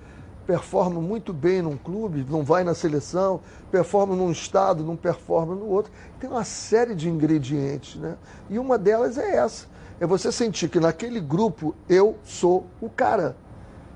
performa 0.47 1.01
muito 1.01 1.32
bem 1.32 1.62
num 1.62 1.77
clube, 1.77 2.27
não 2.28 2.43
vai 2.43 2.65
na 2.65 2.74
seleção, 2.74 3.40
performa 3.70 4.15
num 4.16 4.31
estado, 4.31 4.85
não 4.85 4.97
performa 4.97 5.55
no 5.55 5.66
outro? 5.66 5.90
Tem 6.20 6.28
uma 6.28 6.44
série 6.44 6.94
de 6.94 7.09
ingredientes, 7.09 7.97
né? 7.97 8.16
E 8.51 8.59
uma 8.59 8.77
delas 8.77 9.16
é 9.16 9.36
essa. 9.36 9.66
É 10.01 10.07
você 10.07 10.31
sentir 10.32 10.69
que 10.69 10.78
naquele 10.81 11.20
grupo 11.20 11.74
eu 11.89 12.19
sou 12.24 12.66
o 12.81 12.90
cara. 12.90 13.35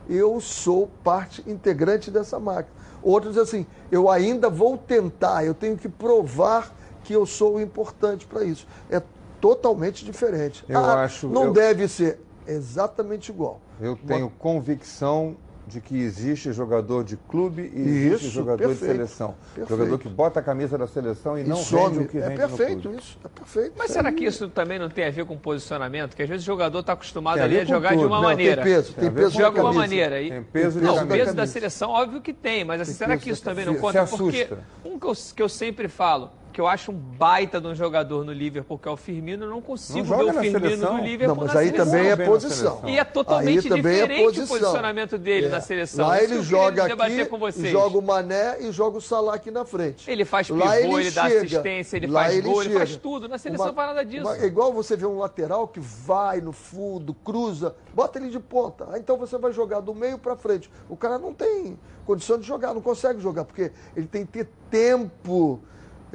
Eu 0.09 0.41
sou 0.41 0.89
parte 1.03 1.43
integrante 1.51 2.11
dessa 2.13 2.39
máquina. 2.39 2.75
Outros 3.07 3.39
assim, 3.39 3.65
eu 3.89 4.11
ainda 4.11 4.51
vou 4.51 4.77
tentar, 4.77 5.45
eu 5.45 5.55
tenho 5.55 5.77
que 5.77 5.89
provar 5.89 6.75
que 7.05 7.13
eu 7.13 7.25
sou 7.25 7.61
importante 7.61 8.27
para 8.27 8.43
isso. 8.43 8.67
É 8.91 9.01
totalmente 9.41 10.05
diferente. 10.05 10.65
Eu 10.69 10.81
Ah, 10.85 11.05
acho- 11.05 11.29
Não 11.29 11.45
eu- 11.45 11.53
deve 11.53 11.87
ser 11.87 12.19
exatamente 12.49 13.29
igual. 13.29 13.61
Eu 13.81 13.95
tenho 13.95 14.29
convicção 14.29 15.37
de 15.67 15.81
que 15.81 16.01
existe 16.01 16.53
jogador 16.53 17.03
de 17.03 17.17
clube 17.17 17.73
e 17.75 17.81
existe 17.81 18.27
Isso, 18.27 18.35
jogador 18.35 18.59
perfeito, 18.69 18.81
de 18.81 18.87
seleção. 18.87 19.35
perfeito. 19.55 19.69
Jogador 19.69 19.99
que 19.99 20.09
bota 20.09 20.39
a 20.39 20.43
camisa 20.43 20.79
da 20.79 20.87
seleção 20.87 21.37
e, 21.37 21.43
não 21.43 21.57
some. 21.57 22.05
o 22.05 22.07
que 22.09 22.19
É 22.19 22.29
rende 22.29 22.37
perfeito 22.37 22.75
no 22.77 22.83
clube. 22.83 22.99
isso, 22.99 23.19
é 23.25 23.29
perfeito. 23.29 23.73
Mas 23.77 23.91
será 23.91 24.13
que 24.13 24.25
isso 24.25 24.49
também 24.49 24.79
não 24.79 24.89
tem 24.89 25.05
a 25.07 25.11
ver 25.11 25.25
com 25.27 25.37
posicionamento? 25.37 26.15
Que 26.15 26.23
às 26.23 26.29
vezes 26.29 26.45
o 26.45 26.47
jogador 26.47 26.79
está 26.81 26.93
acostumado 26.93 27.35
Tem 27.35 27.43
a 27.43 27.47
ali 27.47 27.59
a 27.61 27.65
jogar 27.65 27.91
de 27.91 27.97
tudo. 27.97 28.07
uma 28.07 28.17
Não, 28.21 28.23
tem 28.29 28.37
maneira. 28.37 28.63
peso, 28.63 28.93
tem 28.93 29.05
Tem 29.05 29.13
peso 29.13 29.31
Joga 29.37 29.55
de 29.61 29.61
uma 29.67 29.73
maneira. 29.73 30.23
E, 30.23 30.31
Tem 30.31 30.43
peso 30.45 30.81
não, 30.81 30.93
o 30.95 30.99
peso 30.99 31.09
camisa. 31.09 31.35
da 31.35 31.47
seleção, 31.49 31.91
óbvio 31.91 32.21
que 32.21 32.33
tem, 32.33 32.65
mas 32.65 32.81
assim, 32.81 32.93
será 32.93 33.17
que 33.17 33.31
isso 33.31 33.45
da 33.45 33.51
também 33.51 33.67
não 33.67 33.75
conta? 33.75 34.07
Porque 34.07 34.49
um 34.85 34.99
que 35.01 35.07
eu, 35.07 35.13
que 35.35 35.43
eu 35.43 35.49
sempre 35.49 35.89
falo, 35.89 36.31
que 36.57 36.61
eu 36.63 36.67
acho 36.67 36.91
um 36.91 36.95
baita 36.95 37.61
de 37.61 37.67
um 37.67 37.75
jogador 37.75 38.25
no 38.25 38.33
Liverpool, 38.33 38.79
que 38.79 38.89
é 38.89 38.91
o 38.91 38.97
Firmino, 38.97 39.45
eu 39.45 39.51
não 39.51 39.61
consigo 39.61 40.09
Não 40.09 40.17
ver 40.17 40.25
o 40.25 40.33
Firmino 40.33 40.59
seleção. 40.61 40.97
no 40.97 41.05
Liverpool 41.05 41.37
Não, 41.37 41.45
mas 41.45 41.53
na 41.53 41.61
aí 41.61 41.67
seleção. 41.67 41.87
também 41.93 42.11
é 42.11 42.17
posição. 42.17 42.81
E 42.87 42.99
é 42.99 43.05
totalmente 43.05 43.49
Aí 43.71 43.73
é 43.73 43.77
diferente 43.77 44.21
o 44.21 44.25
posição. 44.25 44.47
posicionamento 44.47 45.19
dele 45.19 45.47
É. 45.47 45.49
na 45.51 45.61
seleção. 45.61 46.07
Lá 46.09 46.23
ele 46.23 46.43
joga 46.43 46.89
debater 46.89 47.21
aqui, 47.21 47.29
com 47.31 47.37
vocês. 47.39 47.71
joga 47.71 47.99
o 47.99 48.01
Mané 48.01 48.57
e 48.61 48.73
joga 48.73 48.97
o 48.97 49.03
Salah 49.03 49.35
aqui 49.35 49.51
na 49.51 49.67
frente. 49.67 50.11
Ele 50.11 50.25
faz 50.25 50.47
pivô, 50.47 50.61
Lá 50.65 50.81
ele, 50.81 51.11
dá 51.11 51.29
chega, 51.29 51.41
assistência, 51.43 51.97
ele 51.99 52.07
lá 52.07 52.23
faz 52.23 52.41
gol, 52.41 52.63
ele 52.63 52.71
chega. 52.71 52.79
faz 52.79 52.97
tudo. 52.97 53.29
Na 53.29 53.37
seleção 53.37 53.67
Uma- 53.67 53.73
não 53.73 53.77
faz 53.77 53.89
nada 53.89 54.03
disso. 54.07 54.23
uma- 54.25 54.37
é 54.39 54.47
igual 54.47 54.73
você 54.73 54.97
vê 54.97 55.05
um 55.05 55.19
lateral 55.19 55.69
que 55.69 55.79
vai 55.79 56.41
no 56.41 56.53
fundo, 56.53 57.13
cruza, 57.13 57.77
bota 57.93 58.19
ele 58.19 58.31
de 58.31 58.41
ponta. 58.41 58.89
Ah, 58.93 58.99
então 58.99 59.19
você 59.19 59.37
vai 59.37 59.53
jogar 59.53 59.81
do 59.81 59.95
meio 59.95 60.17
para 60.17 60.35
frente. 60.35 60.71
O 60.89 60.97
cara 60.97 61.19
não 61.19 61.35
tem 61.35 61.79
condição 62.07 62.39
de 62.39 62.47
jogar, 62.47 62.73
não 62.73 62.81
consegue 62.81 63.21
jogar, 63.21 63.45
porque 63.45 63.71
ele 63.95 64.07
tem 64.07 64.25
que 64.25 64.33
ter 64.43 64.49
tempo. 64.71 65.61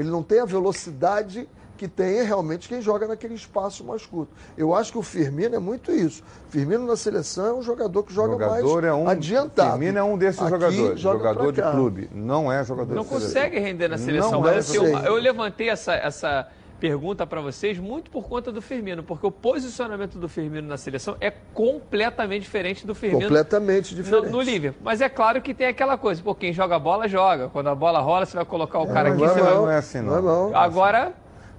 Ele 0.02 0.10
não 0.10 0.24
tem 0.24 0.40
a 0.40 0.46
velocidade 0.46 1.48
que 1.82 1.88
tem 1.88 2.22
realmente 2.22 2.70
quem 2.70 2.80
joga 2.80 3.08
naquele 3.08 3.34
espaço 3.34 3.84
mais 3.84 4.06
curto. 4.06 4.32
Eu 4.56 4.76
acho 4.76 4.92
que 4.92 5.00
o 5.00 5.02
Firmino 5.02 5.56
é 5.56 5.60
muito 5.60 5.92
isso. 5.92 6.22
Firmino 6.48 6.86
na 6.86 6.96
seleção 6.96 7.46
é 7.48 7.54
um 7.54 7.62
jogador 7.64 8.04
que 8.04 8.14
joga 8.14 8.34
jogador 8.34 8.52
mais 8.52 8.84
é 8.84 8.94
um, 8.94 9.10
adiantado. 9.10 9.72
Firmino 9.72 9.98
é 9.98 10.04
um 10.04 10.16
desses 10.16 10.42
Aqui, 10.42 10.50
jogadores. 10.52 11.00
joga 11.00 11.18
jogador 11.18 11.52
de 11.52 11.62
clube. 11.64 12.10
Não 12.14 12.52
é 12.52 12.64
jogador 12.64 12.94
não 12.94 13.02
de 13.02 13.10
seleção. 13.10 13.28
consegue 13.28 13.60
render 13.60 13.88
na 13.88 13.98
seleção. 13.98 14.32
Não 14.32 14.42
mas 14.42 14.72
é 14.72 14.78
eu, 14.78 14.84
eu 14.84 15.16
levantei 15.16 15.70
essa, 15.70 15.96
essa 15.96 16.48
pergunta 16.82 17.28
para 17.28 17.40
vocês 17.40 17.78
muito 17.78 18.10
por 18.10 18.28
conta 18.28 18.52
do 18.52 18.60
Firmino, 18.60 19.04
porque 19.04 19.26
o 19.26 19.32
posicionamento 19.32 20.18
do 20.18 20.28
Firmino 20.28 20.68
na 20.68 20.78
seleção 20.78 21.16
é 21.22 21.32
completamente 21.54 22.42
diferente 22.42 22.88
do 22.88 22.96
Firmino 22.96 23.22
Completamente 23.22 23.96
no, 23.96 24.04
diferente. 24.04 24.32
no 24.32 24.42
Liverpool. 24.42 24.82
Mas 24.84 25.00
é 25.00 25.08
claro 25.08 25.40
que 25.44 25.54
tem 25.54 25.68
aquela 25.68 25.96
coisa, 25.96 26.24
pô, 26.24 26.34
quem 26.34 26.52
joga 26.52 26.80
bola, 26.80 27.08
joga. 27.08 27.50
Quando 27.50 27.70
a 27.70 27.76
bola 27.76 28.00
rola, 28.00 28.26
você 28.26 28.36
vai 28.36 28.46
colocar 28.46 28.80
o 28.80 28.88
cara 28.88 29.12
mas 29.12 29.14
aqui, 29.14 29.22
não, 29.22 29.34
você 29.34 29.40
não, 29.40 29.46
vai... 29.46 29.56
não 29.56 29.72
é 29.72 29.78
assim, 29.78 30.02
não. 30.02 30.06
Não 30.08 30.18
é 30.18 30.22
não. 30.22 30.56
Agora, 30.56 31.14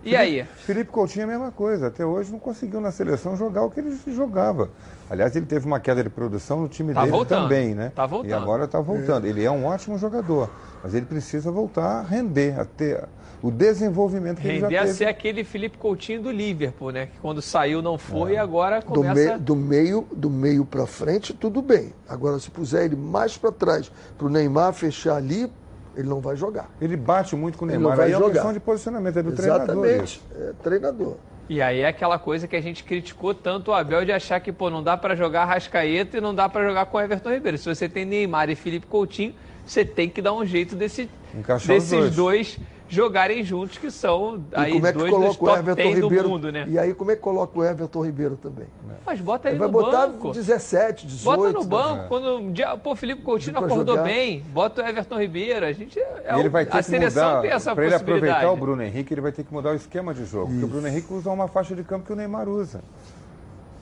E 0.05 0.17
aí? 0.17 0.45
Felipe 0.57 0.91
Coutinho 0.91 1.23
é 1.23 1.25
a 1.25 1.29
mesma 1.29 1.53
coisa. 1.53 1.87
Até 1.87 2.05
hoje 2.05 2.33
não 2.33 2.41
conseguiu 2.41 2.81
na 2.81 2.91
seleção 2.91 3.37
jogar 3.37 3.63
o 3.63 3.71
que 3.71 3.79
ele 3.79 3.97
jogava. 4.09 4.71
Aliás, 5.13 5.37
ele 5.37 5.45
teve 5.45 5.67
uma 5.67 5.79
queda 5.79 6.03
de 6.03 6.09
produção 6.09 6.63
no 6.63 6.69
time 6.69 6.95
Tá 6.95 7.01
dele 7.01 7.13
voltando. 7.13 7.43
também, 7.43 7.75
né? 7.75 7.93
Tá 7.95 8.07
voltando. 8.07 8.31
E 8.31 8.33
agora 8.33 8.65
está 8.65 8.81
voltando. 8.81 9.27
Ele 9.27 9.45
é 9.45 9.51
um 9.51 9.67
ótimo 9.67 9.99
jogador, 9.99 10.49
mas 10.83 10.95
ele 10.95 11.05
precisa 11.05 11.51
voltar 11.53 11.99
a 11.99 12.03
render, 12.03 12.59
a 12.59 12.65
ter 12.65 13.05
o 13.43 13.51
desenvolvimento 13.51 14.41
que 14.41 14.49
ele 14.49 14.61
já 14.61 14.67
Render 14.69 14.79
a 14.79 14.83
teve. 14.85 14.95
ser 14.95 15.05
aquele 15.05 15.45
Felipe 15.45 15.77
Coutinho 15.77 16.23
do 16.23 16.31
Liverpool, 16.31 16.93
né? 16.93 17.07
Que 17.09 17.19
quando 17.21 17.43
saiu 17.43 17.83
não 17.83 17.99
foi 17.99 18.33
e 18.33 18.37
É. 18.37 18.39
agora 18.39 18.81
Do, 18.81 18.87
começa... 18.87 19.15
meio, 19.15 19.39
do 19.39 19.55
meio 19.57 20.07
do 20.13 20.31
meio 20.31 20.65
para 20.65 20.87
frente, 20.87 21.35
tudo 21.35 21.61
bem. 21.61 21.93
Agora, 22.09 22.39
se 22.39 22.51
puser 22.51 22.85
ele 22.87 22.97
mais 22.97 23.37
para 23.37 23.53
trás, 23.53 23.93
para 24.17 24.27
o 24.27 24.31
Neymar 24.31 24.73
fechar 24.73 25.17
ali, 25.17 25.53
ele 25.95 26.09
não 26.09 26.21
vai 26.23 26.37
jogar. 26.37 26.71
Ele 26.81 26.97
bate 26.97 27.37
muito 27.37 27.59
com 27.59 27.67
o 27.67 27.69
Ele 27.69 27.77
Neymar. 27.77 27.91
não 27.91 27.97
vai 27.99 28.07
Aí 28.07 28.13
é 28.13 28.17
uma 28.17 28.21
jogar. 28.23 28.33
questão 28.35 28.53
de 28.55 28.61
posicionamento, 28.61 29.19
é 29.19 29.23
do 29.23 29.33
treinador. 29.33 29.85
Exatamente. 29.85 30.23
É 30.41 30.53
treinador. 30.63 31.17
E 31.53 31.61
aí 31.61 31.81
é 31.81 31.89
aquela 31.89 32.19
coisa 32.19 32.49
que 32.49 32.57
a 32.57 32.63
gente 32.63 32.83
criticou 32.83 33.35
tanto 33.35 33.73
o 33.73 33.75
Abel 33.75 34.07
de 34.07 34.11
achar 34.11 34.41
que, 34.41 34.51
pô, 34.51 34.71
não 34.71 34.83
dá 34.83 34.97
pra 34.97 35.15
jogar 35.15 35.45
Rascaeta 35.45 36.17
e 36.17 36.21
não 36.21 36.35
dá 36.35 36.49
pra 36.49 36.67
jogar 36.67 36.87
com 36.87 36.97
o 36.97 37.01
Everton 37.01 37.29
Ribeiro. 37.29 37.59
Se 37.59 37.67
você 37.67 37.87
tem 37.91 38.07
Neymar 38.07 38.49
e 38.49 38.55
Felipe 38.55 38.87
Coutinho, 38.87 39.35
você 39.67 39.85
tem 39.85 40.09
que 40.09 40.23
dar 40.23 40.33
um 40.33 40.47
jeito 40.47 40.75
desse, 40.75 41.11
desses 41.67 41.91
dois. 41.91 42.17
dois. 42.17 42.59
Jogarem 42.95 43.43
juntos, 43.43 43.79
que 43.79 43.91
são 43.91 44.45
E 44.53 44.57
aí 44.57 44.73
como 44.73 44.87
é 44.87 44.93
que 44.93 44.99
dois 44.99 45.11
dos 45.11 45.19
coloca 45.37 45.43
o 45.43 45.47
top 45.47 45.59
Everton 45.59 45.83
10 45.83 46.01
do 46.01 46.09
Ribeiro? 46.09 46.29
mundo, 46.29 46.53
né? 46.53 46.67
E 46.69 46.79
aí, 46.79 46.93
como 46.95 47.11
é 47.11 47.17
que 47.17 47.23
coloca 47.23 47.59
o 47.59 47.65
Everton 47.65 48.05
Ribeiro 48.05 48.37
também? 48.37 48.67
Mas 49.07 49.21
bota 49.21 49.49
ele 49.49 49.55
Ele 49.57 49.59
vai 49.61 49.69
no 49.69 49.73
botar 49.73 50.07
banco. 50.07 50.31
17, 50.33 51.07
18. 51.07 51.25
Bota 51.37 51.53
no 51.53 51.61
né? 51.61 51.67
banco, 51.67 52.09
quando 52.09 52.37
um 52.37 52.53
dia, 52.53 52.77
pô, 52.77 52.93
o 52.93 52.97
Felipe 52.97 53.23
Coutinho 53.23 53.59
acordou 53.59 53.97
jogar. 53.97 54.03
bem, 54.05 54.41
bota 54.53 54.83
o 54.83 54.87
Everton 54.87 55.19
Ribeiro, 55.19 55.67
a 55.67 55.73
gente 55.73 55.99
é 55.99 56.39
ele 56.39 56.49
vai 56.49 56.65
ter 56.67 56.77
a 56.77 56.83
que 56.83 56.83
seleção 56.85 57.29
mudar, 57.29 57.41
tem 57.43 57.51
essa 57.51 57.75
para 57.75 57.85
ele 57.85 57.93
possibilidade. 57.93 58.31
aproveitar 58.33 58.53
o 58.53 58.57
Bruno 58.57 58.83
Henrique, 58.83 59.15
ele 59.15 59.21
vai 59.21 59.33
ter 59.33 59.43
que 59.45 59.53
mudar 59.53 59.71
o 59.71 59.75
esquema 59.75 60.13
de 60.15 60.25
jogo. 60.25 60.49
Porque 60.51 60.65
o 60.65 60.69
Bruno 60.69 60.87
Henrique 60.87 61.13
usa 61.13 61.31
uma 61.31 61.49
faixa 61.49 61.75
de 61.75 61.83
campo 61.83 62.07
que 62.07 62.13
o 62.13 62.17
Neymar 62.17 62.49
usa. 62.49 62.81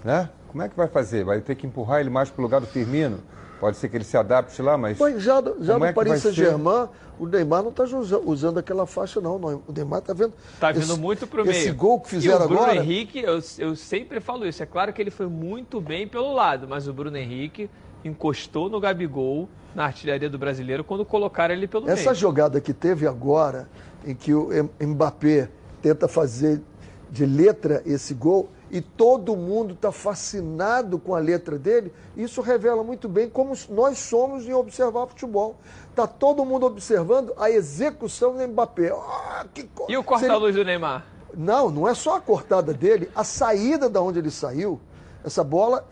Né? 0.05 0.29
Como 0.49 0.63
é 0.63 0.69
que 0.69 0.77
vai 0.77 0.89
fazer? 0.89 1.25
Vai 1.25 1.41
ter 1.41 1.55
que 1.55 1.67
empurrar 1.67 2.01
ele 2.01 2.11
mais 2.11 2.31
para 2.31 2.41
o 2.41 2.43
lugar 2.43 2.61
do 2.61 2.67
Firmino? 2.67 3.19
Pode 3.61 3.77
ser 3.77 3.91
que 3.91 3.97
ele 3.97 4.05
se 4.05 4.17
adapte 4.17 4.61
lá, 4.63 4.79
mas. 4.79 4.99
Mas 4.99 5.23
já, 5.23 5.39
do- 5.41 5.63
já 5.63 5.75
no 5.79 5.85
é 5.85 5.93
vai 5.93 5.93
Paris? 5.93 6.23
Saint-Germain, 6.23 6.89
o 7.21 7.27
Neymar 7.27 7.63
não 7.63 7.69
está 7.69 7.85
usando 8.25 8.59
aquela 8.59 8.87
faixa, 8.87 9.21
não. 9.21 9.37
O 9.37 9.73
Neymar 9.73 9.99
está 9.99 10.15
vendo. 10.15 10.33
Tá 10.59 10.73
vindo 10.73 10.97
muito 10.97 11.27
pro 11.27 11.45
meio. 11.45 11.55
Esse 11.55 11.71
gol 11.71 12.01
que 12.01 12.07
e 12.07 12.11
fizeram 12.13 12.47
o 12.47 12.49
Bruno 12.49 12.63
agora. 12.63 12.77
Henrique, 12.77 13.21
eu, 13.21 13.39
eu 13.59 13.77
sempre 13.77 14.21
falo 14.21 14.47
isso. 14.47 14.63
É 14.63 14.67
claro 14.67 14.91
que 14.91 15.03
ele 15.03 15.11
foi 15.11 15.27
muito 15.27 15.83
bem 15.83 16.09
pelo 16.09 16.33
lado, 16.33 16.67
mas 16.67 16.89
o 16.89 16.95
Bruno 16.95 17.19
Henrique 17.19 17.69
encostou 18.03 18.71
no 18.71 18.81
Gabigol 18.81 19.51
na 19.75 19.85
artilharia 19.85 20.31
do 20.31 20.39
brasileiro 20.39 20.83
quando 20.83 21.05
colocaram 21.05 21.55
ele 21.55 21.69
pelo 21.69 21.91
Essa 21.91 22.05
meio. 22.05 22.15
jogada 22.15 22.59
que 22.59 22.73
teve 22.73 23.07
agora, 23.07 23.69
em 24.03 24.15
que 24.15 24.33
o 24.33 24.49
Mbappé 24.81 25.51
tenta 25.83 26.09
fazer 26.09 26.63
de 27.11 27.27
letra 27.27 27.83
esse 27.85 28.15
gol 28.15 28.49
e 28.71 28.81
todo 28.81 29.37
mundo 29.37 29.75
está 29.75 29.91
fascinado 29.91 30.99
com 30.99 31.15
a 31.15 31.19
letra 31.19 31.59
dele, 31.59 31.93
isso 32.17 32.41
revela 32.41 32.85
muito 32.85 33.09
bem 33.09 33.29
como 33.29 33.53
nós 33.69 33.99
somos 33.99 34.47
em 34.47 34.53
observar 34.53 35.07
futebol. 35.09 35.57
Está 35.91 36.07
todo 36.07 36.45
mundo 36.45 36.67
observando 36.67 37.33
a 37.37 37.51
execução 37.51 38.37
do 38.37 38.47
Mbappé. 38.49 38.91
Ah, 38.93 39.45
que 39.53 39.65
co- 39.65 39.87
E 39.89 39.97
o 39.97 40.05
corta-luz 40.05 40.55
do 40.55 40.65
Neymar? 40.65 41.05
Não, 41.35 41.71
não 41.71 41.87
é 41.87 41.95
só 41.95 42.17
a 42.17 42.21
cortada 42.21 42.73
dele, 42.73 43.11
a 43.15 43.23
saída 43.25 43.89
da 43.89 44.01
onde 44.01 44.19
ele 44.19 44.31
saiu, 44.31 44.81
essa 45.25 45.45
bola 45.45 45.87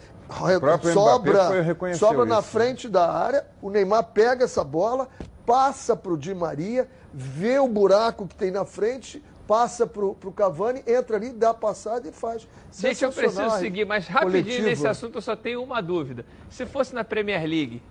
sobra, 0.92 1.74
foi- 1.74 1.94
sobra 1.94 2.24
na 2.24 2.38
isso, 2.38 2.46
né? 2.46 2.52
frente 2.64 2.88
da 2.88 3.10
área, 3.10 3.46
o 3.62 3.70
Neymar 3.70 4.04
pega 4.04 4.44
essa 4.44 4.64
bola, 4.64 5.08
passa 5.46 5.94
para 5.96 6.12
o 6.12 6.16
Di 6.18 6.34
Maria, 6.34 6.88
vê 7.12 7.58
o 7.58 7.68
buraco 7.68 8.26
que 8.26 8.34
tem 8.34 8.50
na 8.50 8.64
frente, 8.64 9.22
passa 9.46 9.86
para 9.86 10.04
o 10.04 10.32
Cavani, 10.34 10.82
entra 10.86 11.16
ali, 11.16 11.30
dá 11.30 11.50
a 11.50 11.54
passada 11.54 12.08
e 12.08 12.12
faz. 12.12 12.46
Deixa 12.78 13.06
eu 13.06 13.12
preciso 13.12 13.50
seguir, 13.58 13.84
mas 13.86 14.06
rapidinho 14.06 14.42
coletiva. 14.44 14.68
nesse 14.68 14.86
assunto 14.86 15.16
eu 15.18 15.22
só 15.22 15.34
tenho 15.34 15.62
uma 15.62 15.80
dúvida. 15.80 16.24
Se 16.50 16.66
fosse 16.66 16.94
na 16.94 17.02
Premier 17.02 17.40
League, 17.48 17.82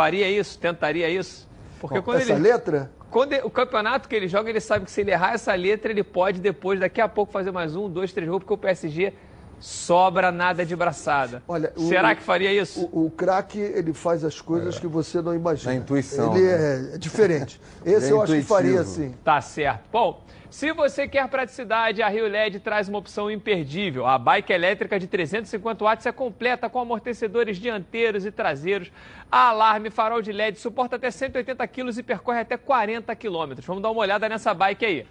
faria 0.00 0.30
isso? 0.30 0.58
Tentaria 0.58 1.08
isso? 1.10 1.46
Porque 1.78 1.96
Bom, 1.98 2.02
quando 2.04 2.20
essa 2.20 2.32
ele... 2.32 2.40
letra? 2.40 2.90
Quando 3.10 3.32
ele- 3.34 3.42
o 3.44 3.50
campeonato 3.50 4.08
que 4.08 4.14
ele 4.14 4.28
joga, 4.28 4.48
ele 4.48 4.60
sabe 4.60 4.84
que 4.86 4.90
se 4.90 5.00
ele 5.02 5.10
errar 5.10 5.34
essa 5.34 5.52
letra, 5.54 5.90
ele 5.92 6.02
pode 6.02 6.40
depois, 6.40 6.80
daqui 6.80 7.00
a 7.02 7.08
pouco, 7.08 7.30
fazer 7.32 7.50
mais 7.50 7.76
um, 7.76 7.88
dois, 7.88 8.12
três 8.12 8.26
gols, 8.28 8.42
porque 8.42 8.54
o 8.54 8.58
PSG 8.58 9.12
sobra 9.58 10.32
nada 10.32 10.64
de 10.64 10.74
braçada. 10.74 11.42
Olha, 11.46 11.70
o- 11.76 11.88
Será 11.88 12.14
que 12.14 12.22
faria 12.22 12.50
isso? 12.50 12.88
O, 12.92 13.06
o 13.06 13.10
craque, 13.10 13.58
ele 13.58 13.92
faz 13.92 14.24
as 14.24 14.40
coisas 14.40 14.78
que 14.78 14.86
você 14.86 15.20
não 15.20 15.34
imagina. 15.34 15.72
Na 15.74 15.78
intuição, 15.78 16.34
Ele 16.34 16.46
né? 16.46 16.90
é, 16.92 16.94
é 16.94 16.98
diferente. 16.98 17.60
Esse 17.84 18.08
é 18.08 18.12
eu 18.12 18.22
acho 18.22 18.32
que 18.32 18.42
faria 18.42 18.70
intuitivo. 18.80 19.02
assim. 19.04 19.14
Tá 19.22 19.38
certo. 19.42 19.82
Bom, 19.92 20.22
se 20.50 20.72
você 20.72 21.06
quer 21.06 21.28
praticidade, 21.28 22.02
a 22.02 22.08
Rio 22.08 22.26
LED 22.26 22.58
traz 22.58 22.88
uma 22.88 22.98
opção 22.98 23.30
imperdível. 23.30 24.04
A 24.04 24.18
bike 24.18 24.52
elétrica 24.52 24.98
de 24.98 25.06
350 25.06 25.84
watts 25.84 26.06
é 26.06 26.12
completa 26.12 26.68
com 26.68 26.80
amortecedores 26.80 27.56
dianteiros 27.56 28.26
e 28.26 28.32
traseiros, 28.32 28.90
alarme, 29.30 29.90
farol 29.90 30.20
de 30.20 30.32
LED, 30.32 30.58
suporta 30.58 30.96
até 30.96 31.10
180 31.10 31.66
quilos 31.68 31.98
e 31.98 32.02
percorre 32.02 32.40
até 32.40 32.56
40 32.56 33.14
quilômetros. 33.14 33.64
Vamos 33.64 33.82
dar 33.82 33.90
uma 33.90 34.00
olhada 34.00 34.28
nessa 34.28 34.52
bike 34.52 34.84
aí. 34.84 35.06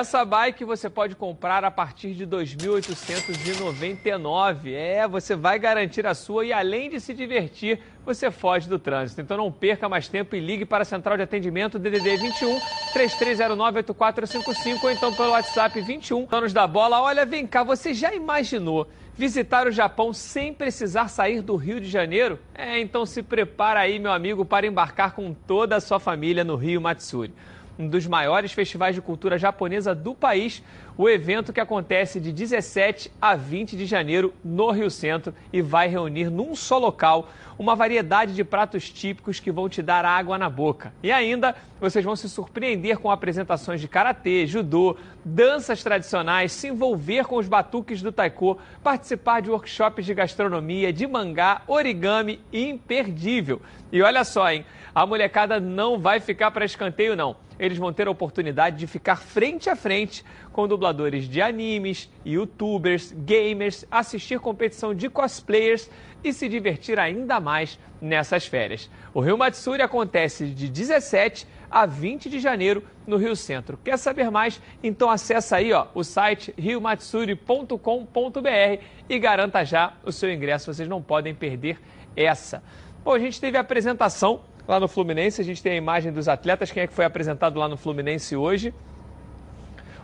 Essa 0.00 0.24
bike 0.24 0.64
você 0.64 0.88
pode 0.88 1.14
comprar 1.14 1.62
a 1.62 1.70
partir 1.70 2.14
de 2.14 2.26
2.899. 2.26 4.72
É, 4.72 5.06
você 5.06 5.36
vai 5.36 5.58
garantir 5.58 6.06
a 6.06 6.14
sua 6.14 6.46
e 6.46 6.54
além 6.54 6.88
de 6.88 6.98
se 6.98 7.12
divertir, 7.12 7.78
você 8.02 8.30
foge 8.30 8.66
do 8.66 8.78
trânsito. 8.78 9.20
Então 9.20 9.36
não 9.36 9.52
perca 9.52 9.90
mais 9.90 10.08
tempo 10.08 10.34
e 10.34 10.40
ligue 10.40 10.64
para 10.64 10.84
a 10.84 10.86
central 10.86 11.18
de 11.18 11.24
atendimento 11.24 11.78
DDD 11.78 12.16
21 12.16 12.58
3309 12.94 13.80
8455 13.80 14.86
ou 14.86 14.90
então 14.90 15.12
pelo 15.12 15.32
WhatsApp 15.32 15.78
21 15.78 16.26
anos 16.32 16.54
da 16.54 16.66
bola. 16.66 17.02
Olha, 17.02 17.26
vem 17.26 17.46
cá, 17.46 17.62
você 17.62 17.92
já 17.92 18.14
imaginou 18.14 18.88
visitar 19.14 19.66
o 19.66 19.70
Japão 19.70 20.14
sem 20.14 20.54
precisar 20.54 21.08
sair 21.08 21.42
do 21.42 21.56
Rio 21.56 21.78
de 21.78 21.90
Janeiro? 21.90 22.38
É, 22.54 22.80
então 22.80 23.04
se 23.04 23.22
prepara 23.22 23.80
aí, 23.80 23.98
meu 23.98 24.12
amigo, 24.12 24.46
para 24.46 24.66
embarcar 24.66 25.12
com 25.12 25.34
toda 25.34 25.76
a 25.76 25.80
sua 25.80 26.00
família 26.00 26.42
no 26.42 26.56
Rio 26.56 26.80
Matsuri 26.80 27.34
um 27.80 27.88
dos 27.88 28.06
maiores 28.06 28.52
festivais 28.52 28.94
de 28.94 29.00
cultura 29.00 29.38
japonesa 29.38 29.94
do 29.94 30.14
país, 30.14 30.62
o 31.00 31.08
evento 31.08 31.50
que 31.50 31.60
acontece 31.60 32.20
de 32.20 32.30
17 32.30 33.10
a 33.18 33.34
20 33.34 33.74
de 33.74 33.86
janeiro 33.86 34.34
no 34.44 34.70
Rio 34.70 34.90
Centro 34.90 35.34
e 35.50 35.62
vai 35.62 35.88
reunir 35.88 36.28
num 36.28 36.54
só 36.54 36.76
local 36.76 37.30
uma 37.58 37.74
variedade 37.74 38.34
de 38.34 38.44
pratos 38.44 38.90
típicos 38.90 39.40
que 39.40 39.50
vão 39.50 39.66
te 39.66 39.80
dar 39.80 40.04
água 40.04 40.36
na 40.36 40.50
boca. 40.50 40.92
E 41.02 41.10
ainda 41.10 41.56
vocês 41.80 42.04
vão 42.04 42.14
se 42.14 42.28
surpreender 42.28 42.98
com 42.98 43.10
apresentações 43.10 43.80
de 43.80 43.88
karatê, 43.88 44.46
judô, 44.46 44.94
danças 45.24 45.82
tradicionais, 45.82 46.52
se 46.52 46.68
envolver 46.68 47.24
com 47.24 47.36
os 47.36 47.48
batuques 47.48 48.02
do 48.02 48.12
taiko, 48.12 48.58
participar 48.82 49.40
de 49.40 49.48
workshops 49.48 50.04
de 50.04 50.12
gastronomia, 50.12 50.92
de 50.92 51.06
mangá, 51.06 51.62
origami 51.66 52.40
imperdível. 52.52 53.62
E 53.90 54.02
olha 54.02 54.22
só, 54.22 54.50
hein? 54.50 54.66
A 54.94 55.06
molecada 55.06 55.58
não 55.58 55.98
vai 55.98 56.20
ficar 56.20 56.50
para 56.50 56.64
escanteio, 56.64 57.16
não. 57.16 57.36
Eles 57.58 57.78
vão 57.78 57.92
ter 57.92 58.08
a 58.08 58.10
oportunidade 58.10 58.78
de 58.78 58.86
ficar 58.86 59.16
frente 59.16 59.68
a 59.68 59.76
frente 59.76 60.24
com 60.52 60.66
dubladores 60.66 61.28
de 61.28 61.40
animes, 61.40 62.10
youtubers, 62.24 63.12
gamers, 63.12 63.84
assistir 63.90 64.40
competição 64.40 64.94
de 64.94 65.08
cosplayers 65.08 65.88
e 66.22 66.32
se 66.32 66.48
divertir 66.48 66.98
ainda 66.98 67.40
mais 67.40 67.78
nessas 68.00 68.46
férias. 68.46 68.90
O 69.14 69.20
Rio 69.20 69.38
Matsuri 69.38 69.82
acontece 69.82 70.46
de 70.46 70.68
17 70.68 71.46
a 71.70 71.86
20 71.86 72.28
de 72.28 72.40
janeiro 72.40 72.82
no 73.06 73.16
Rio 73.16 73.36
Centro. 73.36 73.78
Quer 73.82 73.96
saber 73.96 74.30
mais? 74.30 74.60
Então 74.82 75.08
acessa 75.08 75.56
aí 75.56 75.72
ó, 75.72 75.86
o 75.94 76.02
site 76.02 76.52
riomatsuri.com.br 76.58 78.82
e 79.08 79.18
garanta 79.18 79.64
já 79.64 79.94
o 80.04 80.10
seu 80.10 80.32
ingresso. 80.32 80.72
Vocês 80.72 80.88
não 80.88 81.00
podem 81.00 81.34
perder 81.34 81.78
essa. 82.16 82.62
Bom, 83.04 83.14
a 83.14 83.18
gente 83.18 83.40
teve 83.40 83.56
a 83.56 83.60
apresentação 83.60 84.40
lá 84.66 84.78
no 84.78 84.88
Fluminense, 84.88 85.40
a 85.40 85.44
gente 85.44 85.62
tem 85.62 85.72
a 85.72 85.76
imagem 85.76 86.12
dos 86.12 86.28
atletas, 86.28 86.70
quem 86.70 86.82
é 86.82 86.86
que 86.86 86.92
foi 86.92 87.04
apresentado 87.04 87.58
lá 87.58 87.68
no 87.68 87.76
Fluminense 87.76 88.36
hoje. 88.36 88.74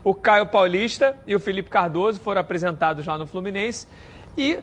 O 0.07 0.15
Caio 0.15 0.47
Paulista 0.47 1.17
e 1.27 1.35
o 1.35 1.41
Felipe 1.41 1.69
Cardoso 1.69 2.21
foram 2.21 2.41
apresentados 2.41 3.05
lá 3.05 3.19
no 3.19 3.27
Fluminense 3.27 3.89
e 4.39 4.61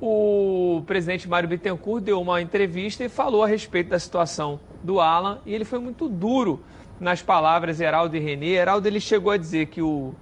o 0.00 0.82
presidente 0.84 1.28
Mário 1.28 1.48
Bittencourt 1.48 2.02
deu 2.02 2.20
uma 2.20 2.42
entrevista 2.42 3.04
e 3.04 3.08
falou 3.08 3.44
a 3.44 3.46
respeito 3.46 3.90
da 3.90 4.00
situação 4.00 4.58
do 4.82 4.98
Alan 4.98 5.38
e 5.46 5.54
ele 5.54 5.64
foi 5.64 5.78
muito 5.78 6.08
duro 6.08 6.58
nas 6.98 7.22
palavras 7.22 7.80
Heraldo 7.80 8.16
e 8.16 8.18
Renê. 8.18 8.48
Heraldo 8.48 8.88
ele 8.88 8.98
chegou 8.98 9.30
a 9.30 9.36
dizer 9.36 9.66
que 9.66 9.80
o 9.80 10.12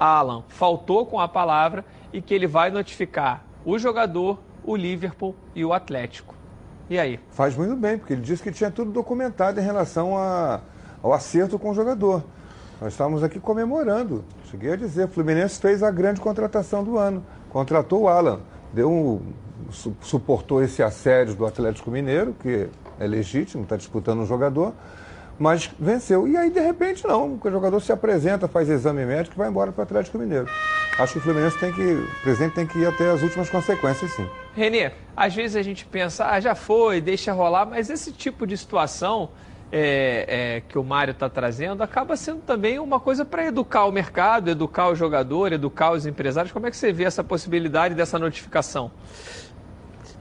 Alan 0.00 0.42
faltou 0.48 1.06
com 1.06 1.20
a 1.20 1.28
palavra 1.28 1.84
e 2.12 2.20
que 2.20 2.34
ele 2.34 2.48
vai 2.48 2.72
notificar 2.72 3.44
o 3.64 3.78
jogador, 3.78 4.40
o 4.64 4.74
Liverpool 4.74 5.32
e 5.54 5.64
o 5.64 5.72
Atlético. 5.72 6.34
E 6.90 6.98
aí? 6.98 7.20
Faz 7.30 7.56
muito 7.56 7.76
bem, 7.76 7.96
porque 7.96 8.14
ele 8.14 8.22
disse 8.22 8.42
que 8.42 8.50
tinha 8.50 8.68
tudo 8.72 8.90
documentado 8.90 9.60
em 9.60 9.62
relação 9.62 10.18
a, 10.18 10.60
ao 11.00 11.12
acerto 11.12 11.56
com 11.56 11.70
o 11.70 11.74
jogador. 11.74 12.24
Nós 12.80 12.92
estávamos 12.92 13.24
aqui 13.24 13.40
comemorando. 13.40 14.24
Cheguei 14.50 14.72
a 14.72 14.76
dizer, 14.76 15.06
o 15.06 15.08
Fluminense 15.08 15.60
fez 15.60 15.82
a 15.82 15.90
grande 15.90 16.20
contratação 16.20 16.84
do 16.84 16.96
ano. 16.96 17.24
Contratou 17.50 18.02
o 18.02 18.08
Alan. 18.08 18.40
Deu 18.72 18.90
um, 18.90 19.20
su, 19.70 19.96
suportou 20.00 20.62
esse 20.62 20.82
assédio 20.82 21.34
do 21.34 21.44
Atlético 21.44 21.90
Mineiro, 21.90 22.34
que 22.40 22.68
é 23.00 23.06
legítimo, 23.06 23.64
está 23.64 23.76
disputando 23.76 24.20
um 24.20 24.26
jogador, 24.26 24.72
mas 25.38 25.68
venceu. 25.78 26.28
E 26.28 26.36
aí, 26.36 26.50
de 26.50 26.60
repente, 26.60 27.04
não. 27.04 27.40
O 27.42 27.50
jogador 27.50 27.80
se 27.80 27.90
apresenta, 27.90 28.46
faz 28.46 28.68
exame 28.68 29.04
médico 29.04 29.34
e 29.34 29.38
vai 29.38 29.48
embora 29.48 29.72
para 29.72 29.80
o 29.80 29.82
Atlético 29.82 30.16
Mineiro. 30.16 30.46
Acho 30.98 31.14
que 31.14 31.18
o 31.18 31.22
Fluminense 31.22 31.58
tem 31.58 31.72
que. 31.72 31.82
O 31.82 32.22
presidente 32.22 32.54
tem 32.54 32.66
que 32.66 32.78
ir 32.78 32.86
até 32.86 33.10
as 33.10 33.22
últimas 33.22 33.50
consequências, 33.50 34.12
sim. 34.12 34.26
Renê, 34.54 34.92
às 35.16 35.34
vezes 35.34 35.56
a 35.56 35.62
gente 35.62 35.84
pensa, 35.84 36.26
ah, 36.26 36.38
já 36.38 36.54
foi, 36.54 37.00
deixa 37.00 37.32
rolar, 37.32 37.66
mas 37.66 37.90
esse 37.90 38.12
tipo 38.12 38.46
de 38.46 38.56
situação 38.56 39.30
é, 39.70 40.56
é, 40.56 40.60
que 40.60 40.78
o 40.78 40.84
Mário 40.84 41.12
está 41.12 41.28
trazendo 41.28 41.82
acaba 41.82 42.16
sendo 42.16 42.40
também 42.40 42.78
uma 42.78 42.98
coisa 42.98 43.24
para 43.24 43.46
educar 43.46 43.84
o 43.84 43.92
mercado, 43.92 44.50
educar 44.50 44.88
o 44.88 44.94
jogador, 44.94 45.52
educar 45.52 45.92
os 45.92 46.06
empresários. 46.06 46.52
Como 46.52 46.66
é 46.66 46.70
que 46.70 46.76
você 46.76 46.92
vê 46.92 47.04
essa 47.04 47.22
possibilidade 47.22 47.94
dessa 47.94 48.18
notificação? 48.18 48.90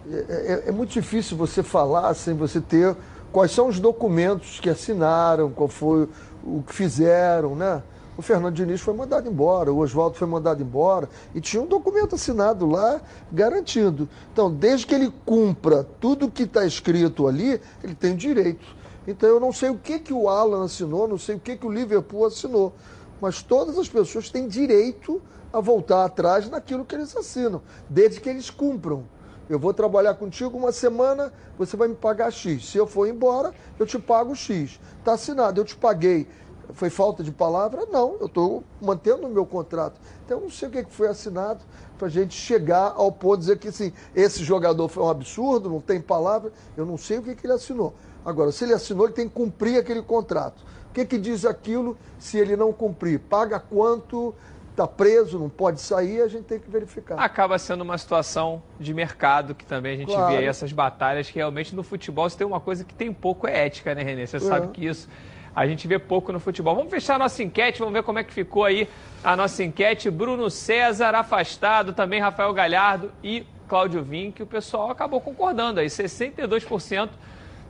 É, 0.10 0.64
é, 0.66 0.70
é 0.70 0.72
muito 0.72 0.92
difícil 0.92 1.38
você 1.38 1.64
falar 1.64 2.14
sem 2.14 2.34
você 2.34 2.62
ter 2.62 2.96
quais 3.32 3.52
são 3.52 3.68
os 3.68 3.80
documentos 3.80 4.60
que 4.60 4.70
assinaram, 4.70 5.52
qual 5.52 5.68
foi 5.68 6.08
o 6.44 6.64
que 6.64 6.74
fizeram, 6.74 7.56
né? 7.56 7.82
O 8.18 8.22
Fernando 8.24 8.56
Diniz 8.56 8.82
foi 8.82 8.96
mandado 8.96 9.30
embora, 9.30 9.72
o 9.72 9.78
Oswaldo 9.78 10.18
foi 10.18 10.28
mandado 10.28 10.64
embora 10.64 11.08
e 11.36 11.40
tinha 11.40 11.62
um 11.62 11.68
documento 11.68 12.16
assinado 12.16 12.66
lá 12.66 13.00
garantindo. 13.32 14.10
Então, 14.34 14.52
desde 14.52 14.88
que 14.88 14.96
ele 14.96 15.14
cumpra 15.24 15.84
tudo 16.00 16.32
que 16.32 16.44
está 16.44 16.66
escrito 16.66 17.28
ali, 17.28 17.62
ele 17.84 17.94
tem 17.94 18.16
direito. 18.16 18.66
Então, 19.08 19.30
eu 19.30 19.40
não 19.40 19.54
sei 19.54 19.70
o 19.70 19.78
que, 19.78 20.00
que 20.00 20.14
o 20.14 20.28
Alan 20.28 20.66
assinou, 20.66 21.08
não 21.08 21.18
sei 21.18 21.36
o 21.36 21.40
que, 21.40 21.56
que 21.56 21.66
o 21.66 21.72
Liverpool 21.72 22.26
assinou, 22.26 22.74
mas 23.22 23.42
todas 23.42 23.78
as 23.78 23.88
pessoas 23.88 24.30
têm 24.30 24.50
direito 24.50 25.22
a 25.52 25.62
voltar 25.62 26.04
atrás 26.04 26.50
naquilo 26.50 26.84
que 26.84 26.94
eles 26.94 27.16
assinam, 27.16 27.62
desde 27.90 28.20
que 28.20 28.30
eles 28.30 28.50
cumpram. 28.50 29.06
Eu 29.50 29.58
vou 29.58 29.74
trabalhar 29.74 30.14
contigo 30.16 30.58
uma 30.58 30.74
semana, 30.74 31.32
você 31.58 31.78
vai 31.78 31.88
me 31.88 31.96
pagar 31.96 32.32
X. 32.32 32.70
Se 32.70 32.78
eu 32.78 32.86
for 32.86 33.08
embora, 33.08 33.54
eu 33.80 33.86
te 33.86 33.98
pago 33.98 34.36
X. 34.36 34.78
Está 35.00 35.14
assinado, 35.14 35.62
eu 35.62 35.64
te 35.64 35.76
paguei. 35.76 36.28
Foi 36.74 36.90
falta 36.90 37.24
de 37.24 37.32
palavra? 37.32 37.86
Não, 37.90 38.18
eu 38.20 38.26
estou 38.26 38.62
mantendo 38.82 39.26
o 39.26 39.30
meu 39.30 39.46
contrato. 39.46 40.02
Então, 40.26 40.40
eu 40.40 40.44
não 40.44 40.50
sei 40.50 40.68
o 40.68 40.72
que 40.72 40.84
foi 40.90 41.08
assinado 41.08 41.62
para 41.98 42.08
a 42.08 42.12
gente 42.12 42.36
chegar 42.36 42.94
ao 42.98 43.10
ponto 43.10 43.38
de 43.38 43.42
dizer 43.44 43.58
que 43.58 43.70
assim, 43.70 43.94
esse 44.14 44.44
jogador 44.44 44.90
foi 44.90 45.02
um 45.02 45.10
absurdo, 45.10 45.70
não 45.70 45.80
tem 45.80 46.02
palavra. 46.02 46.52
Eu 46.76 46.86
não 46.86 46.98
sei 46.98 47.20
o 47.20 47.24
que 47.24 47.38
ele 47.42 47.54
assinou. 47.54 47.94
Agora, 48.28 48.52
se 48.52 48.66
ele 48.66 48.74
assinou, 48.74 49.06
ele 49.06 49.14
tem 49.14 49.30
que 49.30 49.34
cumprir 49.34 49.80
aquele 49.80 50.02
contrato. 50.02 50.62
O 50.90 50.94
que, 50.94 51.06
que 51.06 51.18
diz 51.18 51.46
aquilo 51.46 51.98
se 52.20 52.38
ele 52.38 52.58
não 52.58 52.74
cumprir? 52.74 53.20
Paga 53.20 53.58
quanto? 53.58 54.36
está 54.72 54.86
preso, 54.86 55.40
não 55.40 55.50
pode 55.50 55.82
sair, 55.82 56.22
a 56.22 56.28
gente 56.28 56.44
tem 56.44 56.60
que 56.60 56.70
verificar. 56.70 57.16
Acaba 57.16 57.58
sendo 57.58 57.82
uma 57.82 57.98
situação 57.98 58.62
de 58.80 58.94
mercado 58.94 59.56
que 59.56 59.66
também 59.66 59.96
a 59.96 59.98
gente 59.98 60.14
claro. 60.14 60.32
vê 60.32 60.38
aí 60.38 60.46
essas 60.46 60.72
batalhas 60.72 61.32
que 61.32 61.40
realmente 61.40 61.76
no 61.76 61.82
futebol 61.82 62.30
se 62.30 62.38
tem 62.38 62.46
uma 62.46 62.60
coisa 62.60 62.84
que 62.84 62.94
tem 62.94 63.12
pouco 63.12 63.48
é 63.48 63.66
ética, 63.66 63.96
né, 63.96 64.04
Renê? 64.04 64.28
Você 64.28 64.38
é. 64.38 64.40
sabe 64.40 64.68
que 64.68 64.86
isso 64.86 65.10
a 65.56 65.66
gente 65.66 65.88
vê 65.88 65.98
pouco 65.98 66.32
no 66.32 66.40
futebol. 66.40 66.76
Vamos 66.76 66.92
fechar 66.92 67.16
a 67.16 67.18
nossa 67.18 67.42
enquete, 67.42 67.80
vamos 67.80 67.94
ver 67.96 68.04
como 68.04 68.20
é 68.20 68.24
que 68.24 68.32
ficou 68.32 68.66
aí 68.66 68.88
a 69.24 69.36
nossa 69.36 69.64
enquete. 69.64 70.12
Bruno 70.12 70.48
César 70.52 71.16
afastado, 71.16 71.92
também 71.92 72.22
Rafael 72.22 72.54
Galhardo 72.54 73.12
e 73.24 73.48
Cláudio 73.68 74.04
Vim, 74.04 74.30
que 74.30 74.44
o 74.44 74.46
pessoal 74.46 74.92
acabou 74.92 75.20
concordando 75.20 75.80
aí, 75.80 75.88
62% 75.88 77.10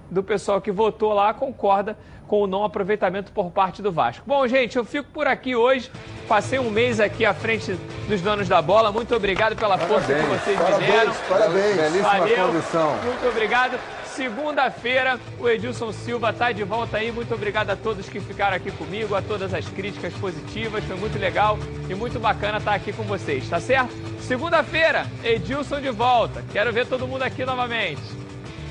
do 0.09 0.23
pessoal 0.23 0.61
que 0.61 0.71
votou 0.71 1.13
lá 1.13 1.33
concorda 1.33 1.97
com 2.27 2.41
o 2.41 2.47
não 2.47 2.63
aproveitamento 2.63 3.31
por 3.31 3.49
parte 3.51 3.81
do 3.81 3.91
Vasco. 3.91 4.23
Bom, 4.27 4.45
gente, 4.47 4.75
eu 4.75 4.83
fico 4.83 5.09
por 5.11 5.27
aqui 5.27 5.55
hoje. 5.55 5.89
Passei 6.27 6.59
um 6.59 6.69
mês 6.69 6.99
aqui 6.99 7.25
à 7.25 7.33
frente 7.33 7.77
dos 8.07 8.21
donos 8.21 8.47
da 8.49 8.61
bola. 8.61 8.91
Muito 8.91 9.15
obrigado 9.15 9.55
pela 9.55 9.77
parabéns, 9.77 10.05
força 10.05 10.13
que 10.13 10.27
vocês 10.27 10.59
parabéns, 10.59 10.81
me 10.81 10.91
deram. 10.91 11.13
Parabéns, 11.29 11.75
belíssima 11.75 12.09
Valeu. 12.09 12.47
condição. 12.47 12.97
Muito 13.03 13.27
obrigado. 13.27 13.79
Segunda-feira, 14.17 15.19
o 15.39 15.47
Edilson 15.47 15.91
Silva 15.91 16.31
está 16.31 16.51
de 16.51 16.63
volta 16.63 16.97
aí. 16.97 17.11
Muito 17.11 17.33
obrigado 17.33 17.69
a 17.69 17.75
todos 17.75 18.09
que 18.09 18.19
ficaram 18.19 18.57
aqui 18.57 18.71
comigo, 18.71 19.15
a 19.15 19.21
todas 19.21 19.53
as 19.53 19.69
críticas 19.69 20.11
positivas. 20.15 20.83
Foi 20.83 20.97
muito 20.97 21.17
legal 21.19 21.57
e 21.87 21.93
muito 21.93 22.19
bacana 22.19 22.57
estar 22.57 22.73
aqui 22.73 22.91
com 22.91 23.03
vocês, 23.03 23.47
tá 23.47 23.59
certo? 23.59 23.93
Segunda-feira, 24.21 25.05
Edilson 25.23 25.79
de 25.79 25.91
volta. 25.91 26.43
Quero 26.51 26.73
ver 26.73 26.87
todo 26.87 27.07
mundo 27.07 27.21
aqui 27.21 27.45
novamente. 27.45 28.26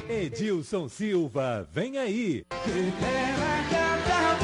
Edilson 0.08 0.88
Silva, 0.88 1.68
vem 1.72 1.98
aí. 1.98 2.44
Quem 2.64 2.90
quer 2.92 3.34
cantar 3.70 4.38